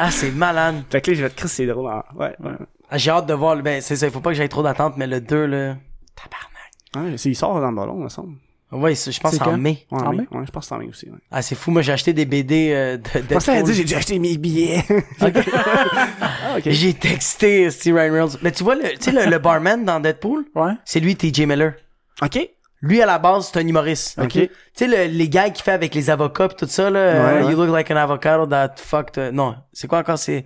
Ah, 0.00 0.10
c'est 0.10 0.32
malade. 0.32 0.82
fait 0.90 1.00
que 1.00 1.10
là, 1.12 1.16
j'ai 1.16 1.22
fait, 1.28 1.34
Chris, 1.36 1.48
c'est 1.48 1.66
drôle. 1.66 1.88
hein. 1.88 2.02
Ouais, 2.16 2.34
ouais. 2.40 2.50
Ah, 2.90 2.98
J'ai 2.98 3.10
hâte 3.12 3.26
de 3.26 3.34
voir, 3.34 3.54
le- 3.54 3.62
ben, 3.62 3.80
c'est 3.80 3.94
ça, 3.94 4.06
il 4.06 4.12
faut 4.12 4.18
pas 4.20 4.30
que 4.30 4.36
j'aille 4.36 4.48
trop 4.48 4.62
d'attente, 4.64 4.94
mais 4.96 5.06
le 5.06 5.20
2, 5.20 5.46
là. 5.46 5.76
Tabarnak. 6.16 7.12
Ouais, 7.12 7.16
c'est- 7.16 7.28
il 7.30 7.34
sort 7.36 7.60
dans 7.60 7.70
le 7.70 7.76
ballon, 7.76 7.96
il 7.98 8.04
me 8.04 8.08
semble. 8.08 8.34
Ouais, 8.72 8.94
c'est- 8.94 9.10
je 9.12 9.18
pense 9.20 9.40
en 9.40 9.56
mai. 9.56 9.84
Ouais, 9.90 10.00
En 10.02 10.12
mai? 10.12 10.26
ouais, 10.30 10.46
je 10.46 10.50
pense 10.52 10.70
en 10.70 10.78
mai 10.78 10.86
aussi, 10.86 11.06
ouais. 11.06 11.18
Ah, 11.30 11.42
c'est 11.42 11.56
fou, 11.56 11.70
moi 11.72 11.82
j'ai 11.82 11.92
acheté 11.92 12.12
des 12.12 12.24
BD 12.24 12.70
euh, 12.72 12.96
de 12.98 13.20
Deadpool. 13.20 13.72
j'ai 13.74 13.82
déjà 13.82 13.96
acheté 13.98 14.18
mes 14.18 14.36
billets. 14.38 14.84
ah, 15.20 16.56
ok. 16.58 16.62
J'ai 16.66 16.94
texté 16.94 17.70
Steve 17.70 17.96
Ryan 17.96 18.12
Reynolds. 18.12 18.38
Mais 18.42 18.52
tu 18.52 18.62
vois, 18.64 18.74
le, 18.74 18.82
tu 18.90 18.96
sais, 19.00 19.12
le, 19.12 19.30
le 19.30 19.38
barman 19.40 19.84
dans 19.84 20.00
Deadpool, 20.00 20.44
Ouais. 20.54 20.72
c'est 20.84 21.00
lui, 21.00 21.16
TJ 21.16 21.40
Miller. 21.46 21.74
Ok. 22.22 22.38
Lui, 22.82 23.02
à 23.02 23.06
la 23.06 23.18
base, 23.18 23.50
c'est 23.52 23.58
un 23.60 23.66
humoriste. 23.66 24.18
Ok. 24.18 24.30
Tu 24.30 24.48
sais, 24.72 24.86
le- 24.86 25.12
les 25.12 25.28
gars 25.28 25.50
qu'il 25.50 25.62
fait 25.64 25.72
avec 25.72 25.94
les 25.94 26.08
avocats 26.08 26.48
pis 26.48 26.56
tout 26.56 26.66
ça, 26.66 26.88
là. 26.90 26.98
euh, 26.98 27.44
ouais. 27.44 27.52
You 27.52 27.58
look 27.62 27.70
like 27.74 27.90
an 27.90 27.96
avocado 27.96 28.46
that 28.46 28.74
fucked. 28.76 29.18
euh, 29.18 29.30
non, 29.32 29.54
c'est 29.72 29.86
quoi 29.86 29.98
encore? 29.98 30.18
C'est. 30.18 30.44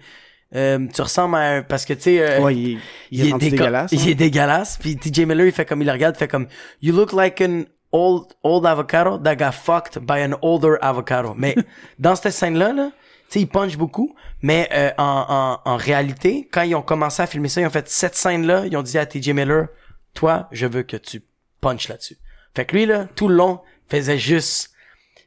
euh, 0.55 0.87
tu 0.93 1.01
ressembles 1.03 1.37
à 1.37 1.57
un. 1.59 1.63
Parce 1.63 1.85
que, 1.85 1.93
tu 1.93 2.01
sais. 2.03 2.21
euh, 2.21 2.41
Ouais, 2.41 2.55
il, 2.57 2.79
il 3.13 3.29
est 3.29 3.33
rendu 3.33 3.47
déco- 3.47 3.51
dégueulasse. 3.51 3.93
Il 3.93 4.01
hein. 4.01 4.05
est 4.09 4.15
dégueulasse. 4.15 4.79
Puis 4.81 4.97
TJ 4.97 5.21
Miller, 5.27 5.47
il 5.47 5.53
fait 5.53 5.65
comme 5.65 5.83
il 5.83 5.87
le 5.87 5.93
regarde, 5.93 6.17
il 6.17 6.19
fait 6.19 6.27
comme 6.29 6.49
You 6.83 6.95
look 6.97 7.13
like 7.13 7.41
an 7.41 7.65
old 7.95 8.35
old 8.43 8.67
avocado 8.67 9.19
that 9.19 9.37
got 9.37 9.53
fucked 9.53 10.05
by 10.05 10.21
an 10.21 10.37
older 10.43 10.77
avocado. 10.83 11.33
Mais 11.37 11.55
dans 11.99 12.17
cette 12.17 12.33
scène-là, 12.33 12.73
là, 12.73 12.91
tu 13.29 13.35
sais, 13.35 13.41
il 13.41 13.47
punch 13.47 13.79
beaucoup. 13.79 14.15
Mais 14.43 14.69
euh, 14.73 14.91
en, 14.99 15.61
en, 15.65 15.71
en 15.71 15.77
réalité, 15.77 16.49
quand 16.53 16.63
ils 16.63 16.75
ont 16.75 16.83
commencé 16.83 17.23
à 17.23 17.27
filmer 17.27 17.49
ça, 17.49 17.61
ils 17.61 17.67
ont 17.67 17.71
fait 17.71 17.89
cette 17.89 18.17
scène-là, 18.17 18.67
ils 18.67 18.77
ont 18.77 18.83
dit 18.83 18.99
à 18.99 19.07
TJ 19.07 19.31
Miller, 19.31 19.69
toi, 20.13 20.49
je 20.51 20.67
veux 20.67 20.83
que 20.83 20.97
tu 20.97 21.25
punches 21.61 21.89
là-dessus. 21.89 22.19
Fait 22.55 22.67
que 22.67 22.77
lui, 22.77 22.85
là, 22.85 23.07
tout 23.15 23.29
le 23.29 23.37
long, 23.37 23.61
faisait 23.89 24.19
juste 24.19 24.73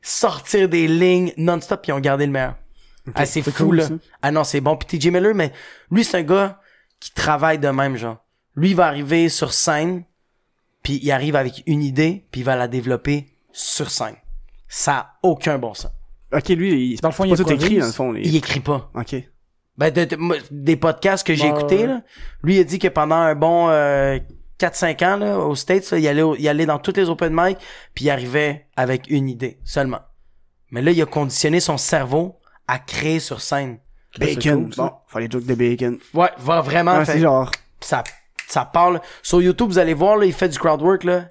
sortir 0.01 0.69
des 0.69 0.87
lignes 0.87 1.33
non-stop, 1.37 1.81
puis 1.81 1.91
ils 1.91 1.93
ont 1.93 1.99
gardé 1.99 2.25
le 2.25 2.31
meilleur. 2.31 2.55
Ah, 3.15 3.25
c'est 3.25 3.41
c'est 3.41 3.51
fou, 3.51 3.65
cool, 3.65 3.77
là. 3.77 3.87
ça. 3.87 3.93
Ah 4.21 4.31
non, 4.31 4.43
c'est 4.43 4.61
bon. 4.61 4.75
Puis 4.75 4.99
TJ 4.99 5.07
Miller, 5.07 5.33
mais 5.33 5.53
lui, 5.89 6.03
c'est 6.03 6.17
un 6.17 6.23
gars 6.23 6.59
qui 6.99 7.13
travaille 7.13 7.59
de 7.59 7.69
même, 7.69 7.95
genre. 7.95 8.17
Lui, 8.55 8.71
il 8.71 8.75
va 8.75 8.87
arriver 8.87 9.29
sur 9.29 9.53
scène, 9.53 10.03
puis 10.83 10.99
il 11.01 11.11
arrive 11.11 11.35
avec 11.35 11.63
une 11.65 11.83
idée, 11.83 12.25
puis 12.31 12.41
il 12.41 12.43
va 12.43 12.55
la 12.55 12.67
développer 12.67 13.27
sur 13.51 13.89
scène. 13.91 14.15
Ça 14.67 14.93
a 14.97 15.13
aucun 15.23 15.57
bon 15.57 15.73
sens. 15.73 15.91
Ok, 16.33 16.49
lui, 16.49 16.93
il, 16.93 16.99
Dans 16.99 17.09
le 17.09 17.13
fond, 17.13 17.23
il 17.23 17.29
pas 17.31 17.35
tout 17.37 17.43
improvise. 17.43 17.63
écrit, 17.65 17.77
dans 17.79 17.85
le 17.85 17.91
fond. 17.91 18.11
Les... 18.11 18.21
Il 18.27 18.35
écrit 18.35 18.59
pas. 18.59 18.91
Ok. 18.95 19.15
Ben, 19.77 19.91
de- 19.91 20.05
de- 20.05 20.15
moi, 20.15 20.37
des 20.51 20.75
podcasts 20.75 21.25
que 21.25 21.33
j'ai 21.35 21.49
Ouais, 21.49 21.57
écoutés, 21.57 21.77
ouais. 21.79 21.87
là, 21.87 22.01
lui, 22.43 22.55
il 22.55 22.59
a 22.59 22.63
dit 22.63 22.79
que 22.79 22.87
pendant 22.87 23.15
un 23.15 23.35
bon 23.35 23.69
euh, 23.69 24.19
4-5 24.59 25.03
ans, 25.05 25.17
là, 25.17 25.39
aux 25.39 25.55
States, 25.55 25.89
là, 25.91 25.99
il, 25.99 26.07
allait, 26.07 26.23
il 26.39 26.47
allait 26.49 26.65
dans 26.65 26.79
toutes 26.79 26.97
les 26.97 27.09
open 27.09 27.31
mic, 27.33 27.57
puis 27.93 28.05
il 28.05 28.09
arrivait 28.09 28.67
avec 28.75 29.03
une 29.09 29.29
idée 29.29 29.59
seulement. 29.63 30.01
Mais 30.71 30.81
là, 30.81 30.91
il 30.91 31.01
a 31.01 31.05
conditionné 31.05 31.59
son 31.59 31.77
cerveau 31.77 32.39
à 32.67 32.79
créer 32.79 33.19
sur 33.19 33.39
scène. 33.39 33.77
Bacon. 34.19 34.63
cool, 34.65 34.73
ça. 34.73 34.83
bon, 34.83 34.91
faut 35.07 35.19
les 35.19 35.29
jokes 35.29 35.45
de 35.45 35.53
bacon. 35.53 35.97
Ouais, 36.13 36.29
va 36.39 36.61
vraiment 36.61 36.97
Ouais, 36.97 37.05
faire- 37.05 37.13
c'est 37.15 37.21
genre. 37.21 37.51
ça, 37.79 38.03
ça 38.47 38.65
parle. 38.65 39.01
Sur 39.21 39.41
YouTube, 39.41 39.67
vous 39.67 39.79
allez 39.79 39.93
voir, 39.93 40.17
là, 40.17 40.25
il 40.25 40.33
fait 40.33 40.49
du 40.49 40.57
crowd 40.57 40.81
work, 40.81 41.03
là. 41.03 41.25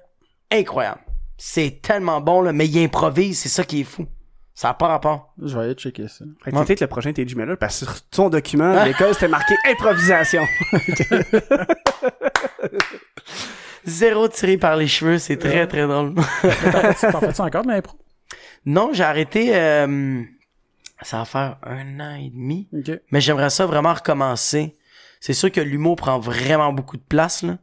Incroyable. 0.51 1.01
C'est 1.37 1.81
tellement 1.81 2.21
bon, 2.21 2.41
là, 2.41 2.53
mais 2.53 2.67
il 2.67 2.83
improvise, 2.83 3.39
c'est 3.39 3.49
ça 3.49 3.63
qui 3.63 3.81
est 3.81 3.83
fou. 3.83 4.07
Ça 4.55 4.69
n'a 4.69 4.73
pas 4.73 4.87
rapport. 4.87 5.33
Je 5.39 5.55
vais 5.55 5.65
aller 5.65 5.73
checker 5.75 6.07
ça. 6.07 6.25
Fait 6.43 6.49
que 6.51 6.55
Ouais. 6.55 6.65
peut-être 6.65 6.81
le 6.81 6.87
prochain 6.87 7.13
TJ 7.13 7.35
Miller, 7.35 7.57
parce 7.59 7.79
que 7.81 7.85
sur 7.85 7.95
son 8.11 8.29
document 8.29 8.73
de 8.81 8.87
l'école, 8.87 9.13
c'était 9.13 9.27
marqué 9.27 9.53
improvisation. 9.69 10.41
Zéro 13.85 14.27
tiré 14.27 14.57
par 14.57 14.75
les 14.75 14.87
cheveux, 14.87 15.17
c'est 15.17 15.37
très, 15.37 15.67
très 15.67 15.87
drôle. 15.87 16.13
T'en 16.15 17.19
fais-tu 17.21 17.41
encore 17.41 17.61
de 17.63 17.67
l'impro? 17.69 17.97
non, 18.65 18.89
j'ai 18.91 19.03
arrêté, 19.03 19.55
euh, 19.55 20.21
ça 21.03 21.19
va 21.19 21.25
faire 21.25 21.57
un 21.63 21.99
an 22.01 22.15
et 22.15 22.29
demi. 22.29 22.67
Mais 23.11 23.21
j'aimerais 23.21 23.49
ça 23.49 23.65
vraiment 23.65 23.93
recommencer. 23.93 24.75
C'est 25.19 25.33
sûr 25.33 25.51
que 25.51 25.61
l'humour 25.61 25.95
prend 25.95 26.19
vraiment 26.19 26.71
beaucoup 26.73 26.97
de 26.97 27.01
place, 27.07 27.43
là. 27.43 27.57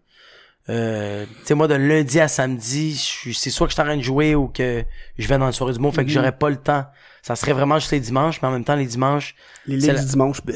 Euh, 0.71 1.27
tu 1.27 1.47
sais, 1.49 1.55
moi, 1.55 1.69
de 1.69 1.75
lundi 1.75 2.19
à 2.21 2.27
samedi, 2.29 2.97
c'est 3.35 3.51
soit 3.51 3.67
que 3.67 3.71
je 3.71 3.75
suis 3.75 3.83
en 3.83 3.85
train 3.85 3.97
de 3.99 4.03
jouer 4.03 4.35
ou 4.35 4.49
que 4.49 4.83
je 5.19 5.29
vais 5.29 5.37
dans 5.37 5.45
une 5.47 5.53
soirée 5.53 5.75
du 5.75 5.79
mot, 5.79 5.93
fait 5.93 6.05
que 6.05 6.11
j'aurais 6.11 6.33
pas 6.33 6.49
le 6.49 6.57
temps. 6.57 6.87
Ça 7.21 7.37
serait 7.37 7.53
vraiment 7.53 7.79
juste 7.79 7.93
les 7.93 8.01
dimanches, 8.01 8.41
mais 8.41 8.49
en 8.49 8.51
même 8.51 8.65
temps, 8.65 8.75
les 8.75 8.87
dimanches. 8.87 9.35
Les 9.67 9.77
livres 9.77 9.93
la- 9.93 10.01
du 10.01 10.07
dimanche, 10.07 10.43
bleh. 10.43 10.55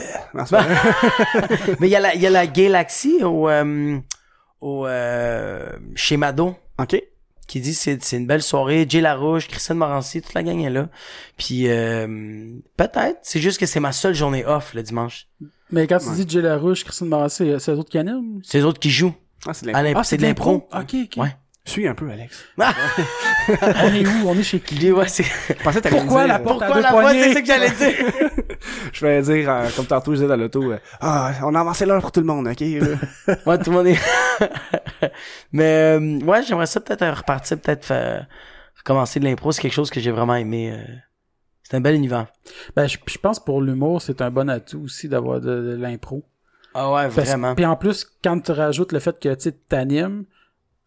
Mais 1.81 1.89
il 1.89 1.91
y 1.91 1.97
a 1.97 2.01
la, 2.01 2.15
il 2.15 2.21
y 2.23 2.27
a 2.27 2.31
la 2.31 2.47
Galaxy 2.47 3.23
au, 3.23 3.49
euh, 3.51 3.99
au, 4.63 4.87
euh, 4.87 5.71
chez 5.95 6.17
Mado. 6.17 6.57
Ok. 6.79 7.03
Qui 7.49 7.61
dit 7.61 7.75
c'est 7.75 8.01
c'est 8.05 8.17
une 8.19 8.27
belle 8.29 8.43
soirée. 8.43 8.87
Jay 8.89 9.01
Larouche, 9.01 9.49
Christine 9.49 9.75
Morancy, 9.77 10.23
toute 10.23 10.35
la 10.35 10.45
gang 10.45 10.61
est 10.61 10.71
là. 10.71 10.89
Puis 11.37 11.65
euh, 11.69 12.07
peut-être, 12.77 13.19
c'est 13.23 13.41
juste 13.41 13.59
que 13.59 13.67
c'est 13.67 13.81
ma 13.81 13.91
seule 13.93 14.15
journée 14.15 14.47
off 14.47 14.75
le 14.75 14.83
dimanche. 14.85 15.27
Mais 15.73 15.87
quand 15.89 15.99
tu 15.99 16.09
Ouais. 16.09 16.25
dis 16.25 16.27
Jay 16.29 16.41
Larouche, 16.41 16.85
Christine 16.85 17.09
Barrassé, 17.11 17.45
c'est 17.55 17.59
c'est 17.59 17.73
les 17.73 17.79
autres 17.79 17.91
qui 17.91 17.99
animent? 17.99 18.41
C'est 18.45 18.59
les 18.59 18.65
autres 18.65 18.79
qui 18.79 18.91
jouent. 18.91 19.15
Ah, 19.47 19.53
c'est 19.55 19.67
de 19.67 19.71
l'impro. 19.73 19.83
l'impro, 19.85 20.03
c'est 20.05 20.17
de 20.17 20.23
l'impro. 20.23 20.69
Ok, 20.73 20.95
ok. 21.05 21.23
Ouais. 21.23 21.37
Suis 21.65 21.87
un 21.87 21.95
peu, 21.95 22.09
Alex. 22.11 22.45
On 22.59 23.95
est 23.95 24.07
où? 24.07 24.29
On 24.29 24.39
est 24.39 24.43
chez 24.43 24.59
qui? 24.61 24.91
Ouais, 24.91 25.05
Pourquoi 25.91 26.27
la 26.27 26.39
porte 26.39 26.63
à 26.63 26.67
Pourquoi 26.67 26.77
deux 26.77 26.83
la 26.83 26.91
voix, 26.93 27.01
poignées? 27.03 27.23
c'est 27.25 27.33
ça 27.35 27.41
que 27.43 27.47
j'allais 27.47 27.71
dire. 27.71 28.13
Je 28.93 29.07
vais 29.07 29.23
dire, 29.23 29.51
euh, 29.51 29.69
comme 29.77 29.87
tantôt, 29.87 30.13
je 30.13 30.17
disais 30.17 30.29
dans 30.29 30.37
l'auto, 30.37 30.73
euh, 30.73 30.79
ah, 31.01 31.33
on 31.45 31.55
a 31.55 31.61
avancé 31.61 31.87
l'heure 31.87 32.01
pour 32.01 32.13
tout 32.13 32.21
le 32.21 32.27
monde, 32.27 32.47
ok? 32.49 32.61
ouais, 33.47 33.59
tout 33.59 33.71
le 33.71 33.77
monde 33.77 33.87
est... 33.87 33.99
Mais 35.53 35.97
euh, 35.99 36.19
ouais, 36.21 36.43
j'aimerais 36.43 36.67
ça 36.67 36.81
peut-être 36.81 37.07
repartir, 37.19 37.59
peut-être 37.61 37.85
faire... 37.85 38.27
recommencer 38.79 39.21
de 39.21 39.25
l'impro. 39.25 39.53
C'est 39.53 39.63
quelque 39.63 39.73
chose 39.73 39.91
que 39.91 40.01
j'ai 40.01 40.11
vraiment 40.11 40.35
aimé. 40.35 40.73
euh. 40.73 40.95
C'est 41.63 41.77
un 41.77 41.81
bel 41.81 41.95
univers. 41.95 42.27
Ben, 42.75 42.87
je, 42.87 42.97
je 43.07 43.19
pense 43.19 43.39
pour 43.45 43.61
l'humour, 43.61 44.01
c'est 44.01 44.23
un 44.23 44.31
bon 44.31 44.49
atout 44.49 44.81
aussi 44.85 45.09
d'avoir 45.09 45.41
de, 45.41 45.73
de 45.73 45.77
l'impro. 45.77 46.25
Ah 46.75 46.91
ouais, 46.93 47.09
vraiment. 47.09 47.55
Puis 47.55 47.67
en 47.67 47.77
plus, 47.77 48.07
quand 48.23 48.41
tu 48.41 48.53
rajoutes 48.53 48.93
le 48.93 49.01
fait 49.01 49.19
que 49.21 49.35
tu 49.35 49.41
sais, 49.41 49.53
t'animes, 49.69 50.25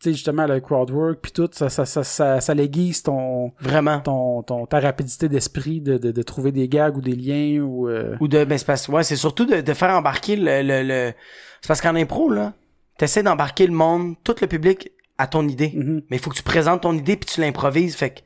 sais, 0.03 0.11
justement, 0.13 0.45
le 0.47 0.59
crowdwork, 0.59 1.19
puis 1.21 1.31
tout, 1.31 1.49
ça, 1.51 1.69
ça, 1.69 1.85
ça, 1.85 2.03
ça, 2.03 2.41
ça 2.41 2.53
l'aiguise 2.53 3.03
ton, 3.03 3.51
Vraiment. 3.59 3.99
ton, 3.99 4.43
ton, 4.43 4.65
ta 4.65 4.79
rapidité 4.79 5.29
d'esprit 5.29 5.81
de, 5.81 5.97
de, 5.97 6.11
de 6.11 6.21
trouver 6.23 6.51
des 6.51 6.67
gags 6.67 6.97
ou 6.97 7.01
des 7.01 7.15
liens 7.15 7.61
ou... 7.61 7.87
euh, 7.89 8.15
Ou 8.19 8.27
de, 8.27 8.43
ben, 8.43 8.57
c'est 8.57 8.65
parce, 8.65 8.87
ouais, 8.89 9.03
c'est 9.03 9.15
surtout 9.15 9.45
de, 9.45 9.61
de 9.61 9.73
faire 9.73 9.91
embarquer 9.95 10.35
le, 10.35 10.61
le, 10.61 10.83
le- 10.83 11.13
c'est 11.61 11.67
parce 11.67 11.81
qu'en 11.81 11.95
impro, 11.95 12.29
là, 12.29 12.53
t'essaies 12.97 13.23
d'embarquer 13.23 13.67
le 13.67 13.73
monde, 13.73 14.15
tout 14.23 14.35
le 14.41 14.47
public 14.47 14.91
à 15.17 15.27
ton 15.27 15.47
idée. 15.47 15.71
mhm. 15.75 16.01
Mais 16.09 16.17
il 16.17 16.19
faut 16.19 16.29
que 16.31 16.35
tu 16.37 16.43
présentes 16.43 16.81
ton 16.81 16.93
idée 16.93 17.15
puis 17.15 17.29
tu 17.33 17.41
l'improvises, 17.41 17.95
fait 17.95 18.09
que, 18.11 18.19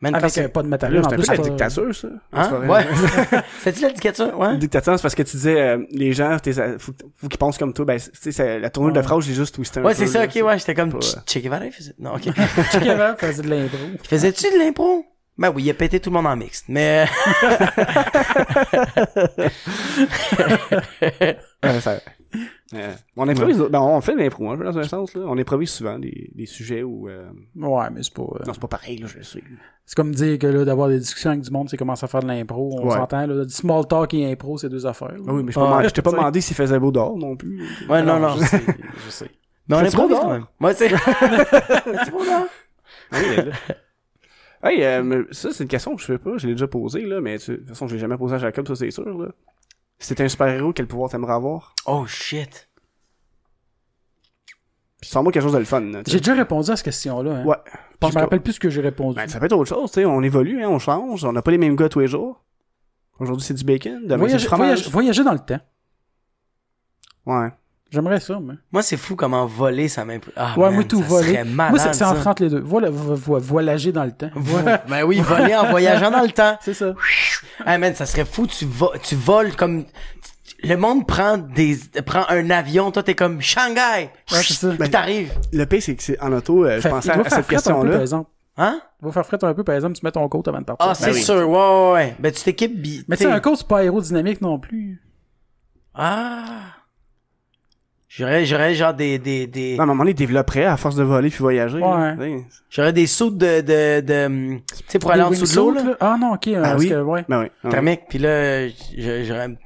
man, 0.00 0.14
Avec 0.14 0.52
pas 0.52 0.62
de 0.62 0.68
matériel. 0.68 1.02
c'est 1.02 1.14
un 1.14 1.16
plus, 1.16 1.26
peu 1.26 1.32
la 1.36 1.38
dictature, 1.42 1.94
ça. 1.94 2.08
Hein? 2.32 2.68
Ouais. 2.68 2.86
C'est-tu 3.60 3.82
la 3.82 3.90
dictature? 3.90 4.38
Ouais. 4.38 4.56
Dictature, 4.58 4.96
c'est 4.96 5.02
parce 5.02 5.14
que 5.14 5.22
tu 5.22 5.36
disais, 5.36 5.60
euh, 5.60 5.78
les 5.90 6.12
gens, 6.12 6.36
t'es- 6.38 6.52
faut, 6.78 6.92
faut 7.16 7.28
qu'ils 7.28 7.38
pensent 7.38 7.56
comme 7.58 7.72
toi. 7.72 7.84
Ben, 7.84 7.98
tu 7.98 8.10
sais, 8.20 8.32
c'est- 8.32 8.58
la 8.58 8.70
tournure 8.70 8.92
de 8.92 9.02
phrase, 9.02 9.24
j'ai 9.24 9.34
juste 9.34 9.54
twisté 9.54 9.80
un 9.80 9.84
Ouais, 9.84 9.92
peu. 9.92 9.98
c'est 9.98 10.06
ça, 10.06 10.24
ok, 10.24 10.34
ouais, 10.44 10.58
j'étais 10.58 10.74
comme, 10.74 10.92
Che 11.00 11.38
Guevara, 11.38 11.64
il 11.66 11.72
faisait, 11.72 11.94
non, 11.98 12.14
ok. 12.14 12.22
Che 12.72 12.78
Guevara 12.80 13.16
faisait 13.16 13.42
de 13.42 13.48
l'impro. 13.48 13.78
Faisais-tu 14.02 14.52
de 14.52 14.58
l'impro? 14.58 15.04
Ben 15.36 15.50
oui, 15.52 15.64
il 15.64 15.70
a 15.70 15.74
pété 15.74 15.98
tout 15.98 16.10
le 16.10 16.14
monde 16.14 16.26
en 16.28 16.36
mixte, 16.36 16.66
mais, 16.68 17.06
Ouais, 21.62 21.80
ça- 21.80 22.00
Euh, 22.74 22.92
on 23.16 23.28
improvise, 23.28 23.58
ben, 23.70 23.80
on 23.80 24.00
fait 24.00 24.14
de 24.14 24.18
l'impro, 24.18 24.50
hein, 24.50 24.56
dans 24.56 24.78
un 24.78 24.82
sens, 24.84 25.14
là. 25.14 25.22
On 25.26 25.38
improvise 25.38 25.70
souvent 25.70 25.98
des, 25.98 26.30
des 26.34 26.46
sujets 26.46 26.82
où, 26.82 27.08
euh, 27.08 27.28
Ouais, 27.56 27.86
mais 27.92 28.02
c'est 28.02 28.12
pas. 28.14 28.22
euh, 28.22 28.44
non, 28.46 28.52
c'est 28.52 28.60
pas 28.60 28.68
pareil, 28.68 28.98
là, 28.98 29.06
je 29.06 29.18
le 29.18 29.22
sais. 29.24 29.42
C'est 29.86 29.94
comme 29.96 30.12
dire 30.12 30.38
que 30.38 30.46
là, 30.46 30.64
d'avoir 30.64 30.88
des 30.88 30.98
discussions 30.98 31.30
avec 31.30 31.42
du 31.42 31.50
monde, 31.50 31.68
c'est 31.68 31.76
commencer 31.76 32.04
à 32.04 32.08
faire 32.08 32.22
de 32.22 32.26
l'impro. 32.26 32.70
On 32.80 32.86
Ouais. 32.88 32.96
s'entend, 32.96 33.26
là. 33.26 33.44
Du 33.44 33.52
small 33.52 33.86
talk 33.86 34.12
et 34.14 34.32
impro, 34.32 34.58
c'est 34.58 34.68
deux 34.68 34.86
affaires. 34.86 35.12
là. 35.12 35.18
Ah 35.28 35.32
oui, 35.34 35.42
mais 35.44 35.52
je 35.52 35.60
Ouais. 35.60 35.90
t'ai 35.90 36.02
pas, 36.02 36.10
demandé 36.10 36.40
s'il 36.40 36.56
faisait 36.56 36.78
beau 36.78 36.90
dehors 36.90 37.16
non 37.16 37.36
plus. 37.36 37.62
Ouais, 37.88 38.02
non, 38.02 38.18
non. 38.18 38.36
Je 38.36 38.44
sais, 38.44 38.62
je 39.06 39.10
sais. 39.10 39.30
Mais 39.68 39.76
on 39.76 39.82
beau 39.82 39.88
quand 39.94 40.08
dehors? 40.08 40.30
même. 40.32 40.44
Ouais, 40.60 40.74
c'est. 40.74 40.88
c'est 42.04 42.10
bon, 42.10 42.24
là. 42.24 42.46
Oui, 43.12 43.36
là. 43.36 43.44
Hey, 44.62 44.80
ça, 45.32 45.50
c'est 45.52 45.62
une 45.64 45.68
question 45.68 45.94
que 45.94 46.00
je 46.00 46.06
sais 46.06 46.18
pas, 46.18 46.38
je 46.38 46.46
l'ai 46.46 46.54
déjà 46.54 46.66
posée, 46.66 47.04
là, 47.04 47.20
mais 47.20 47.36
de 47.36 47.44
toute 47.44 47.68
façon, 47.68 47.86
je 47.86 47.94
l'ai 47.94 48.00
jamais 48.00 48.16
posée 48.16 48.36
à 48.36 48.38
Jacob, 48.38 48.66
ça, 48.66 48.74
c'est 48.74 48.90
sûr, 48.90 49.04
là. 49.18 49.28
Si 49.98 50.08
t'étais 50.08 50.24
un 50.24 50.28
super-héros, 50.28 50.72
quel 50.72 50.86
pouvoir 50.86 51.10
t'aimerais 51.10 51.32
avoir? 51.34 51.74
Oh 51.86 52.06
shit. 52.06 52.68
Sans 55.02 55.22
moi 55.22 55.32
quelque 55.32 55.42
chose 55.42 55.52
de 55.52 55.58
le 55.58 55.64
fun. 55.64 55.82
J'ai 56.06 56.18
déjà 56.18 56.34
répondu 56.34 56.70
à 56.70 56.76
cette 56.76 56.84
question-là. 56.86 57.30
Hein. 57.40 57.44
Ouais. 57.44 57.56
Je 57.92 57.96
pense 57.98 58.10
me 58.10 58.14
que- 58.16 58.20
rappelle 58.20 58.42
plus 58.42 58.54
ce 58.54 58.60
que 58.60 58.70
j'ai 58.70 58.80
répondu. 58.80 59.16
Ben, 59.16 59.28
ça 59.28 59.38
peut 59.38 59.46
être 59.46 59.52
autre 59.52 59.68
chose, 59.68 59.90
tu 59.90 60.00
sais, 60.00 60.04
on 60.06 60.22
évolue, 60.22 60.62
hein, 60.64 60.68
on 60.68 60.78
change, 60.78 61.24
on 61.24 61.32
n'a 61.32 61.42
pas 61.42 61.50
les 61.50 61.58
mêmes 61.58 61.76
gars 61.76 61.88
tous 61.88 62.00
les 62.00 62.08
jours. 62.08 62.42
Aujourd'hui, 63.18 63.44
c'est 63.46 63.54
du 63.54 63.64
bacon, 63.64 64.00
demain, 64.02 64.08
c'est 64.08 64.16
voyager, 64.16 64.42
du 64.42 64.46
fromage. 64.48 64.68
voyager- 64.68 64.90
voyager 64.90 65.24
dans 65.24 65.32
le 65.32 65.38
temps. 65.38 65.60
Ouais. 67.26 67.48
J'aimerais 67.94 68.18
ça, 68.20 68.38
mais. 68.42 68.54
Moi, 68.72 68.82
c'est 68.82 68.96
fou 68.96 69.14
comment 69.14 69.46
voler, 69.46 69.88
ça 69.88 70.04
m'impressionne. 70.04 70.34
Ah, 70.44 70.58
Ouais, 70.58 70.66
man, 70.66 70.74
moi, 70.74 70.84
tout 70.84 71.00
ça 71.00 71.08
voler. 71.08 71.28
serait 71.32 71.44
malade, 71.44 71.74
Moi, 71.80 71.92
c'est 71.92 72.04
entre, 72.04 72.26
entre 72.26 72.42
les 72.42 72.50
deux. 72.50 72.60
Voilà, 72.60 72.90
vo- 72.90 73.14
vo- 73.14 73.38
voyager 73.38 73.92
dans 73.92 74.04
le 74.04 74.10
temps. 74.12 74.30
Vo- 74.34 74.58
Ben 74.88 75.04
oui, 75.04 75.20
voler 75.20 75.54
en 75.54 75.70
voyageant 75.70 76.10
dans 76.10 76.22
le 76.22 76.30
temps. 76.32 76.58
C'est 76.62 76.74
ça. 76.74 76.92
Hey 77.64 77.78
man, 77.78 77.94
ça 77.94 78.04
serait 78.06 78.24
fou, 78.24 78.46
tu, 78.48 78.64
vo- 78.66 78.92
tu 79.02 79.14
voles 79.14 79.54
comme... 79.54 79.84
Le 80.62 80.76
monde 80.76 81.06
prend 81.06 81.36
des 81.38 81.76
prend 82.06 82.24
un 82.30 82.48
avion, 82.50 82.90
toi 82.90 83.02
t'es 83.02 83.14
comme 83.14 83.40
Shanghai. 83.42 84.10
Ouais, 84.32 84.42
c'est 84.42 84.54
ça. 84.54 84.68
Puis 84.78 84.88
t'arrives. 84.90 85.32
Le 85.52 85.64
pire, 85.66 85.82
c'est 85.82 85.94
que 85.94 86.02
c'est 86.02 86.18
en 86.22 86.32
auto, 86.32 86.64
euh, 86.64 86.80
je 86.80 86.88
pensais 86.88 87.10
à, 87.10 87.14
à 87.20 87.22
faire 87.24 87.32
cette 87.32 87.44
fret 87.44 87.70
un 87.70 87.80
peu, 87.82 87.90
par 87.90 88.00
exemple. 88.00 88.30
Hein? 88.56 88.80
Va 89.02 89.12
faire 89.12 89.26
fret 89.26 89.38
un 89.44 89.52
peu, 89.52 89.62
par 89.62 89.74
exemple, 89.74 89.94
tu 89.98 90.04
mets 90.06 90.12
ton 90.12 90.26
coat 90.28 90.42
avant 90.46 90.60
de 90.60 90.64
partir. 90.64 90.86
Ah, 90.88 90.94
c'est 90.94 91.12
oui. 91.12 91.22
sûr. 91.22 91.48
Ouais, 91.48 91.56
ouais, 91.58 91.92
ouais. 91.92 92.16
Ben 92.18 92.32
tu 92.32 92.42
t'équipes 92.42 92.80
bi- 92.80 93.04
mais 93.08 93.16
tu 93.18 93.24
sais, 93.24 93.30
un 93.30 93.40
coat, 93.40 93.56
c'est 93.56 93.66
pas 93.68 93.80
aérodynamique 93.80 94.40
non 94.40 94.58
plus. 94.58 95.02
Ah. 95.94 96.44
J'aurais 98.16 98.44
j'aurais 98.46 98.74
genre 98.76 98.94
des 98.94 99.18
des 99.18 99.46
des 99.48 99.74
Non, 99.76 99.80
à 99.80 99.82
un 99.82 99.86
moment 99.86 100.04
donné, 100.04 100.12
il 100.12 100.14
développerait 100.14 100.64
à 100.66 100.76
force 100.76 100.94
de 100.94 101.02
voler 101.02 101.30
puis 101.30 101.38
voyager. 101.40 101.78
Ouais. 101.78 102.14
là, 102.14 102.26
j'aurais 102.70 102.92
des 102.92 103.06
sauts 103.08 103.30
de 103.30 103.60
de 103.60 104.00
de 104.00 104.26
hum, 104.26 104.60
tu 104.68 104.74
sais 104.86 104.98
pour 105.00 105.10
aller 105.10 105.22
en 105.22 105.30
Des 105.30 105.40
dessous 105.40 105.52
de 105.52 105.60
l'eau 105.60 105.70
là. 105.72 105.96
Ah 105.98 106.16
non, 106.20 106.34
ok. 106.34 106.48
Ah 106.56 106.60
parce 106.62 106.80
oui. 106.82 106.88
que, 106.90 107.02
ouais. 107.02 107.24
Ben 107.28 107.40
oui. 107.40 107.46
ouais. 107.64 107.70
Thermique, 107.70 108.02
puis 108.08 108.18
là 108.18 108.68
je- 108.68 109.24
j'aurais 109.24 109.46
une 109.46 109.56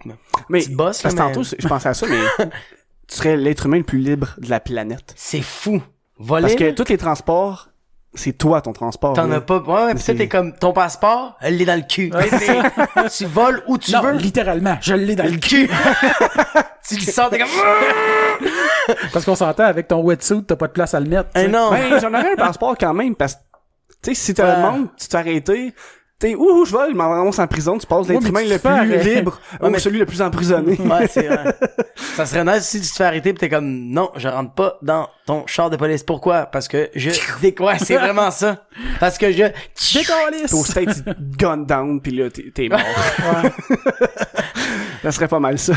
Mais, 0.49 0.61
petite 0.61 0.75
bosse 0.77 1.03
là, 1.03 1.11
parce 1.11 1.15
que 1.15 1.21
mais 1.21 1.35
tantôt, 1.35 1.57
je 1.59 1.69
pensais 1.69 1.89
à 1.91 1.95
ça, 1.95 2.07
mais 2.09 2.47
tu 3.09 3.17
serais 3.17 3.37
l'être 3.37 3.67
humain 3.67 3.79
le 3.79 3.83
plus 3.85 3.99
libre 3.99 4.35
de 4.39 4.49
la 4.49 4.61
planète. 4.61 5.13
c'est 5.17 5.43
fou. 5.43 5.83
Voler. 6.19 6.43
Parce 6.43 6.55
que 6.55 6.65
là, 6.65 6.73
tous 6.73 6.89
les 6.89 6.99
transports, 6.99 7.69
c'est 8.15 8.33
toi 8.33 8.61
ton 8.61 8.73
transport. 8.73 9.13
T'en 9.15 9.31
as 9.31 9.41
pas. 9.41 9.59
Ouais, 9.59 9.85
ouais, 9.87 9.95
pis 9.95 10.01
ça, 10.03 10.15
t'es 10.15 10.29
comme, 10.29 10.53
ton 10.55 10.73
passeport, 10.73 11.37
elle 11.41 11.61
est 11.61 11.65
dans 11.65 11.77
le 11.77 11.83
cul. 11.87 12.11
tu 13.17 13.25
voles 13.27 13.63
où 13.67 13.79
tu 13.79 13.93
non, 13.93 14.03
veux. 14.03 14.13
littéralement, 14.13 14.77
je 14.81 14.95
l'ai 14.95 15.15
dans 15.15 15.25
le 15.31 15.37
cul. 15.39 15.69
tu 16.89 16.95
le 16.97 17.01
sors, 17.03 17.31
t'es 17.31 17.39
comme, 17.39 17.49
Parce 19.13 19.25
qu'on 19.25 19.35
s'entend, 19.35 19.65
avec 19.65 19.89
ton 19.89 20.01
wetsuit, 20.03 20.43
t'as 20.45 20.57
pas 20.57 20.67
de 20.69 20.73
place 20.73 20.95
à 20.95 21.01
le 21.01 21.07
mettre. 21.09 21.29
Eh 21.37 21.49
non. 21.49 21.71
Ben, 21.71 22.01
j'en 22.01 22.09
aurais 22.09 22.33
un 22.33 22.37
passeport 22.37 22.77
quand 22.79 22.95
même, 22.95 23.15
parce 23.15 23.35
que, 23.35 23.41
tu 24.03 24.15
sais, 24.15 24.27
si 24.27 24.35
tu 24.35 24.41
Ouais. 24.43 24.49
le 24.49 24.57
demandes, 24.57 24.89
tu 24.97 25.09
t'es 25.09 25.17
arrêté, 25.17 25.75
t'es, 26.19 26.35
ouh, 26.35 26.65
je 26.65 26.73
vole, 26.73 26.91
je 26.91 26.97
m'en 26.97 27.05
en 27.29 27.47
prison, 27.47 27.79
tu 27.79 27.87
passes 27.87 28.09
l'être 28.09 28.27
humain 28.27 28.43
le 28.45 28.59
plus 28.59 29.15
libre, 29.15 29.41
Ouais, 29.61 29.69
ou 29.69 29.71
mais- 29.71 29.79
celui 29.79 29.99
le 30.01 30.07
plus 30.07 30.21
emprisonné. 30.21 30.77
Ouais, 30.81 31.07
c'est 31.07 31.27
vrai. 31.29 31.55
Ça 32.17 32.27
serait 32.27 32.45
nice 32.45 32.65
si 32.65 32.81
tu 32.81 32.89
te 32.89 32.95
fais 32.97 33.05
arrêter 33.05 33.33
pis 33.33 33.39
t'es 33.39 33.49
comme, 33.49 33.67
non, 33.91 34.11
je 34.17 34.27
rentre 34.27 34.53
pas 34.53 34.79
dans 34.83 35.09
ton 35.27 35.47
char 35.47 35.71
de 35.71 35.77
police. 35.77 36.03
Pourquoi? 36.03 36.47
Parce 36.47 36.67
que 36.67 36.91
je 36.97 37.11
dé- 37.41 37.55
Ouais, 37.61 37.79
c'est 37.79 37.97
vraiment 37.97 38.31
ça. 38.33 38.65
Parce 38.99 39.19
que 39.19 39.31
je! 39.31 39.45
Puis 39.77 40.05
au 40.53 40.65
state, 40.65 41.05
gun 41.37 41.59
down, 41.59 42.01
puis 42.01 42.13
là, 42.13 42.29
t'es, 42.31 42.69
mort. 42.69 42.81
ça 45.03 45.13
serait 45.13 45.29
pas 45.29 45.39
mal 45.41 45.59
ça. 45.59 45.75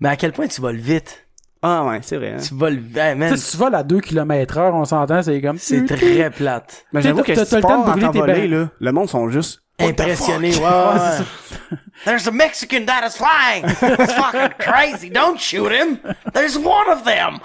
mais 0.00 0.10
à 0.10 0.16
quel 0.16 0.32
point 0.32 0.46
tu 0.46 0.60
voles 0.60 0.76
vite? 0.76 1.26
Ah 1.64 1.84
ouais, 1.84 2.00
c'est 2.02 2.16
vrai. 2.16 2.34
Hein. 2.36 2.42
Tu 2.46 2.54
voles, 2.54 2.80
hey, 2.96 3.14
man, 3.14 3.30
Tu 3.32 3.36
sais, 3.38 3.44
si 3.44 3.50
tu 3.52 3.56
voles 3.56 3.74
à 3.76 3.84
2 3.84 4.00
km 4.00 4.58
heure, 4.58 4.74
on 4.74 4.84
s'entend, 4.84 5.22
c'est 5.22 5.40
comme... 5.40 5.58
c'est 5.58 5.84
très 5.84 6.28
plate. 6.30 6.84
Mais 6.92 7.02
j'avoue 7.02 7.22
que 7.22 7.32
t'as- 7.32 7.44
si 7.44 7.50
tu 7.50 7.56
le 7.56 7.62
temps 7.62 7.84
de 7.84 7.90
brûler 8.10 8.34
tes 8.34 8.48
là, 8.48 8.68
le 8.80 8.92
monde 8.92 9.08
sont 9.08 9.28
juste 9.28 9.61
Impressionné, 9.78 10.54
ouais, 10.56 10.62
ouais. 10.62 11.78
There's 12.04 12.26
a 12.26 12.32
Mexican 12.32 12.84
that 12.86 13.04
is 13.06 13.16
flying. 13.16 13.64
It's 13.64 14.12
fucking 14.12 14.54
crazy. 14.58 15.08
Don't 15.08 15.40
shoot 15.40 15.70
him. 15.72 15.98
There's 16.32 16.56
one 16.58 16.88
of 16.90 17.04
them. 17.04 17.38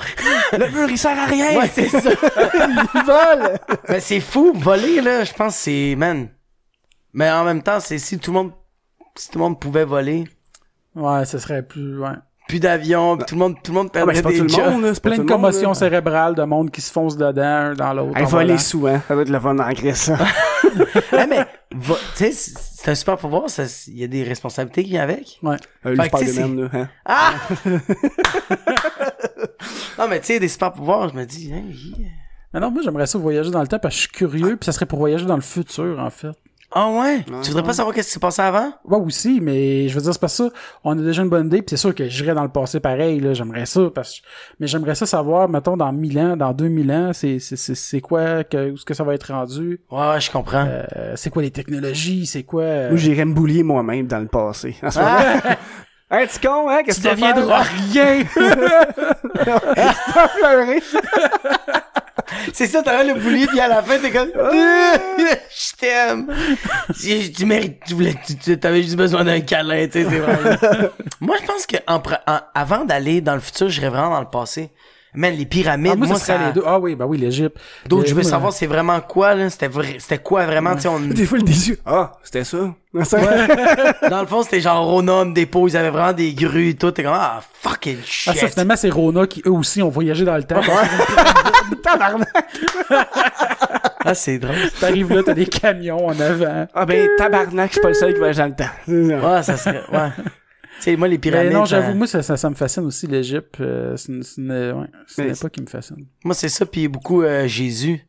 Le 0.51 0.69
mur, 0.71 0.89
il 0.89 0.97
sert 0.97 1.17
à 1.17 1.25
rien! 1.25 1.57
Ouais, 1.57 1.69
c'est 1.73 1.89
ça. 1.89 2.09
il 2.09 3.03
vole! 3.05 3.59
Mais 3.89 3.99
c'est 3.99 4.19
fou, 4.19 4.53
voler, 4.55 5.01
là, 5.01 5.23
je 5.23 5.34
pense 5.34 5.55
que 5.55 5.61
c'est, 5.63 5.95
man. 5.95 6.30
Mais 7.13 7.30
en 7.32 7.43
même 7.43 7.63
temps, 7.63 7.80
c'est 7.80 7.99
si 7.99 8.19
tout 8.19 8.32
le 8.32 8.38
monde, 8.38 8.51
si 9.15 9.30
tout 9.30 9.39
le 9.39 9.43
monde 9.45 9.59
pouvait 9.59 9.86
voler, 9.86 10.25
Ouais, 10.95 11.25
ce 11.25 11.38
serait 11.38 11.61
plus... 11.61 11.99
Ouais. 11.99 12.09
Plus 12.48 12.60
d'avions, 12.60 13.18
puis 13.18 13.26
tout 13.26 13.36
le 13.36 13.39
monde, 13.39 13.56
tout 13.62 13.72
le 13.72 13.78
monde 13.78 13.89
Ah, 13.93 14.06
ben, 14.06 14.22
pas 14.22 14.30
des 14.30 14.38
tout 14.38 14.43
le 14.58 14.70
monde, 14.82 15.00
Plein 15.00 15.18
de 15.18 15.24
commotions 15.24 15.74
cérébrales, 15.74 16.36
de 16.36 16.43
monde 16.43 16.72
qui 16.72 16.82
se 16.82 16.91
fonce 16.91 17.18
dedans, 17.18 17.41
un 17.43 17.74
dans 17.74 17.93
l'autre. 17.93 18.20
Voler 18.26 18.45
volant. 18.48 18.58
sous, 18.58 18.88
hein. 18.88 19.02
Ça 19.08 19.14
doit 19.14 19.24
être 19.24 19.30
le 19.30 19.39
fun 19.39 19.58
en 19.58 19.72
Grèce, 19.74 20.04
ça. 20.04 20.18
Ouais, 21.12 21.28
mais, 21.28 21.45
va- 21.76 21.95
tu 22.16 22.32
sais, 22.32 22.34
c'est 22.34 22.91
un 22.91 22.95
super 22.95 23.18
pouvoir, 23.18 23.50
ça, 23.50 23.64
il 23.88 23.98
y 24.00 24.04
a 24.04 24.08
des 24.08 24.24
responsabilités 24.24 24.84
qui 24.84 24.91
viennent 24.91 25.04
avec. 25.04 25.39
Ouais. 25.43 25.56
Euh, 25.86 25.95
Fait 25.95 26.04
le 26.04 26.08
que, 26.10 26.18
tu 26.18 26.26
sais, 26.26 26.32
Spider-Man, 26.32 26.62
là, 26.62 26.70
hein. 26.74 26.89
Ah! 27.06 27.34
non, 30.00 30.08
mais 30.10 30.20
tu 30.20 30.28
sais, 30.28 30.39
des 30.39 30.48
super 30.48 30.72
pouvoirs, 30.72 31.10
je 31.10 31.16
me 31.16 31.26
dis, 31.26 31.52
hein, 31.54 31.64
yeah. 31.98 32.08
Mais 32.54 32.60
non, 32.62 32.72
moi, 32.72 32.82
j'aimerais 32.84 33.08
ça 33.08 33.18
voyager 33.18 33.52
dans 33.52 33.62
le 33.62 33.68
temps 33.68 33.80
parce 33.80 33.95
que 33.95 33.98
je 33.98 34.02
suis 34.08 34.12
curieux, 34.12 34.56
puis 34.58 34.66
ça 34.66 34.72
serait 34.72 34.86
pour 34.86 35.00
voyager 35.00 35.26
dans 35.26 35.36
le 35.36 35.41
futur, 35.41 35.98
en 36.00 36.10
fait. 36.10 36.32
Ah 36.80 36.91
ouais? 36.91 37.25
Tu 37.41 37.49
voudrais 37.49 37.63
pas 37.63 37.73
savoir 37.73 37.95
qu'est-ce 37.95 38.09
qui 38.09 38.13
s'est 38.13 38.19
passé 38.19 38.39
avant? 38.39 38.71
Ouais, 38.86 38.99
aussi, 38.99 39.39
mais 39.41 39.88
je 39.88 39.95
veux 39.95 40.01
dire, 40.01 40.13
c'est 40.13 40.21
pas 40.21 40.28
ça. 40.28 40.47
On 40.84 40.91
a 40.91 41.01
déjà 41.01 41.23
une 41.23 41.30
bonne 41.30 41.47
idée, 41.47 41.63
puis 41.63 41.71
c'est 41.71 41.78
sûr 41.78 41.95
que 41.95 42.07
j'irais 42.07 42.36
dans 42.36 42.43
le 42.43 42.49
passé 42.49 42.80
pareil, 42.80 43.19
là. 43.19 43.34
J'aimerais 43.34 43.65
ça, 43.65 43.89
parce 43.95 44.19
que... 44.19 44.25
Mais 44.59 44.67
j'aimerais 44.67 44.93
ça 44.93 45.07
savoir, 45.07 45.49
mettons, 45.49 45.75
dans 45.75 45.91
1000 45.91 46.19
ans, 46.19 46.38
dans 46.38 46.53
2000 46.53 46.91
ans, 46.91 47.09
c'est, 47.13 47.39
c'est, 47.39 47.55
c'est, 47.55 47.73
c'est 47.73 47.99
quoi, 47.99 48.43
que, 48.43 48.69
où 48.69 48.73
est-ce 48.75 48.86
que 48.86 48.93
ça 48.93 49.03
va 49.03 49.15
être 49.15 49.34
rendu? 49.34 49.82
Ouais, 49.89 50.21
je 50.21 50.30
comprends. 50.30 50.67
Euh, 50.67 51.13
c'est 51.15 51.32
quoi 51.32 51.41
les 51.41 51.49
technologies? 51.49 52.28
C'est 52.28 52.43
quoi... 52.43 52.61
euh, 52.61 52.89
Moi, 52.89 52.97
j'irais 52.97 53.25
me 53.25 53.34
boulier 53.34 53.63
moi-même 53.63 54.05
dans 54.05 54.19
le 54.19 54.28
passé. 54.28 54.75
En 54.84 54.91
ce 54.91 54.99
moment. 54.99 55.11
Ah! 55.17 55.55
Hey, 56.09 56.25
tu 56.30 56.39
con, 56.39 56.69
hein? 56.69 56.84
Qu'est-ce 56.86 57.01
tu 57.01 57.07
que 57.09 57.15
tu 57.15 57.21
deviendras 57.21 57.63
rien! 57.63 58.23
C'est 62.53 62.67
ça, 62.67 62.82
t'avais 62.84 63.13
le 63.13 63.19
boulier, 63.19 63.47
puis 63.47 63.59
à 63.59 63.67
la 63.67 63.82
fin, 63.82 63.97
t'es 63.99 64.11
comme, 64.11 64.30
je 64.36 65.75
t'aime. 65.78 66.28
Tu, 66.99 67.32
tu 67.32 67.45
mérites, 67.45 67.80
tu 67.88 67.93
voulais, 67.93 68.15
tu, 68.43 68.57
t'avais 68.59 68.82
juste 68.84 68.95
besoin 68.97 69.23
d'un 69.23 69.39
câlin, 69.41 69.86
tu 69.88 70.03
sais, 70.03 70.09
c'est 70.09 70.19
vrai. 70.19 70.57
Moi, 71.21 71.36
je 71.41 71.45
pense 71.45 71.65
que 71.65 71.78
en 71.88 71.99
pre- 71.99 72.19
en- 72.28 72.41
avant 72.53 72.84
d'aller 72.86 73.21
dans 73.21 73.36
le 73.36 73.39
futur, 73.41 73.69
j'irais 73.69 73.89
vraiment 73.89 74.09
dans 74.11 74.19
le 74.21 74.30
passé. 74.30 74.69
Man, 75.18 75.34
les 75.34 75.47
pyramides, 75.47 75.93
Ah, 75.93 76.05
moi, 76.05 76.15
ça... 76.18 76.38
les 76.38 76.53
deux. 76.53 76.61
Ah 76.63 76.80
oui, 76.80 76.93
bah 76.93 77.05
oui, 77.07 77.18
l'Égypte. 77.18 77.57
D'autres, 77.88 78.03
Euh, 78.05 78.09
je 78.09 78.13
veux 78.13 78.22
savoir 78.22 78.53
c'est 78.53 78.68
vraiment 78.68 78.99
quoi, 79.01 79.34
là? 79.34 79.49
C'était 79.49 79.68
vrai, 79.68 79.95
c'était 79.97 80.20
quoi 80.20 80.45
vraiment, 80.45 80.76
tu 80.76 80.82
sais, 80.82 80.88
on... 80.89 80.99
Des 80.99 81.26
fois, 81.26 81.39
le 81.39 81.43
déçu. 81.43 81.76
Ah, 81.88 82.11
c'était 82.24 82.43
ça. 82.43 82.57
Dans 84.09 84.22
le 84.22 84.28
fond, 84.28 84.43
c'était 84.43 84.61
genre 84.61 84.86
Ronum, 84.86 85.34
des 85.34 85.47
pots, 85.47 85.68
ils 85.68 85.76
avaient 85.76 85.89
vraiment 85.89 86.13
des 86.13 86.34
grues 86.36 86.70
et 86.70 86.76
tout. 86.76 86.91
T'es 86.91 87.01
comme, 87.03 87.13
ah, 87.15 87.41
fucking 87.61 87.97
shit. 88.05 88.32
Ah, 88.36 88.39
ça, 88.39 88.47
finalement, 88.47 88.76
c'est 88.76 88.89
Rona 88.91 89.26
qui, 89.26 89.41
eux 89.47 89.51
aussi, 89.51 89.82
ont 89.82 89.89
voyagé 89.89 90.24
dans 90.24 90.36
le 90.38 90.43
temps. 90.43 90.61
Tabarnak. 91.84 92.30
Ah, 94.05 94.13
c'est 94.13 94.38
drôle. 94.38 94.55
T'arrives 94.80 95.11
là, 95.13 95.24
t'as 95.24 95.34
des 95.34 95.47
camions 95.47 96.05
en 96.07 96.20
avant. 96.20 96.68
Ah 96.76 96.86
ben, 96.86 97.09
tabarnak, 97.18 97.70
je 97.70 97.74
suis 97.74 97.82
pas 97.82 97.88
le 97.89 97.93
seul 97.95 98.13
qui 98.13 98.20
voyage 98.20 98.38
dans 98.38 98.45
le 98.45 98.55
temps. 98.55 98.65
Ouais, 98.88 99.43
ça 99.43 99.57
serait, 99.57 99.82
ouais. 99.91 100.09
Sais, 100.80 100.95
moi, 100.95 101.07
les 101.07 101.15
Mais 101.15 101.19
pyramides. 101.21 101.53
non, 101.53 101.65
j'avoue, 101.65 101.93
moi, 101.95 102.07
ça, 102.07 102.21
ça, 102.23 102.38
ça 102.38 102.49
me 102.49 102.55
fascine 102.55 102.84
aussi, 102.86 103.07
l'Égypte. 103.07 103.59
Euh, 103.59 103.95
c'est 103.97 104.11
une, 104.11 104.23
c'est 104.23 104.41
une, 104.41 104.51
ouais, 104.51 104.88
une 105.17 105.32
époque 105.32 105.51
qui 105.51 105.61
me 105.61 105.67
fascine. 105.67 106.05
Moi, 106.23 106.36
c'est 106.36 106.49
ça, 106.49 106.65
puis 106.65 106.88
beaucoup 106.88 107.23
euh, 107.23 107.47
Jésus. 107.47 108.05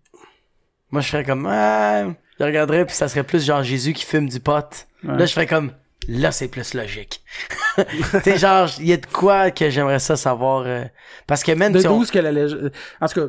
Moi, 0.90 1.00
je 1.02 1.08
ferais 1.08 1.24
comme, 1.24 1.46
ah, 1.46 2.04
je 2.38 2.44
regarderais, 2.44 2.84
puis 2.86 2.94
ça 2.94 3.08
serait 3.08 3.24
plus 3.24 3.44
genre 3.44 3.62
Jésus 3.62 3.92
qui 3.92 4.04
fume 4.04 4.28
du 4.28 4.40
pot. 4.40 4.86
Ouais. 5.04 5.16
Là, 5.18 5.26
je 5.26 5.32
ferais 5.32 5.46
comme, 5.46 5.72
là, 6.09 6.32
c'est 6.32 6.48
plus 6.48 6.74
logique. 6.74 7.22
tu 7.76 7.84
sais, 8.24 8.38
genre, 8.38 8.68
il 8.80 8.86
y 8.88 8.92
a 8.92 8.96
de 8.96 9.06
quoi 9.06 9.50
que 9.52 9.70
j'aimerais 9.70 9.98
ça 10.00 10.16
savoir. 10.16 10.64
euh, 10.66 10.84
parce 11.26 11.44
que 11.44 11.52
même, 11.52 11.72
De 11.72 11.78
sais, 11.80 11.86
on- 11.88 11.98
12 11.98 12.11
que 12.11 12.18
la 12.18 12.32
légende... 12.32 12.72
En 13.00 13.06
tout 13.06 13.20
cas, 13.20 13.26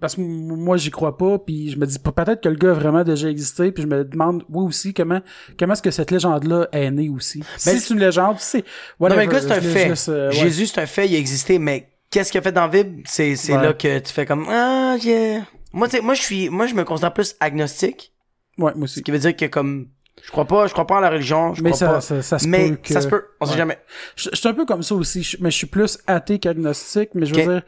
parce 0.00 0.16
que 0.16 0.20
moi, 0.20 0.76
j'y 0.76 0.90
crois 0.90 1.16
pas, 1.16 1.38
puis 1.38 1.70
je 1.70 1.78
me 1.78 1.86
dis, 1.86 1.98
peut-être 1.98 2.42
que 2.42 2.48
le 2.50 2.56
gars 2.56 2.70
a 2.70 2.74
vraiment 2.74 3.02
déjà 3.04 3.30
existé, 3.30 3.72
puis 3.72 3.82
je 3.84 3.88
me 3.88 4.04
demande, 4.04 4.44
oui 4.50 4.66
aussi, 4.66 4.92
comment 4.92 5.20
comment 5.58 5.72
est-ce 5.72 5.80
que 5.82 5.90
cette 5.90 6.10
légende-là 6.10 6.68
est 6.72 6.90
née 6.90 7.08
aussi? 7.08 7.42
Si 7.56 7.70
Ben, 7.70 7.78
c'est 7.78 7.94
une 7.94 8.00
légende, 8.00 8.36
c'est... 8.38 8.58
Non, 8.58 8.64
whatever, 9.00 9.26
mais 9.26 9.32
gars, 9.32 9.40
c'est 9.40 9.52
un 9.52 9.60
fait. 9.62 9.94
euh, 10.10 10.28
ouais. 10.28 10.34
Jésus, 10.34 10.66
c'est 10.66 10.80
un 10.82 10.86
fait, 10.86 11.08
il 11.08 11.14
a 11.14 11.18
existé, 11.18 11.58
mais 11.58 11.88
qu'est-ce 12.10 12.30
qu'il 12.30 12.38
a 12.40 12.42
fait 12.42 12.52
dans 12.52 12.62
la 12.62 12.68
Bible? 12.68 13.02
C'est, 13.06 13.34
Ouais. 13.50 13.62
là 13.62 13.72
que 13.72 13.98
tu 14.00 14.12
fais 14.12 14.26
comme, 14.26 14.46
ah, 14.50 14.96
yeah. 15.00 15.42
Moi, 15.72 15.88
tu 15.88 16.00
moi, 16.02 16.14
je 16.14 16.22
suis, 16.22 16.48
moi, 16.50 16.66
je 16.66 16.74
me 16.74 16.84
considère 16.84 17.12
plus 17.14 17.34
agnostique. 17.40 18.12
Ouais, 18.58 18.72
moi 18.74 18.84
aussi. 18.84 18.96
Ce 18.96 19.00
qui 19.00 19.10
veut 19.10 19.18
dire 19.18 19.36
que 19.36 19.44
comme, 19.46 19.88
Je 20.22 20.30
crois 20.30 20.44
pas, 20.46 20.66
je 20.66 20.72
crois 20.72 20.86
pas 20.86 20.96
en 20.96 21.00
la 21.00 21.10
religion, 21.10 21.54
je 21.54 21.62
Mais 21.62 21.70
crois 21.70 21.78
ça, 21.78 21.88
pas. 21.94 22.00
ça, 22.00 22.22
ça 22.22 22.38
se 22.38 22.48
mais 22.48 22.70
peut 22.70 22.76
que... 22.82 22.92
ça 22.92 23.00
se 23.00 23.08
peut, 23.08 23.24
on 23.40 23.46
sait 23.46 23.52
Ouais. 23.52 23.58
jamais. 23.58 23.78
Je, 24.16 24.28
je 24.32 24.36
suis 24.36 24.48
un 24.48 24.54
peu 24.54 24.64
comme 24.66 24.82
ça 24.82 24.94
aussi, 24.94 25.22
je- 25.22 25.36
mais 25.40 25.50
je 25.50 25.56
suis 25.56 25.66
plus 25.66 25.98
athée 26.06 26.38
qu'agnostique, 26.38 27.10
mais 27.14 27.26
je 27.26 27.34
veux 27.34 27.42
dire, 27.42 27.62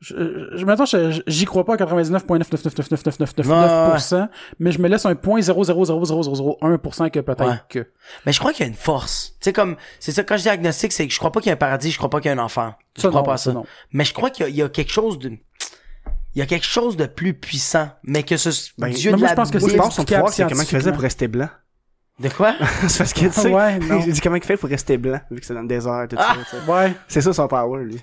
je, 0.00 0.14
je, 0.56 0.64
maintenant, 0.64 0.84
je- 0.84 1.22
j'y 1.28 1.44
crois 1.44 1.64
pas 1.64 1.74
à 1.74 1.76
99,999999999%, 1.76 4.28
mais 4.58 4.72
je 4.72 4.80
me 4.80 4.88
laisse 4.88 5.06
un 5.06 5.14
point 5.14 5.40
0,0000001% 5.40 7.10
que 7.10 7.20
peut-être 7.20 7.44
Ouais. 7.46 7.60
que. 7.68 7.86
Mais 8.26 8.32
je 8.32 8.38
crois 8.40 8.52
qu'il 8.52 8.64
y 8.64 8.68
a 8.68 8.68
une 8.68 8.74
force. 8.76 9.34
Tu 9.40 9.44
sais, 9.44 9.52
comme, 9.52 9.76
c'est 10.00 10.12
ça, 10.12 10.24
quand 10.24 10.36
je 10.36 10.42
dis 10.42 10.48
agnostique, 10.48 10.92
c'est 10.92 11.06
que 11.06 11.12
je 11.12 11.18
crois 11.18 11.32
pas 11.32 11.40
qu'il 11.40 11.48
y 11.48 11.50
a 11.50 11.54
un 11.54 11.56
paradis, 11.56 11.90
je 11.90 11.98
crois 11.98 12.10
pas 12.10 12.20
qu'il 12.20 12.30
y 12.30 12.34
a 12.34 12.40
un 12.40 12.44
enfant. 12.44 12.74
Je 12.96 13.02
Ça, 13.02 13.08
crois 13.08 13.20
non, 13.20 13.26
pas 13.26 13.34
à 13.34 13.38
ça, 13.38 13.52
non. 13.52 13.64
Mais 13.92 14.04
je 14.04 14.12
crois 14.12 14.30
qu'il 14.30 14.44
y, 14.44 14.46
a- 14.46 14.50
il 14.50 14.56
y 14.56 14.62
a 14.62 14.68
quelque 14.68 14.92
chose 14.92 15.18
de, 15.18 15.30
il 15.30 16.38
y 16.38 16.42
a 16.42 16.46
quelque 16.46 16.66
chose 16.66 16.96
de 16.96 17.06
plus 17.06 17.34
puissant. 17.34 17.90
Mais 18.02 18.22
que 18.22 18.36
ce, 18.36 18.50
Ben, 18.78 18.88
Dieu 18.90 19.10
mais 19.12 19.16
de 19.16 19.20
moi, 19.20 19.28
la 19.28 19.34
je 19.34 19.36
pense 19.36 19.50
que 19.50 19.58
Moi, 19.58 19.68
c'est 19.70 19.76
explicable 19.76 20.48
comment 20.50 20.62
il 20.62 20.66
faisait 20.68 20.92
pour 20.92 21.02
rester 21.02 21.28
blanc. 21.28 21.48
De 22.18 22.28
quoi? 22.28 22.54
c'est 22.88 22.98
parce 22.98 23.12
que, 23.12 23.20
tu 23.26 23.32
sais, 23.32 23.48
Ouais, 23.52 23.78
j'ai 24.04 24.12
dit 24.12 24.20
comment 24.20 24.36
il 24.36 24.44
fait 24.44 24.56
pour 24.56 24.68
rester 24.68 24.96
blanc, 24.98 25.20
vu 25.30 25.40
que 25.40 25.46
c'est 25.46 25.54
dans 25.54 25.62
le 25.62 25.68
désert, 25.68 26.06
tout 26.08 26.16
Ah! 26.18 26.36
ça, 26.36 26.58
tu 26.58 26.64
sais. 26.64 26.70
Ouais. 26.70 26.92
C'est 27.08 27.20
ça 27.20 27.32
son 27.32 27.48
power, 27.48 27.84
lui. 27.84 28.00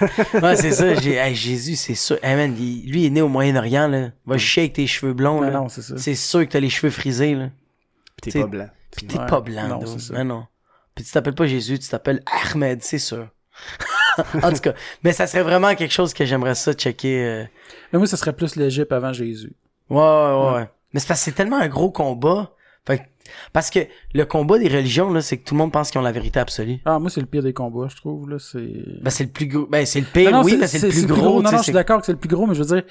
ouais, 0.42 0.56
c'est 0.56 0.72
ça. 0.72 0.94
J'ai, 0.94 1.14
hey, 1.14 1.34
Jésus, 1.34 1.76
c'est 1.76 1.94
sûr. 1.94 2.18
Hey, 2.22 2.36
man, 2.36 2.54
il- 2.58 2.90
lui, 2.90 3.02
il 3.02 3.06
est 3.06 3.10
né 3.10 3.22
au 3.22 3.28
Moyen-Orient, 3.28 3.88
là. 3.88 4.08
Va 4.26 4.38
chier 4.38 4.64
avec 4.64 4.74
tes 4.74 4.86
cheveux 4.86 5.14
blonds, 5.14 5.36
Non, 5.40 5.46
là. 5.46 5.50
non, 5.50 5.68
c'est 5.68 5.82
ça. 5.82 5.96
C'est 5.98 6.14
sûr 6.14 6.40
que 6.40 6.52
t'as 6.52 6.60
les 6.60 6.70
cheveux 6.70 6.90
frisés, 6.90 7.34
là. 7.34 7.48
Pis 8.22 8.30
t'es 8.32 8.40
pas 8.40 8.46
blanc. 8.46 8.68
Pis 8.96 9.06
t'es 9.06 9.18
Ouais. 9.18 9.26
pas 9.26 9.40
blanc, 9.40 9.68
Non, 9.68 9.86
c'est 9.86 9.98
ça. 10.00 10.14
Non, 10.14 10.24
non. 10.24 10.46
Pis 10.94 11.04
tu 11.04 11.10
t'appelles 11.12 11.34
pas 11.34 11.46
Jésus, 11.46 11.78
tu 11.78 11.88
t'appelles 11.88 12.22
Ahmed, 12.52 12.82
c'est 12.82 12.98
sûr. 12.98 13.28
en 14.42 14.52
tout 14.52 14.60
cas, 14.60 14.74
mais 15.02 15.12
ça 15.12 15.26
serait 15.26 15.42
vraiment 15.42 15.74
quelque 15.74 15.92
chose 15.94 16.12
que 16.14 16.24
j'aimerais 16.24 16.54
ça 16.54 16.72
checker. 16.72 17.24
euh. 17.24 17.44
Mais 17.92 17.98
moi, 17.98 18.06
ce 18.08 18.16
serait 18.16 18.32
plus 18.32 18.54
l'Égypte 18.56 18.92
avant 18.92 19.12
Jésus. 19.12 19.52
Ouais, 19.90 19.96
ouais, 19.98 20.02
ouais, 20.02 20.54
ouais. 20.54 20.68
Mais 20.92 21.00
c'est 21.00 21.06
parce 21.08 21.20
que 21.20 21.24
c'est 21.26 21.32
tellement 21.32 21.58
un 21.58 21.68
gros 21.68 21.90
combat. 21.90 22.52
Fait 22.86 22.98
que- 22.98 23.02
parce 23.52 23.70
que 23.70 23.80
le 24.14 24.24
combat 24.24 24.58
des 24.58 24.68
religions, 24.68 25.12
là, 25.12 25.20
c'est 25.20 25.38
que 25.38 25.44
tout 25.44 25.54
le 25.54 25.58
monde 25.58 25.72
pense 25.72 25.90
qu'ils 25.90 26.00
ont 26.00 26.04
la 26.04 26.12
vérité 26.12 26.40
absolue. 26.40 26.78
Ah, 26.84 26.98
moi, 26.98 27.10
c'est 27.10 27.20
le 27.20 27.26
pire 27.26 27.42
des 27.42 27.52
combats, 27.52 27.88
je 27.88 27.96
trouve, 27.96 28.28
là, 28.28 28.38
c'est... 28.38 28.70
Ben, 29.02 29.10
c'est 29.10 29.24
le 29.24 29.30
plus 29.30 29.46
gros. 29.46 29.66
Ben, 29.66 29.84
c'est 29.86 30.00
le 30.00 30.06
pire, 30.06 30.30
Non, 30.30 30.38
non, 30.38 30.44
oui, 30.44 30.56
mais 30.58 30.66
c'est 30.66 30.80
le 30.80 30.88
plus 30.88 31.06
gros. 31.06 31.42
Non, 31.42 31.42
tu 31.42 31.46
sais, 31.46 31.52
non, 31.52 31.58
je 31.58 31.62
suis 31.64 31.72
d'accord 31.72 32.00
que 32.00 32.06
c'est 32.06 32.12
le 32.12 32.18
plus 32.18 32.28
gros, 32.28 32.46
mais 32.46 32.54
je 32.54 32.62
veux 32.62 32.76
dire, 32.76 32.84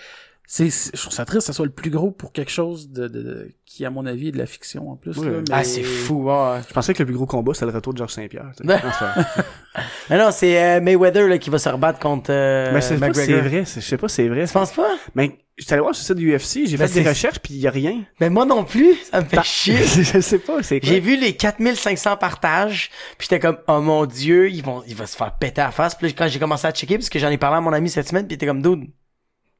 c'est, 0.49 0.69
je 0.69 0.99
trouve 1.01 1.11
ça 1.13 1.25
triste 1.25 1.41
que 1.41 1.45
ça 1.47 1.53
soit 1.53 1.65
le 1.65 1.71
plus 1.73 1.89
gros 1.89 2.09
pour 2.09 2.31
quelque 2.31 2.51
chose 2.51 2.89
de, 2.89 3.09
de, 3.09 3.21
de- 3.21 3.51
qui, 3.65 3.83
à 3.85 3.89
mon 3.89 4.05
avis, 4.05 4.29
est 4.29 4.31
de 4.31 4.37
la 4.37 4.45
fiction, 4.45 4.89
en 4.89 4.95
plus, 4.95 5.17
Oui. 5.17 5.25
là, 5.27 5.31
mais... 5.39 5.43
Ah, 5.51 5.63
c'est 5.65 5.83
fou, 5.83 6.23
ouais. 6.23 6.61
Je 6.69 6.73
pensais 6.73 6.93
que 6.93 6.99
le 6.99 7.05
plus 7.05 7.15
gros 7.15 7.25
combat, 7.25 7.53
c'était 7.53 7.65
le 7.65 7.73
retour 7.73 7.91
de 7.93 7.97
Georges 7.97 8.13
Saint-Pierre. 8.13 8.51
tu 8.55 8.65
sais. 8.65 8.79
Ben- 8.81 9.43
Non, 10.09 10.17
non, 10.17 10.29
c'est 10.31 10.57
euh, 10.63 10.81
Mayweather, 10.81 11.27
là, 11.27 11.37
qui 11.37 11.49
va 11.49 11.59
se 11.59 11.67
rebattre 11.69 11.99
contre 11.99 12.31
euh, 12.31 12.71
Mais 12.73 12.79
c'est 12.81 12.95
vrai, 12.95 13.65
c'est- 13.65 13.81
je 13.81 13.85
sais 13.85 13.97
pas 13.97 14.07
si 14.07 14.15
c'est 14.15 14.27
vrai. 14.29 14.47
Tu 14.47 14.53
penses 14.53 14.71
pas? 14.71 14.87
Mais 15.15 15.37
j'étais 15.57 15.73
allé 15.73 15.81
voir 15.81 15.93
sur 15.93 16.01
le 16.15 16.19
site 16.19 16.25
du 16.25 16.33
UFC, 16.33 16.65
j'ai 16.67 16.77
Ben, 16.77 16.87
fait 16.87 17.01
des 17.03 17.09
recherches 17.09 17.39
puis 17.39 17.53
y 17.55 17.67
a 17.67 17.71
rien. 17.71 18.03
Mais 18.21 18.29
moi 18.29 18.45
non 18.45 18.63
plus, 18.63 18.95
ça 19.11 19.19
me 19.21 19.25
fait 19.27 19.43
chier. 19.43 19.77
je 19.85 20.19
sais 20.21 20.39
pas, 20.39 20.63
c'est 20.63 20.79
quoi. 20.79 20.87
J'ai 20.89 20.99
vu 21.01 21.17
les 21.17 21.35
4500 21.35 22.15
partages, 22.17 22.89
puis 23.17 23.27
j'étais 23.29 23.39
comme 23.41 23.57
oh 23.67 23.81
mon 23.81 24.05
dieu, 24.05 24.49
ils 24.49 24.63
vont 24.63 24.81
il 24.87 24.95
va 24.95 25.05
se 25.05 25.15
faire 25.17 25.33
péter 25.37 25.59
à 25.61 25.65
la 25.65 25.71
face. 25.71 25.93
Puis 25.93 26.07
là, 26.07 26.13
quand 26.17 26.27
j'ai 26.29 26.39
commencé 26.39 26.65
à 26.65 26.71
checker 26.71 26.97
parce 26.97 27.09
que 27.09 27.19
j'en 27.19 27.29
ai 27.29 27.37
parlé 27.37 27.57
à 27.57 27.61
mon 27.61 27.73
ami 27.73 27.89
cette 27.89 28.07
semaine, 28.07 28.25
puis 28.25 28.33
il 28.33 28.35
était 28.37 28.47
comme 28.47 28.61
dude, 28.61 28.87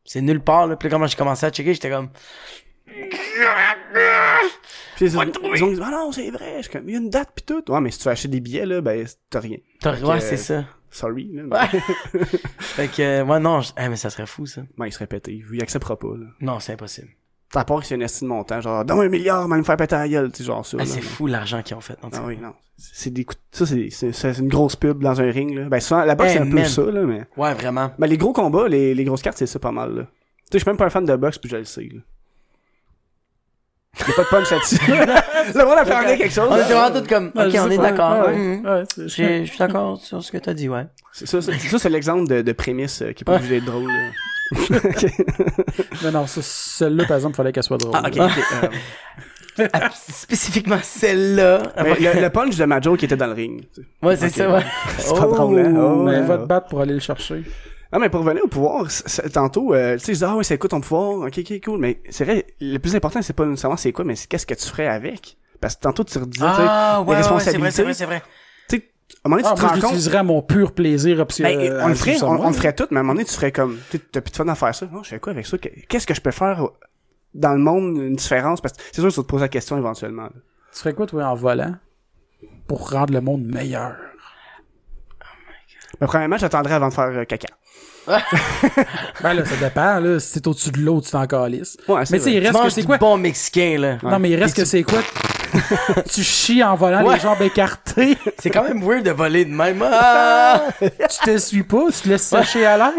c'est 0.08 0.22
nulle 0.22 0.40
part 0.42 0.66
là. 0.66 0.76
Puis 0.76 0.90
là, 0.90 0.98
quand 0.98 1.06
j'ai 1.06 1.16
commencé 1.18 1.46
à 1.46 1.52
checker, 1.52 1.74
j'étais 1.76 1.92
comme 1.92 2.10
Puis 4.96 5.06
ils 5.06 5.18
ont 5.18 5.24
dit, 5.72 5.80
ah 5.84 5.92
non, 5.92 6.12
c'est 6.12 6.32
vrai. 6.32 6.64
Je 6.64 6.70
comme, 6.70 6.90
il 6.90 6.94
y 6.94 6.96
a 6.96 7.00
une 7.00 7.10
date 7.12 7.30
pis 7.36 7.44
tout. 7.44 7.64
Ouais, 7.72 7.80
mais 7.82 7.92
si 7.92 8.00
tu 8.00 8.06
veux 8.06 8.12
acheter 8.12 8.28
des 8.30 8.40
billets, 8.40 8.66
là, 8.66 8.82
ben, 8.82 9.06
t'as 9.30 9.40
rien. 9.40 9.58
T'as- 9.80 9.96
que, 9.96 10.04
ouais, 10.06 10.20
c'est 10.20 10.38
ça. 10.38 10.66
Sorry, 10.90 11.30
là. 11.34 11.44
mais- 11.44 11.56
Ouais. 11.56 12.22
Fait 12.60 12.88
que 12.88 13.02
euh, 13.02 13.24
ouais 13.26 13.40
non, 13.40 13.62
je- 13.62 13.72
eh, 13.78 13.90
mais 13.90 13.96
ça 13.98 14.10
serait 14.10 14.26
fou 14.26 14.46
ça. 14.48 14.62
Ben, 14.78 14.88
il 14.88 14.92
serait 14.92 15.06
pété. 15.06 15.44
Il 15.54 15.62
acceptera 15.62 16.00
pas, 16.00 16.08
là. 16.18 16.26
Non, 16.42 16.60
c'est 16.60 16.74
impossible. 16.74 17.10
T'as 17.52 17.64
part 17.64 17.80
que 17.80 17.86
c'est 17.86 17.96
une 17.96 18.02
estime 18.02 18.28
de 18.28 18.34
montant, 18.34 18.60
genre, 18.60 18.84
donne 18.84 19.00
un 19.00 19.08
milliard, 19.10 19.48
mais 19.48 19.58
me 19.58 19.64
faire 19.64 19.78
péter 19.78 19.96
la 19.96 20.10
gueule, 20.10 20.32
tu 20.32 20.40
sais, 20.40 20.44
genre 20.44 20.66
ça. 20.66 20.78
Ah, 20.80 20.86
c'est 20.86 20.96
mais- 20.98 21.02
fou 21.02 21.28
l'argent 21.28 21.62
qu'ils 21.62 21.78
ont 21.78 21.82
fait. 21.82 21.94
tout 21.96 22.10
Ah 22.14 22.22
oui, 22.26 22.38
non. 22.42 22.54
C'est 22.78 23.10
des 23.12 23.24
coups, 23.24 23.40
ça, 23.52 23.66
c'est, 23.66 24.40
une 24.40 24.50
grosse 24.50 24.76
pub 24.76 25.02
dans 25.02 25.20
un 25.22 25.32
ring, 25.32 25.56
là. 25.58 25.70
Ben, 25.70 25.80
souvent, 25.80 26.04
la 26.04 26.14
boxe, 26.16 26.32
Hey, 26.32 26.36
c'est 26.38 26.44
un 26.44 26.50
peu 26.52 26.64
ça, 26.66 26.82
là, 26.84 27.02
mais. 27.04 27.24
Ouais, 27.38 27.54
vraiment. 27.54 27.92
Ben, 27.98 28.08
les 28.08 28.18
gros 28.18 28.34
combats, 28.34 28.68
les, 28.68 28.94
les 28.94 29.04
grosses 29.06 29.22
cartes, 29.22 29.38
c'est 29.38 29.48
ça 29.48 29.60
pas 29.60 29.72
mal, 29.72 29.96
là. 29.96 30.04
Tu 30.04 30.10
sais, 30.10 30.14
je 30.54 30.58
suis 30.60 30.68
même 30.70 30.78
pas 30.78 30.86
un 30.86 30.90
fan 30.90 31.06
de 31.06 31.16
boxe, 31.16 31.38
puis 31.38 31.50
je 31.50 31.56
le 31.58 31.64
sais, 31.64 31.84
là. 31.92 32.02
Y'a 34.08 34.14
pas 34.14 34.24
de 34.24 34.28
punch 34.28 34.52
là-dessus. 34.52 34.78
le 35.58 35.66
monde 35.66 35.78
apprenait 35.80 36.18
quelque 36.18 36.34
chose. 36.34 36.48
On 36.52 36.56
était 36.58 36.74
vraiment 36.74 37.00
tous 37.02 37.08
comme 37.08 37.28
ok, 37.34 37.56
on 37.60 37.72
est 37.72 37.78
d'accord. 37.80 38.28
Ouais, 38.28 38.36
Mhm. 38.38 38.66
ouais, 38.66 38.84
c'est- 38.94 39.08
J'ai- 39.08 39.46
Je 39.46 39.50
suis 39.50 39.58
d'accord 39.58 39.98
sur 40.00 40.22
ce 40.24 40.32
que 40.32 40.38
t'as 40.38 40.54
dit, 40.54 40.70
ouais. 40.70 40.86
C'est 41.14 41.26
ça, 41.26 41.42
c'est, 41.42 41.58
ça, 41.58 41.80
c'est 41.80 41.90
l'exemple 41.90 42.28
de, 42.28 42.42
de 42.44 42.52
prémisse 42.52 43.02
euh, 43.02 43.14
qui 43.14 43.24
est 43.24 43.26
pas 43.26 43.32
Ouais. 43.34 43.38
obligé 43.40 43.56
d'être 43.60 43.66
drôle, 43.72 43.90
non, 46.12 46.26
celle-là, 46.28 47.06
par 47.06 47.18
exemple, 47.18 47.36
fallait 47.36 47.52
qu'elle 47.52 47.64
soit 47.64 47.78
drôle. 47.78 47.94
Ah, 47.96 48.04
ok, 48.08 48.16
là. 48.16 48.26
ok. 48.28 48.70
euh, 49.60 49.68
Ah, 49.74 49.90
Spécifiquement 49.94 50.80
celle-là. 50.82 51.74
mais 51.84 51.96
le, 52.00 52.22
le 52.22 52.30
punch 52.30 52.56
de 52.58 52.66
Majo 52.66 52.96
qui 52.96 53.06
était 53.06 53.18
dans 53.18 53.28
le 53.28 53.34
ring. 53.34 53.62
tu 53.74 53.82
sais. 53.82 53.88
Ouais, 54.06 54.16
c'est 54.16 54.30
ça, 54.30 54.52
ouais. 54.52 54.64
C'est 55.00 55.14
pas 55.16 55.26
drôle, 55.28 55.60
hein? 55.60 55.74
Oh, 55.78 56.04
Mais 56.04 56.12
ouais. 56.20 56.22
va 56.22 56.38
te 56.38 56.46
battre 56.46 56.68
pour 56.68 56.82
aller 56.82 56.94
le 56.94 57.00
chercher. 57.00 57.44
Ah, 57.92 58.00
mais 58.00 58.10
pour 58.10 58.20
revenir 58.22 58.44
au 58.44 58.48
pouvoir, 58.48 58.86
tantôt, 59.34 59.74
euh, 59.74 59.94
tu 59.98 60.00
sais, 60.06 60.14
je 60.14 60.18
dis, 60.20 60.24
ah 60.26 60.36
ouais, 60.36 60.44
c'est 60.44 60.58
quoi 60.58 60.70
ton 60.70 60.82
pouvoir? 60.82 61.28
Ok, 61.28 61.40
ok, 61.40 61.62
cool. 61.64 61.80
Mais 61.80 62.02
c'est 62.10 62.26
vrai, 62.26 62.46
le 62.60 62.78
plus 62.80 62.96
important, 62.96 63.22
c'est 63.22 63.34
pas 63.34 63.46
nécessairement 63.46 63.78
c'est 63.78 63.94
quoi, 63.94 64.04
mais 64.06 64.16
c'est 64.16 64.28
qu'est-ce 64.28 64.46
que 64.46 64.54
tu 64.54 64.68
ferais 64.68 64.88
avec? 64.88 65.38
Parce 65.62 65.76
que 65.76 65.82
tantôt, 65.82 66.04
tu 66.04 66.18
redisais, 66.20 66.46
Ah, 66.46 66.98
tu 67.00 67.06
sais, 67.06 67.10
ouais, 67.10 67.22
les 67.22 67.28
ouais, 67.32 67.42
c'est 67.42 67.58
vrai, 67.58 67.72
c'est 67.72 67.84
responsabilités. 67.84 67.84
vrai, 67.84 67.94
c'est 67.94 68.06
vrai. 68.06 68.22
Tu 68.70 68.76
sais, 68.78 68.92
à 69.24 69.28
un 69.28 69.30
moment 69.30 69.42
donné, 69.42 69.48
Ah, 69.50 69.56
tu 69.56 69.62
te 69.62 69.66
moi, 69.66 69.76
je 69.76 69.82
rends 69.82 69.90
compte. 69.94 70.16
à 70.16 70.24
mon 70.24 70.42
pur 70.42 70.72
plaisir 70.74 71.20
optionnel. 71.20 71.58
Ben, 71.72 71.82
on 71.84 71.88
le 71.88 71.96
ferait, 71.96 72.22
on, 72.24 72.42
on 72.46 72.48
le 72.48 72.54
ferait 72.54 72.74
tout, 72.74 72.88
mais 72.92 72.98
à 72.98 73.00
un 73.00 73.04
moment 73.04 73.14
donné, 73.14 73.26
tu 73.26 73.34
ferais 73.34 73.52
comme, 73.52 73.78
tu 73.90 73.98
sais, 73.98 74.04
t'as 74.12 74.22
plus 74.22 74.32
de 74.32 74.36
fun 74.38 74.48
à 74.48 74.56
faire 74.56 74.74
ça. 74.76 74.86
Non, 74.92 75.04
je 75.04 75.10
fais 75.10 75.20
quoi 75.20 75.32
avec 75.34 75.46
ça? 75.46 75.58
Qu'est-ce 75.58 76.06
que 76.08 76.14
je 76.14 76.22
peux 76.22 76.32
faire 76.32 76.68
dans 77.34 77.54
le 77.54 77.60
monde, 77.60 77.98
une 77.98 78.16
différence? 78.16 78.62
Parce 78.62 78.74
que 78.74 78.82
c'est 78.92 79.02
sûr 79.02 79.10
que 79.10 79.16
tu 79.16 79.22
te 79.22 79.26
poser 79.26 79.44
la 79.46 79.50
question 79.50 79.78
éventuellement. 79.78 80.24
là. 80.24 80.32
Tu 80.74 80.80
ferais 80.80 80.94
quoi, 80.94 81.06
toi, 81.08 81.26
en 81.26 81.36
volant? 81.36 81.76
Pour 82.68 82.90
rendre 82.92 83.14
le 83.14 83.22
monde 83.22 83.44
meilleur? 83.44 83.96
Mais 86.02 86.08
premièrement, 86.08 86.38
j'attendrais 86.38 86.74
avant 86.76 86.90
de 86.90 86.94
faire 86.94 87.06
euh, 87.08 87.24
caca. 87.24 87.48
Ben 89.22 89.34
là, 89.34 89.44
ça 89.46 89.56
dépend, 89.58 90.00
là. 90.00 90.20
Si 90.20 90.40
t'es 90.42 90.48
au-dessus 90.48 90.72
de 90.72 90.80
l'eau, 90.80 91.02
tu 91.02 91.12
t'en 91.12 91.26
calisses. 91.28 91.78
Ouais, 91.88 92.06
c'est 92.06 92.14
Mais 92.14 92.18
tu 92.20 92.24
sais, 92.26 92.34
il 92.34 92.42
Tu 92.42 92.48
reste 92.48 92.64
que 92.64 92.70
c'est 92.70 92.84
quoi? 92.84 92.98
bon 92.98 93.18
mexicain, 93.18 93.78
là. 93.80 93.98
Non, 94.04 94.20
mais 94.20 94.30
il 94.30 94.36
reste 94.36 94.54
Puis 94.54 94.64
que 94.64 94.68
c'est 94.68 94.84
quoi? 94.84 95.00
tu 96.14 96.24
chies 96.24 96.64
en 96.64 96.76
volant 96.76 97.04
Ouais. 97.04 97.16
les 97.16 97.20
jambes 97.22 97.42
écartées. 97.42 98.18
C'est 98.40 98.50
quand 98.50 98.64
même 98.64 98.82
weird 98.84 99.04
de 99.04 99.12
voler 99.12 99.46
de 99.46 99.54
même. 99.54 99.84
Ah! 99.92 100.62
tu 100.82 100.88
t'essuies 101.24 101.64
pas, 101.64 101.84
tu 101.94 102.02
te 102.02 102.10
laisses 102.10 102.24
sécher 102.24 102.66
à 102.66 102.78
l'air. 102.78 102.92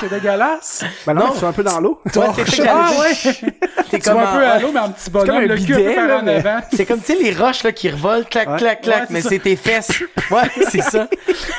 C'est 0.00 0.08
dégueulasse. 0.10 0.84
Ben 1.06 1.14
non, 1.14 1.30
tu 1.32 1.40
vas 1.40 1.48
un 1.48 1.52
peu 1.52 1.62
dans 1.62 1.80
l'eau. 1.80 2.00
Ouais, 2.16 2.26
c'est 2.34 2.50
ça 2.50 2.62
que 2.62 2.68
Ah 2.68 2.90
ouais! 3.00 3.50
T'es 3.90 3.98
Tu 3.98 4.08
vas 4.10 4.20
un 4.20 4.24
en- 4.24 4.32
peu 4.36 4.46
à 4.46 4.54
ouais. 4.56 4.60
l'eau, 4.62 4.70
mais 4.72 4.80
en 4.80 4.90
petit 4.90 5.10
comme 5.10 5.22
bonhomme, 5.26 5.36
un 5.36 5.46
le 5.46 5.52
un 5.52 5.56
bidet, 5.56 5.98
en 5.98 6.26
avant. 6.26 6.60
C'est 6.72 6.86
comme, 6.86 7.00
tu 7.00 7.06
sais, 7.16 7.22
les 7.22 7.32
roches, 7.34 7.62
là, 7.64 7.72
qui 7.72 7.90
revolent, 7.90 8.24
clac, 8.26 8.48
Ouais. 8.48 8.56
clac, 8.58 8.80
clac, 8.82 9.00
Ouais, 9.02 9.06
mais 9.10 9.20
c'est 9.22 9.38
tes 9.38 9.56
fesses. 9.56 10.02
Ouais, 10.30 10.42
c'est 10.70 10.82
ça. 10.82 11.08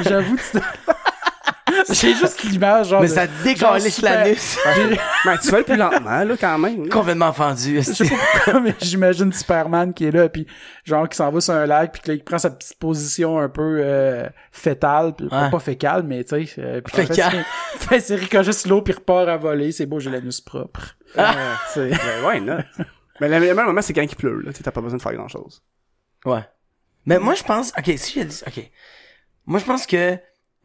J'avoue, 0.01 0.35
tu 0.37 0.59
J'ai 1.89 2.13
juste 2.15 2.43
l'image, 2.43 2.89
genre. 2.89 3.01
Mais 3.01 3.07
de- 3.07 3.13
ça 3.13 3.27
décalisse 3.43 4.01
l'anus. 4.01 4.57
Ben, 5.25 5.37
tu 5.37 5.49
vas 5.51 5.59
le 5.59 5.63
plus 5.63 5.75
lentement, 5.75 6.23
là, 6.23 6.35
quand 6.39 6.57
même. 6.57 6.83
là. 6.85 6.89
Complètement 6.89 7.31
fendu. 7.33 7.79
Mais 8.63 8.75
j'imagine 8.81 9.31
Superman 9.31 9.93
qui 9.93 10.05
est 10.05 10.11
là, 10.11 10.29
puis 10.29 10.47
genre 10.83 11.07
qui 11.07 11.15
s'en 11.15 11.29
va 11.31 11.39
sur 11.41 11.53
un 11.53 11.65
lac, 11.67 11.91
puis 11.93 12.01
que 12.01 12.07
là, 12.09 12.13
il 12.15 12.23
prend 12.23 12.37
sa 12.39 12.49
petite 12.49 12.79
position 12.79 13.37
un 13.39 13.49
peu 13.49 13.79
euh, 13.83 14.27
fétale, 14.51 15.13
puis 15.15 15.27
pas- 15.29 15.43
Ouais. 15.45 15.51
pas 15.51 15.59
fécale, 15.59 16.03
mais 16.03 16.23
tu 16.23 16.45
sais, 16.47 16.61
euh, 16.61 16.81
puis 16.81 17.05
Fécale. 17.05 17.45
fait 17.77 17.99
ses 17.99 18.15
ricochets 18.15 18.51
sur 18.53 18.69
l'eau, 18.69 18.81
puis 18.81 18.93
repart 18.93 19.27
à 19.29 19.37
voler, 19.37 19.71
c'est 19.71 19.85
beau, 19.85 19.99
j'ai 19.99 20.09
l'anus 20.09 20.41
propre. 20.41 20.95
Euh, 21.17 21.23
C'est- 21.73 21.89
ben, 21.89 22.25
ouais, 22.25 22.39
non. 22.39 22.57
Mais 23.19 23.29
le 23.29 23.39
meilleur 23.39 23.55
moment, 23.65 23.81
c'est 23.83 23.93
quand 23.93 24.01
il 24.01 24.15
pleut, 24.15 24.41
là. 24.41 24.51
T'as 24.51 24.71
pas 24.71 24.81
besoin 24.81 24.97
de 24.97 25.01
faire 25.03 25.13
grand 25.13 25.27
chose. 25.27 25.61
Ouais. 26.25 26.43
Mais 27.05 27.19
moi, 27.19 27.35
je 27.35 27.43
pense, 27.43 27.71
ok, 27.77 27.91
si 27.97 28.13
j'ai 28.13 28.25
dit, 28.25 28.41
ok. 28.47 28.71
Moi, 29.45 29.59
je 29.59 29.65
pense 29.65 29.85
que, 29.85 30.17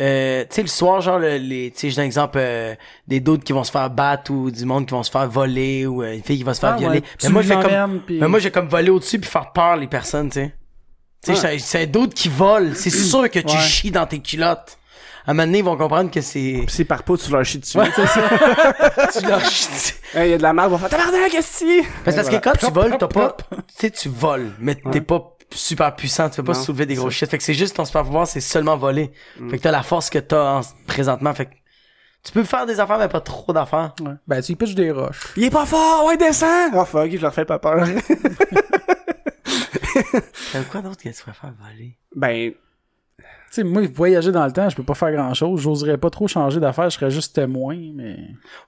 euh, 0.02 0.42
tu 0.48 0.54
sais, 0.56 0.62
le 0.62 0.68
soir, 0.68 1.00
genre, 1.00 1.18
le- 1.18 1.36
les, 1.38 1.70
tu 1.70 1.78
sais, 1.80 1.90
j'ai 1.90 2.00
un 2.00 2.04
exemple, 2.04 2.38
euh, 2.40 2.74
des 3.06 3.20
d'autres 3.20 3.44
qui 3.44 3.52
vont 3.52 3.64
se 3.64 3.70
faire 3.70 3.88
battre 3.90 4.30
ou 4.30 4.50
du 4.50 4.64
monde 4.66 4.86
qui 4.86 4.92
vont 4.92 5.02
se 5.02 5.10
faire 5.10 5.28
voler 5.28 5.86
ou 5.86 6.02
euh, 6.02 6.12
une 6.14 6.22
fille 6.22 6.38
qui 6.38 6.44
va 6.44 6.52
se 6.54 6.60
faire 6.60 6.74
Ah, 6.74 6.78
violer. 6.78 6.98
ouais, 7.00 7.04
Mais 7.22 7.28
moi, 7.30 7.42
comme, 7.42 7.62
l'emmènes, 7.72 8.00
puis- 8.04 8.18
mais 8.20 8.28
moi, 8.28 8.38
j'ai 8.38 8.50
comme 8.50 8.68
voler 8.68 8.90
au-dessus 8.90 9.18
puis 9.18 9.30
faire 9.30 9.52
peur 9.52 9.76
les 9.76 9.86
personnes, 9.86 10.28
tu 10.28 10.40
sais. 10.40 10.54
Tu 11.24 11.34
sais, 11.34 11.40
c'est- 11.40 11.58
c'est 11.58 11.86
d'autres 11.86 12.14
qui 12.14 12.28
volent. 12.28 12.72
C'est 12.74 12.90
sûr 12.90 13.30
que 13.30 13.38
tu 13.38 13.54
Ouais. 13.56 13.60
chies 13.62 13.90
dans 13.90 14.06
tes 14.06 14.18
culottes. 14.20 14.78
À 15.26 15.32
un 15.32 15.34
moment 15.34 15.46
donné, 15.46 15.58
ils 15.58 15.64
vont 15.64 15.76
comprendre 15.76 16.08
que 16.10 16.20
c'est, 16.20 16.62
Pis 16.66 16.72
c'est 16.72 16.84
par 16.84 17.02
pas, 17.02 17.16
tu 17.16 17.32
leur 17.32 17.44
chies 17.44 17.58
dessus. 17.58 17.76
Ouais, 17.78 17.90
c'est 17.96 18.06
ça. 18.06 19.18
tu 19.20 19.26
leur 19.26 19.40
chies. 19.44 19.94
Il 20.14 20.26
y 20.28 20.32
a 20.34 20.38
de 20.38 20.42
la 20.42 20.52
merde, 20.52 20.72
on 20.72 20.76
va 20.76 20.88
faire 20.88 20.98
tabarnak, 21.00 21.30
qu'est-ce 21.32 21.64
que 21.64 21.66
c'est? 21.82 21.88
Parce, 22.04 22.16
parce 22.16 22.28
que 22.28 22.36
quand 22.36 22.52
tu 22.56 22.70
voles, 22.72 22.96
t'as 22.98 23.08
pas, 23.08 23.36
tu 23.50 23.56
sais, 23.76 23.90
tu 23.90 24.08
voles, 24.08 24.52
mais 24.60 24.76
t'es 24.92 25.00
pas 25.00 25.35
super 25.52 25.94
puissant, 25.96 26.28
tu 26.30 26.36
peux 26.36 26.44
pas 26.44 26.52
Non, 26.52 26.62
soulever 26.62 26.86
des 26.86 26.94
gros 26.94 27.10
c'est 27.10 27.16
shit. 27.18 27.30
Fait 27.30 27.38
que 27.38 27.44
c'est 27.44 27.54
juste 27.54 27.76
ton 27.76 27.84
super 27.84 28.02
pouvoir, 28.04 28.26
c'est 28.26 28.40
seulement 28.40 28.76
voler. 28.76 29.10
Mm. 29.38 29.50
Fait 29.50 29.58
que 29.58 29.62
t'as 29.62 29.70
la 29.70 29.82
force 29.82 30.10
que 30.10 30.18
t'as 30.18 30.58
en- 30.58 30.60
présentement. 30.86 31.32
Fait 31.34 31.46
que 31.46 31.50
tu 32.24 32.32
peux 32.32 32.44
faire 32.44 32.66
des 32.66 32.80
affaires, 32.80 32.98
mais 32.98 33.08
pas 33.08 33.20
trop 33.20 33.52
d'affaires. 33.52 33.94
Ouais. 34.00 34.12
Ben, 34.26 34.42
tu 34.42 34.56
pitches 34.56 34.74
des 34.74 34.90
roches. 34.90 35.20
Il 35.36 35.44
est 35.44 35.50
pas 35.50 35.64
fort, 35.66 36.04
ouais, 36.06 36.16
descend! 36.16 36.72
Oh 36.74 36.84
fuck, 36.84 37.10
je 37.10 37.18
leur 37.22 37.32
fais 37.32 37.44
pas 37.44 37.58
peur. 37.60 37.86
T'as 40.52 40.62
quoi 40.70 40.82
d'autre 40.82 41.02
que 41.02 41.08
tu 41.08 41.14
pourrais 41.22 41.32
faire 41.34 41.52
voler? 41.58 41.96
ben, 42.14 42.52
Tu 43.18 43.24
sais, 43.50 43.64
moi, 43.64 43.82
voyager 43.94 44.32
dans 44.32 44.44
le 44.44 44.52
temps, 44.52 44.68
je 44.68 44.76
peux 44.76 44.82
pas 44.82 44.94
faire 44.94 45.12
grand 45.12 45.32
chose. 45.34 45.60
J'oserais 45.62 45.98
pas 45.98 46.10
trop 46.10 46.28
changer 46.28 46.60
d'affaires, 46.60 46.90
je 46.90 46.96
serais 46.98 47.10
juste 47.10 47.34
témoin, 47.34 47.76
mais. 47.94 48.18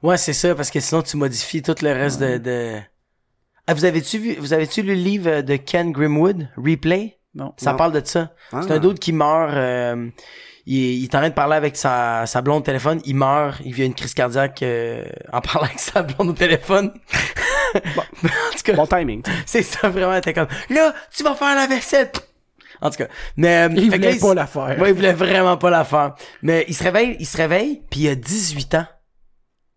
Ouais, 0.02 0.16
c'est 0.16 0.32
ça, 0.32 0.54
parce 0.54 0.70
que 0.70 0.80
sinon 0.80 1.02
tu 1.02 1.16
modifies 1.16 1.62
tout 1.62 1.74
le 1.82 1.92
reste 1.92 2.20
de, 2.20 2.38
de... 2.38 2.78
Ah, 3.68 3.74
vous 3.74 3.84
avez-tu 3.84 4.18
vu, 4.18 4.34
vous 4.40 4.52
avez-tu 4.54 4.82
lu 4.82 4.88
le 4.94 5.00
livre 5.02 5.40
de 5.42 5.56
Ken 5.56 5.92
Grimwood, 5.92 6.48
Replay? 6.56 7.18
Non. 7.34 7.52
Ça 7.58 7.72
Non. 7.72 7.76
parle 7.76 7.92
de 7.92 8.00
ça. 8.04 8.32
Ah. 8.52 8.60
C'est 8.62 8.72
un 8.72 8.78
d'autre 8.78 8.98
qui 8.98 9.12
meurt, 9.12 9.52
euh, 9.54 10.08
il, 10.66 10.78
est- 10.84 10.96
il 10.96 11.04
est 11.04 11.14
en 11.14 11.18
train 11.18 11.28
de 11.28 11.34
parler 11.34 11.54
avec 11.56 11.76
sa, 11.76 12.24
sa 12.26 12.40
blonde 12.40 12.62
au 12.62 12.64
téléphone, 12.64 13.00
il 13.04 13.14
meurt, 13.16 13.60
il 13.64 13.74
vient 13.74 13.84
une 13.86 13.94
crise 13.94 14.14
cardiaque 14.14 14.62
euh, 14.62 15.04
en 15.32 15.40
parlant 15.42 15.62
avec 15.66 15.78
sa 15.78 16.02
blonde 16.02 16.30
au 16.30 16.32
téléphone. 16.32 16.92
en 17.74 17.80
tout 18.56 18.62
cas, 18.64 18.72
Bon 18.72 18.86
timing. 18.86 19.22
c'est 19.44 19.62
ça 19.62 19.88
vraiment, 19.90 20.18
t'es 20.20 20.32
comme, 20.32 20.48
là, 20.70 20.94
tu 21.14 21.22
vas 21.22 21.34
faire 21.34 21.54
la 21.54 21.66
vaisselle. 21.66 22.10
En 22.80 22.90
tout 22.90 22.96
cas, 22.98 23.08
mais... 23.36 23.68
euh, 23.68 23.74
Il 23.76 23.90
que 23.90 23.96
là, 23.96 24.08
voulait 24.12 24.18
pas 24.20 24.34
la 24.34 24.46
faire. 24.46 24.80
Ouais, 24.80 24.90
il 24.90 24.94
voulait 24.94 25.12
vraiment 25.12 25.56
pas 25.56 25.68
la 25.68 25.84
faire. 25.84 26.14
Mais 26.42 26.64
il 26.68 26.74
se 26.74 26.84
réveille, 26.84 27.16
il 27.20 27.26
se 27.26 27.36
réveille, 27.36 27.82
puis 27.90 28.00
il 28.00 28.08
a 28.08 28.14
18 28.14 28.74
ans. 28.76 28.86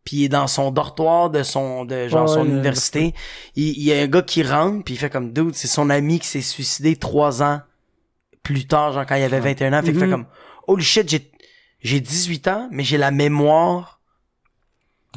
Puis 0.03 0.17
il 0.17 0.23
est 0.25 0.29
dans 0.29 0.47
son 0.47 0.71
dortoir 0.71 1.29
de 1.29 1.43
son 1.43 1.85
de 1.85 2.07
genre 2.07 2.27
Ouais, 2.27 2.35
son 2.35 2.41
ouais, 2.41 2.47
université. 2.49 3.13
Il, 3.55 3.69
il 3.77 3.83
y 3.83 3.93
a 3.93 4.01
un 4.01 4.07
gars 4.07 4.23
qui 4.23 4.41
rentre, 4.43 4.83
puis 4.83 4.95
il 4.95 4.97
fait 4.97 5.09
comme 5.11 5.31
dude, 5.31 5.53
c'est 5.53 5.67
son 5.67 5.89
ami 5.91 6.19
qui 6.19 6.27
s'est 6.27 6.41
suicidé 6.41 6.95
trois 6.95 7.43
ans 7.43 7.61
plus 8.43 8.65
tard, 8.67 8.93
genre 8.93 9.05
quand 9.05 9.15
il 9.15 9.23
avait 9.23 9.39
21 9.39 9.73
ans. 9.73 9.81
Fait 9.83 9.91
qu'il 9.91 9.99
fait 9.99 10.05
Mhm. 10.07 10.11
comme 10.11 10.25
holy 10.67 10.83
shit, 10.83 11.07
j'ai 11.09 11.31
j'ai 11.83 11.99
18 11.99 12.47
ans, 12.47 12.67
mais 12.71 12.83
j'ai 12.83 12.97
la 12.97 13.09
mémoire 13.11 14.01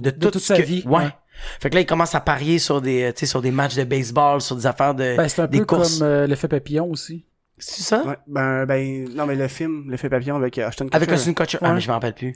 de, 0.01 0.11
tout 0.11 0.31
toute 0.31 0.41
ce 0.41 0.49
sa 0.49 0.57
que- 0.57 0.63
vie, 0.63 0.83
Ouais. 0.87 1.05
ouais. 1.05 1.11
Fait 1.61 1.69
que 1.69 1.75
là, 1.75 1.81
il 1.83 1.87
commence 1.87 2.15
à 2.15 2.21
parier 2.21 2.59
sur 2.59 2.81
des, 2.81 3.03
euh, 3.05 3.13
tu 3.13 3.21
sais, 3.21 3.27
sur 3.27 3.43
des 3.43 3.51
matchs 3.51 3.75
de 3.75 3.85
baseball, 3.85 4.41
sur 4.41 4.57
des 4.57 4.67
affaires 4.67 4.95
de, 4.95 5.15
Ben, 5.17 5.29
c'est 5.29 5.43
un 5.43 5.47
des 5.47 5.59
peu 5.59 5.65
courses. 5.67 5.99
comme 5.99 6.07
euh, 6.09 6.27
l'effet 6.27 6.49
papillon 6.49 6.91
aussi. 6.91 7.27
C'est 7.57 7.83
ça? 7.83 8.03
Ouais. 8.05 8.17
Ben, 8.27 8.67
ben, 8.67 9.09
non, 9.15 9.27
mais 9.27 9.37
le 9.37 9.47
film, 9.47 9.85
l'effet 9.89 10.09
papillon 10.09 10.35
avec 10.35 10.59
euh, 10.59 10.67
Ashton 10.67 10.89
Avec 10.91 11.09
Kutcher. 11.09 11.15
Austin 11.21 11.33
Kutcher. 11.35 11.59
Ah, 11.63 11.69
Ouais. 11.69 11.75
mais 11.75 11.81
je 11.81 11.87
m'en 11.87 11.95
rappelle 11.95 12.15
plus. 12.15 12.35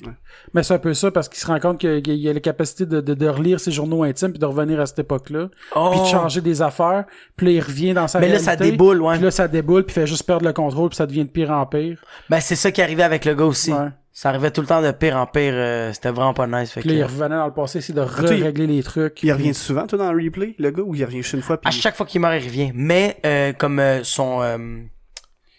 Mais 0.54 0.62
c'est 0.62 0.74
un 0.74 0.78
peu 0.78 0.94
ça 0.94 1.10
parce 1.10 1.28
qu'il 1.28 1.38
se 1.40 1.46
rend 1.48 1.58
compte 1.58 1.78
qu'il 1.78 2.06
y 2.14 2.28
a 2.28 2.32
la 2.32 2.38
capacité 2.40 2.86
de, 2.86 3.00
de, 3.00 3.14
de 3.14 3.28
relire 3.28 3.58
ses 3.58 3.72
journaux 3.72 4.04
intimes 4.04 4.30
puis 4.30 4.38
de 4.38 4.46
revenir 4.46 4.78
à 4.80 4.86
cette 4.86 5.00
époque-là. 5.00 5.48
Oh! 5.74 5.88
Puis 5.92 6.00
de 6.02 6.06
changer 6.06 6.40
des 6.40 6.62
affaires. 6.62 7.04
Puis 7.36 7.46
là, 7.46 7.52
il 7.52 7.60
revient 7.60 7.94
dans 7.94 8.06
sa 8.06 8.20
Mais 8.20 8.26
là, 8.28 8.38
réalité. 8.38 8.44
ça 8.50 8.56
déboule, 8.56 9.02
ouais. 9.02 9.16
Puis 9.16 9.24
là, 9.24 9.30
ça 9.32 9.48
déboule 9.48 9.84
puis 9.84 9.92
il 9.96 10.00
fait 10.00 10.06
juste 10.06 10.22
perdre 10.24 10.46
le 10.46 10.52
contrôle 10.52 10.90
puis 10.90 10.96
ça 10.96 11.06
devient 11.06 11.24
de 11.24 11.30
pire 11.30 11.50
en 11.50 11.66
pire. 11.66 12.00
Ben, 12.30 12.38
c'est 12.40 12.56
ça 12.56 12.70
qui 12.70 12.80
arrivait 12.80 13.02
avec 13.02 13.24
le 13.24 13.34
gars 13.34 13.44
aussi. 13.44 13.72
Ouais. 13.72 13.88
Ça 14.12 14.28
arrivait 14.30 14.50
tout 14.52 14.60
le 14.60 14.66
temps 14.68 14.82
de 14.82 14.90
pire 14.92 15.16
en 15.16 15.26
pire. 15.26 15.52
euh, 15.54 15.92
C'était 15.92 16.10
vraiment 16.10 16.34
pas 16.34 16.46
nice. 16.46 16.70
Fait 16.72 16.80
Puis 16.80 16.90
là, 16.90 16.94
il 16.96 17.02
revenait 17.04 17.36
dans 17.36 17.46
le 17.46 17.52
passé, 17.52 17.78
essayer 17.78 17.94
de 17.94 18.04
il- 18.34 18.42
régler 18.44 18.66
les 18.68 18.82
trucs. 18.84 19.20
Il 19.22 19.32
revient 19.32 19.54
souvent, 19.54 19.86
toi, 19.86 19.98
dans 19.98 20.12
le 20.12 20.24
replay, 20.24 20.54
le 20.58 20.70
gars, 20.70 20.82
ou 20.82 20.94
il 20.94 21.04
revient 21.04 21.22
juste 21.22 21.34
une 21.34 21.42
fois, 21.42 21.56
puis... 21.60 21.68
à 21.68 21.70
chaque 21.72 21.96
fois 21.96 22.06
qu'il 22.06 22.20
meurt, 22.20 22.34
il 22.40 22.46
revient. 22.46 22.70
Mais 22.74 23.16
euh, 23.26 23.52
comme 23.52 23.78
euh, 23.78 24.02
son 24.02 24.42
euh, 24.42 24.58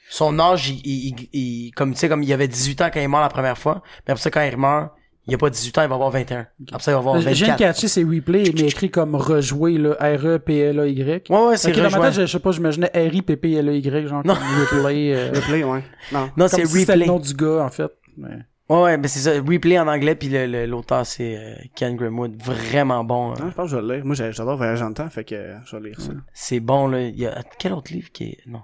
son 0.10 0.39
âge, 0.39 0.70
il, 0.70 0.82
il, 0.86 1.07
il- 1.07 1.30
il- 1.68 1.72
comme 1.72 1.93
tu 1.93 1.99
sais, 1.99 2.10
comme 2.10 2.24
il 2.24 2.34
avait 2.34 2.47
18 2.47 2.82
ans 2.82 2.89
quand 2.91 2.99
il 2.99 3.03
est 3.03 3.07
mort 3.07 3.22
la 3.22 3.30
première 3.30 3.57
fois. 3.57 3.82
Mais 4.07 4.12
après 4.14 4.22
ça, 4.24 4.32
quand 4.32 4.41
il 4.41 4.57
meurt, 4.57 4.91
il 5.28 5.36
a 5.36 5.38
pas 5.38 5.49
18 5.51 5.78
ans, 5.78 5.82
il 5.84 5.89
va 5.89 5.95
avoir 5.95 6.10
21. 6.10 6.47
Après 6.72 6.80
ça, 6.84 6.91
il 6.91 6.93
va 6.95 6.99
avoir 6.99 7.16
J'ai 7.22 7.32
viens 7.34 7.47
de 7.47 7.51
24. 7.51 7.57
catcher 7.60 7.88
ces 7.88 8.03
replays, 8.03 8.51
mais 8.55 8.62
écrit 8.62 8.89
comme 8.89 9.14
rejouer, 9.14 9.78
là, 9.78 9.95
E 10.01 10.18
R-E-P-L-A-Y. 10.18 11.30
Ouais, 11.30 11.47
ouais, 11.47 11.57
c'est 11.57 11.70
Ok, 11.72 11.78
dans 11.91 11.99
ma 11.99 12.07
tête, 12.07 12.14
je 12.14 12.22
je 12.22 12.32
sais 12.32 12.39
pas, 12.39 12.51
j'imaginais 12.51 12.89
R-I-P-P-L-A-Y, 12.95 14.07
genre 14.07 14.24
Non. 14.26 14.34
comme 14.36 14.80
replay. 14.82 15.14
euh, 15.14 15.32
Replay, 15.36 15.64
ouais. 15.64 15.84
Non. 16.12 16.30
Non, 16.36 16.47
c'est 16.47 16.66
si 16.66 16.80
c'était 16.80 16.95
le 16.95 17.01
replay. 17.03 17.07
nom 17.07 17.20
du 17.20 17.34
gars, 17.36 17.64
en 17.66 17.70
fait. 17.70 17.91
Mais... 18.18 18.28
Ouais, 18.70 18.82
ouais, 18.84 18.97
mais 18.97 19.07
c'est 19.07 19.20
ça. 19.20 19.32
Replay 19.41 19.80
en 19.80 19.88
anglais, 19.88 20.16
puis 20.16 20.30
le- 20.30 20.45
le- 20.47 20.66
l'auteur, 20.66 21.05
c'est 21.05 21.38
euh, 21.38 21.55
Ken 21.76 21.95
Grimwood. 21.95 22.36
Vraiment 22.41 23.03
bon. 23.03 23.32
hein. 23.32 23.36
Non, 23.39 23.49
je 23.49 23.55
pense 23.55 23.66
que 23.66 23.72
je 23.72 23.76
vais 23.78 23.82
le 23.88 23.95
lire. 23.95 24.05
Moi, 24.05 24.16
j'ai- 24.16 24.32
j'adore 24.32 24.57
Voyage 24.57 24.82
le 24.84 24.93
temps, 24.93 25.10
fait 25.10 25.24
que 25.24 25.36
euh, 25.36 25.55
je 25.66 25.76
vais 25.78 25.89
lire 25.89 25.99
ça. 26.01 26.12
C'est 26.34 26.60
bon, 26.60 26.88
là. 26.88 27.01
Il 27.01 27.20
y 27.20 27.26
a... 27.28 27.41
Quel 27.60 27.74
autre 27.74 27.91
livre 27.93 28.12
qui 28.12 28.26
est... 28.26 28.38
Non. 28.47 28.62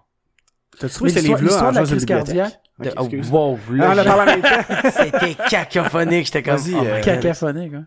T'as 0.79 0.89
trouvé 0.89 1.09
ce 1.11 1.19
l'histoire- 1.19 1.39
livre-là 1.41 1.67
en 1.67 1.71
de 1.71 1.75
la 1.75 1.83
crise 1.83 2.05
cardiaque. 2.05 2.59
Oh, 2.97 3.07
wow, 3.31 3.59
Ah, 3.81 3.95
là. 3.95 4.37
C'était 4.91 5.35
cacophonique. 5.49 6.25
J'étais 6.25 6.43
comme... 6.43 6.59
Oh 6.73 6.77
euh, 6.83 6.95
God. 6.95 7.03
Cacaphonique, 7.03 7.73
hein. 7.73 7.85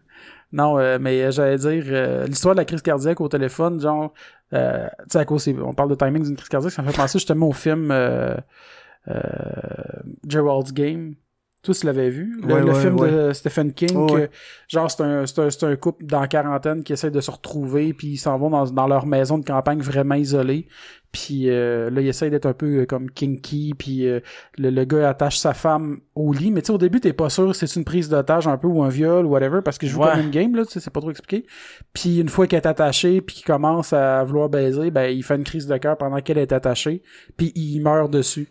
Non, 0.50 0.78
euh, 0.78 0.98
mais 0.98 1.20
euh, 1.22 1.30
j'allais 1.30 1.58
dire, 1.58 1.84
euh, 1.88 2.26
l'histoire 2.26 2.54
de 2.54 2.60
la 2.60 2.64
crise 2.64 2.80
cardiaque 2.80 3.20
au 3.20 3.28
téléphone, 3.28 3.78
genre, 3.80 4.14
euh, 4.54 4.86
tu 5.02 5.04
sais, 5.10 5.18
à 5.18 5.24
cause, 5.26 5.42
c'est- 5.42 5.54
on 5.58 5.74
parle 5.74 5.90
de 5.90 5.94
timing 5.94 6.22
d'une 6.24 6.36
crise 6.36 6.48
cardiaque, 6.48 6.72
ça 6.72 6.80
me 6.80 6.90
fait 6.90 6.96
penser 6.96 7.18
justement 7.18 7.48
au 7.48 7.52
film 7.52 7.90
euh, 7.90 8.34
euh, 9.08 9.20
Gerald's 10.26 10.72
Game. 10.72 11.14
Toi, 11.62 11.74
tu 11.74 11.86
l'avais 11.86 12.08
vu? 12.08 12.40
Le, 12.40 12.54
Ouais, 12.54 12.60
le 12.60 12.72
ouais, 12.72 12.80
film 12.80 12.96
ouais. 13.00 13.10
de 13.10 13.32
Stephen 13.32 13.72
King, 13.72 13.96
Ouais, 13.96 14.28
que, 14.28 14.30
genre, 14.68 14.88
c'est 14.90 15.02
un, 15.02 15.26
c'est 15.26 15.40
un, 15.40 15.50
c'est 15.50 15.64
un 15.66 15.74
couple 15.76 16.06
dans 16.06 16.20
la 16.20 16.28
quarantaine 16.28 16.84
qui 16.84 16.92
essaie 16.92 17.10
de 17.10 17.20
se 17.20 17.30
retrouver, 17.30 17.92
puis 17.92 18.08
ils 18.08 18.16
s'en 18.16 18.38
vont 18.38 18.48
dans, 18.50 18.64
dans 18.66 18.86
leur 18.86 19.06
maison 19.06 19.38
de 19.38 19.44
campagne 19.44 19.80
vraiment 19.80 20.14
isolée. 20.14 20.68
Puis 21.10 21.48
euh, 21.50 21.90
là, 21.90 22.00
ils 22.00 22.08
essayent 22.08 22.30
d'être 22.30 22.46
un 22.46 22.52
peu 22.52 22.80
euh, 22.82 22.86
comme 22.86 23.10
kinky, 23.10 23.74
puis 23.76 24.06
euh, 24.06 24.20
le, 24.56 24.70
le 24.70 24.84
gars 24.84 25.08
attache 25.08 25.38
sa 25.38 25.52
femme 25.54 26.00
au 26.14 26.32
lit. 26.32 26.50
Mais 26.50 26.60
tu 26.62 26.66
sais, 26.66 26.72
au 26.72 26.78
début, 26.78 27.00
t'es 27.00 27.12
pas 27.14 27.30
sûr 27.30 27.54
si 27.56 27.66
c'est 27.66 27.80
une 27.80 27.84
prise 27.84 28.08
d'otage 28.08 28.46
un 28.46 28.56
peu 28.58 28.68
ou 28.68 28.82
un 28.82 28.88
viol 28.88 29.26
ou 29.26 29.30
whatever, 29.30 29.60
parce 29.64 29.78
qu'il 29.78 29.88
joue 29.88 30.00
comme 30.00 30.20
une 30.20 30.30
game, 30.30 30.54
là, 30.54 30.64
tu 30.64 30.72
sais, 30.72 30.80
c'est 30.80 30.92
pas 30.92 31.00
trop 31.00 31.10
expliqué. 31.10 31.44
Puis 31.92 32.20
une 32.20 32.28
fois 32.28 32.46
qu'elle 32.46 32.58
est 32.62 32.66
attachée, 32.66 33.20
puis 33.20 33.36
qu'il 33.36 33.44
commence 33.46 33.92
à 33.92 34.22
vouloir 34.22 34.48
baiser, 34.48 34.90
ben 34.90 35.06
il 35.10 35.24
fait 35.24 35.36
une 35.36 35.44
crise 35.44 35.66
de 35.66 35.76
cœur 35.78 35.96
pendant 35.96 36.20
qu'elle 36.20 36.38
est 36.38 36.52
attachée, 36.52 37.02
puis 37.36 37.52
il 37.56 37.80
meurt 37.80 38.10
dessus. 38.12 38.48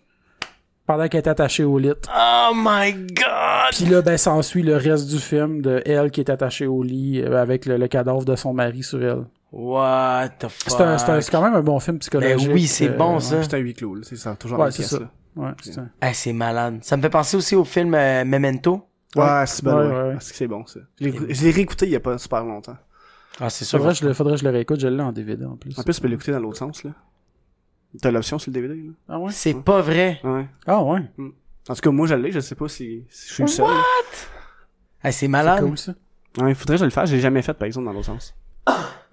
Pendant 0.88 1.08
qu'elle 1.10 1.20
est 1.22 1.28
attachée 1.28 1.64
au 1.66 1.78
lit. 1.78 1.92
Oh 2.18 2.52
my 2.56 2.94
god! 2.94 3.72
Puis 3.72 3.86
là, 3.86 4.02
ben, 4.02 4.18
s'ensuit 4.18 4.64
le 4.64 4.78
reste 4.78 5.08
du 5.10 5.20
film 5.20 5.62
de 5.62 5.82
elle 5.86 6.10
qui 6.12 6.22
est 6.22 6.30
attachée 6.32 6.66
au 6.66 6.82
lit 6.82 7.22
euh, 7.22 7.40
avec 7.42 7.66
le, 7.66 7.78
le 7.78 7.88
cadavre 7.90 8.24
de 8.26 8.36
son 8.38 8.54
mari 8.54 8.82
sur 8.84 9.04
elle. 9.04 9.26
What 9.52 10.30
the 10.40 10.48
fuck? 10.48 10.52
C'est 10.78 10.82
un- 10.84 10.98
c'est 10.98 11.10
un- 11.12 11.22
c'est 11.22 11.32
quand 11.32 11.42
même 11.42 11.56
un 11.56 11.62
bon 11.62 11.80
film 11.80 12.00
psychologique. 12.00 12.48
Ben 12.48 12.54
oui, 12.54 12.68
c'est 12.68 12.90
euh, 12.90 12.94
bon, 12.98 13.16
ouais. 13.16 13.20
ça. 13.22 13.44
C'est 13.44 13.54
un 13.56 13.58
huis 13.60 13.74
clos, 13.74 13.96
là, 13.96 14.02
c'est 14.04 14.16
ça. 14.16 14.36
Toujours 14.36 14.60
Ouais, 14.60 14.72
c'est 14.72 14.84
ça. 14.84 15.00
là. 15.00 15.12
Ouais, 15.36 15.52
c'est 15.62 15.74
ça. 15.74 15.84
Ah, 16.02 16.14
c'est 16.14 16.34
malade. 16.34 16.80
Ça 16.82 16.96
me 16.98 17.02
fait 17.02 17.10
penser 17.10 17.38
aussi 17.38 17.56
au 17.56 17.64
film 17.66 17.94
euh, 17.94 18.24
Memento. 18.26 18.82
Ouais, 19.16 19.44
c'est 19.46 19.64
bon, 19.64 19.72
Ouais, 19.76 19.86
ouais. 19.86 19.92
ouais, 19.92 20.02
ouais. 20.08 20.14
Parce 20.14 20.32
que 20.32 20.38
c'est 20.38 20.48
bon, 20.48 20.66
ça. 20.66 20.80
Je 21.02 21.06
l'ai- 21.10 21.34
je 21.34 21.44
l'ai 21.44 21.52
réécouté 21.52 21.86
il 21.86 21.92
y 21.92 21.96
a 21.96 22.00
pas 22.00 22.18
super 22.18 22.44
longtemps. 22.46 22.76
Ah, 23.40 23.50
c'est 23.50 23.66
sûr. 23.66 23.78
Faudrait 23.78 23.94
que 23.94 24.00
je 24.00 24.06
le, 24.08 24.14
faudrait 24.14 24.34
que 24.36 24.40
je 24.40 24.46
le 24.46 24.52
réécoute, 24.52 24.80
je 24.80 24.88
l'ai 24.88 25.04
en 25.04 25.12
DVD 25.12 25.46
en 25.46 25.56
plus. 25.58 25.78
En 25.78 25.84
plus, 25.84 25.94
tu 25.96 26.02
peux 26.02 26.08
l'écouter 26.08 26.32
dans 26.32 26.40
l'autre 26.40 26.58
sens, 26.58 26.84
là. 26.84 26.92
T'as 28.02 28.12
l'option 28.12 28.38
sur 28.39 28.52
le 28.52 28.54
DVD, 28.56 28.76
là? 28.76 28.91
Ah 29.10 29.20
ouais? 29.20 29.32
C'est 29.32 29.54
pas 29.56 29.82
vrai. 29.82 30.20
Ouais. 30.24 30.48
Ah 30.66 30.84
ouais? 30.84 31.02
En 31.70 31.74
tout 31.74 31.82
cas, 31.82 31.91
moi, 31.91 32.08
je 32.08 32.16
l'ai, 32.16 32.32
je 32.32 32.39
sais 32.39 32.56
pas 32.56 32.68
si, 32.68 33.04
si 33.10 33.30
je 33.30 33.34
suis 33.34 33.43
le 33.43 33.48
seul. 33.48 33.66
là. 33.66 33.72
Ah, 35.04 35.12
c'est 35.12 35.12
C'est 35.12 35.28
malade. 35.28 35.64
cool 35.66 35.78
ça. 35.78 35.93
Ouais, 36.39 36.50
il 36.52 36.56
faudrait 36.56 36.76
que 36.76 36.80
je 36.82 36.86
le 36.86 36.91
fasse, 36.91 37.10
j'ai 37.10 37.20
jamais 37.20 37.41
fait, 37.41 37.54
par 37.54 37.66
exemple, 37.66 37.86
dans 37.88 37.93
l'autre 37.93 38.06
sens. 38.06 38.36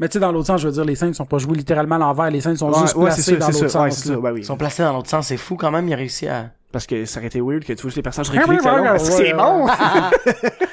Mais 0.00 0.08
tu 0.08 0.14
sais, 0.14 0.18
dans 0.20 0.32
l'autre 0.32 0.48
sens, 0.48 0.60
je 0.60 0.66
veux 0.66 0.72
dire, 0.72 0.84
les 0.84 0.96
scènes 0.96 1.14
sont 1.14 1.24
pas 1.26 1.38
jouées 1.38 1.56
littéralement 1.56 1.94
à 1.94 1.98
l'envers, 1.98 2.30
les 2.30 2.40
scènes 2.40 2.56
sont 2.56 2.70
Ouais, 2.72 2.80
juste 2.80 2.96
ouais, 2.96 3.10
c'est 3.12 3.36
placées 3.36 3.38
ça, 3.38 3.38
dans 3.38 3.52
c'est 3.52 3.60
l'autre 3.60 3.70
ça. 3.72 3.82
Ouais, 3.82 3.90
sens. 3.90 3.98
c'est 4.02 4.08
ça, 4.08 4.18
oui. 4.18 4.40
Ils 4.40 4.44
sont 4.44 4.56
placés 4.56 4.82
dans 4.82 4.92
l'autre 4.92 5.08
sens. 5.08 5.28
C'est 5.28 5.36
fou 5.36 5.56
quand 5.56 5.70
même. 5.70 5.86
Il 5.88 5.92
a 5.92 5.96
réussi 5.96 6.26
à. 6.26 6.50
Parce 6.72 6.86
que 6.88 7.04
ça 7.04 7.20
aurait 7.20 7.28
été 7.28 7.40
weird 7.40 7.64
que 7.64 7.72
tu 7.72 7.82
vois 7.82 7.92
les 7.94 8.02
personnages 8.02 8.30
Ah 8.36 8.40
reculés, 8.40 8.58
ouais, 8.58 8.82
parce 8.82 9.08
que 9.08 9.14
c'est 9.14 9.32
bon. 9.32 9.68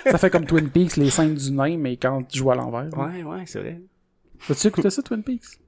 Ça 0.09 0.18
fait 0.18 0.30
comme 0.32 0.45
Twin 0.45 0.70
Peaks, 0.70 0.97
les 0.97 1.12
scènes 1.12 1.36
du 1.36 1.51
nain, 1.51 1.78
mais 1.78 1.95
quand 1.97 2.24
tu 2.28 2.39
joues 2.39 2.49
à 2.51 2.55
l'envers. 2.55 2.88
Ouais, 2.97 3.22
ouais, 3.24 3.43
c'est 3.45 3.59
vrai. 3.59 3.80
As-tu 4.49 4.68
écouté 4.68 4.89
ça, 4.89 5.03
Twin 5.03 5.22
Peaks? 5.22 5.59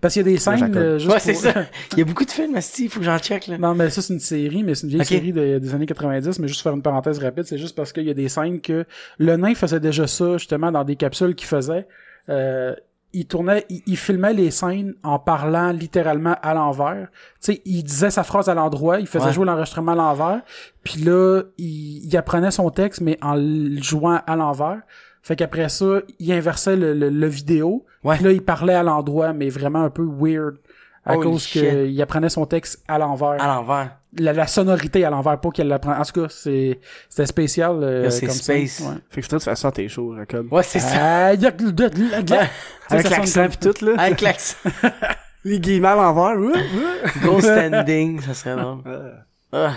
Parce 0.00 0.14
qu'il 0.14 0.26
y 0.26 0.28
a 0.28 0.32
des 0.32 0.38
scènes 0.38 0.76
euh, 0.76 0.98
juste 0.98 1.12
Ouais, 1.12 1.20
c'est 1.20 1.34
ça. 1.34 1.52
Il 1.92 1.98
y 1.98 2.02
a 2.02 2.04
beaucoup 2.04 2.24
de 2.24 2.30
films. 2.30 2.58
Il 2.78 2.88
faut 2.88 3.00
que 3.00 3.06
j'en 3.06 3.18
check, 3.18 3.46
là. 3.46 3.58
Non, 3.58 3.74
mais 3.74 3.90
ça, 3.90 4.02
c'est 4.02 4.14
une 4.14 4.20
série, 4.20 4.62
mais 4.62 4.74
c'est 4.74 4.84
une 4.84 4.90
vieille 4.90 5.04
série 5.04 5.32
de- 5.32 5.58
des 5.58 5.74
années 5.74 5.86
90, 5.86 6.38
mais 6.38 6.48
juste 6.48 6.62
faire 6.62 6.72
une 6.74 6.82
parenthèse 6.82 7.18
rapide, 7.18 7.44
c'est 7.44 7.58
juste 7.58 7.76
parce 7.76 7.92
qu'il 7.92 8.04
y 8.04 8.10
a 8.10 8.14
des 8.14 8.28
scènes 8.28 8.60
que 8.60 8.84
le 9.18 9.36
nain 9.36 9.54
faisait 9.54 9.80
déjà 9.80 10.06
ça, 10.06 10.36
justement, 10.38 10.70
dans 10.72 10.84
des 10.84 10.96
capsules 10.96 11.34
qu'il 11.34 11.48
faisait. 11.48 11.86
Euh, 12.28 12.74
il 13.14 13.26
tournait, 13.26 13.66
il, 13.68 13.82
il 13.86 13.96
filmait 13.98 14.32
les 14.32 14.50
scènes 14.50 14.94
en 15.02 15.18
parlant 15.18 15.70
littéralement 15.70 16.36
à 16.40 16.54
l'envers. 16.54 17.08
Tu 17.42 17.52
sais, 17.52 17.62
il 17.66 17.82
disait 17.82 18.10
sa 18.10 18.22
phrase 18.24 18.48
à 18.48 18.54
l'endroit, 18.54 19.00
il 19.00 19.06
faisait 19.06 19.26
Ouais. 19.26 19.32
jouer 19.32 19.44
l'enregistrement 19.44 19.92
à 19.92 19.96
l'envers, 19.96 20.40
puis 20.82 21.00
là, 21.02 21.42
il, 21.58 22.06
il 22.06 22.16
apprenait 22.16 22.50
son 22.50 22.70
texte, 22.70 23.02
mais 23.02 23.18
en 23.20 23.34
le 23.34 23.82
jouant 23.82 24.20
à 24.26 24.34
l'envers. 24.36 24.80
Fait 25.22 25.36
qu'après 25.36 25.68
ça, 25.68 26.00
il 26.18 26.32
inversait 26.32 26.76
le, 26.76 26.94
le, 26.94 27.08
le 27.08 27.26
vidéo, 27.28 27.84
Ouais. 28.02 28.16
puis 28.16 28.24
là, 28.24 28.32
il 28.32 28.42
parlait 28.42 28.74
à 28.74 28.82
l'endroit, 28.82 29.32
mais 29.32 29.48
vraiment 29.48 29.82
un 29.84 29.90
peu 29.90 30.02
weird, 30.04 30.56
à 31.04 31.16
Holy 31.16 31.30
cause 31.30 31.46
qu'il 31.46 32.00
apprenait 32.02 32.28
son 32.28 32.44
texte 32.46 32.82
à 32.88 32.98
l'envers 32.98 33.40
À 33.42 33.46
l'envers. 33.46 33.96
la, 34.18 34.32
la 34.32 34.46
sonorité 34.48 35.04
à 35.04 35.10
l'envers, 35.10 35.40
pas 35.40 35.50
qu'elle 35.50 35.68
l'apprend. 35.68 35.92
En 35.98 36.02
tout 36.04 36.22
cas, 36.22 36.26
c'est, 36.28 36.78
c'était 37.08 37.26
spécial. 37.26 37.82
euh, 37.82 38.10
c'est 38.10 38.26
comme 38.26 38.34
space. 38.34 38.70
Ça. 38.70 38.84
Ouais. 38.88 38.94
Fait 39.10 39.20
que 39.22 39.26
que 39.28 39.36
tu 39.36 39.40
fasses 39.44 39.60
ça 39.60 39.68
à 39.68 39.72
tes 39.72 39.88
shows, 39.88 40.14
Jacob. 40.16 40.52
Ouais, 40.52 40.62
c'est 40.64 40.78
ça. 40.80 40.96
Ah, 41.28 41.34
y 41.34 41.46
a 41.46 41.50
de- 41.50 41.70
de- 41.70 41.88
de- 41.88 42.22
de- 42.22 42.32
Ouais. 42.32 42.50
Avec 42.88 43.10
l'accent 43.10 43.48
pis 43.48 43.58
tout, 43.58 43.84
là. 43.84 43.92
Avec 43.98 44.20
l'accent. 44.20 44.56
Les 45.44 45.58
guillemets 45.58 45.88
à 45.88 45.94
l'envers. 45.96 46.36
Gros 47.22 47.40
standing. 47.40 48.20
Ça 48.20 48.34
serait 48.34 48.54
drôle. 48.56 48.78
Ah. 49.52 49.72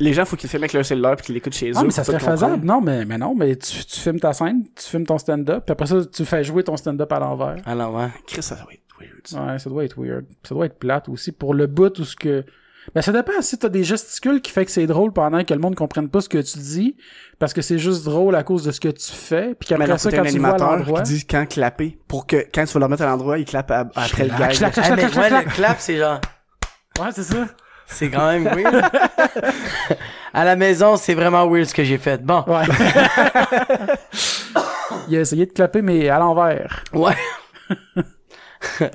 Les 0.00 0.12
gens, 0.12 0.24
faut 0.24 0.36
qu'ils 0.36 0.48
filment 0.48 0.64
avec 0.64 0.72
leur 0.72 0.84
cellulaire 0.84 1.16
pis 1.16 1.24
qu'ils 1.24 1.34
l'écoutent 1.34 1.54
chez 1.54 1.70
eux. 1.70 1.74
Ah, 1.76 1.84
mais 1.84 1.90
ça 1.90 2.04
serait 2.04 2.18
faisable. 2.18 2.64
Non, 2.64 2.80
mais, 2.80 3.04
mais 3.04 3.18
non, 3.18 3.34
mais 3.34 3.54
tu, 3.56 3.84
tu 3.84 4.00
filmes 4.00 4.18
ta 4.18 4.32
scène, 4.32 4.64
tu 4.74 4.88
filmes 4.88 5.06
ton 5.06 5.18
stand-up, 5.18 5.64
puis 5.66 5.72
après 5.72 5.86
ça, 5.86 6.04
tu 6.04 6.24
fais 6.24 6.42
jouer 6.42 6.64
ton 6.64 6.76
stand-up 6.76 7.12
à 7.12 7.18
l'envers. 7.18 7.56
À 7.66 7.74
l'envers. 7.74 8.10
Chris, 8.26 8.42
ça 8.42 8.54
va 8.54 8.62
être 8.72 8.82
weird. 8.98 9.20
ça. 9.24 9.44
Ouais, 9.44 9.58
ça 9.58 9.70
doit 9.70 9.84
être 9.84 10.00
weird. 10.00 10.24
Ça 10.42 10.54
doit 10.54 10.66
être 10.66 10.78
plate 10.78 11.08
aussi. 11.08 11.32
Pour 11.32 11.54
le 11.54 11.66
bout 11.66 11.98
ou 11.98 12.04
ce 12.04 12.16
que... 12.16 12.44
Ben, 12.94 13.00
ça 13.00 13.12
dépend 13.12 13.32
si 13.40 13.56
t'as 13.56 13.70
des 13.70 13.82
gesticules 13.82 14.42
qui 14.42 14.50
fait 14.50 14.66
que 14.66 14.70
c'est 14.70 14.86
drôle 14.86 15.10
pendant 15.10 15.42
que 15.42 15.54
le 15.54 15.60
monde 15.60 15.74
comprenne 15.74 16.10
pas 16.10 16.20
ce 16.20 16.28
que 16.28 16.36
tu 16.36 16.58
dis, 16.58 16.96
parce 17.38 17.54
que 17.54 17.62
c'est 17.62 17.78
juste 17.78 18.04
drôle 18.04 18.34
à 18.34 18.42
cause 18.42 18.62
de 18.64 18.72
ce 18.72 18.80
que 18.80 18.88
tu 18.88 19.10
fais, 19.10 19.54
puis 19.54 19.68
qu'après 19.70 19.96
ça, 19.96 20.10
quand 20.10 20.18
un 20.18 20.24
tu 20.24 20.34
le 20.34 20.40
vois 20.40 20.48
à 20.50 20.52
animateur 20.54 20.76
l'endroit... 20.76 21.00
qui 21.02 21.14
dit 21.14 21.26
quand 21.26 21.46
clapper 21.48 21.98
pour 22.08 22.26
que 22.26 22.44
quand 22.54 22.66
tu 22.66 22.74
vas 22.74 22.80
le 22.80 22.84
remettre 22.84 23.02
à 23.04 23.06
l'endroit, 23.06 23.38
il 23.38 23.46
clappe 23.46 23.70
à- 23.70 23.88
après 23.94 24.24
le 24.24 24.38
gag. 24.38 24.54
Ah, 24.76 24.96
mais 24.96 25.04
ouais, 25.16 25.30
le 25.30 25.50
clap, 25.50 25.76
c'est 25.80 25.96
genre. 25.96 26.20
Ouais, 27.00 27.08
c'est 27.12 27.22
ça. 27.22 27.46
C'est 27.86 28.10
quand 28.10 28.26
même 28.26 28.44
weird. 28.44 28.82
à 30.34 30.44
la 30.44 30.56
maison, 30.56 30.96
c'est 30.96 31.14
vraiment 31.14 31.46
weird 31.48 31.66
ce 31.66 31.74
que 31.74 31.84
j'ai 31.84 31.98
fait. 31.98 32.22
Bon. 32.24 32.44
Ouais. 32.46 32.64
Il 35.08 35.16
a 35.16 35.20
essayé 35.20 35.46
de 35.46 35.52
clapper, 35.52 35.82
mais 35.82 36.08
à 36.08 36.18
l'envers. 36.18 36.82
Ouais. 36.92 37.16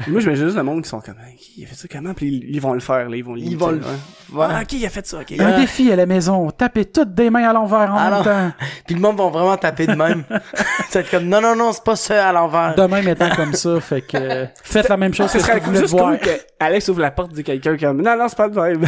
Moi, 0.08 0.20
j'imagine 0.22 0.46
juste 0.46 0.58
le 0.58 0.64
monde 0.64 0.82
qui 0.84 0.90
sont 0.90 1.00
comme, 1.02 1.16
Hey, 1.26 1.36
qui 1.38 1.64
a 1.64 1.68
fait 1.68 1.76
ça 1.76 1.88
comment? 1.92 2.14
Puis 2.14 2.28
ils, 2.28 2.56
ils 2.56 2.62
vont 2.62 2.74
le 2.74 2.80
faire, 2.80 3.10
là, 3.10 3.16
ils 3.16 3.24
vont 3.24 3.36
Ils 3.36 3.58
vont 3.58 3.72
le 3.72 3.78
ouais. 3.80 4.46
Ah, 4.50 4.66
qui 4.66 4.86
a 4.86 4.90
fait 4.90 5.06
ça? 5.06 5.20
ok. 5.20 5.34
Un 5.40 5.60
défi 5.60 5.92
à 5.92 5.96
la 5.96 6.06
maison, 6.06 6.50
tapez 6.52 6.86
toutes 6.86 7.14
des 7.14 7.30
mains 7.30 7.50
à 7.50 7.54
l'envers 7.54 7.92
en 7.94 7.98
Alors- 7.98 8.26
même 8.26 8.52
temps. 8.52 8.66
Puis 8.86 8.96
le 8.96 9.02
monde 9.02 9.18
va 9.18 9.28
vraiment 9.30 9.58
taper 9.58 9.88
de 9.88 9.94
même. 9.96 10.24
Être 10.94 11.12
comme, 11.12 11.26
non, 11.26 11.42
non, 11.42 11.56
non, 11.56 11.72
c'est 11.72 11.84
pas 11.84 11.96
ça 11.96 12.30
à 12.30 12.32
l'envers. 12.34 12.76
De 12.76 12.84
même 12.84 13.08
étant 13.08 13.30
comme 13.36 13.54
ça, 13.54 13.80
fait 13.80 14.02
que 14.02 14.46
faites 14.64 14.90
la 14.90 14.98
même 14.98 15.14
chose 15.14 15.32
que 15.32 15.40
ce 15.40 15.48
que 15.52 15.60
vous 15.60 15.66
voulez 15.74 15.86
voir. 15.88 16.10
cool 16.10 16.20
que 16.20 16.30
Alex 16.60 16.90
ouvre 16.90 17.02
la 17.02 17.12
porte 17.12 17.34
de 17.34 17.42
quelqu'un 17.42 17.78
comme, 17.78 18.02
non, 18.02 18.18
non, 18.18 18.28
c'est 18.28 18.38
pas 18.38 18.48
le 18.48 18.54
même. 18.78 18.86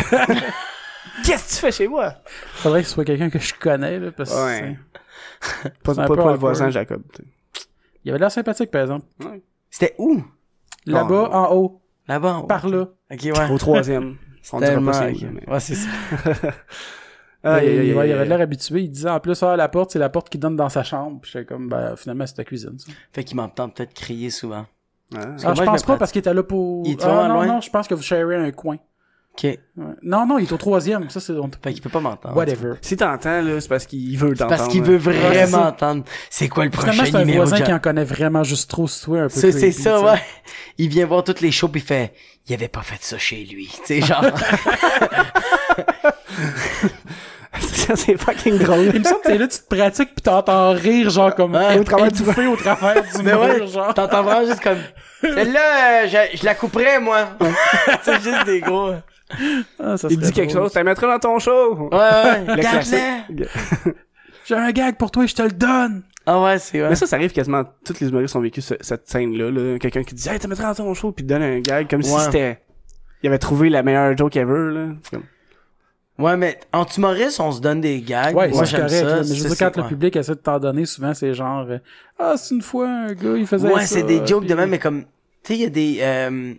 Qu'est-ce 1.25 1.49
que 1.49 1.53
tu 1.53 1.55
fais 1.59 1.71
chez 1.71 1.87
moi? 1.87 2.13
Faudrait 2.55 2.81
que 2.81 2.87
ce 2.87 2.93
soit 2.95 3.05
quelqu'un 3.05 3.29
que 3.29 3.39
je 3.39 3.53
connais, 3.53 3.99
là, 3.99 4.11
parce 4.15 4.31
que 4.31 4.45
Ouais. 4.45 4.77
c'est- 5.63 5.69
Pas, 5.83 5.93
C'est 5.95 6.07
pas, 6.07 6.15
pas 6.15 6.31
le 6.31 6.37
voisin 6.37 6.69
Jacob. 6.69 7.01
tu 7.13 7.23
sais. 7.23 7.67
il 8.03 8.11
avait 8.11 8.19
l'air 8.19 8.31
sympathique, 8.31 8.71
par 8.71 8.81
exemple. 8.81 9.05
C'était 9.69 9.95
où? 9.97 10.21
Là-bas, 10.85 11.29
en 11.31 11.53
haut, 11.55 11.81
Là-bas. 12.07 12.33
en 12.35 12.39
haut. 12.41 12.47
par 12.47 12.67
là. 12.67 12.87
Ok, 13.11 13.19
ouais. 13.23 13.51
Au 13.51 13.57
troisième. 13.57 14.17
On 14.53 14.59
Tellement. 14.59 14.91
pas 14.91 15.07
mais- 15.11 15.49
Ouais, 15.49 15.59
c'est 15.59 15.75
ça. 15.75 15.87
Aïe, 17.43 17.87
il, 17.89 17.95
ouais, 17.95 18.11
avait 18.11 18.25
l'air 18.25 18.41
habitué. 18.41 18.81
Il 18.81 18.91
disait 18.91 19.09
en 19.09 19.19
plus, 19.19 19.41
ah, 19.43 19.55
la 19.55 19.67
porte, 19.67 19.91
c'est 19.91 19.99
la 19.99 20.09
porte 20.09 20.29
qui 20.29 20.37
donne 20.37 20.55
dans 20.55 20.69
sa 20.69 20.83
chambre. 20.83 21.19
Puis 21.21 21.31
j'étais 21.33 21.45
comme, 21.45 21.69
ben, 21.69 21.95
finalement, 21.95 22.25
c'est 22.27 22.35
ta 22.35 22.43
cuisine, 22.43 22.77
ça. 22.77 22.91
Fait 23.13 23.23
qu'il 23.23 23.35
m'entend 23.37 23.69
peut-être 23.69 23.93
crier 23.93 24.29
souvent. 24.29 24.65
Ah. 25.15 25.19
Ah, 25.19 25.27
moi, 25.27 25.35
je 25.37 25.43
pense 25.43 25.55
pas 25.57 25.65
pratique. 25.65 25.99
parce 25.99 26.11
qu'il 26.11 26.19
était 26.19 26.33
là 26.33 26.43
pour. 26.43 26.85
Il 26.85 26.91
est 26.93 27.03
ah, 27.03 27.27
non, 27.27 27.33
loin? 27.35 27.45
non, 27.47 27.61
je 27.61 27.69
pense 27.69 27.87
que 27.87 27.95
vous 27.95 28.01
sharez 28.03 28.35
un 28.35 28.51
coin. 28.51 28.77
Ok. 29.33 29.43
Ouais. 29.45 29.59
Non, 30.03 30.25
non, 30.27 30.37
il 30.39 30.43
est 30.45 30.51
au 30.51 30.57
troisième. 30.57 31.09
Ça, 31.09 31.19
c'est. 31.21 31.31
on- 31.33 31.49
Fait 31.63 31.71
qu'il 31.73 31.81
peut 31.81 31.89
pas 31.89 32.01
m'entendre. 32.01 32.35
Whatever. 32.35 32.73
Si 32.81 32.97
t'entends, 32.97 33.41
là, 33.41 33.61
c'est 33.61 33.69
parce 33.69 33.85
qu'il 33.85 34.17
veut 34.17 34.35
t'entendre. 34.35 34.57
Parce 34.57 34.67
qu'il 34.69 34.83
veut 34.83 34.97
vraiment 34.97 35.67
entendre. 35.67 36.03
C'est 36.29 36.49
quoi 36.49 36.65
le 36.65 36.69
prochain 36.71 36.91
Finalement, 36.91 37.11
c'est 37.11 37.17
un 37.17 37.25
numéro 37.25 37.45
voisin 37.45 37.61
qui 37.63 37.71
en 37.73 37.79
connaît 37.79 38.03
vraiment 38.03 38.43
juste 38.43 38.69
trop 38.69 38.87
sur 38.87 39.05
toi, 39.05 39.19
un 39.21 39.27
peu. 39.29 39.29
C'est 39.29 39.71
ça, 39.71 39.97
tu 39.99 40.05
ouais. 40.05 40.21
Il 40.77 40.89
vient 40.89 41.05
voir 41.05 41.23
toutes 41.23 41.39
les 41.41 41.51
shows 41.51 41.69
pis 41.69 41.79
il 41.79 41.85
fait, 41.85 42.13
il 42.47 42.53
avait 42.53 42.67
pas 42.67 42.81
fait 42.81 42.97
ça 43.01 43.17
chez 43.17 43.45
lui. 43.45 43.67
Tu 43.85 44.01
sais, 44.01 44.01
genre. 44.01 44.25
Ça, 47.59 47.95
c'est 47.95 48.17
fucking 48.17 48.57
drôle. 48.59 48.91
Il 48.93 48.99
me 48.99 49.03
semble 49.03 49.21
que 49.21 49.27
t'es 49.27 49.37
là, 49.37 49.47
tu 49.47 49.57
te 49.59 49.75
pratiques 49.75 50.15
pis 50.15 50.21
t'entends 50.21 50.71
rire, 50.71 51.09
genre 51.09 51.35
comme 51.35 51.53
Ouais. 51.55 51.77
au 51.79 51.83
travers 51.83 52.11
du 52.11 52.23
feu, 52.23 52.47
au 52.47 52.55
travers 52.55 53.03
du 53.03 53.23
mur, 53.23 53.39
ouais, 53.41 53.67
genre. 53.67 53.93
t'entends 53.93 54.23
vraiment 54.23 54.45
juste 54.47 54.61
comme, 54.61 54.77
celle-là, 55.21 56.03
euh, 56.03 56.07
je, 56.07 56.37
je 56.37 56.45
la 56.45 56.55
couperais, 56.55 56.99
moi. 56.99 57.27
c'est 58.03 58.21
juste 58.21 58.45
des 58.45 58.61
gros. 58.61 58.91
Ouais, 59.39 59.63
Ah, 59.79 59.97
ça 59.97 60.07
Il 60.09 60.19
dit 60.19 60.31
quelque 60.31 60.51
chose, 60.53 60.71
t'as 60.73 60.83
mettras 60.83 61.07
dans 61.07 61.19
ton 61.19 61.39
show. 61.39 61.89
ouais. 61.91 62.45
Le 62.47 62.55
classique. 62.61 62.99
Garde-la. 63.29 63.91
J'ai 64.45 64.55
un 64.55 64.71
gag 64.71 64.97
pour 64.97 65.11
toi, 65.11 65.25
je 65.25 65.35
te 65.35 65.41
le 65.43 65.51
donne. 65.51 66.03
Ah 66.25 66.41
ouais, 66.43 66.59
c'est 66.59 66.81
ouais. 66.81 66.89
Mais 66.89 66.95
ça, 66.95 67.05
ça 67.07 67.15
arrive 67.15 67.31
quasiment. 67.31 67.63
Toutes 67.85 67.99
les 67.99 68.09
humoristes 68.09 68.35
ont 68.35 68.41
vécu 68.41 68.61
ce- 68.61 68.75
cette 68.81 69.07
scène-là. 69.07 69.49
Là. 69.51 69.79
Quelqu'un 69.79 70.03
qui 70.03 70.13
dit 70.15 70.27
Hey, 70.29 70.39
t'as 70.39 70.47
mettras 70.47 70.73
dans 70.73 70.83
ton 70.83 70.93
show, 70.93 71.11
puis 71.11 71.23
te 71.25 71.29
donne 71.29 71.41
un 71.43 71.59
gag 71.59 71.89
comme 71.89 72.01
si 72.03 72.13
Ouais. 72.13 72.19
c'était. 72.25 72.59
Il 73.23 73.27
avait 73.27 73.37
trouvé 73.39 73.69
la 73.69 73.83
meilleure 73.83 74.17
joke 74.17 74.35
ever. 74.35 74.71
Là. 74.73 74.85
Comme- 75.11 75.23
Ouais, 76.19 76.37
mais 76.37 76.59
en 76.73 76.85
humoristes, 76.85 77.39
on 77.39 77.51
se 77.51 77.61
donne 77.61 77.81
des 77.81 78.01
gags. 78.01 78.35
Ouais, 78.35 78.49
moi, 78.49 78.65
c'est 78.65 78.71
j'aime 78.77 78.85
correct, 78.87 78.99
ça. 79.07 79.15
mais 79.17 79.35
je 79.35 79.43
veux 79.43 79.49
dire, 79.49 79.57
quand 79.57 79.77
le 79.77 79.83
ouais. 79.83 79.89
public 79.89 80.15
essaie 80.15 80.33
de 80.33 80.37
t'en 80.39 80.59
donner, 80.59 80.85
souvent, 80.85 81.13
c'est 81.15 81.33
genre, 81.33 81.65
euh, 81.67 81.77
ah, 82.19 82.33
c'est 82.37 82.53
une 82.53 82.61
fois, 82.61 82.87
un 82.87 83.13
gars, 83.13 83.35
il 83.37 83.47
faisait 83.47 83.67
Ouais, 83.71 83.81
ça. 83.81 83.87
c'est 83.95 84.03
des 84.03 84.25
jokes 84.25 84.41
puis- 84.41 84.49
de 84.49 84.53
même, 84.55 84.69
mais 84.69 84.77
comme, 84.77 85.01
tu 85.03 85.07
sais, 85.43 85.55
il 85.55 85.61
y 85.61 85.65
a 85.65 85.69
des, 85.69 85.97
euh, 86.01 86.53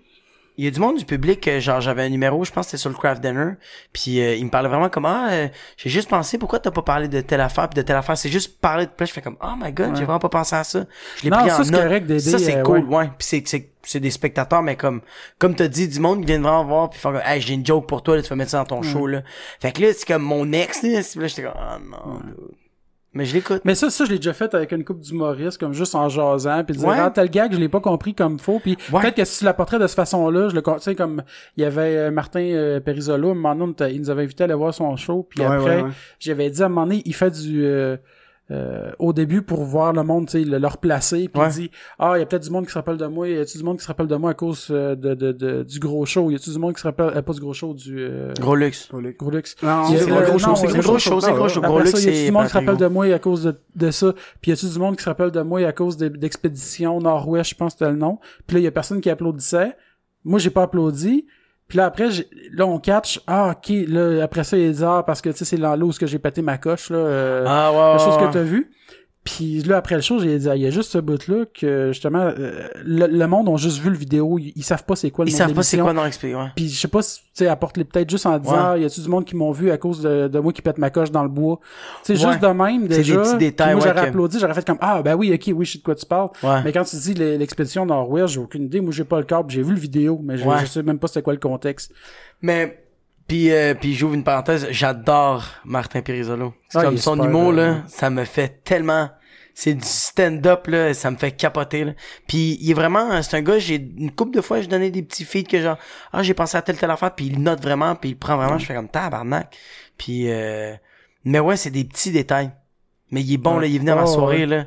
il 0.59 0.65
y 0.67 0.69
a 0.69 0.71
du 0.71 0.81
monde 0.81 0.99
du 0.99 1.05
public, 1.07 1.49
genre, 1.61 1.81
j'avais 1.81 2.03
un 2.03 2.09
numéro, 2.11 2.45
je 2.45 2.53
pense 2.53 2.67
que 2.67 2.71
c'était 2.73 2.81
sur 2.81 2.91
le 2.91 2.97
Craft 2.97 3.23
Dinner, 3.23 3.53
puis 3.93 4.21
euh, 4.21 4.35
il 4.35 4.45
me 4.45 4.51
parlait 4.51 4.69
vraiment 4.69 4.91
comme, 4.91 5.07
ah, 5.07 5.29
euh, 5.31 5.49
j'ai 5.79 5.89
juste 5.89 6.11
pensé, 6.11 6.37
pourquoi 6.37 6.59
t'as 6.59 6.71
pas 6.71 6.83
parlé 6.83 7.09
de 7.09 7.21
telle 7.23 7.41
affaire 7.41 7.69
pis 7.71 7.77
de 7.77 7.83
telle 7.83 7.97
affaire, 7.97 8.19
c'est 8.19 8.29
juste 8.29 8.61
parler 8.61 8.85
de 8.87 8.91
plus, 8.91 9.07
je 9.07 9.13
fais 9.13 9.23
comme, 9.23 9.39
oh 9.43 9.55
my 9.59 9.73
god, 9.73 9.91
Ouais. 9.91 9.97
j'ai 9.97 10.05
vraiment 10.05 10.19
pas 10.19 10.29
pensé 10.29 10.55
à 10.55 10.63
ça. 10.65 10.85
Je 11.17 11.25
l'ai 11.25 11.31
pris 11.31 11.49
ça, 11.49 11.61
en 11.61 11.65
note. 11.65 11.71
correct 11.83 12.19
Ça, 12.19 12.39
c'est 12.39 12.57
euh, 12.59 12.63
cool, 12.63 12.81
ouais. 12.85 12.97
ouais. 12.97 13.11
Puis 13.19 13.27
c'est, 13.27 13.43
c'est, 13.49 13.71
c'est 13.83 14.01
des 14.01 14.11
spectateurs, 14.11 14.63
mais 14.63 14.77
comme, 14.77 15.01
comme 15.39 15.55
t'as 15.55 15.69
dit, 15.69 15.89
du 15.89 16.01
monde 16.01 16.21
qui 16.21 16.27
vient 16.27 16.41
vraiment 16.41 16.65
voir 16.65 16.91
puis 16.91 17.01
faire 17.01 17.13
comme, 17.13 17.23
hey, 17.25 17.41
j'ai 17.41 17.55
une 17.55 17.65
joke 17.65 17.89
pour 17.89 18.03
toi, 18.03 18.17
là, 18.17 18.23
tu 18.23 18.29
vas 18.29 18.37
mettre 18.37 18.51
ça 18.51 18.59
dans 18.59 18.65
ton 18.67 18.83
show, 18.83 19.07
là. 19.07 19.23
Fait 19.61 19.73
que 19.73 19.81
là, 19.83 19.89
c'est 19.97 20.07
comme 20.07 20.23
mon 20.23 20.53
ex, 20.53 20.83
là, 20.83 21.01
là, 21.01 21.27
j'étais 21.27 21.43
comme, 21.43 21.53
ah 21.57 21.79
non, 21.83 22.21
dude. 22.25 22.37
Mais 23.15 23.27
je 23.27 23.35
l'écoute. 23.35 23.61
Mais 23.65 23.75
ça, 23.75 23.91
ça, 23.91 24.05
je 24.07 24.11
l'ai 24.11 24.17
déjà 24.17 24.33
fait 24.33 24.55
avec 24.55 24.73
une 24.73 24.85
coupe 24.85 25.01
d'humoristes, 25.01 25.59
comme 25.59 25.75
juste 25.75 25.95
en 25.95 26.09
jasant, 26.09 26.65
puis 26.65 26.75
dire, 26.77 26.89
Ouais. 26.89 26.97
ah, 26.99 27.11
tel 27.11 27.29
gag, 27.31 27.53
je 27.53 27.59
l'ai 27.59 27.69
pas 27.69 27.81
compris 27.81 28.15
comme 28.15 28.39
faux, 28.39 28.59
puis 28.59 28.77
Ouais. 28.91 29.01
peut-être 29.03 29.17
que 29.17 29.25
si 29.27 29.41
tu 29.41 29.45
l'apporterais 29.45 29.79
de 29.79 29.87
cette 29.87 29.97
façon-là, 29.97 30.49
je 30.49 30.55
le, 30.55 30.63
tu 30.63 30.71
sais, 30.81 30.95
comme, 30.95 31.23
il 31.57 31.63
y 31.63 31.67
avait 31.67 31.97
euh, 31.97 32.11
Martin 32.11 32.41
euh, 32.41 32.81
Perisolo, 32.81 33.29
à 33.29 33.33
un 33.33 33.35
moment 33.35 33.55
donné, 33.55 33.93
il 33.93 34.01
nous 34.01 34.09
avait 34.09 34.23
invité 34.23 34.45
à 34.45 34.47
aller 34.47 34.55
voir 34.55 34.73
son 34.73 34.97
show, 34.97 35.27
puis 35.29 35.41
Ouais, 35.41 35.47
après, 35.47 35.85
j'avais 36.19 36.49
dit 36.49 36.63
à 36.63 36.67
un 36.67 36.69
moment 36.71 36.87
donné, 36.87 37.03
il 37.05 37.15
fait 37.15 37.31
du, 37.31 37.65
euh, 37.67 37.97
euh, 38.51 38.91
au 38.99 39.13
début 39.13 39.41
pour 39.41 39.63
voir 39.65 39.93
le 39.95 40.03
monde, 40.03 40.27
tu 40.27 40.33
sais, 40.33 40.45
le, 40.45 40.59
le 40.59 40.67
replacer, 40.67 41.29
puis 41.29 41.41
Ouais. 41.41 41.49
il 41.51 41.55
dit, 41.55 41.71
ah, 41.99 42.13
il 42.17 42.21
y 42.21 42.23
a 42.23 42.27
peut-être 42.27 42.43
du 42.43 42.51
monde 42.51 42.67
qui 42.67 42.73
se 42.73 42.79
rappelle 42.79 42.97
de 42.99 43.07
moi, 43.07 43.29
y 43.29 43.39
a-tu 43.39 43.57
du 43.57 43.65
monde 43.65 43.77
qui 43.79 43.83
se 43.83 43.89
rappelle 43.89 44.09
de 44.09 44.17
moi 44.17 44.31
à 44.31 44.35
cause 44.35 44.67
euh, 44.71 44.95
de, 44.95 45.15
de, 45.15 45.33
de- 45.33 45.63
du 45.63 45.79
gros 45.79 46.05
show, 46.05 46.31
y 46.31 46.35
a-tu 46.35 46.51
du 46.51 46.59
monde 46.59 46.75
qui 46.75 46.81
se 46.83 46.87
rappelle, 46.87 47.13
euh, 47.17 47.23
pas 47.23 47.33
du 47.33 47.41
gros 47.41 47.55
show, 47.55 47.73
du, 47.73 47.97
euh, 47.99 48.35
Gros 48.39 48.57
luxe. 48.57 48.89
gros 49.19 49.31
luxe. 49.31 49.57
Non, 49.63 49.85
Il 49.89 49.95
y 49.95 49.97
a- 49.97 50.01
c'est 50.01 50.13
euh, 50.13 50.21
le 50.21 50.27
gros 50.27 50.39
show, 50.39 50.49
non, 50.49 50.57
c'est 50.57 50.67
c'est 50.69 50.77
le 50.77 50.83
gros 50.83 50.99
show, 50.99 51.21
c'est 51.21 51.33
gros 51.33 51.49
show. 51.49 51.61
Gros 51.63 51.79
Luxe, 51.79 52.05
y 52.05 52.09
a-tu 52.09 52.25
du 52.27 52.33
monde 52.33 52.45
qui 52.45 52.51
se 52.51 52.59
rappelle 52.59 52.77
de 52.77 52.87
moi 52.89 53.07
à 53.15 53.19
cause 53.19 53.45
de, 53.45 53.61
de 53.77 53.91
ça? 53.91 54.13
Puis 54.41 54.51
y 54.51 54.55
a-tu 54.55 54.67
du 54.67 54.79
monde 54.79 54.97
qui 54.97 55.03
se 55.05 55.09
rappelle 55.09 55.31
de 55.31 55.41
moi 55.41 55.61
à 55.67 55.73
cause 55.73 55.97
de- 55.97 56.09
d'Expédition 56.09 57.01
Nord-Ouest, 57.01 57.51
je 57.51 57.55
pense 57.55 57.73
que 57.75 57.79
c'était 57.79 57.91
le 57.91 57.97
nom. 57.97 58.19
Puis 58.47 58.57
là, 58.57 58.63
y 58.63 58.67
a 58.67 58.71
personne 58.71 59.01
qui 59.01 59.09
applaudissait. 59.09 59.77
Moi, 60.25 60.39
j'ai 60.39 60.51
pas 60.51 60.63
applaudi. 60.65 61.27
Puis 61.73 61.79
là, 61.79 61.87
après, 61.87 62.09
là, 62.53 62.67
on 62.67 62.79
catch. 62.79 63.19
Ah, 63.27 63.55
OK. 63.57 63.73
Là, 63.89 64.23
après 64.25 64.45
ça, 64.45 64.59
il 64.59 64.73
dit, 64.73 64.85
ah, 64.85 65.03
parce 65.07 65.23
que, 65.23 65.31
tu 65.31 65.39
sais, 65.39 65.47
c'est 65.47 65.57
dans 65.57 65.75
l'eau 65.75 65.87
où 65.87 65.93
ce 65.93 65.99
que 65.99 66.07
j'ai 66.07 66.19
pété 66.19 66.43
ma 66.43 66.59
coche, 66.59 66.91
là. 66.91 66.99
euh, 66.99 67.45
Ah 67.49 67.73
ouais, 67.73 67.93
la 67.95 67.99
chose 67.99 68.17
ouais. 68.19 68.27
que 68.29 68.33
t'as 68.35 68.43
vu. 68.43 68.71
Puis 69.25 69.63
là, 69.63 69.77
après 69.77 69.95
le 69.95 70.01
show, 70.01 70.19
j'ai 70.19 70.37
dit, 70.37 70.49
ah, 70.51 70.57
il 70.57 70.63
y 70.63 70.67
a 70.67 70.71
juste 70.71 70.91
ce 70.91 70.99
bout-là 70.99 71.45
que, 71.55 71.93
justement, 71.93 72.33
euh, 72.37 72.67
le, 72.85 73.07
le 73.07 73.27
monde 73.29 73.49
ont 73.49 73.57
juste 73.57 73.79
vu 73.79 73.89
le 73.89 73.97
vidéo. 73.97 74.37
Ils, 74.37 74.53
ils 74.57 74.65
savent 74.65 74.85
pas 74.85 74.97
c'est 74.97 75.13
quoi 75.13 75.25
le 75.25 75.31
Ils 75.31 75.35
savent 75.35 75.55
pas 75.55 75.63
c'est 75.63 75.79
quoi 75.79 75.93
dans 75.93 76.09
XP, 76.09 76.25
ouais. 76.25 76.35
Puis 76.57 76.69
je 76.69 76.81
sais 76.81 76.89
pas 76.89 77.03
si, 77.03 77.21
tu 77.21 77.27
sais, 77.35 77.47
apporte-les 77.47 77.85
peut-être 77.85 78.11
juste 78.11 78.27
en 78.27 78.37
disant, 78.39 78.53
Ouais. 78.53 78.59
ah, 78.61 78.79
y 78.79 78.85
a-tu 78.85 79.01
du 79.01 79.09
monde 79.09 79.25
qui 79.25 79.37
m'ont 79.37 79.53
vu 79.53 79.71
à 79.71 79.79
cause 79.79 80.01
de, 80.03 80.27
de 80.27 80.39
moi 80.41 80.53
qui 80.53 80.61
pète 80.61 80.79
ma 80.79 80.91
coche 80.91 81.13
dans 81.13 81.23
le 81.23 81.29
bois? 81.29 81.61
Sais, 82.03 82.15
Ouais. 82.15 82.19
juste 82.19 82.43
de 82.43 82.49
même, 82.49 82.83
C'est 82.91 82.97
déjà. 82.97 83.15
des 83.15 83.23
petits 83.23 83.37
détails, 83.39 83.75
moi, 83.77 83.85
j'aurais 83.87 83.95
que- 84.03 84.09
applaudi, 84.09 84.39
j'aurais 84.41 84.55
fait 84.55 84.67
comme, 84.67 84.79
ah, 84.81 85.03
ben 85.03 85.15
oui, 85.15 85.33
ok, 85.33 85.55
oui, 85.57 85.65
je 85.67 85.73
sais 85.73 85.79
de 85.79 85.85
quoi 85.85 85.95
tu 85.95 86.05
parles. 86.07 86.31
Mais 86.65 86.73
quand 86.73 86.83
tu 86.83 86.97
dis 86.97 87.15
l'e- 87.15 87.37
l'expédition 87.37 87.87
Nord-Ouest, 87.87 88.35
j'ai 88.35 88.41
aucune 88.41 88.65
idée. 88.65 88.81
Moi, 88.81 88.91
j'ai 88.93 89.05
pas 89.05 89.19
le 89.19 89.25
câble, 89.25 89.51
j'ai 89.53 89.63
vu 89.63 89.73
le 89.73 89.79
vidéo, 89.81 90.21
mais 90.21 90.37
je, 90.37 90.45
je 90.63 90.67
sais 90.67 90.83
même 90.83 90.99
pas 90.99 91.07
c'était 91.07 91.23
quoi 91.23 91.33
le 91.33 91.39
contexte. 91.39 91.93
Mais 92.41 92.82
puis 93.33 93.51
euh, 93.51 93.73
puis 93.75 93.95
j'ouvre 93.95 94.13
une 94.15 94.25
parenthèse, 94.25 94.67
j'adore 94.71 95.45
Martin 95.65 96.03
Pirisolo. 96.03 96.53
C'est 96.69 96.79
Ah, 96.79 96.83
comme 96.83 96.99
son 96.99 97.15
super, 97.15 97.29
humour 97.31 97.53
là, 97.53 97.83
ça 97.89 98.11
me 98.11 98.25
fait 98.25 98.63
tellement 98.63 99.09
c'est 99.55 99.73
du 99.75 99.85
stand-up 99.87 100.67
là, 100.67 100.93
ça 100.93 101.11
me 101.11 101.17
fait 101.17 101.31
capoter 101.33 101.85
là. 101.85 101.93
Puis 102.27 102.59
il 102.61 102.71
est 102.71 102.75
vraiment 102.75 103.23
c'est 103.23 103.37
un 103.39 103.41
gars, 103.43 103.59
j'ai 103.59 103.77
une 103.77 104.11
couple 104.11 104.35
de 104.37 104.43
fois 104.43 104.61
je 104.61 104.69
donnais 104.69 104.91
des 104.91 105.03
petits 105.03 105.25
feeds 105.25 105.49
que 105.49 105.61
genre 105.63 105.79
ah, 106.13 106.23
j'ai 106.23 106.35
pensé 106.35 106.59
à 106.59 106.63
telle 106.63 106.77
telle 106.77 106.91
affaire 106.91 107.15
puis 107.15 107.27
il 107.27 107.43
note 107.43 107.63
vraiment 107.63 107.95
puis 107.95 108.11
il 108.11 108.17
prend 108.19 108.37
vraiment, 108.37 108.59
je 108.59 108.67
fais 108.67 108.75
comme 108.75 108.89
tabarnak. 108.89 109.57
Puis 109.97 110.31
euh, 110.31 110.75
mais 111.25 111.39
ouais, 111.41 111.57
c'est 111.57 111.71
des 111.71 111.85
petits 111.85 112.11
détails. 112.13 112.51
Mais 113.11 113.23
il 113.23 113.33
est 113.33 113.39
bon 113.39 113.55
Ouais. 113.57 113.63
là, 113.63 113.67
il 113.69 113.77
est 113.77 113.79
venu 113.79 113.91
à 113.93 113.95
ma 113.95 114.03
Oh, 114.05 114.07
soirée 114.07 114.41
ouais. 114.41 114.47
là. 114.47 114.67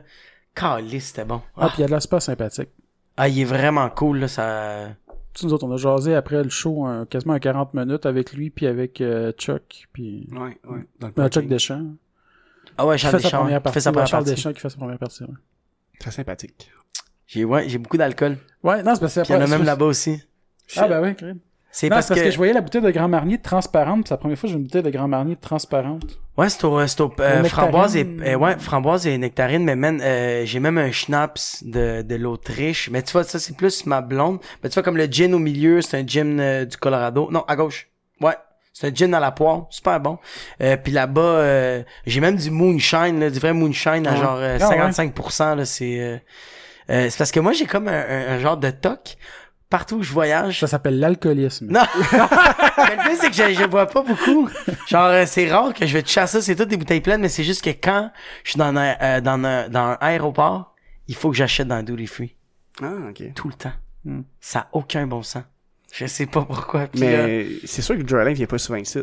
Caliste, 0.56 1.08
c'était 1.10 1.26
bon. 1.26 1.42
Ah, 1.58 1.66
Ah, 1.66 1.70
puis 1.74 1.84
il 1.84 1.86
a 1.86 1.96
de 1.96 2.00
super 2.00 2.22
sympathique. 2.22 2.70
ah, 3.18 3.28
il 3.28 3.40
est 3.42 3.46
vraiment 3.46 3.90
cool 3.90 4.20
là, 4.20 4.28
ça 4.28 4.90
nous 5.44 5.54
autres, 5.54 5.66
on 5.66 5.72
a 5.74 5.78
jasé 5.78 6.16
après 6.16 6.44
le 6.44 6.50
show 6.50 6.86
un- 6.86 7.06
quasiment 7.06 7.34
un 7.34 7.40
40 7.40 7.74
minutes 7.74 8.06
avec 8.06 8.34
lui, 8.34 8.50
puis 8.50 8.68
avec 8.68 9.02
euh, 9.02 9.32
Chuck, 9.34 9.88
puis 9.92 10.30
Ouais, 10.32 10.58
ouais. 10.70 10.86
Dans 11.00 11.08
le 11.08 11.14
euh, 11.24 11.30
Chuck. 11.30 11.48
Deschamps. 11.48 11.86
Ah 12.78 12.86
ouais, 12.86 12.98
Charles 12.98 13.16
Deschamps, 13.22 13.38
première 13.40 13.60
qui 13.60 13.64
partie. 13.64 13.74
fait 13.76 13.80
sa 13.82 13.92
première 13.92 14.08
Charles 14.08 14.24
partie. 14.24 14.36
Deschamps 14.36 14.54
qui 14.54 14.60
fait 14.60 14.70
sa 14.70 14.78
première 14.78 14.98
partie, 14.98 15.24
ouais. 15.24 15.30
Très 16.00 16.12
sympathique. 16.12 16.72
J'ai 17.28 17.44
ouais, 17.46 17.68
j'ai 17.70 17.78
beaucoup 17.78 17.98
d'alcool. 17.98 18.38
Ouais, 18.64 18.84
non, 18.84 18.94
c'est 18.96 19.02
parce 19.02 19.16
que 19.16 19.22
il 19.28 19.32
y 19.32 19.36
en 19.36 19.42
a 19.42 19.48
même 19.48 19.64
là-bas 19.64 19.86
aussi. 19.86 20.22
Ah, 20.78 20.88
ben 20.88 21.02
oui, 21.02 21.16
crème. 21.16 21.40
C'est 21.78 21.90
parce, 21.90 22.08
parce 22.08 22.20
que... 22.22 22.26
que, 22.26 22.32
je 22.32 22.38
voyais 22.38 22.54
la 22.54 22.62
bouteille 22.62 22.82
de 22.82 22.90
Grand 22.92 23.10
Marnier 23.10 23.38
transparente, 23.38 24.08
c'est 24.08 24.14
la 24.14 24.18
première 24.18 24.38
fois 24.38 24.48
que 24.48 24.54
j'ai 24.54 24.58
une 24.58 24.64
bouteille 24.64 24.82
de 24.84 24.90
Grand 24.92 25.10
Marnier 25.10 25.36
transparente. 25.36 26.18
Ouais, 26.38 26.48
c'est 26.48 26.64
au, 26.64 26.88
c'est 26.88 27.02
au 27.02 27.14
euh, 27.20 27.44
framboise 27.44 27.98
et 27.98 28.06
nectarine. 28.06 28.34
euh, 28.34 28.38
ouais, 28.38 28.56
framboise 28.58 29.08
et 29.08 29.18
nectarine, 29.18 29.64
mais 29.66 29.76
man, 29.76 30.00
euh, 30.02 30.44
j'ai 30.46 30.62
même 30.62 30.78
un 30.78 30.92
schnapps 30.92 31.64
de, 31.66 32.02
de 32.02 32.16
l'Autriche. 32.16 32.90
Mais 32.92 33.02
tu 33.02 33.12
vois, 33.12 33.26
ça 33.26 33.40
c'est 33.40 33.58
plus 33.58 33.86
ma 33.86 34.00
blonde. 34.02 34.40
Mais 34.64 34.70
tu 34.70 34.76
vois 34.76 34.84
comme 34.84 34.96
le 34.96 35.06
gin 35.06 35.34
au 35.34 35.40
milieu, 35.40 35.82
c'est 35.82 35.98
un 36.00 36.08
gin 36.08 36.40
euh, 36.40 36.64
du 36.64 36.78
Colorado. 36.78 37.28
Non, 37.30 37.44
à 37.48 37.58
gauche. 37.58 37.90
Ouais. 38.22 38.36
C'est 38.72 38.88
un 38.88 38.94
gin 38.96 39.14
à 39.14 39.20
la 39.20 39.32
poire, 39.32 39.68
super 39.70 40.00
bon. 40.00 40.18
Euh, 40.62 40.78
puis 40.78 40.94
là-bas, 40.94 41.22
euh, 41.22 41.84
j'ai 42.06 42.22
même 42.22 42.38
du 42.38 42.52
moonshine, 42.52 43.20
là, 43.20 43.30
du 43.30 43.40
vrai 43.40 43.52
moonshine 43.54 44.08
à 44.08 44.12
Ouais. 44.12 44.18
genre 44.18 44.38
euh, 44.40 44.58
Ah 44.62 44.70
ouais. 44.70 44.78
55%. 44.92 45.56
Là, 45.58 45.66
c'est, 45.66 46.00
euh, 46.00 46.18
euh, 46.90 47.08
c'est 47.10 47.18
parce 47.18 47.32
que 47.32 47.40
moi 47.42 47.52
j'ai 47.54 47.66
comme 47.66 47.88
un, 47.90 47.92
un- 47.94 48.28
un 48.36 48.40
genre 48.40 48.58
de 48.58 48.70
toc. 48.70 49.18
Partout 49.70 49.96
où 49.98 50.04
je 50.04 50.12
voyage, 50.14 50.60
Ça 50.60 50.68
s'appelle 50.68 51.00
l'alcoolisme. 51.00 51.68
non. 51.70 51.82
mais 52.14 52.96
le 52.96 53.10
pire, 53.10 53.18
c'est 53.20 53.30
que 53.32 53.36
je, 53.36 53.60
je 53.62 53.66
bois 53.66 53.88
pas 53.88 54.02
beaucoup. 54.04 54.48
Genre, 54.88 55.06
euh, 55.06 55.24
c'est 55.26 55.52
rare 55.52 55.74
que 55.74 55.86
je 55.86 55.94
vais 55.94 56.04
te 56.04 56.10
chasser, 56.10 56.42
c'est 56.42 56.56
toutes 56.56 56.70
des 56.70 56.78
bouteilles 56.78 57.02
pleines, 57.02 57.22
mais 57.22 57.30
c'est 57.30 57.44
juste 57.44 57.64
que 57.64 57.72
quand 57.72 58.12
je 58.44 58.52
suis 58.52 58.58
dans 58.60 58.76
un, 58.76 58.96
euh, 59.02 59.22
dans 59.22 59.44
un, 59.44 59.68
dans 59.70 59.80
un 59.86 59.98
aéroport, 60.02 60.76
il 61.08 61.16
faut 61.16 61.32
que 61.32 61.36
j'achète 61.36 61.68
dans 61.68 61.76
un 61.76 61.84
duty 61.84 62.06
free. 62.08 62.36
Ah, 62.82 62.92
ok. 63.10 63.34
Tout 63.34 63.48
le 63.48 63.54
temps. 63.56 63.72
Hmm. 64.06 64.22
Ça 64.40 64.60
a 64.60 64.68
aucun 64.74 65.08
bon 65.08 65.24
sens. 65.24 65.44
Je 65.92 66.06
sais 66.06 66.26
pas 66.28 66.44
pourquoi. 66.44 66.88
Puis 66.88 67.02
là- 67.02 67.26
Mais 67.26 67.48
c'est 67.66 67.82
sûr 67.82 67.98
que 67.98 68.08
Joe 68.08 68.24
vient 68.34 68.46
pas 68.46 68.58
souvent 68.58 68.78
ici. 68.78 69.00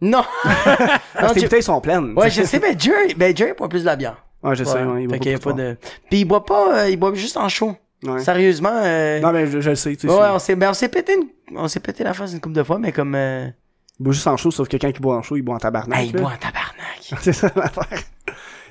non! 0.00 0.24
Parce 0.44 1.22
non 1.22 1.28
que 1.28 1.34
tes 1.34 1.40
bouteilles 1.42 1.62
sont 1.62 1.80
pleines. 1.80 2.12
Ouais, 2.16 2.30
je 2.30 2.42
sais, 2.42 2.58
mais 2.60 2.74
Jerry, 2.78 3.14
ben 3.14 3.36
Jerry 3.36 3.52
boit 3.56 3.68
plus 3.68 3.80
de 3.80 3.86
la 3.86 3.96
bière. 3.96 4.22
Ouais, 4.42 4.54
je 4.54 4.64
sais, 4.64 4.78
Ouais. 4.78 4.84
ouais, 4.84 5.02
il 5.02 5.06
boit 5.08 5.14
Fait 5.16 5.20
qu'il 5.20 5.32
y 5.32 5.34
a 5.34 5.38
beaucoup 5.38 5.56
pas 5.56 5.62
trop. 5.62 5.70
de... 5.72 5.76
Puis 6.08 6.20
il 6.20 6.24
boit 6.24 6.44
pas, 6.44 6.78
euh, 6.84 6.90
il 6.90 6.96
boit 6.96 7.12
juste 7.14 7.36
en 7.36 7.48
chaud. 7.48 7.76
Ouais. 8.04 8.20
Sérieusement, 8.20 8.72
euh... 8.82 9.20
Non, 9.20 9.32
mais 9.32 9.46
je, 9.46 9.60
je 9.60 9.70
le 9.70 9.76
sais, 9.76 9.96
tu 9.96 10.06
sais. 10.08 10.12
ouais, 10.14 10.28
on 10.30 10.38
s'est, 10.38 10.54
ben, 10.54 10.70
on 10.70 10.74
s'est 10.74 10.88
pété 10.88 11.14
une... 11.14 11.56
on 11.58 11.66
s'est 11.68 11.80
pété 11.80 12.04
la 12.04 12.12
face 12.14 12.32
une 12.32 12.40
couple 12.40 12.54
de 12.54 12.62
fois, 12.62 12.78
mais 12.78 12.92
comme, 12.92 13.14
euh... 13.14 13.48
Il 13.98 14.02
boit 14.04 14.12
juste 14.12 14.26
en 14.26 14.36
chaud, 14.36 14.50
sauf 14.50 14.68
que 14.68 14.76
quand 14.76 14.88
il 14.88 15.00
boit 15.00 15.16
en 15.16 15.22
chaud, 15.22 15.36
il 15.36 15.42
boit 15.42 15.54
en 15.54 15.58
tabarnak. 15.58 15.98
hey, 15.98 16.12
là. 16.12 16.20
bois 16.20 16.32
un 16.32 16.36
tabarnak. 16.36 17.00
c'est 17.22 17.32
ça 17.32 17.50
l'affaire. 17.56 17.98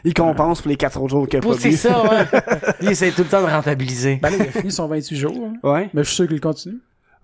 Il 0.03 0.14
compense 0.14 0.61
pour 0.61 0.69
les 0.69 0.76
4 0.77 1.02
autres 1.02 1.10
jours 1.10 1.27
qu'il 1.27 1.39
a 1.39 1.41
pas 1.41 1.56
c'est 1.57 1.69
bu. 1.69 1.76
ça, 1.77 2.03
ouais. 2.03 2.26
Il 2.81 2.91
essaie 2.91 3.10
tout 3.11 3.23
le 3.23 3.27
temps 3.30 3.41
de 3.41 3.47
rentabiliser. 3.47 4.18
Ben 4.22 4.30
là, 4.30 4.35
il 4.39 4.41
a 4.43 4.52
fini 4.52 4.72
son 4.72 4.88
28 4.88 5.15
jours. 5.18 5.34
hein. 5.47 5.53
Ouais. 5.68 5.89
Mais 5.95 6.03
je 6.03 6.07
suis 6.10 6.15
sûr 6.18 6.27
qu'il 6.27 6.39
continue. 6.39 6.77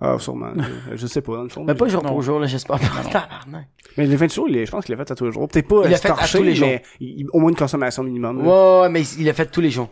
Ah, 0.04 0.16
sûrement. 0.18 0.52
je, 0.90 0.96
je 0.98 1.06
sais 1.06 1.22
pas, 1.22 1.34
dans 1.36 1.44
le 1.44 1.50
fond. 1.50 1.64
Mais 1.64 1.76
pas 1.76 1.88
jour 1.88 2.02
Non. 2.02 2.10
pour 2.10 2.24
jour, 2.24 2.40
là, 2.40 2.48
j'espère 2.48 2.80
pas. 2.80 2.88
Tabarnak. 3.04 3.68
Mais 3.98 4.08
les 4.08 4.16
20 4.16 4.34
jours, 4.34 4.50
il 4.50 4.58
est- 4.58 4.66
je 4.66 4.72
pense 4.72 4.84
qu'il 4.84 4.96
l'a 4.98 5.06
fait 5.06 5.12
à 5.12 5.16
tous 5.16 5.26
les 5.26 5.32
jours. 5.32 5.48
Peut-être 5.48 5.68
pas 5.68 5.82
Il 5.86 5.92
l'a 5.92 5.98
fait 5.98 6.10
à 6.10 6.16
tous 6.28 6.42
les 6.42 6.56
jours. 6.56 6.68
mais 6.70 6.82
il- 7.00 7.20
il- 7.20 7.28
au 7.34 7.40
moins 7.40 7.52
une 7.52 7.56
consommation 7.56 8.02
minimum. 8.02 8.40
Ouais, 8.48 8.82
ouais, 8.82 8.90
mais 8.90 9.04
il 9.20 9.26
l'a 9.28 9.34
fait 9.34 9.46
tous 9.46 9.62
les 9.62 9.70
jours. 9.70 9.90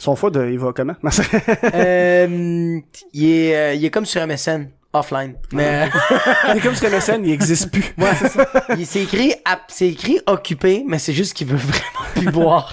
Son 0.00 0.16
foie, 0.16 0.30
de, 0.30 0.48
il 0.50 0.58
va 0.58 0.72
comment? 0.74 0.94
Euh, 1.74 2.80
il 3.12 3.30
est, 3.30 3.54
euh, 3.56 3.74
il 3.74 3.84
est 3.84 3.90
comme 3.90 4.06
sur 4.06 4.26
MSN, 4.26 4.68
offline. 4.94 5.34
Mais, 5.52 5.88
il 6.50 6.56
est 6.56 6.60
comme 6.60 6.74
sur 6.74 6.88
MSN, 6.90 7.22
il 7.24 7.32
existe 7.32 7.70
plus. 7.70 7.94
ouais, 7.98 8.14
c'est 8.18 8.28
ça. 8.30 8.46
Il 8.78 8.86
s'est 8.86 9.02
écrit, 9.02 9.34
app- 9.44 9.64
c'est 9.68 9.88
écrit 9.88 10.18
occupé, 10.26 10.84
mais 10.88 10.98
c'est 10.98 11.12
juste 11.12 11.34
qu'il 11.34 11.48
veut 11.48 11.56
vraiment 11.58 12.06
plus 12.14 12.30
boire. 12.32 12.72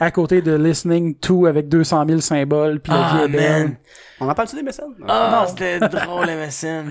À 0.00 0.10
côté 0.10 0.40
de 0.42 0.54
listening 0.54 1.14
to 1.16 1.46
avec 1.46 1.68
200 1.68 2.04
000 2.08 2.20
symboles. 2.20 2.80
Puis 2.80 2.92
la 2.92 2.98
vie 2.98 3.04
Ah, 3.24 3.28
man. 3.28 3.76
On 4.20 4.28
en 4.28 4.34
parle-tu 4.34 4.56
des 4.56 4.62
MSN? 4.62 4.84
Ah, 5.06 5.44
c'était 5.48 5.78
drôle, 5.80 6.26
MSN. 6.26 6.86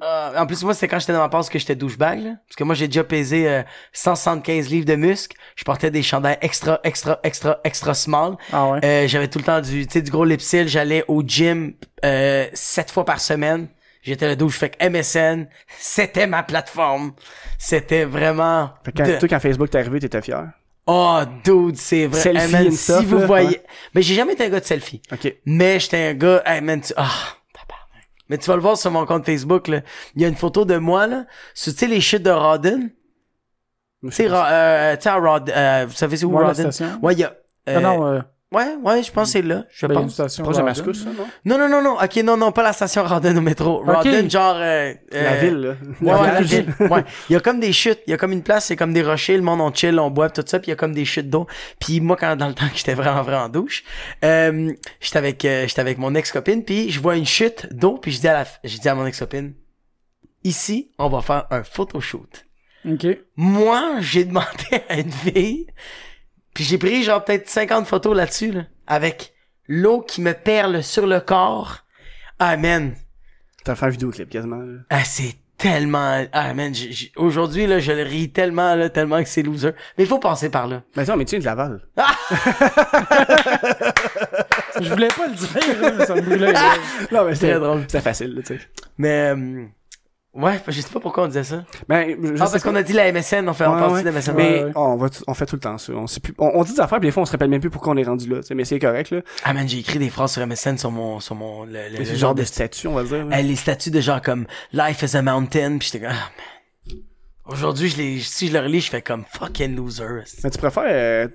Ah, 0.00 0.32
en 0.36 0.46
plus, 0.46 0.62
moi, 0.62 0.74
c'était 0.74 0.88
quand 0.88 0.98
j'étais 1.00 1.12
dans 1.12 1.18
ma 1.20 1.28
passe 1.28 1.48
que 1.48 1.58
j'étais 1.58 1.74
douchebag, 1.74 2.20
là. 2.22 2.30
Parce 2.46 2.56
que 2.56 2.64
moi, 2.64 2.74
j'ai 2.74 2.86
déjà 2.86 3.02
pesé 3.04 3.48
euh, 3.48 3.62
175 3.92 4.68
livres 4.70 4.86
de 4.86 4.94
muscles. 4.94 5.36
Je 5.56 5.64
portais 5.64 5.90
des 5.90 6.02
chandails 6.02 6.38
extra, 6.40 6.78
extra, 6.84 7.18
extra, 7.24 7.58
extra 7.64 7.94
small. 7.94 8.36
Ah 8.52 8.68
ouais? 8.70 8.80
Euh, 8.84 9.08
j'avais 9.08 9.28
tout 9.28 9.38
le 9.38 9.44
temps 9.44 9.60
du, 9.60 9.86
tu 9.86 9.92
sais, 9.94 10.02
du 10.02 10.10
gros 10.10 10.24
lipsil. 10.24 10.68
J'allais 10.68 11.04
au 11.08 11.22
gym 11.26 11.74
euh, 12.04 12.46
sept 12.52 12.90
fois 12.90 13.04
par 13.04 13.20
semaine. 13.20 13.68
J'étais 14.02 14.28
le 14.28 14.36
douche. 14.36 14.56
Fait 14.58 14.70
que 14.70 14.88
MSN, 14.88 15.46
c'était 15.78 16.26
ma 16.26 16.42
plateforme. 16.42 17.12
C'était 17.58 18.04
vraiment... 18.04 18.70
Fait 18.84 18.92
que 18.92 18.98
quand, 19.02 19.08
de- 19.08 19.18
toi, 19.18 19.28
quand 19.28 19.40
Facebook 19.40 19.70
t'est 19.70 19.78
arrivé, 19.78 20.00
t'étais 20.00 20.22
fier? 20.22 20.48
Oh, 20.86 21.20
dude, 21.44 21.76
c'est 21.76 22.06
vrai. 22.06 22.20
Selfie 22.20 22.44
Hey, 22.44 22.50
man, 22.64 22.70
si 22.72 22.76
stuff, 22.78 23.04
vous 23.04 23.18
là, 23.18 23.26
voyez... 23.26 23.48
ouais. 23.48 23.62
Mais 23.94 24.02
j'ai 24.02 24.14
jamais 24.14 24.32
été 24.32 24.44
un 24.44 24.48
gars 24.48 24.58
de 24.60 24.64
selfie. 24.64 25.00
Ok. 25.12 25.32
Mais 25.46 25.78
j'étais 25.78 26.08
un 26.08 26.14
gars, 26.14 26.42
hey 26.44 26.60
man, 26.60 26.80
tu, 26.80 26.92
ah. 26.96 27.10
Mais 28.32 28.38
tu 28.38 28.48
vas 28.48 28.56
le 28.56 28.62
voir 28.62 28.78
sur 28.78 28.90
mon 28.90 29.04
compte 29.04 29.26
Facebook, 29.26 29.68
là. 29.68 29.82
Il 30.16 30.22
y 30.22 30.24
a 30.24 30.28
une 30.28 30.36
photo 30.36 30.64
de 30.64 30.78
moi, 30.78 31.06
là. 31.06 31.26
sur, 31.52 31.70
Tu 31.70 31.80
sais, 31.80 31.86
les 31.86 32.00
shit 32.00 32.22
de 32.22 32.30
Rodden. 32.30 32.88
Tu 34.02 34.10
sais, 34.10 34.26
euh, 34.26 34.96
à 34.96 35.18
euh, 35.50 35.84
vous 35.86 35.92
savez 35.92 36.16
c'est 36.16 36.24
où 36.24 36.34
Ouais, 36.34 36.42
Rodden? 36.42 36.70
Ouais, 37.02 37.12
il 37.12 37.18
y 37.18 37.24
a, 37.24 37.34
euh, 37.68 37.76
Ah 37.76 37.80
non, 37.80 38.06
euh, 38.06 38.20
ouais, 38.52 38.76
ouais, 38.82 39.02
je 39.02 39.10
pense 39.10 39.28
que 39.28 39.32
c'est 39.32 39.42
là, 39.42 39.64
je 39.70 39.86
ben, 39.86 39.94
pense. 39.94 40.12
station 40.12 40.44
Proche 40.44 40.56
de. 40.56 40.62
Mascouche, 40.62 40.98
ça, 40.98 41.10
non? 41.10 41.26
Non, 41.44 41.58
non, 41.58 41.68
non, 41.68 41.82
non, 41.82 41.96
ok, 42.02 42.16
non, 42.24 42.36
non, 42.36 42.52
pas 42.52 42.62
la 42.62 42.72
station 42.72 43.04
Rodden 43.04 43.36
au 43.38 43.40
métro. 43.40 43.82
Rodden, 43.84 44.30
genre, 44.30 44.56
euh, 44.56 44.94
La 45.10 45.32
euh, 45.32 45.40
ville, 45.40 45.54
là. 45.54 45.74
Ouais, 46.00 46.20
ouais, 46.20 46.32
la 46.32 46.40
ville. 46.40 46.74
Ouais. 46.80 47.04
Il 47.28 47.32
y 47.32 47.36
a 47.36 47.40
comme 47.40 47.60
des 47.60 47.72
chutes. 47.72 48.00
Il 48.06 48.10
y 48.10 48.14
a 48.14 48.16
comme 48.16 48.32
une 48.32 48.42
place, 48.42 48.66
c'est 48.66 48.76
comme 48.76 48.92
des 48.92 49.02
rochers. 49.02 49.36
Le 49.36 49.42
monde, 49.42 49.60
on 49.60 49.72
chill, 49.72 49.98
on 49.98 50.10
boit, 50.10 50.30
tout 50.30 50.44
ça. 50.46 50.58
Puis 50.58 50.68
il 50.68 50.70
y 50.70 50.72
a 50.72 50.76
comme 50.76 50.94
des 50.94 51.04
chutes 51.04 51.30
d'eau. 51.30 51.46
Puis 51.78 52.00
moi, 52.00 52.16
quand 52.16 52.36
dans 52.36 52.48
le 52.48 52.54
temps 52.54 52.68
que 52.68 52.76
j'étais 52.76 52.94
vraiment, 52.94 53.22
vraiment 53.22 53.44
en 53.44 53.48
douche, 53.48 53.84
euh, 54.24 54.72
j'étais 55.00 55.18
avec, 55.18 55.44
euh, 55.44 55.66
j'étais 55.66 55.80
avec 55.80 55.98
mon 55.98 56.14
ex-copine. 56.14 56.64
Puis 56.64 56.90
je 56.90 57.00
vois 57.00 57.16
une 57.16 57.26
chute 57.26 57.68
d'eau. 57.72 57.98
Puis 57.98 58.12
je 58.12 58.20
dis 58.20 58.28
à 58.28 58.32
la, 58.32 58.44
je 58.64 58.78
dis 58.78 58.88
à 58.88 58.94
mon 58.94 59.06
ex-copine, 59.06 59.54
ici, 60.44 60.92
on 60.98 61.08
va 61.08 61.20
faire 61.22 61.46
un 61.50 61.62
photoshoot. 61.62 62.44
Ok. 62.88 63.06
Moi, 63.36 64.00
j'ai 64.00 64.24
demandé 64.24 64.82
à 64.88 64.98
une 64.98 65.12
fille. 65.12 65.66
Puis 66.54 66.64
j'ai 66.64 66.78
pris 66.78 67.02
genre 67.02 67.24
peut-être 67.24 67.48
50 67.48 67.86
photos 67.86 68.16
là-dessus, 68.16 68.52
là. 68.52 68.62
Avec 68.86 69.32
l'eau 69.68 70.00
qui 70.02 70.20
me 70.20 70.32
perle 70.32 70.82
sur 70.82 71.06
le 71.06 71.20
corps. 71.20 71.78
Ah, 72.38 72.56
man. 72.56 72.94
T'as 73.64 73.74
fait 73.74 73.86
un 73.86 73.90
vidéoclip, 73.90 74.28
quasiment. 74.28 74.56
là. 74.56 74.80
Ah, 74.90 75.04
c'est 75.04 75.36
tellement... 75.56 76.24
Ah, 76.32 76.52
man, 76.54 76.72
aujourd'hui, 77.16 77.66
là, 77.68 77.78
je 77.78 77.92
le 77.92 78.02
ris 78.02 78.32
tellement, 78.32 78.74
là, 78.74 78.88
tellement 78.90 79.22
que 79.22 79.28
c'est 79.28 79.42
loser. 79.42 79.70
Mais 79.96 80.04
il 80.04 80.06
faut 80.08 80.18
passer 80.18 80.50
par 80.50 80.66
là. 80.66 80.82
Mais 80.96 81.04
non, 81.04 81.16
mais 81.16 81.24
tu 81.24 81.30
viens 81.36 81.40
de 81.40 81.44
Laval. 81.44 81.80
Je 84.80 84.88
voulais 84.90 85.08
pas 85.08 85.26
le 85.28 85.34
dire, 85.34 85.80
là, 85.82 85.92
mais 85.96 86.06
ça 86.06 86.14
me 86.14 86.20
brûlait. 86.22 86.52
là. 86.52 86.74
Non, 87.12 87.24
mais 87.24 87.34
c'était 87.34 87.50
Très 87.52 87.60
drôle. 87.60 87.82
C'était 87.82 88.00
facile, 88.00 88.34
là, 88.34 88.42
tu 88.42 88.58
sais. 88.58 88.60
Mais, 88.98 89.32
euh, 89.36 89.64
ouais, 90.34 90.60
je 90.68 90.80
sais 90.80 90.88
pas 90.90 91.00
pourquoi 91.00 91.24
on 91.24 91.26
disait 91.28 91.44
ça. 91.44 91.64
Ben, 91.88 92.16
je, 92.20 92.28
je 92.28 92.42
ah, 92.42 92.48
parce 92.50 92.62
qu'on 92.62 92.74
a 92.74 92.82
dit 92.82 92.92
la 92.92 93.10
MSN, 93.12 93.48
on 93.48 93.52
fait 93.54 93.66
Ouais, 93.66 93.78
partie 93.78 93.94
ouais. 93.94 94.00
de 94.02 94.08
la 94.10 94.12
MSN. 94.12 94.32
Mais 94.34 94.64
Ouais, 94.64 94.72
on, 94.76 94.96
va 94.96 95.08
on 95.26 95.34
fait 95.34 95.46
tout 95.46 95.56
le 95.56 95.60
temps 95.60 95.78
ça. 95.78 95.92
On, 95.92 96.06
sait 96.06 96.20
plus, 96.20 96.34
on, 96.38 96.50
on 96.54 96.64
dit 96.64 96.72
des 96.74 96.80
affaires, 96.80 96.98
puis 97.00 97.08
des 97.08 97.12
fois, 97.12 97.22
on 97.22 97.26
se 97.26 97.32
rappelle 97.32 97.48
même 97.50 97.60
plus 97.60 97.70
pourquoi 97.70 97.92
on 97.92 97.96
est 97.96 98.04
rendu 98.04 98.28
là. 98.28 98.40
Mais 98.54 98.64
c'est 98.64 98.78
correct, 98.78 99.10
là. 99.10 99.20
Ah, 99.44 99.52
man, 99.52 99.68
j'ai 99.68 99.78
écrit 99.78 99.98
des 99.98 100.10
phrases 100.10 100.32
sur 100.32 100.46
MSN 100.46 100.76
sur 100.78 100.90
mon, 100.90 101.20
sur 101.20 101.34
mon, 101.34 101.64
le, 101.64 102.04
genre 102.14 102.34
de 102.34 102.44
statut, 102.44 102.88
on 102.88 102.94
va 102.94 103.04
dire. 103.04 103.26
Euh, 103.30 103.42
les 103.42 103.56
statuts 103.56 103.90
de 103.90 104.00
genre 104.00 104.20
comme 104.22 104.46
Life 104.72 105.02
is 105.02 105.16
a 105.16 105.22
mountain, 105.22 105.78
pis 105.78 105.90
j'étais 105.92 106.06
comme, 106.06 106.14
ah, 106.16 106.30
man. 106.36 106.98
Aujourd'hui, 107.46 107.88
je 107.88 107.96
les, 107.96 108.20
si 108.20 108.48
je 108.48 108.52
le 108.52 108.60
relis, 108.60 108.80
je 108.80 108.90
fais 108.90 109.02
comme 109.02 109.24
fucking 109.28 109.74
loser. 109.76 110.22
Mais 110.44 110.50
tu 110.50 110.58
préfères... 110.58 110.84
euh, 110.86 111.28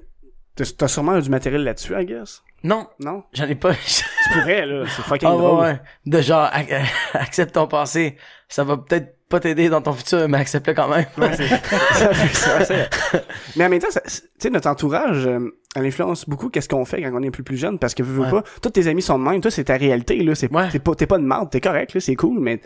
T'as 0.77 0.87
sûrement 0.87 1.19
du 1.19 1.29
matériel 1.29 1.63
là-dessus, 1.63 1.93
I 1.95 2.03
guess? 2.05 2.41
Non, 2.63 2.87
Non? 2.99 3.23
j'en 3.33 3.45
ai 3.45 3.53
pas. 3.53 3.73
Tu 4.23 4.39
pourrais, 4.39 4.65
là. 4.65 4.83
C'est 4.87 5.01
fucking 5.03 5.27
Ah 5.29 5.35
ouais, 5.35 5.41
drôle. 5.41 5.59
ouais. 5.61 5.79
De 6.05 6.21
genre, 6.21 6.49
ac- 6.51 6.83
accepte 7.13 7.53
ton 7.53 7.67
passé. 7.67 8.17
Ça 8.49 8.63
va 8.63 8.77
peut-être 8.77 9.15
pas 9.29 9.39
t'aider 9.39 9.69
dans 9.69 9.81
ton 9.81 9.93
futur, 9.93 10.27
mais 10.29 10.37
accepte-le 10.39 10.73
quand 10.73 10.87
même. 10.87 11.05
Ouais, 11.17 11.35
c'est- 11.35 12.89
Mais 13.55 13.65
en 13.65 13.69
même 13.69 13.79
temps, 13.79 13.87
tu 13.93 14.11
sais, 14.39 14.49
notre 14.49 14.69
entourage, 14.69 15.25
euh, 15.27 15.39
elle 15.75 15.85
influence 15.85 16.27
beaucoup 16.27 16.49
qu'est-ce 16.49 16.69
qu'on 16.69 16.85
fait 16.85 17.01
quand 17.01 17.11
on 17.13 17.21
est 17.23 17.31
plus 17.31 17.43
plus 17.43 17.57
jeune, 17.57 17.77
parce 17.79 17.93
que 17.93 18.03
veux, 18.03 18.13
veux 18.13 18.21
Ouais. 18.23 18.41
pas, 18.41 18.43
tous 18.61 18.69
tes 18.71 18.87
amis 18.87 19.01
sont 19.01 19.19
de 19.19 19.23
même, 19.23 19.41
toi, 19.41 19.51
c'est 19.51 19.65
ta 19.65 19.75
réalité, 19.77 20.21
là, 20.23 20.33
c'est 20.35 20.51
Ouais. 20.53 20.69
t'es 20.69 20.79
pas, 20.79 20.95
t'es 20.95 21.07
pas 21.07 21.17
de 21.17 21.23
marde, 21.23 21.49
t'es 21.49 21.61
correct, 21.61 21.93
là, 21.93 21.99
c'est 21.99 22.15
cool, 22.15 22.39
mais 22.39 22.61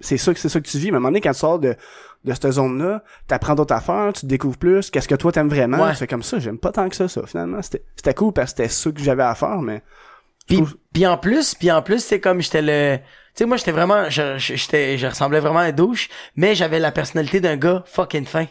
c'est 0.00 0.16
ça 0.16 0.32
que 0.32 0.38
c'est 0.40 0.48
ça 0.48 0.60
que 0.60 0.68
tu 0.68 0.78
vis. 0.78 0.86
Mais 0.90 0.94
à 0.94 0.96
un 0.96 1.00
moment 1.00 1.08
donné, 1.08 1.20
quand 1.20 1.32
tu 1.32 1.38
sors 1.38 1.58
de, 1.58 1.74
de 2.24 2.32
cette 2.34 2.50
zone-là, 2.52 3.02
t'apprends 3.26 3.54
d'autres 3.56 3.74
affaires, 3.74 4.12
tu 4.14 4.20
te 4.22 4.26
découvres 4.26 4.56
plus, 4.58 4.90
qu'est-ce 4.90 5.08
que 5.08 5.14
toi 5.16 5.32
t'aimes 5.32 5.48
vraiment, 5.48 5.82
Ouais. 5.84 5.94
c'est 5.94 6.06
comme 6.06 6.22
ça, 6.22 6.38
j'aime 6.38 6.58
pas 6.58 6.70
tant 6.72 6.88
que 6.88 6.94
ça, 6.96 7.08
ça, 7.08 7.22
finalement. 7.26 7.60
C'était, 7.62 7.82
c'était 7.96 8.14
cool 8.14 8.32
parce 8.32 8.52
que 8.52 8.58
c'était 8.62 8.68
ça 8.72 8.90
que 8.92 9.00
j'avais 9.00 9.24
à 9.24 9.34
faire, 9.34 9.60
mais 9.60 9.82
Puis, 10.48 10.56
trouve- 10.56 10.76
puis 10.92 11.06
en 11.06 11.16
plus, 11.18 11.54
puis 11.54 11.70
en 11.70 11.82
plus, 11.82 12.02
c'est 12.02 12.20
comme 12.20 12.40
j'étais 12.40 12.62
le, 12.62 12.96
tu 12.98 13.04
sais, 13.34 13.44
moi, 13.44 13.56
j'étais 13.56 13.70
vraiment, 13.70 14.10
je, 14.10 14.36
j'étais, 14.38 14.98
je 14.98 15.06
ressemblais 15.06 15.40
vraiment 15.40 15.60
à 15.60 15.64
un 15.64 15.72
douche, 15.72 16.08
mais 16.34 16.54
j'avais 16.56 16.80
la 16.80 16.90
personnalité 16.90 17.38
d'un 17.40 17.56
gars 17.56 17.84
fucking 17.86 18.24
fin. 18.26 18.46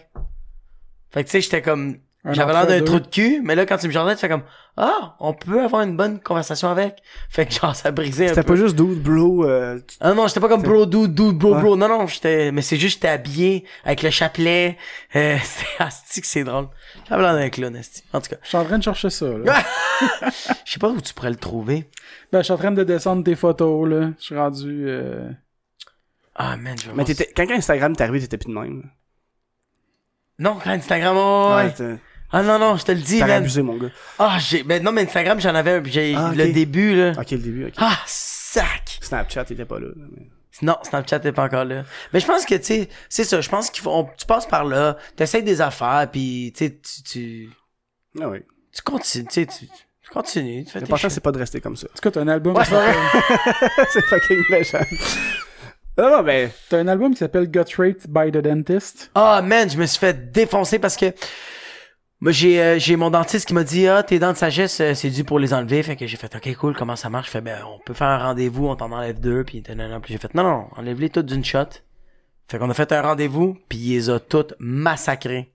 Fait 1.09 1.23
que 1.23 1.27
tu 1.29 1.31
sais, 1.31 1.41
j'étais 1.41 1.61
comme, 1.61 1.97
j'avais 2.33 2.53
l'air 2.53 2.67
d'un 2.67 2.81
trou 2.83 2.99
de 2.99 3.07
cul, 3.07 3.41
mais 3.43 3.55
là, 3.55 3.65
quand 3.65 3.77
tu 3.77 3.87
me 3.87 3.91
jardais, 3.91 4.15
tu 4.15 4.21
fais 4.21 4.29
comme, 4.29 4.43
ah, 4.75 5.15
on 5.19 5.33
peut 5.33 5.61
avoir 5.63 5.81
une 5.81 5.95
bonne 5.97 6.19
conversation 6.19 6.69
avec. 6.69 6.97
Fait 7.29 7.45
que 7.45 7.53
genre, 7.53 7.75
ça 7.75 7.91
brisait 7.91 8.25
un 8.25 8.29
c'était 8.29 8.43
peu. 8.43 8.53
pas 8.53 8.55
juste 8.59 8.75
dude, 8.75 9.01
bro, 9.01 9.45
euh, 9.45 9.79
tu- 9.79 9.97
Ah 9.99 10.13
non, 10.13 10.27
j'étais 10.27 10.39
pas 10.39 10.47
comme 10.49 10.61
bro, 10.61 10.85
dude, 10.85 11.13
dude, 11.15 11.37
bro, 11.37 11.53
Ouais. 11.55 11.61
bro. 11.61 11.75
Non, 11.75 11.87
non, 11.87 12.05
j'étais, 12.07 12.51
mais 12.51 12.61
c'est 12.61 12.77
juste, 12.77 12.95
j'étais 12.95 13.07
habillé 13.07 13.65
avec 13.83 14.03
le 14.03 14.09
chapelet. 14.09 14.77
Euh, 15.15 15.37
c'est, 15.43 15.83
asti 15.83 16.21
que 16.21 16.27
c'est 16.27 16.43
drôle? 16.43 16.67
J'avais 17.09 17.23
l'air 17.23 17.33
d'un 17.33 17.49
clown, 17.49 17.75
asti. 17.75 18.03
En 18.13 18.21
tout 18.21 18.29
cas, 18.29 18.37
Je 18.43 18.47
suis 18.49 18.57
en 18.57 18.65
train 18.65 18.77
de 18.77 18.83
chercher 18.83 19.09
ça, 19.09 19.25
là. 19.27 19.55
je 20.65 20.71
sais 20.73 20.79
pas 20.79 20.89
où 20.89 21.01
tu 21.01 21.13
pourrais 21.13 21.29
le 21.31 21.35
trouver. 21.37 21.89
Ben, 22.31 22.39
je 22.39 22.43
suis 22.43 22.53
en 22.53 22.57
train 22.57 22.71
de 22.71 22.83
descendre 22.83 23.23
tes 23.23 23.35
photos, 23.35 23.87
là. 23.89 24.09
Je 24.19 24.23
suis 24.23 24.35
rendu... 24.37 24.85
euh, 24.87 25.29
Ah, 26.35 26.55
man, 26.57 26.77
je 26.77 26.83
vais 26.83 26.89
mais 26.89 27.03
voir 27.03 27.05
t'étais, 27.07 27.31
quand 27.35 27.49
Instagram 27.51 27.95
t'est 27.95 28.03
arrivé, 28.03 28.19
t'étais 28.19 28.37
plus 28.37 28.53
de 28.53 28.59
même. 28.59 28.83
Non, 30.39 30.57
quand 30.63 30.69
Instagram, 30.69 31.15
oh, 31.17 31.53
ouais. 31.55 31.63
Ouais, 31.63 31.73
t'as- 31.75 31.97
Ah 32.31 32.43
non, 32.43 32.59
non, 32.59 32.75
je 32.77 32.83
te 32.83 32.91
le 32.91 32.99
dis, 32.99 33.19
T'as 33.19 33.27
man. 33.27 33.37
abusé, 33.37 33.61
mon 33.61 33.77
gars. 33.77 33.89
Ah, 34.19 34.37
j'ai, 34.39 34.63
ben 34.63 34.83
non, 34.83 34.91
mais 34.91 35.03
Instagram, 35.03 35.39
j'en 35.39 35.55
avais 35.55 35.71
un, 35.71 35.83
j'ai, 35.85 36.13
Ah, 36.15 36.33
le 36.35 36.45
ok. 36.45 36.51
début, 36.51 36.95
là. 36.95 37.11
Ok, 37.17 37.31
le 37.31 37.37
début, 37.37 37.65
ok. 37.67 37.73
Ah, 37.77 37.97
sac! 38.05 38.97
Snapchat, 39.01 39.45
t'étais 39.45 39.65
pas 39.65 39.79
là. 39.79 39.87
mais- 39.95 40.27
Non, 40.61 40.75
Snapchat 40.83 41.21
est 41.23 41.31
pas 41.31 41.43
encore 41.45 41.63
là. 41.65 41.83
Mais 42.13 42.19
je 42.19 42.25
pense 42.25 42.45
que, 42.45 42.55
tu 42.55 42.63
sais, 42.63 42.89
c'est 43.09 43.23
ça, 43.23 43.39
je 43.41 43.47
pense 43.49 43.69
qu'il 43.69 43.81
faut, 43.83 43.91
on- 43.91 44.09
tu 44.17 44.25
passes 44.25 44.45
par 44.47 44.65
là, 44.65 44.97
t'essayes 45.15 45.43
des 45.43 45.61
affaires, 45.61 46.07
puis 46.11 46.51
tu 46.55 46.65
sais, 46.65 46.79
tu, 46.81 47.03
tu, 47.03 47.49
Ah 48.21 48.27
oui. 48.27 48.39
tu 48.75 48.81
continues, 48.81 49.25
tu 49.27 49.33
sais, 49.33 49.45
tu, 49.45 49.65
tu 49.67 50.09
continues, 50.11 50.65
tu 50.65 50.71
fais 50.71 50.79
tes 50.79 50.85
L'important, 50.85 51.09
c'est 51.09 51.21
pas 51.23 51.31
de 51.31 51.37
rester 51.39 51.61
comme 51.61 51.77
ça. 51.77 51.87
En 51.87 51.95
tout 51.95 52.01
cas, 52.01 52.11
t'as 52.11 52.21
un 52.21 52.27
album 52.27 52.55
Ouais, 52.57 52.63
qui 52.65 52.71
s'appelle- 52.71 52.95
c'est 53.91 54.03
fucking 54.05 54.43
méchant. 54.49 54.79
Non, 55.97 56.09
non, 56.17 56.23
ben, 56.23 56.49
t'as 56.69 56.79
un 56.79 56.87
album 56.87 57.11
qui 57.13 57.17
s'appelle 57.19 57.47
Gut 57.49 57.73
Rate 57.77 58.07
by 58.07 58.31
the 58.31 58.37
Dentist. 58.43 59.09
Ah, 59.15 59.41
man, 59.43 59.69
je 59.69 59.77
me 59.77 59.85
suis 59.85 59.97
fait 59.99 60.31
défoncer 60.31 60.77
parce 60.79 60.95
que 60.97 61.13
moi, 62.19 62.31
j'ai, 62.31 62.61
euh, 62.61 62.79
j'ai 62.79 62.95
mon 62.95 63.09
dentiste 63.11 63.47
qui 63.47 63.53
m'a 63.53 63.63
dit, 63.63 63.87
ah, 63.87 64.01
tes 64.03 64.17
dents 64.19 64.31
de 64.31 64.37
sagesse, 64.37 64.79
euh, 64.81 64.93
c'est 64.95 65.09
dû 65.09 65.23
pour 65.23 65.37
les 65.39 65.53
enlever. 65.53 65.83
Fait 65.83 65.95
que 65.95 66.07
j'ai 66.07 66.17
fait, 66.17 66.33
ok, 66.35 66.55
cool, 66.55 66.75
comment 66.75 66.95
ça 66.95 67.09
marche? 67.09 67.27
Je 67.27 67.31
fais, 67.31 67.41
ben, 67.41 67.59
on 67.67 67.79
peut 67.85 67.93
faire 67.93 68.07
un 68.07 68.17
rendez-vous, 68.17 68.67
on 68.67 68.75
t'en 68.75 68.91
enlève 68.91 69.19
deux, 69.19 69.43
puis 69.43 69.63
nanana. 69.67 69.99
Puis 69.99 70.13
j'ai 70.13 70.19
fait, 70.19 70.33
non, 70.33 70.43
non, 70.43 70.67
enlève-les 70.75 71.09
toutes 71.09 71.27
d'une 71.27 71.45
shot. 71.45 71.65
Fait 72.47 72.57
qu'on 72.59 72.69
a 72.69 72.73
fait 72.73 72.91
un 72.91 73.01
rendez-vous, 73.01 73.57
puis 73.69 73.77
il 73.77 73.93
les 73.95 74.09
a 74.09 74.19
toutes 74.19 74.53
massacrées. 74.59 75.51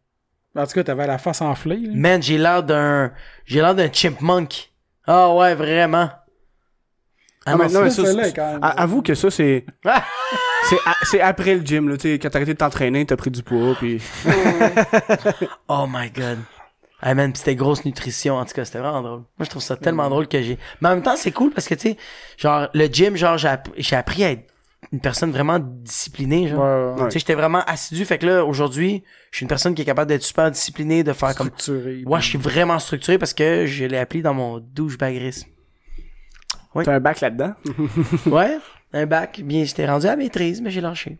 En 0.54 0.66
tout 0.66 0.72
cas, 0.74 0.84
t'avais 0.84 1.06
la 1.06 1.16
face 1.18 1.40
enflée, 1.40 1.78
là. 1.78 1.92
Man, 1.94 2.22
j'ai 2.22 2.36
l'air 2.38 2.62
d'un, 2.62 3.10
j'ai 3.46 3.60
l'air 3.60 3.74
d'un 3.74 3.90
chipmunk. 3.90 4.70
Ah 5.06 5.32
ouais, 5.34 5.54
vraiment. 5.54 6.10
Ah, 7.44 7.52
Ah, 7.52 7.56
mais 7.56 7.66
non, 7.68 7.72
non, 7.72 7.80
mais 7.84 7.90
ça, 7.90 8.02
est 8.02 8.32
quand 8.36 8.52
même- 8.52 8.62
a- 8.62 8.68
avoue 8.82 9.02
que 9.02 9.14
ça, 9.14 9.28
c'est, 9.30 9.64
c'est, 9.84 10.76
a- 10.86 10.96
c'est 11.04 11.20
après 11.20 11.54
le 11.56 11.64
gym, 11.66 11.88
là, 11.88 11.96
tu 11.96 12.02
sais, 12.12 12.18
quand 12.20 12.28
t'as 12.30 12.38
arrêté 12.38 12.52
de 12.52 12.58
t'entraîner, 12.58 13.04
t'as 13.06 13.16
pris 13.16 13.30
du 13.32 13.42
poids, 13.42 13.74
puis 13.76 14.00
Oh 15.68 15.86
my 15.88 16.08
god. 16.10 16.38
Ah 17.04 17.14
man, 17.14 17.32
pis 17.32 17.40
c'était 17.40 17.56
grosse 17.56 17.84
nutrition. 17.84 18.36
En 18.36 18.44
tout 18.44 18.54
cas, 18.54 18.64
c'était 18.64 18.78
vraiment 18.78 19.02
drôle. 19.02 19.18
Moi, 19.38 19.44
je 19.44 19.50
trouve 19.50 19.62
ça 19.62 19.76
tellement 19.76 20.08
drôle 20.08 20.28
que 20.28 20.40
j'ai. 20.40 20.56
Mais 20.80 20.88
en 20.88 20.94
même 20.94 21.02
temps, 21.02 21.16
c'est 21.16 21.32
cool 21.32 21.50
parce 21.50 21.66
que 21.68 21.74
tu 21.74 21.90
sais, 21.90 21.96
genre 22.38 22.68
le 22.74 22.86
gym, 22.86 23.16
genre 23.16 23.36
j'ai 23.38 23.48
app- 23.48 23.70
j'ai 23.76 23.96
appris 23.96 24.22
à 24.24 24.30
être 24.30 24.44
une 24.92 25.00
personne 25.00 25.30
vraiment 25.32 25.58
disciplinée, 25.60 26.48
genre. 26.48 26.60
Ouais, 26.60 26.94
ouais. 26.94 27.00
Ouais. 27.02 27.06
Tu 27.08 27.12
sais, 27.14 27.18
j'étais 27.20 27.34
vraiment 27.34 27.62
assidu. 27.66 28.04
Fait 28.04 28.18
que 28.18 28.26
là, 28.26 28.44
aujourd'hui, 28.44 29.02
je 29.32 29.38
suis 29.38 29.44
une 29.44 29.48
personne 29.48 29.74
qui 29.74 29.82
est 29.82 29.84
capable 29.84 30.08
d'être 30.08 30.22
super 30.22 30.50
disciplinée, 30.50 31.02
de 31.02 31.12
faire 31.12 31.34
comme. 31.34 31.48
Structuré. 31.48 32.04
Ouais, 32.06 32.20
je 32.20 32.26
suis 32.26 32.38
vraiment 32.38 32.78
structuré 32.78 33.18
parce 33.18 33.34
que 33.34 33.66
je 33.66 33.84
l'ai 33.84 33.98
appris 33.98 34.22
dans 34.22 34.34
mon 34.34 34.58
douchebagrisme. 34.60 35.48
Oui. 36.74 36.84
T'as 36.84 36.94
un 36.94 37.00
bac 37.00 37.20
là-dedans? 37.20 37.54
Ouais, 38.26 38.58
un 38.92 39.06
bac. 39.06 39.40
Bien, 39.44 39.64
j'étais 39.64 39.86
rendu 39.86 40.06
à 40.06 40.14
maîtrise, 40.16 40.60
mais 40.62 40.70
j'ai 40.70 40.80
lâché. 40.80 41.18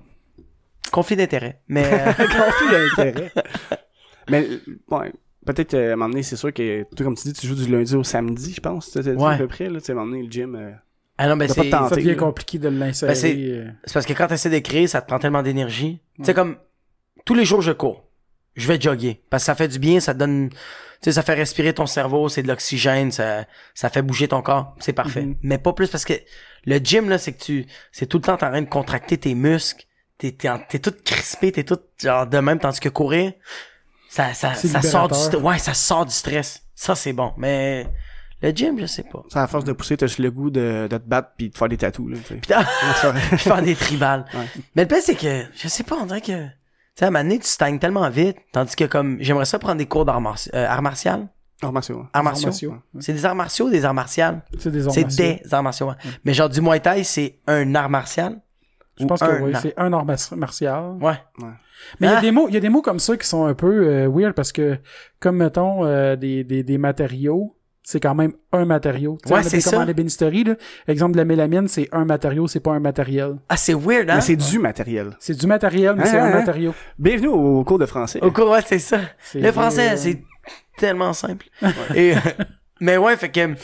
Conflit 0.93 1.17
d'intérêt. 1.17 1.61
Mais 1.69 1.85
euh, 1.87 2.13
Conflit 2.17 2.71
d'intérêt. 2.71 3.33
Mais, 4.31 4.47
ouais. 4.91 5.13
Peut-être, 5.45 5.75
euh, 5.75 5.91
à 5.91 5.93
un 5.93 5.97
moment 5.97 6.09
donné, 6.11 6.23
c'est 6.23 6.37
sûr 6.37 6.53
que, 6.53 6.85
tout 6.95 7.03
comme 7.05 7.17
tu 7.17 7.25
dis, 7.29 7.33
tu 7.33 7.47
joues 7.47 7.55
du 7.57 7.67
lundi 7.71 7.95
au 7.97 8.05
samedi, 8.05 8.53
je 8.55 8.61
pense. 8.61 8.91
Tu 8.93 9.01
dit 9.01 9.09
Ouais. 9.11 9.35
à 9.35 9.39
peu 9.39 9.49
près, 9.49 9.69
là. 9.69 9.81
Tu 9.81 9.87
sais, 9.87 9.93
à 9.93 9.95
un 9.97 9.99
moment 9.99 10.13
donné, 10.13 10.23
le 10.25 10.31
gym. 10.31 10.55
euh, 10.55 10.71
ah 11.19 11.29
non, 11.29 11.37
pas 11.39 11.49
c'est. 11.49 11.71
Ça 11.71 11.89
devient 11.91 12.17
compliqué 12.17 12.59
de 12.59 12.69
l'insérer. 12.69 13.13
Ben, 13.13 13.17
c'est- 13.17 13.37
euh. 13.37 13.67
c'est 13.85 13.93
parce 13.95 14.07
que 14.07 14.13
quand 14.13 14.27
tu 14.29 14.35
essaies 14.35 14.51
de 14.51 14.59
créer, 14.59 14.87
ça 14.87 15.01
te 15.03 15.07
prend 15.09 15.19
tellement 15.19 15.43
d'énergie. 15.43 16.01
Tu 16.19 16.25
sais, 16.25 16.35
comme 16.35 16.57
tous 17.25 17.35
les 17.35 17.45
jours, 17.45 17.61
je 17.63 17.73
cours. 17.73 18.05
Je 18.55 18.69
vais 18.69 18.81
jogger. 18.81 19.23
Parce 19.31 19.43
que 19.43 19.47
ça 19.47 19.55
fait 19.55 19.69
du 19.69 19.79
bien, 19.79 19.99
ça 20.01 20.15
te 20.15 20.19
donne. 20.19 20.51
Tu 20.51 20.57
sais, 21.03 21.13
ça 21.13 21.23
fait 21.23 21.35
respirer 21.35 21.73
ton 21.75 21.87
cerveau, 21.87 22.29
c'est 22.29 22.43
de 22.43 22.49
l'oxygène, 22.49 23.11
ça, 23.11 23.45
ça 23.75 23.89
fait 23.89 24.03
bouger 24.03 24.29
ton 24.29 24.43
corps. 24.43 24.77
C'est 24.79 24.93
parfait. 24.93 25.23
Mhm. 25.23 25.37
Mais 25.43 25.59
pas 25.59 25.73
plus 25.73 25.89
parce 25.89 26.05
que 26.05 26.15
le 26.67 26.77
gym, 26.79 27.09
là, 27.09 27.19
c'est 27.19 27.33
que 27.33 27.43
tu. 27.43 27.67
C'est 27.91 28.07
tout 28.07 28.19
le 28.19 28.23
temps, 28.23 28.37
t'es 28.37 28.47
en 28.47 28.51
train 28.51 28.63
de 28.63 28.69
contracter 28.69 29.19
tes 29.19 29.35
muscles. 29.35 29.85
T'es, 30.19 30.31
t'es, 30.33 30.49
t'es 30.69 30.79
tout 30.79 30.95
crispé, 31.05 31.51
t'es 31.51 31.65
tout 31.65 31.79
genre 32.01 32.27
de 32.29 32.39
même, 32.39 32.59
tandis 32.61 32.79
que 32.79 32.89
courir, 32.89 33.33
ça, 34.13 34.35
ça, 34.35 34.55
C'est 34.55 34.69
ça 34.69 34.83
sort 34.83 35.09
du. 35.09 35.37
Ouais, 35.37 35.59
ça 35.59 35.75
sort 35.75 36.05
du 36.07 36.13
stress. 36.13 36.63
Ça, 36.75 36.95
c'est 36.95 37.13
bon. 37.13 37.33
Mais 37.39 37.87
le 38.43 38.51
gym, 38.51 38.79
je 38.79 38.87
sais 38.87 39.05
pas. 39.05 39.23
Ça, 39.31 39.43
à 39.43 39.47
force 39.47 39.65
de 39.65 39.73
pousser, 39.73 39.97
t'as 39.97 40.07
juste 40.07 40.19
le 40.19 40.31
goût 40.31 40.51
de, 40.51 40.87
de 40.91 40.97
te 40.99 41.09
battre 41.09 41.31
pis 41.37 41.49
de 41.51 41.57
faire 41.57 41.69
des 41.69 41.77
tatous, 41.79 42.11
là. 42.11 42.19
tu 42.27 42.35
sais. 42.35 42.55
C'est 43.31 43.37
faire 43.39 43.63
des 43.63 43.75
tribales. 43.75 44.25
Ouais. 44.35 44.47
Mais 44.75 44.83
le 44.83 44.89
pire, 44.89 44.99
c'est 45.03 45.15
que, 45.15 45.45
je 45.55 45.69
sais 45.69 45.85
pas, 45.85 45.97
on 46.01 46.07
dirait 46.07 46.21
que, 46.21 46.45
tu 46.47 46.51
sais, 46.97 47.05
à 47.05 47.09
un 47.09 47.11
moment 47.11 47.25
donné, 47.25 47.39
tu 47.39 47.47
stagnes 47.47 47.79
tellement 47.79 48.09
vite, 48.11 48.37
tandis 48.53 48.75
que 48.77 48.85
comme, 48.85 49.17
j'aimerais 49.21 49.45
ça 49.45 49.59
prendre 49.59 49.77
des 49.79 49.87
cours 49.87 50.05
d'art 50.05 50.21
marti- 50.21 50.51
euh, 50.55 50.67
art 50.69 50.83
martial. 50.83 51.29
Arts 51.63 51.73
martiaux, 51.73 51.95
ouais. 51.99 52.03
Arts 52.03 52.09
Arts 52.15 52.25
martiaux. 52.25 52.49
martiaux. 52.49 52.77
C'est 52.99 53.13
des 53.13 53.25
arts 53.25 53.35
martiaux 53.37 53.67
ou 53.67 53.71
des 53.71 53.85
arts 53.85 53.95
martiaux? 53.95 54.25
C'est 54.59 54.71
des 54.73 54.87
arts 54.89 54.93
C'est 54.93 55.03
martiaux. 55.03 55.25
des 55.25 55.55
arts 55.55 55.63
martiaux, 55.63 55.87
ouais. 55.89 55.95
Mais 56.25 56.35
genre, 56.35 56.49
du 56.49 56.61
Muay 56.61 56.81
Thai, 56.81 57.05
c'est 57.05 57.39
un 57.47 57.75
art 57.77 57.89
martial? 57.89 58.41
Je 59.01 59.07
pense 59.07 59.21
que 59.21 59.43
oui, 59.43 59.53
c'est 59.61 59.75
un 59.79 59.93
art 59.93 60.05
mar- 60.05 60.19
martial. 60.37 60.93
Ouais. 61.01 61.15
Mais 61.99 62.07
il 62.07 62.11
y 62.11 62.13
a 62.15 62.19
Ah. 62.19 62.21
des 62.21 62.31
mots, 62.31 62.47
il 62.49 62.55
y 62.55 62.57
a 62.57 62.61
des 62.61 62.69
mots 62.69 62.83
comme 62.83 62.99
ça 62.99 63.17
qui 63.17 63.27
sont 63.27 63.45
un 63.47 63.55
peu 63.55 63.89
euh, 63.89 64.09
weird 64.09 64.35
parce 64.35 64.53
que, 64.53 64.79
comme 65.19 65.37
mettons, 65.39 65.85
euh, 65.85 66.15
des, 66.17 66.45
des, 66.45 66.63
des 66.63 66.79
matériaux, 66.79 67.57
c'est 67.83 67.99
quand 67.99 68.15
même 68.15 68.33
un 68.53 68.65
matériau. 68.65 69.19
Ouais, 69.29 69.43
c'est 69.43 69.61
ça. 69.61 69.73
Comme 69.73 69.81
en 69.83 69.89
ébénisterie, 69.89 70.45
là. 70.45 70.55
Exemple, 70.87 71.17
la 71.17 71.25
mélamine, 71.25 71.67
c'est 71.67 71.89
un 71.91 72.05
matériau, 72.05 72.47
c'est 72.47 72.61
pas 72.61 72.71
un 72.73 72.79
matériel. 72.81 73.37
Ah, 73.49 73.57
c'est 73.57 73.75
weird, 73.75 74.09
hein? 74.11 74.17
Mais 74.17 74.21
c'est 74.21 74.37
du 74.37 74.59
matériel. 74.61 75.17
C'est 75.19 75.37
du 75.37 75.47
matériel, 75.49 75.95
mais 75.97 76.03
Hein, 76.05 76.07
c'est 76.07 76.19
un 76.19 76.31
matériau. 76.31 76.73
Bienvenue 76.99 77.29
au 77.29 77.65
cours 77.65 77.79
de 77.81 77.87
français. 77.87 78.21
Au 78.23 78.31
cours, 78.31 78.51
ouais, 78.51 78.61
c'est 78.65 78.79
ça. 78.79 79.01
Le 79.35 79.51
français, 79.51 79.97
c'est 79.97 80.23
tellement 80.77 81.13
simple. 81.13 81.47
Et, 81.97 82.15
euh, 82.15 82.19
mais 82.81 82.97
ouais, 82.99 83.17
fait 83.17 83.31
que, 83.31 83.55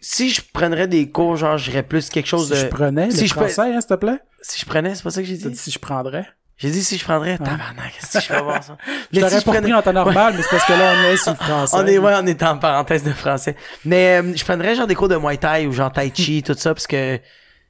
si 0.00 0.30
je 0.30 0.40
prendrais 0.52 0.88
des 0.88 1.10
cours, 1.10 1.36
genre, 1.36 1.58
j'irais 1.58 1.82
plus 1.82 2.08
quelque 2.10 2.26
chose 2.26 2.46
Si 2.46 2.50
de... 2.52 2.56
je 2.56 2.66
prenais 2.66 3.10
si 3.10 3.22
le 3.22 3.26
je 3.26 3.34
français, 3.34 3.74
hein, 3.74 3.80
s'il 3.80 3.88
te 3.88 3.94
plaît? 3.94 4.18
Si 4.42 4.58
je 4.60 4.66
prenais, 4.66 4.94
c'est 4.94 5.02
pas 5.02 5.10
ça 5.10 5.20
que 5.20 5.26
j'ai 5.28 5.36
dit 5.36 5.56
si 5.56 5.70
je 5.70 5.78
prendrais. 5.78 6.26
J'ai 6.56 6.70
dit 6.70 6.84
si 6.84 6.98
je 6.98 7.04
prendrais, 7.04 7.38
tabarnak, 7.38 7.92
qu'est-ce 7.98 8.18
que 8.18 8.24
je 8.24 8.32
vais 8.34 8.42
voir 8.42 8.62
ça? 8.62 8.76
Je 8.86 8.92
Mais 9.14 9.20
t'aurais 9.20 9.38
si 9.38 9.44
pas 9.46 9.52
prenais- 9.52 9.72
en 9.72 9.80
temps 9.80 9.92
normal, 9.94 10.34
mais 10.36 10.42
c'est 10.42 10.50
parce 10.50 10.64
que 10.66 10.72
là, 10.74 10.94
on 10.94 11.04
est 11.10 11.16
sur 11.16 11.30
le 11.32 11.36
français. 11.38 11.76
On 11.78 11.86
est, 11.86 11.96
ouais, 11.98 12.12
on 12.22 12.26
est 12.26 12.42
en 12.42 12.58
parenthèse 12.58 13.02
de 13.02 13.12
français. 13.12 13.56
Mais 13.86 14.20
euh, 14.22 14.34
je 14.36 14.44
prendrais 14.44 14.74
genre 14.74 14.86
des 14.86 14.94
cours 14.94 15.08
de 15.08 15.16
Muay 15.16 15.38
Thai 15.38 15.66
ou 15.66 15.72
genre 15.72 15.90
Tai 15.90 16.12
Chi, 16.14 16.42
tout 16.46 16.52
ça, 16.54 16.74
parce 16.74 16.86
que, 16.86 17.16
tu 17.16 17.22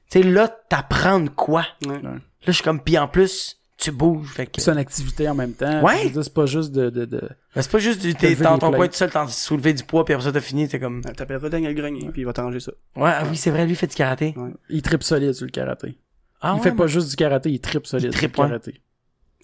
sais, 0.09 0.23
là, 0.23 0.49
t'apprends 0.69 1.21
de 1.21 1.29
quoi? 1.29 1.65
Ouais. 1.85 2.01
Là, 2.01 2.11
je 2.47 2.51
suis 2.51 2.63
comme, 2.63 2.81
pis 2.83 2.97
en 2.97 3.07
plus, 3.07 3.60
tu 3.81 3.91
bouges, 3.91 4.29
fait 4.33 4.45
que... 4.45 4.61
C'est 4.61 4.71
une 4.71 4.77
activité 4.77 5.27
en 5.27 5.33
même 5.35 5.53
temps. 5.53 5.81
Ouais. 5.81 6.11
C'est 6.13 6.33
pas 6.33 6.45
juste 6.45 6.71
de, 6.71 6.89
de, 6.89 7.03
de... 7.05 7.21
Mais 7.55 7.61
c'est 7.63 7.71
pas 7.71 7.79
juste 7.79 7.99
du, 8.01 8.13
t'es 8.15 8.35
dans 8.35 8.57
ton 8.59 8.71
coin 8.71 8.87
tout 8.87 8.93
seul, 8.93 9.09
t'en 9.11 9.27
soulever 9.27 9.73
du 9.73 9.83
poids, 9.83 10.05
puis 10.05 10.13
après 10.13 10.25
ça, 10.25 10.31
t'as 10.31 10.39
fini, 10.39 10.67
t'es 10.67 10.79
comme... 10.79 11.01
Euh, 11.05 11.11
T'appelleras 11.13 11.49
Daniel 11.49 11.73
Grenier, 11.75 12.09
puis 12.11 12.21
il 12.21 12.25
va 12.25 12.31
t'arranger 12.33 12.59
ça. 12.59 12.71
Ouais, 12.95 13.11
ah 13.13 13.23
oui, 13.29 13.35
c'est 13.35 13.49
vrai, 13.49 13.65
lui, 13.65 13.71
il 13.71 13.75
fait 13.75 13.87
du 13.87 13.95
karaté. 13.95 14.33
Ouais. 14.37 14.51
Il 14.69 14.81
tripe 14.83 15.03
solide 15.03 15.33
sur 15.33 15.45
le 15.45 15.51
karaté. 15.51 15.97
Ah 16.41 16.53
il 16.53 16.57
ouais, 16.57 16.63
fait 16.63 16.71
pas 16.75 16.83
mais- 16.83 16.89
juste 16.89 17.09
du 17.09 17.15
karaté, 17.15 17.49
il 17.49 17.59
tripe 17.59 17.87
solide 17.87 18.05
Il 18.05 18.11
sur 18.11 18.19
trippe, 18.19 18.37
le 18.37 18.43
ouais. 18.43 18.49
karaté. 18.49 18.81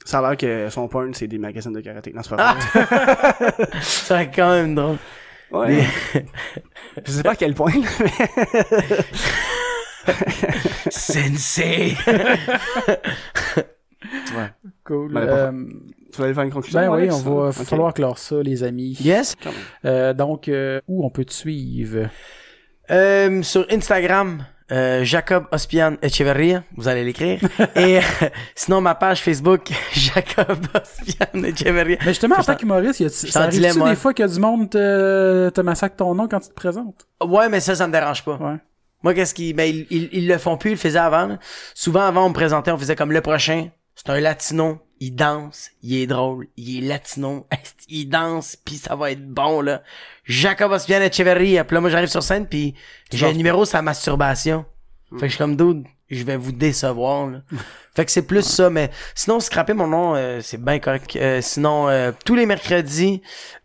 Ça 0.06 0.20
a 0.20 0.22
l'air 0.22 0.38
que 0.38 0.70
son 0.70 0.88
porn, 0.88 1.14
c'est 1.16 1.28
des 1.28 1.40
magazines 1.40 1.74
de 1.74 1.82
karaté. 1.82 2.14
Non, 2.14 2.22
c'est 2.24 2.36
Ah! 2.38 2.56
pas 2.74 2.84
vrai. 2.84 3.56
C'est 3.82 4.32
quand 4.36 4.52
même 4.52 4.76
drôle. 4.76 4.98
Ouais. 5.52 5.84
Je 7.06 7.12
sais 7.12 7.24
pas 7.24 7.32
à 7.32 7.36
quel 7.36 7.54
point, 7.56 7.74
mais 8.00 8.12
Sensei! 10.92 11.96
Cool. 14.86 15.14
Ben, 15.14 15.22
Euh, 15.22 15.52
tu 16.12 16.18
vas 16.20 16.26
aller 16.26 16.34
faire 16.34 16.44
une 16.44 16.52
conclusion. 16.52 16.80
ben 16.80 16.90
oui, 16.90 17.10
on 17.12 17.42
va 17.46 17.52
falloir 17.52 17.94
clore 17.94 18.18
ça, 18.18 18.42
les 18.42 18.64
amis. 18.64 18.98
yes? 19.02 19.36
Euh, 19.86 20.14
donc, 20.14 20.48
euh, 20.48 20.80
où 20.88 21.06
on 21.06 21.10
peut 21.10 21.26
te 21.26 21.34
suivre? 21.34 22.10
Euh, 22.90 23.42
sur 23.44 23.66
Instagram, 23.70 24.46
euh, 24.72 25.04
Jacob 25.04 25.46
Ospian 25.52 25.96
Echeverria, 26.02 26.64
vous 26.76 26.88
allez 26.88 27.04
l'écrire. 27.04 27.40
Et 27.76 27.98
euh, 27.98 28.02
sinon, 28.56 28.80
ma 28.82 28.96
page 28.96 29.22
Facebook, 29.22 29.70
Jacob 29.94 30.58
Ospian 30.74 31.44
Echeverria. 31.44 31.98
Mais 32.00 32.08
justement, 32.12 32.36
en 32.38 32.44
tant 32.44 32.56
qu'humoriste, 32.56 33.08
ça 33.10 33.48
ouais. 33.50 33.90
des 33.90 33.96
fois 33.96 34.14
qu'il 34.14 34.26
y 34.26 34.30
a 34.30 34.32
du 34.34 34.40
monde 34.40 34.70
te, 34.70 35.50
te 35.50 35.62
massacre 35.62 35.98
ton 35.98 36.16
nom 36.16 36.28
quand 36.28 36.40
tu 36.40 36.50
te 36.50 36.54
présentes? 36.54 37.08
Ouais, 37.26 37.50
mais 37.50 37.60
ça, 37.60 37.76
ça 37.76 37.88
me 37.88 37.92
dérange 37.92 38.24
pas. 38.24 38.36
Ouais. 38.38 38.56
Moi, 39.04 39.14
qu'est-ce 39.14 39.34
qu'ils, 39.34 39.54
ben, 39.56 39.64
ils, 39.70 39.86
ils, 39.92 40.10
ils 40.14 40.28
le 40.28 40.38
font 40.38 40.58
plus, 40.58 40.72
ils 40.72 40.74
le 40.74 40.80
faisaient 40.80 40.98
avant. 41.00 41.28
là. 41.28 41.40
Souvent, 41.76 42.02
avant, 42.02 42.26
on 42.26 42.30
me 42.30 42.34
présentait, 42.34 42.72
on 42.72 42.78
faisait 42.78 42.96
comme 42.96 43.12
le 43.12 43.22
prochain. 43.22 43.68
C'est 43.98 44.12
un 44.12 44.20
latino, 44.20 44.80
il 45.00 45.16
danse, 45.16 45.72
il 45.82 45.98
est 45.98 46.08
drôle, 46.08 46.48
il 46.56 46.78
est 46.84 46.88
latino, 46.88 47.48
il 47.90 48.08
danse, 48.08 48.56
puis 48.56 48.76
ça 48.76 48.96
va 48.96 49.12
être 49.12 49.28
bon, 49.28 49.62
là? 49.62 49.82
Jacob 50.24 50.72
Ospian 50.72 51.02
Echeverria. 51.02 51.64
Puis 51.66 51.74
là, 51.74 51.82
moi, 51.82 51.90
j'arrive 51.90 52.08
sur 52.08 52.22
scène, 52.22 52.48
puis 52.48 52.76
j'ai 53.12 53.26
un 53.26 53.34
numéro 53.34 53.66
la 53.74 53.82
masturbation. 53.82 54.66
Fait 55.12 55.22
que 55.22 55.26
je 55.26 55.32
suis 55.32 55.38
comme, 55.40 55.56
dude, 55.56 55.86
je 56.10 56.24
vais 56.24 56.38
vous 56.38 56.52
décevoir, 56.52 57.28
là. 57.28 57.40
fait 57.96 58.06
que 58.06 58.12
c'est 58.12 58.22
plus 58.28 58.44
ça, 58.44 58.70
mais 58.70 58.90
sinon, 59.16 59.40
scraper 59.40 59.74
mon 59.74 59.88
nom, 59.88 60.16
euh, 60.16 60.40
c'est 60.42 60.62
bien 60.62 60.80
correct. 60.80 61.16
Euh, 61.16 61.42
sinon, 61.42 61.90
euh, 61.90 62.12
tous 62.26 62.36
les 62.36 62.46
mercredis, 62.46 63.22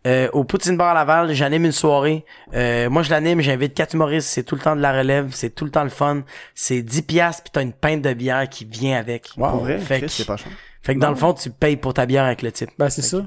euh, 0.07 0.27
au 0.33 0.43
Poutine 0.43 0.75
Bar 0.75 0.89
à 0.89 0.93
Laval, 0.93 1.33
j'anime 1.33 1.65
une 1.65 1.71
soirée. 1.71 2.25
Euh, 2.53 2.89
moi, 2.89 3.03
je 3.03 3.09
l'anime, 3.11 3.41
j'invite 3.41 3.73
quatre 3.73 3.93
humoristes, 3.93 4.27
c'est 4.29 4.43
tout 4.43 4.55
le 4.55 4.61
temps 4.61 4.75
de 4.75 4.81
la 4.81 4.91
relève, 4.91 5.29
c'est 5.31 5.51
tout 5.51 5.65
le 5.65 5.71
temps 5.71 5.83
le 5.83 5.89
fun. 5.89 6.23
C'est 6.55 6.81
10 6.81 7.03
piastres, 7.03 7.43
puis 7.43 7.51
t'as 7.53 7.61
une 7.61 7.73
pinte 7.73 8.01
de 8.01 8.13
bière 8.13 8.49
qui 8.49 8.65
vient 8.65 8.97
avec. 8.97 9.29
Pour 9.35 9.47
vrai, 9.57 9.77
Fait 9.79 9.99
Chris, 9.99 10.05
que- 10.07 10.11
c'est 10.11 10.25
pas 10.25 10.37
cher. 10.37 10.51
Fait 10.81 10.95
que 10.95 10.99
dans 10.99 11.09
le 11.11 11.15
fond, 11.15 11.33
tu 11.33 11.49
payes 11.49 11.77
pour 11.77 11.93
ta 11.93 12.05
bière 12.05 12.25
avec 12.25 12.41
le 12.41 12.51
type. 12.51 12.71
Ben, 12.77 12.89
c'est 12.89 13.01
ça. 13.03 13.25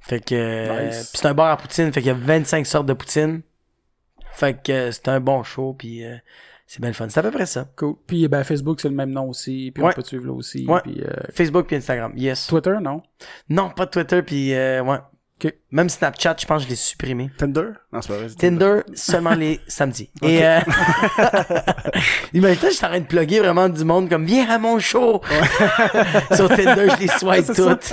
Fait 0.00 0.18
que 0.18 0.34
euh, 0.34 0.86
Nice. 0.88 1.10
pis 1.12 1.18
c'est 1.18 1.26
un 1.26 1.34
bar 1.34 1.50
à 1.52 1.56
poutine, 1.56 1.92
fait 1.92 2.00
qu'il 2.00 2.08
y 2.08 2.14
a 2.14 2.18
25 2.18 2.66
sortes 2.66 2.86
de 2.86 2.94
poutine. 2.94 3.42
Fait 4.32 4.60
que 4.60 4.72
euh, 4.72 4.90
c'est 4.92 5.06
un 5.08 5.20
bon 5.20 5.42
show 5.44 5.74
puis 5.78 6.04
euh, 6.04 6.16
c'est 6.72 6.80
bien 6.80 6.90
le 6.90 6.94
fun. 6.94 7.08
C'est 7.08 7.18
à 7.18 7.24
peu 7.24 7.32
près 7.32 7.46
ça. 7.46 7.66
Cool. 7.74 7.96
Puis, 8.06 8.28
ben, 8.28 8.44
Facebook, 8.44 8.80
c'est 8.80 8.88
le 8.88 8.94
même 8.94 9.10
nom 9.10 9.28
aussi. 9.28 9.72
Puis, 9.74 9.82
Ouais. 9.82 9.90
on 9.90 9.92
peut 9.92 10.02
te 10.02 10.06
suivre 10.06 10.26
là 10.26 10.32
aussi. 10.32 10.64
Ouais. 10.68 10.80
Puis, 10.84 11.00
euh, 11.02 11.10
Facebook 11.32 11.66
puis 11.66 11.74
Instagram. 11.74 12.12
Yes. 12.14 12.46
Twitter, 12.46 12.76
non? 12.80 13.02
Non, 13.48 13.70
pas 13.70 13.86
de 13.86 13.90
Twitter 13.90 14.22
puis 14.22 14.54
euh, 14.54 14.80
ouais. 14.84 14.98
Ok. 15.42 15.54
Même 15.70 15.88
Snapchat, 15.88 16.36
je 16.40 16.46
pense 16.46 16.62
que 16.62 16.64
je 16.64 16.70
l'ai 16.70 16.76
supprimé. 16.76 17.30
Tinder? 17.38 17.68
Non, 17.92 18.02
c'est 18.02 18.08
pas 18.08 18.18
vrai. 18.18 18.28
Tinder 18.36 18.80
seulement 18.94 19.34
les 19.34 19.60
samedis. 19.68 20.10
Et 20.22 20.44
euh... 20.44 20.58
imagine 22.34 22.68
je 22.70 22.74
suis 22.74 22.84
en 22.84 22.88
train 22.88 22.98
de 22.98 23.06
plugger 23.06 23.38
vraiment 23.38 23.68
du 23.68 23.84
monde 23.84 24.08
comme 24.10 24.24
viens 24.24 24.50
à 24.50 24.58
mon 24.58 24.78
show. 24.80 25.22
Sur 26.34 26.48
Tinder, 26.48 26.88
je 26.96 27.00
les 27.00 27.08
swipe 27.08 27.54
toutes. 27.54 27.92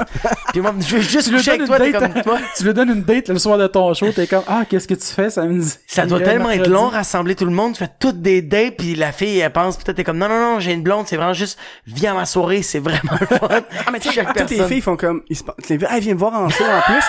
Puis 0.52 0.60
moi, 0.60 0.74
je 0.80 0.95
veux 0.95 1.02
juste 1.02 1.26
Tu 1.26 1.32
lui 1.32 1.38
coucher 1.38 1.52
avec 1.52 1.68
donnes 1.68 1.78
toi, 1.78 1.91
date 1.91 2.14
comme 2.14 2.24
toi. 2.24 2.40
Tu 2.57 2.64
lui 2.64 2.74
donnes 2.74 2.90
une 2.90 3.03
date 3.03 3.30
le 3.30 3.40
soir 3.40 3.57
de 3.57 3.68
ton 3.68 3.94
show, 3.94 4.11
t'es 4.11 4.28
comme, 4.28 4.44
ah, 4.48 4.64
qu'est-ce 4.68 4.88
que 4.88 4.95
tu 4.95 5.06
fais 5.06 5.30
samedi? 5.30 5.74
Ça 5.88 6.06
doit 6.06 6.19
tellement 6.19 6.49
être 6.49 6.69
long 6.69 6.90
rassembler 6.90 7.36
tout 7.36 7.45
le 7.45 7.52
monde, 7.52 7.74
tu 7.74 7.80
fais 7.80 7.91
toutes 7.99 8.22
des 8.22 8.41
dates 8.41 8.78
puis 8.78 8.95
la 8.95 9.11
fille 9.11 9.40
elle 9.40 9.52
pense 9.52 9.78
peut-être 9.78 9.95
t'es 9.95 10.03
comme 10.03 10.18
non 10.18 10.28
non 10.28 10.40
non, 10.40 10.60
j'ai 10.60 10.74
une 10.74 10.84
blonde, 10.84 11.06
c'est 11.07 11.15
vraiment 11.15 11.34
juste 11.34 11.57
viens 11.86 12.11
à 12.11 12.15
ma 12.15 12.26
soirée, 12.26 12.61
c'est 12.61 12.80
vraiment 12.80 13.18
le 13.19 13.26
fun. 13.26 13.48
Ah, 13.49 13.91
mais 13.91 13.99
tu 13.99 14.11
sais, 14.11 14.26
toutes 14.26 14.49
les 14.49 14.64
filles 14.64 14.82
font 14.82 14.98
comme, 14.98 15.22
ils 15.30 15.38
se 15.38 15.44
pensent, 15.44 15.56
tu 15.64 15.74
les 15.74 15.78
vois, 15.78 15.90
ah, 15.91 15.99
viens 15.99 16.14
me 16.14 16.19
voir 16.19 16.34
en 16.34 16.49
show 16.49 16.64
en 16.64 16.82
plus. 16.82 17.03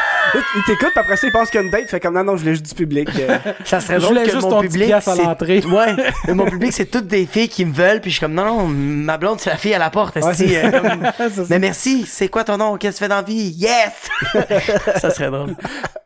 T'écoutent, 0.67 0.91
puis 0.91 1.01
après 1.01 1.17
ça, 1.17 1.27
ils 1.27 1.33
pensent 1.33 1.51
qu'il 1.51 1.61
y 1.61 1.63
a 1.63 1.67
une 1.67 1.71
date, 1.73 1.89
fait 1.89 2.01
comme, 2.01 2.15
non, 2.15 2.25
non, 2.25 2.37
je 2.37 2.41
voulais 2.43 2.53
juste 2.55 2.67
du 2.69 2.75
public. 2.75 3.09
euh. 3.19 3.39
Ça 3.65 3.81
serait 3.81 3.95
Je 3.97 4.01
drôle 4.01 4.15
voulais 4.15 4.27
que 4.27 4.33
juste 4.33 4.43
mon 4.45 4.51
ton 4.51 4.61
public 4.61 4.91
à 4.93 5.01
l'entrée. 5.17 5.63
Ouais, 5.69 5.97
mais 6.27 6.35
mon 6.35 6.45
public 6.47 6.73
c'est 6.73 6.87
toutes 6.87 7.07
des 7.07 7.27
filles 7.27 7.49
qui 7.49 7.65
me 7.65 7.73
veulent 7.73 8.01
puis 8.01 8.11
je 8.11 8.17
suis 8.17 8.21
comme 8.25 8.35
non 8.35 8.45
non, 8.45 8.67
ma 8.69 9.19
blonde 9.19 9.39
c'est 9.41 9.51
la 9.51 9.57
fille 9.57 9.75
à 9.75 9.79
la 9.79 9.91
porte, 9.91 10.17
euh, 10.17 10.71
comme. 10.81 11.11
Mais 11.51 11.59
merci, 11.59 12.05
c'est 12.07 12.29
quoi 12.29 12.45
ton 12.45 12.57
nom 12.57 12.77
Qu'est-ce 12.77 12.99
que 13.01 13.05
tu 13.05 13.05
fais 13.05 13.09
dans 13.09 13.17
la 13.17 13.23
vie? 13.23 13.51
Yes 13.57 14.09
Ça 15.01 15.11
serait 15.11 15.31
drôle. 15.31 15.55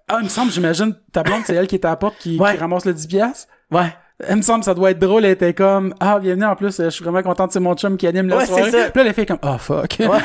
Ah, 0.08 0.16
il 0.20 0.24
me 0.24 0.28
semble, 0.28 0.50
j'imagine, 0.52 0.94
ta 1.12 1.22
blonde, 1.22 1.42
c'est 1.46 1.54
elle 1.54 1.66
qui 1.66 1.76
est 1.76 1.84
à 1.84 1.90
la 1.90 1.96
porte 1.96 2.16
qui, 2.18 2.38
Ouais. 2.38 2.52
qui 2.52 2.58
ramasse 2.58 2.84
le 2.84 2.92
10 2.92 3.06
piastres. 3.06 3.48
Ouais. 3.70 3.94
Il 4.28 4.36
me 4.36 4.42
semble, 4.42 4.62
ça 4.62 4.74
doit 4.74 4.90
être 4.90 4.98
drôle, 4.98 5.24
elle 5.24 5.32
était 5.32 5.54
comme, 5.54 5.94
ah, 5.98 6.18
bienvenue, 6.20 6.44
en 6.44 6.54
plus, 6.54 6.78
euh, 6.80 6.84
je 6.84 6.90
suis 6.90 7.02
vraiment 7.04 7.22
contente, 7.22 7.50
c'est 7.52 7.60
mon 7.60 7.74
chum 7.74 7.96
qui 7.96 8.06
anime 8.06 8.28
la 8.28 8.36
Ouais, 8.36 8.46
soirée. 8.46 8.70
c'est 8.70 8.82
ça. 8.84 8.90
Puis 8.90 9.02
là, 9.02 9.08
elle 9.08 9.14
fait 9.14 9.26
comme, 9.26 9.38
oh, 9.42 9.56
fuck. 9.58 9.96
Ouais. 10.00 10.18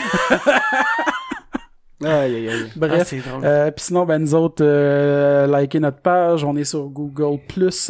Aïe, 2.04 2.36
aïe, 2.36 2.50
aïe. 2.50 2.66
Ah, 2.68 2.74
Bref. 2.76 3.08
c'est 3.08 3.18
drôle. 3.18 3.42
Euh, 3.44 3.72
puis 3.72 3.86
sinon, 3.86 4.06
ben 4.06 4.20
nous 4.20 4.36
autres, 4.36 4.64
euh, 4.64 5.48
likez 5.60 5.80
notre 5.80 5.98
page. 5.98 6.44
On 6.44 6.56
est 6.56 6.64
sur 6.64 6.86
Google+, 6.90 7.40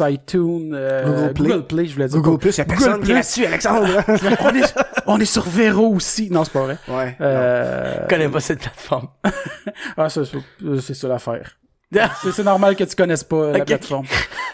iTunes, 0.00 0.72
euh, 0.74 1.30
Google 1.34 1.66
Play. 1.66 1.86
je 1.86 1.92
voulais 1.94 2.08
dire. 2.08 2.20
Google 2.22 2.38
Plus, 2.38 2.56
y'a 2.56 2.64
personne 2.64 2.92
Google 3.00 3.04
qui 3.04 3.10
est 3.10 3.14
Plus. 3.14 3.14
là-dessus, 3.14 3.46
Alexandre. 3.46 3.88
on, 4.40 4.54
est, 4.54 4.74
on 5.06 5.20
est 5.20 5.24
sur 5.26 5.42
Vero 5.44 5.88
aussi. 5.94 6.30
Non, 6.30 6.42
c'est 6.44 6.52
pas 6.54 6.62
vrai. 6.62 6.78
ouais. 6.88 7.16
Euh, 7.20 7.96
Je 8.04 8.08
connais 8.08 8.28
pas 8.30 8.40
cette 8.40 8.60
plateforme. 8.60 9.08
ah, 9.98 10.08
c'est 10.08 10.24
ça, 10.24 10.38
c'est 10.80 10.94
ça 10.94 11.08
l'affaire. 11.08 11.58
C'est 12.22 12.32
c'est 12.32 12.44
normal 12.44 12.76
que 12.76 12.84
tu 12.84 12.94
connaisses 12.94 13.24
pas 13.24 13.50
la 13.52 13.60
Ok. 13.60 13.64
plateforme. 13.66 14.04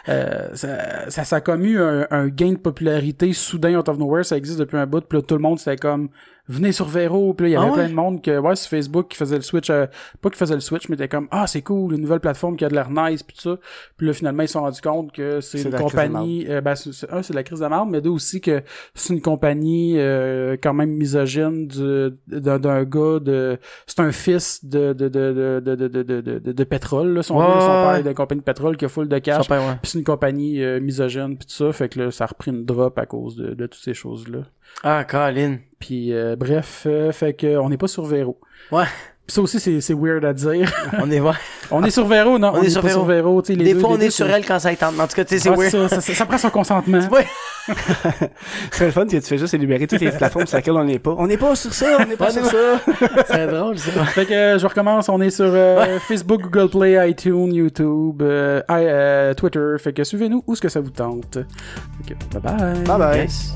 Euh, 0.09 0.51
ça, 0.55 1.11
ça, 1.11 1.25
ça 1.25 1.37
a 1.37 1.41
comme 1.41 1.65
eu 1.65 1.81
un, 1.83 2.07
un 2.13 2.29
gain 2.29 2.53
de 2.53 2.59
popularité 2.59 3.33
soudain 3.33 3.75
out 3.77 3.89
of 3.89 3.99
nowhere. 3.99 4.25
Ça 4.25 4.37
existe 4.37 4.61
depuis 4.61 4.77
un 4.77 4.87
bout. 4.87 5.01
Puis 5.01 5.19
là, 5.19 5.23
tout 5.23 5.35
le 5.35 5.41
monde, 5.41 5.59
c'était 5.59 5.77
comme 5.77 6.11
venez 6.49 6.73
sur 6.73 6.87
Vero. 6.89 7.33
Puis 7.35 7.45
là, 7.45 7.49
il 7.49 7.53
y 7.53 7.57
avait 7.57 7.67
Ah 7.67 7.69
ouais? 7.71 7.75
plein 7.75 7.89
de 7.89 7.95
monde 7.95 8.23
que, 8.23 8.39
ouais, 8.39 8.57
sur 8.57 8.71
Facebook 8.71 9.09
qui 9.09 9.17
faisait 9.17 9.37
le 9.37 9.43
switch. 9.43 9.71
euh, 9.71 9.87
pas 10.21 10.31
qui 10.31 10.39
faisait 10.39 10.55
le 10.55 10.61
switch, 10.61 10.89
mais 10.89 10.95
était 10.95 11.09
comme 11.09 11.29
ah, 11.31 11.47
c'est 11.47 11.63
cool, 11.63 11.95
une 11.95 12.01
nouvelle 12.03 12.21
plateforme 12.21 12.57
qui 12.57 12.65
a 12.65 12.69
de 12.69 12.75
l'air 12.75 12.91
nice. 12.91 13.23
Puis 13.23 13.37
tout 13.37 13.43
ça. 13.43 13.59
Puis 13.97 14.07
là, 14.07 14.13
finalement, 14.13 14.43
ils 14.43 14.49
se 14.49 14.53
sont 14.55 14.61
rendus 14.63 14.81
compte 14.81 15.13
que 15.13 15.41
c'est 15.41 15.59
une 15.63 15.71
compagnie. 15.77 16.47
euh, 16.49 16.61
ben, 16.61 16.75
c'est- 16.75 17.11
un, 17.13 17.23
c'est 17.23 17.33
de 17.33 17.37
la 17.39 17.43
crise 17.43 17.61
de 17.61 17.67
marde, 17.67 17.89
mais 17.91 18.01
deux 18.01 18.11
aussi 18.11 18.41
que 18.41 18.63
c'est 18.95 19.15
une 19.15 19.21
compagnie 19.23 19.95
euh, 19.99 20.57
quand 20.63 20.75
même 20.75 20.91
misogyne 20.91 21.67
du- 21.67 22.11
d'un 22.29 22.59
d'un 22.59 22.85
gars 22.85 23.19
de. 23.21 23.59
C'est 23.87 24.01
un 24.01 24.13
fils 24.13 24.65
de 24.65 24.93
de 24.93 25.09
de 25.09 25.61
de 25.61 25.77
de 25.77 25.89
de 25.89 26.03
de, 26.39 26.53
de, 26.53 26.65
pétrole. 26.65 27.15
Là, 27.15 27.23
son, 27.23 27.37
Ouais, 27.37 27.45
son 27.45 27.67
père 27.67 27.95
est 27.97 28.03
d'une 28.03 28.15
compagnie 28.15 28.41
de 28.41 28.45
pétrole 28.45 28.77
qui 28.77 28.85
a 28.85 28.89
full 28.89 29.09
de 29.09 29.19
cash. 29.19 29.47
Puis 29.49 29.57
c'est 29.85 29.99
une 29.99 30.05
compagnie 30.05 30.63
euh, 30.63 30.81
misogyne 30.81 31.37
puis 31.37 31.47
tout 31.47 31.55
ça, 31.55 31.73
fait 31.73 31.89
que 31.89 32.01
là, 32.01 32.11
ça 32.11 32.25
a 32.25 32.27
repris 32.29 32.51
une 32.51 32.65
drop 32.65 32.99
à 32.99 33.07
cause 33.07 33.37
de, 33.37 33.55
de 33.55 33.67
toutes 33.67 33.83
ces 33.83 33.95
choses-là. 33.95 34.41
Ah, 34.83 35.05
Colin. 35.05 35.59
Puis 35.79 36.13
euh, 36.13 36.37
bref, 36.37 36.83
euh, 36.87 37.13
fait 37.13 37.35
que 37.35 37.57
on 37.59 37.69
n'est 37.69 37.77
pas 37.79 37.89
sur 37.89 38.05
Vero. 38.05 38.39
Ouais. 38.73 38.85
Puis 39.27 39.33
ça 39.37 39.41
aussi, 39.41 39.59
c'est, 39.59 39.81
c'est 39.81 39.95
weird 39.95 40.23
à 40.27 40.35
dire. 40.35 40.71
On 41.01 41.11
est, 41.11 41.19
ouais. 41.19 41.33
on 41.71 41.83
est 41.83 41.89
sur 41.91 42.07
Vero, 42.07 42.39
non? 42.39 42.53
On 42.57 42.63
est 42.63 42.69
sur 42.69 42.83
pas 42.83 42.89
Vero. 42.89 43.39
sur 43.39 43.47
sais, 43.47 43.55
les 43.55 43.65
Des 43.65 43.73
deux- 43.73 43.81
fois, 43.81 43.89
on 43.93 43.99
est 43.99 44.11
sur 44.11 44.29
elle 44.29 44.45
quand 44.45 44.59
ça 44.59 44.75
tente. 44.77 45.01
En 45.01 45.07
tout 45.07 45.15
cas, 45.17 45.25
tu 45.25 45.31
sais, 45.39 45.39
c'est 45.39 45.49
Ouais, 45.49 45.71
weird. 45.71 45.71
ça, 45.71 45.89
ça, 45.89 46.01
ça- 46.03 46.13
ça 46.15 46.27
prend 46.27 46.37
son 46.37 46.51
consentement. 46.51 46.99
Ouais. 47.11 47.27
C'est 48.71 48.85
le 48.85 48.91
fun 48.91 49.07
que 49.07 49.13
tu 49.17 49.23
fais 49.23 49.39
juste 49.39 49.55
énumérer 49.55 49.87
toutes 49.87 50.03
les 50.03 50.11
plateformes 50.11 50.47
sur 50.47 50.59
lesquelles 50.59 50.75
on 50.75 50.85
n'est 50.85 50.99
pas. 50.99 51.15
On 51.17 51.27
n'est 51.27 51.39
pas 51.39 51.55
sur 51.55 51.73
ça, 51.73 51.97
on 51.99 52.05
n'est 52.05 52.17
pas 52.17 52.29
On 52.29 52.33
sur 52.33 52.45
ça. 52.45 52.81
C'est 53.27 53.47
drôle, 53.47 53.79
ça. 53.79 54.05
Fait 54.05 54.27
que 54.27 54.35
euh, 54.35 54.59
je 54.59 54.67
recommence, 54.67 55.09
on 55.09 55.19
est 55.23 55.31
sur 55.31 55.47
euh, 55.49 55.99
Facebook, 56.01 56.43
Google 56.43 56.69
Play, 56.69 57.09
iTunes, 57.11 57.55
YouTube, 57.55 58.21
euh, 58.21 58.61
euh, 58.71 59.33
Twitter. 59.33 59.77
Fait 59.79 59.95
que 59.95 60.05
suivez-nous 60.05 60.45
où 60.47 60.55
ce 60.55 60.61
que 60.61 60.69
ça 60.69 60.81
vous 60.81 60.91
tente. 60.91 61.39
Fait 62.07 62.15
que, 62.15 62.39
bye 62.39 62.43
bye. 62.59 62.83
Bye 62.85 62.99
bye. 62.99 63.19
Yes. 63.23 63.55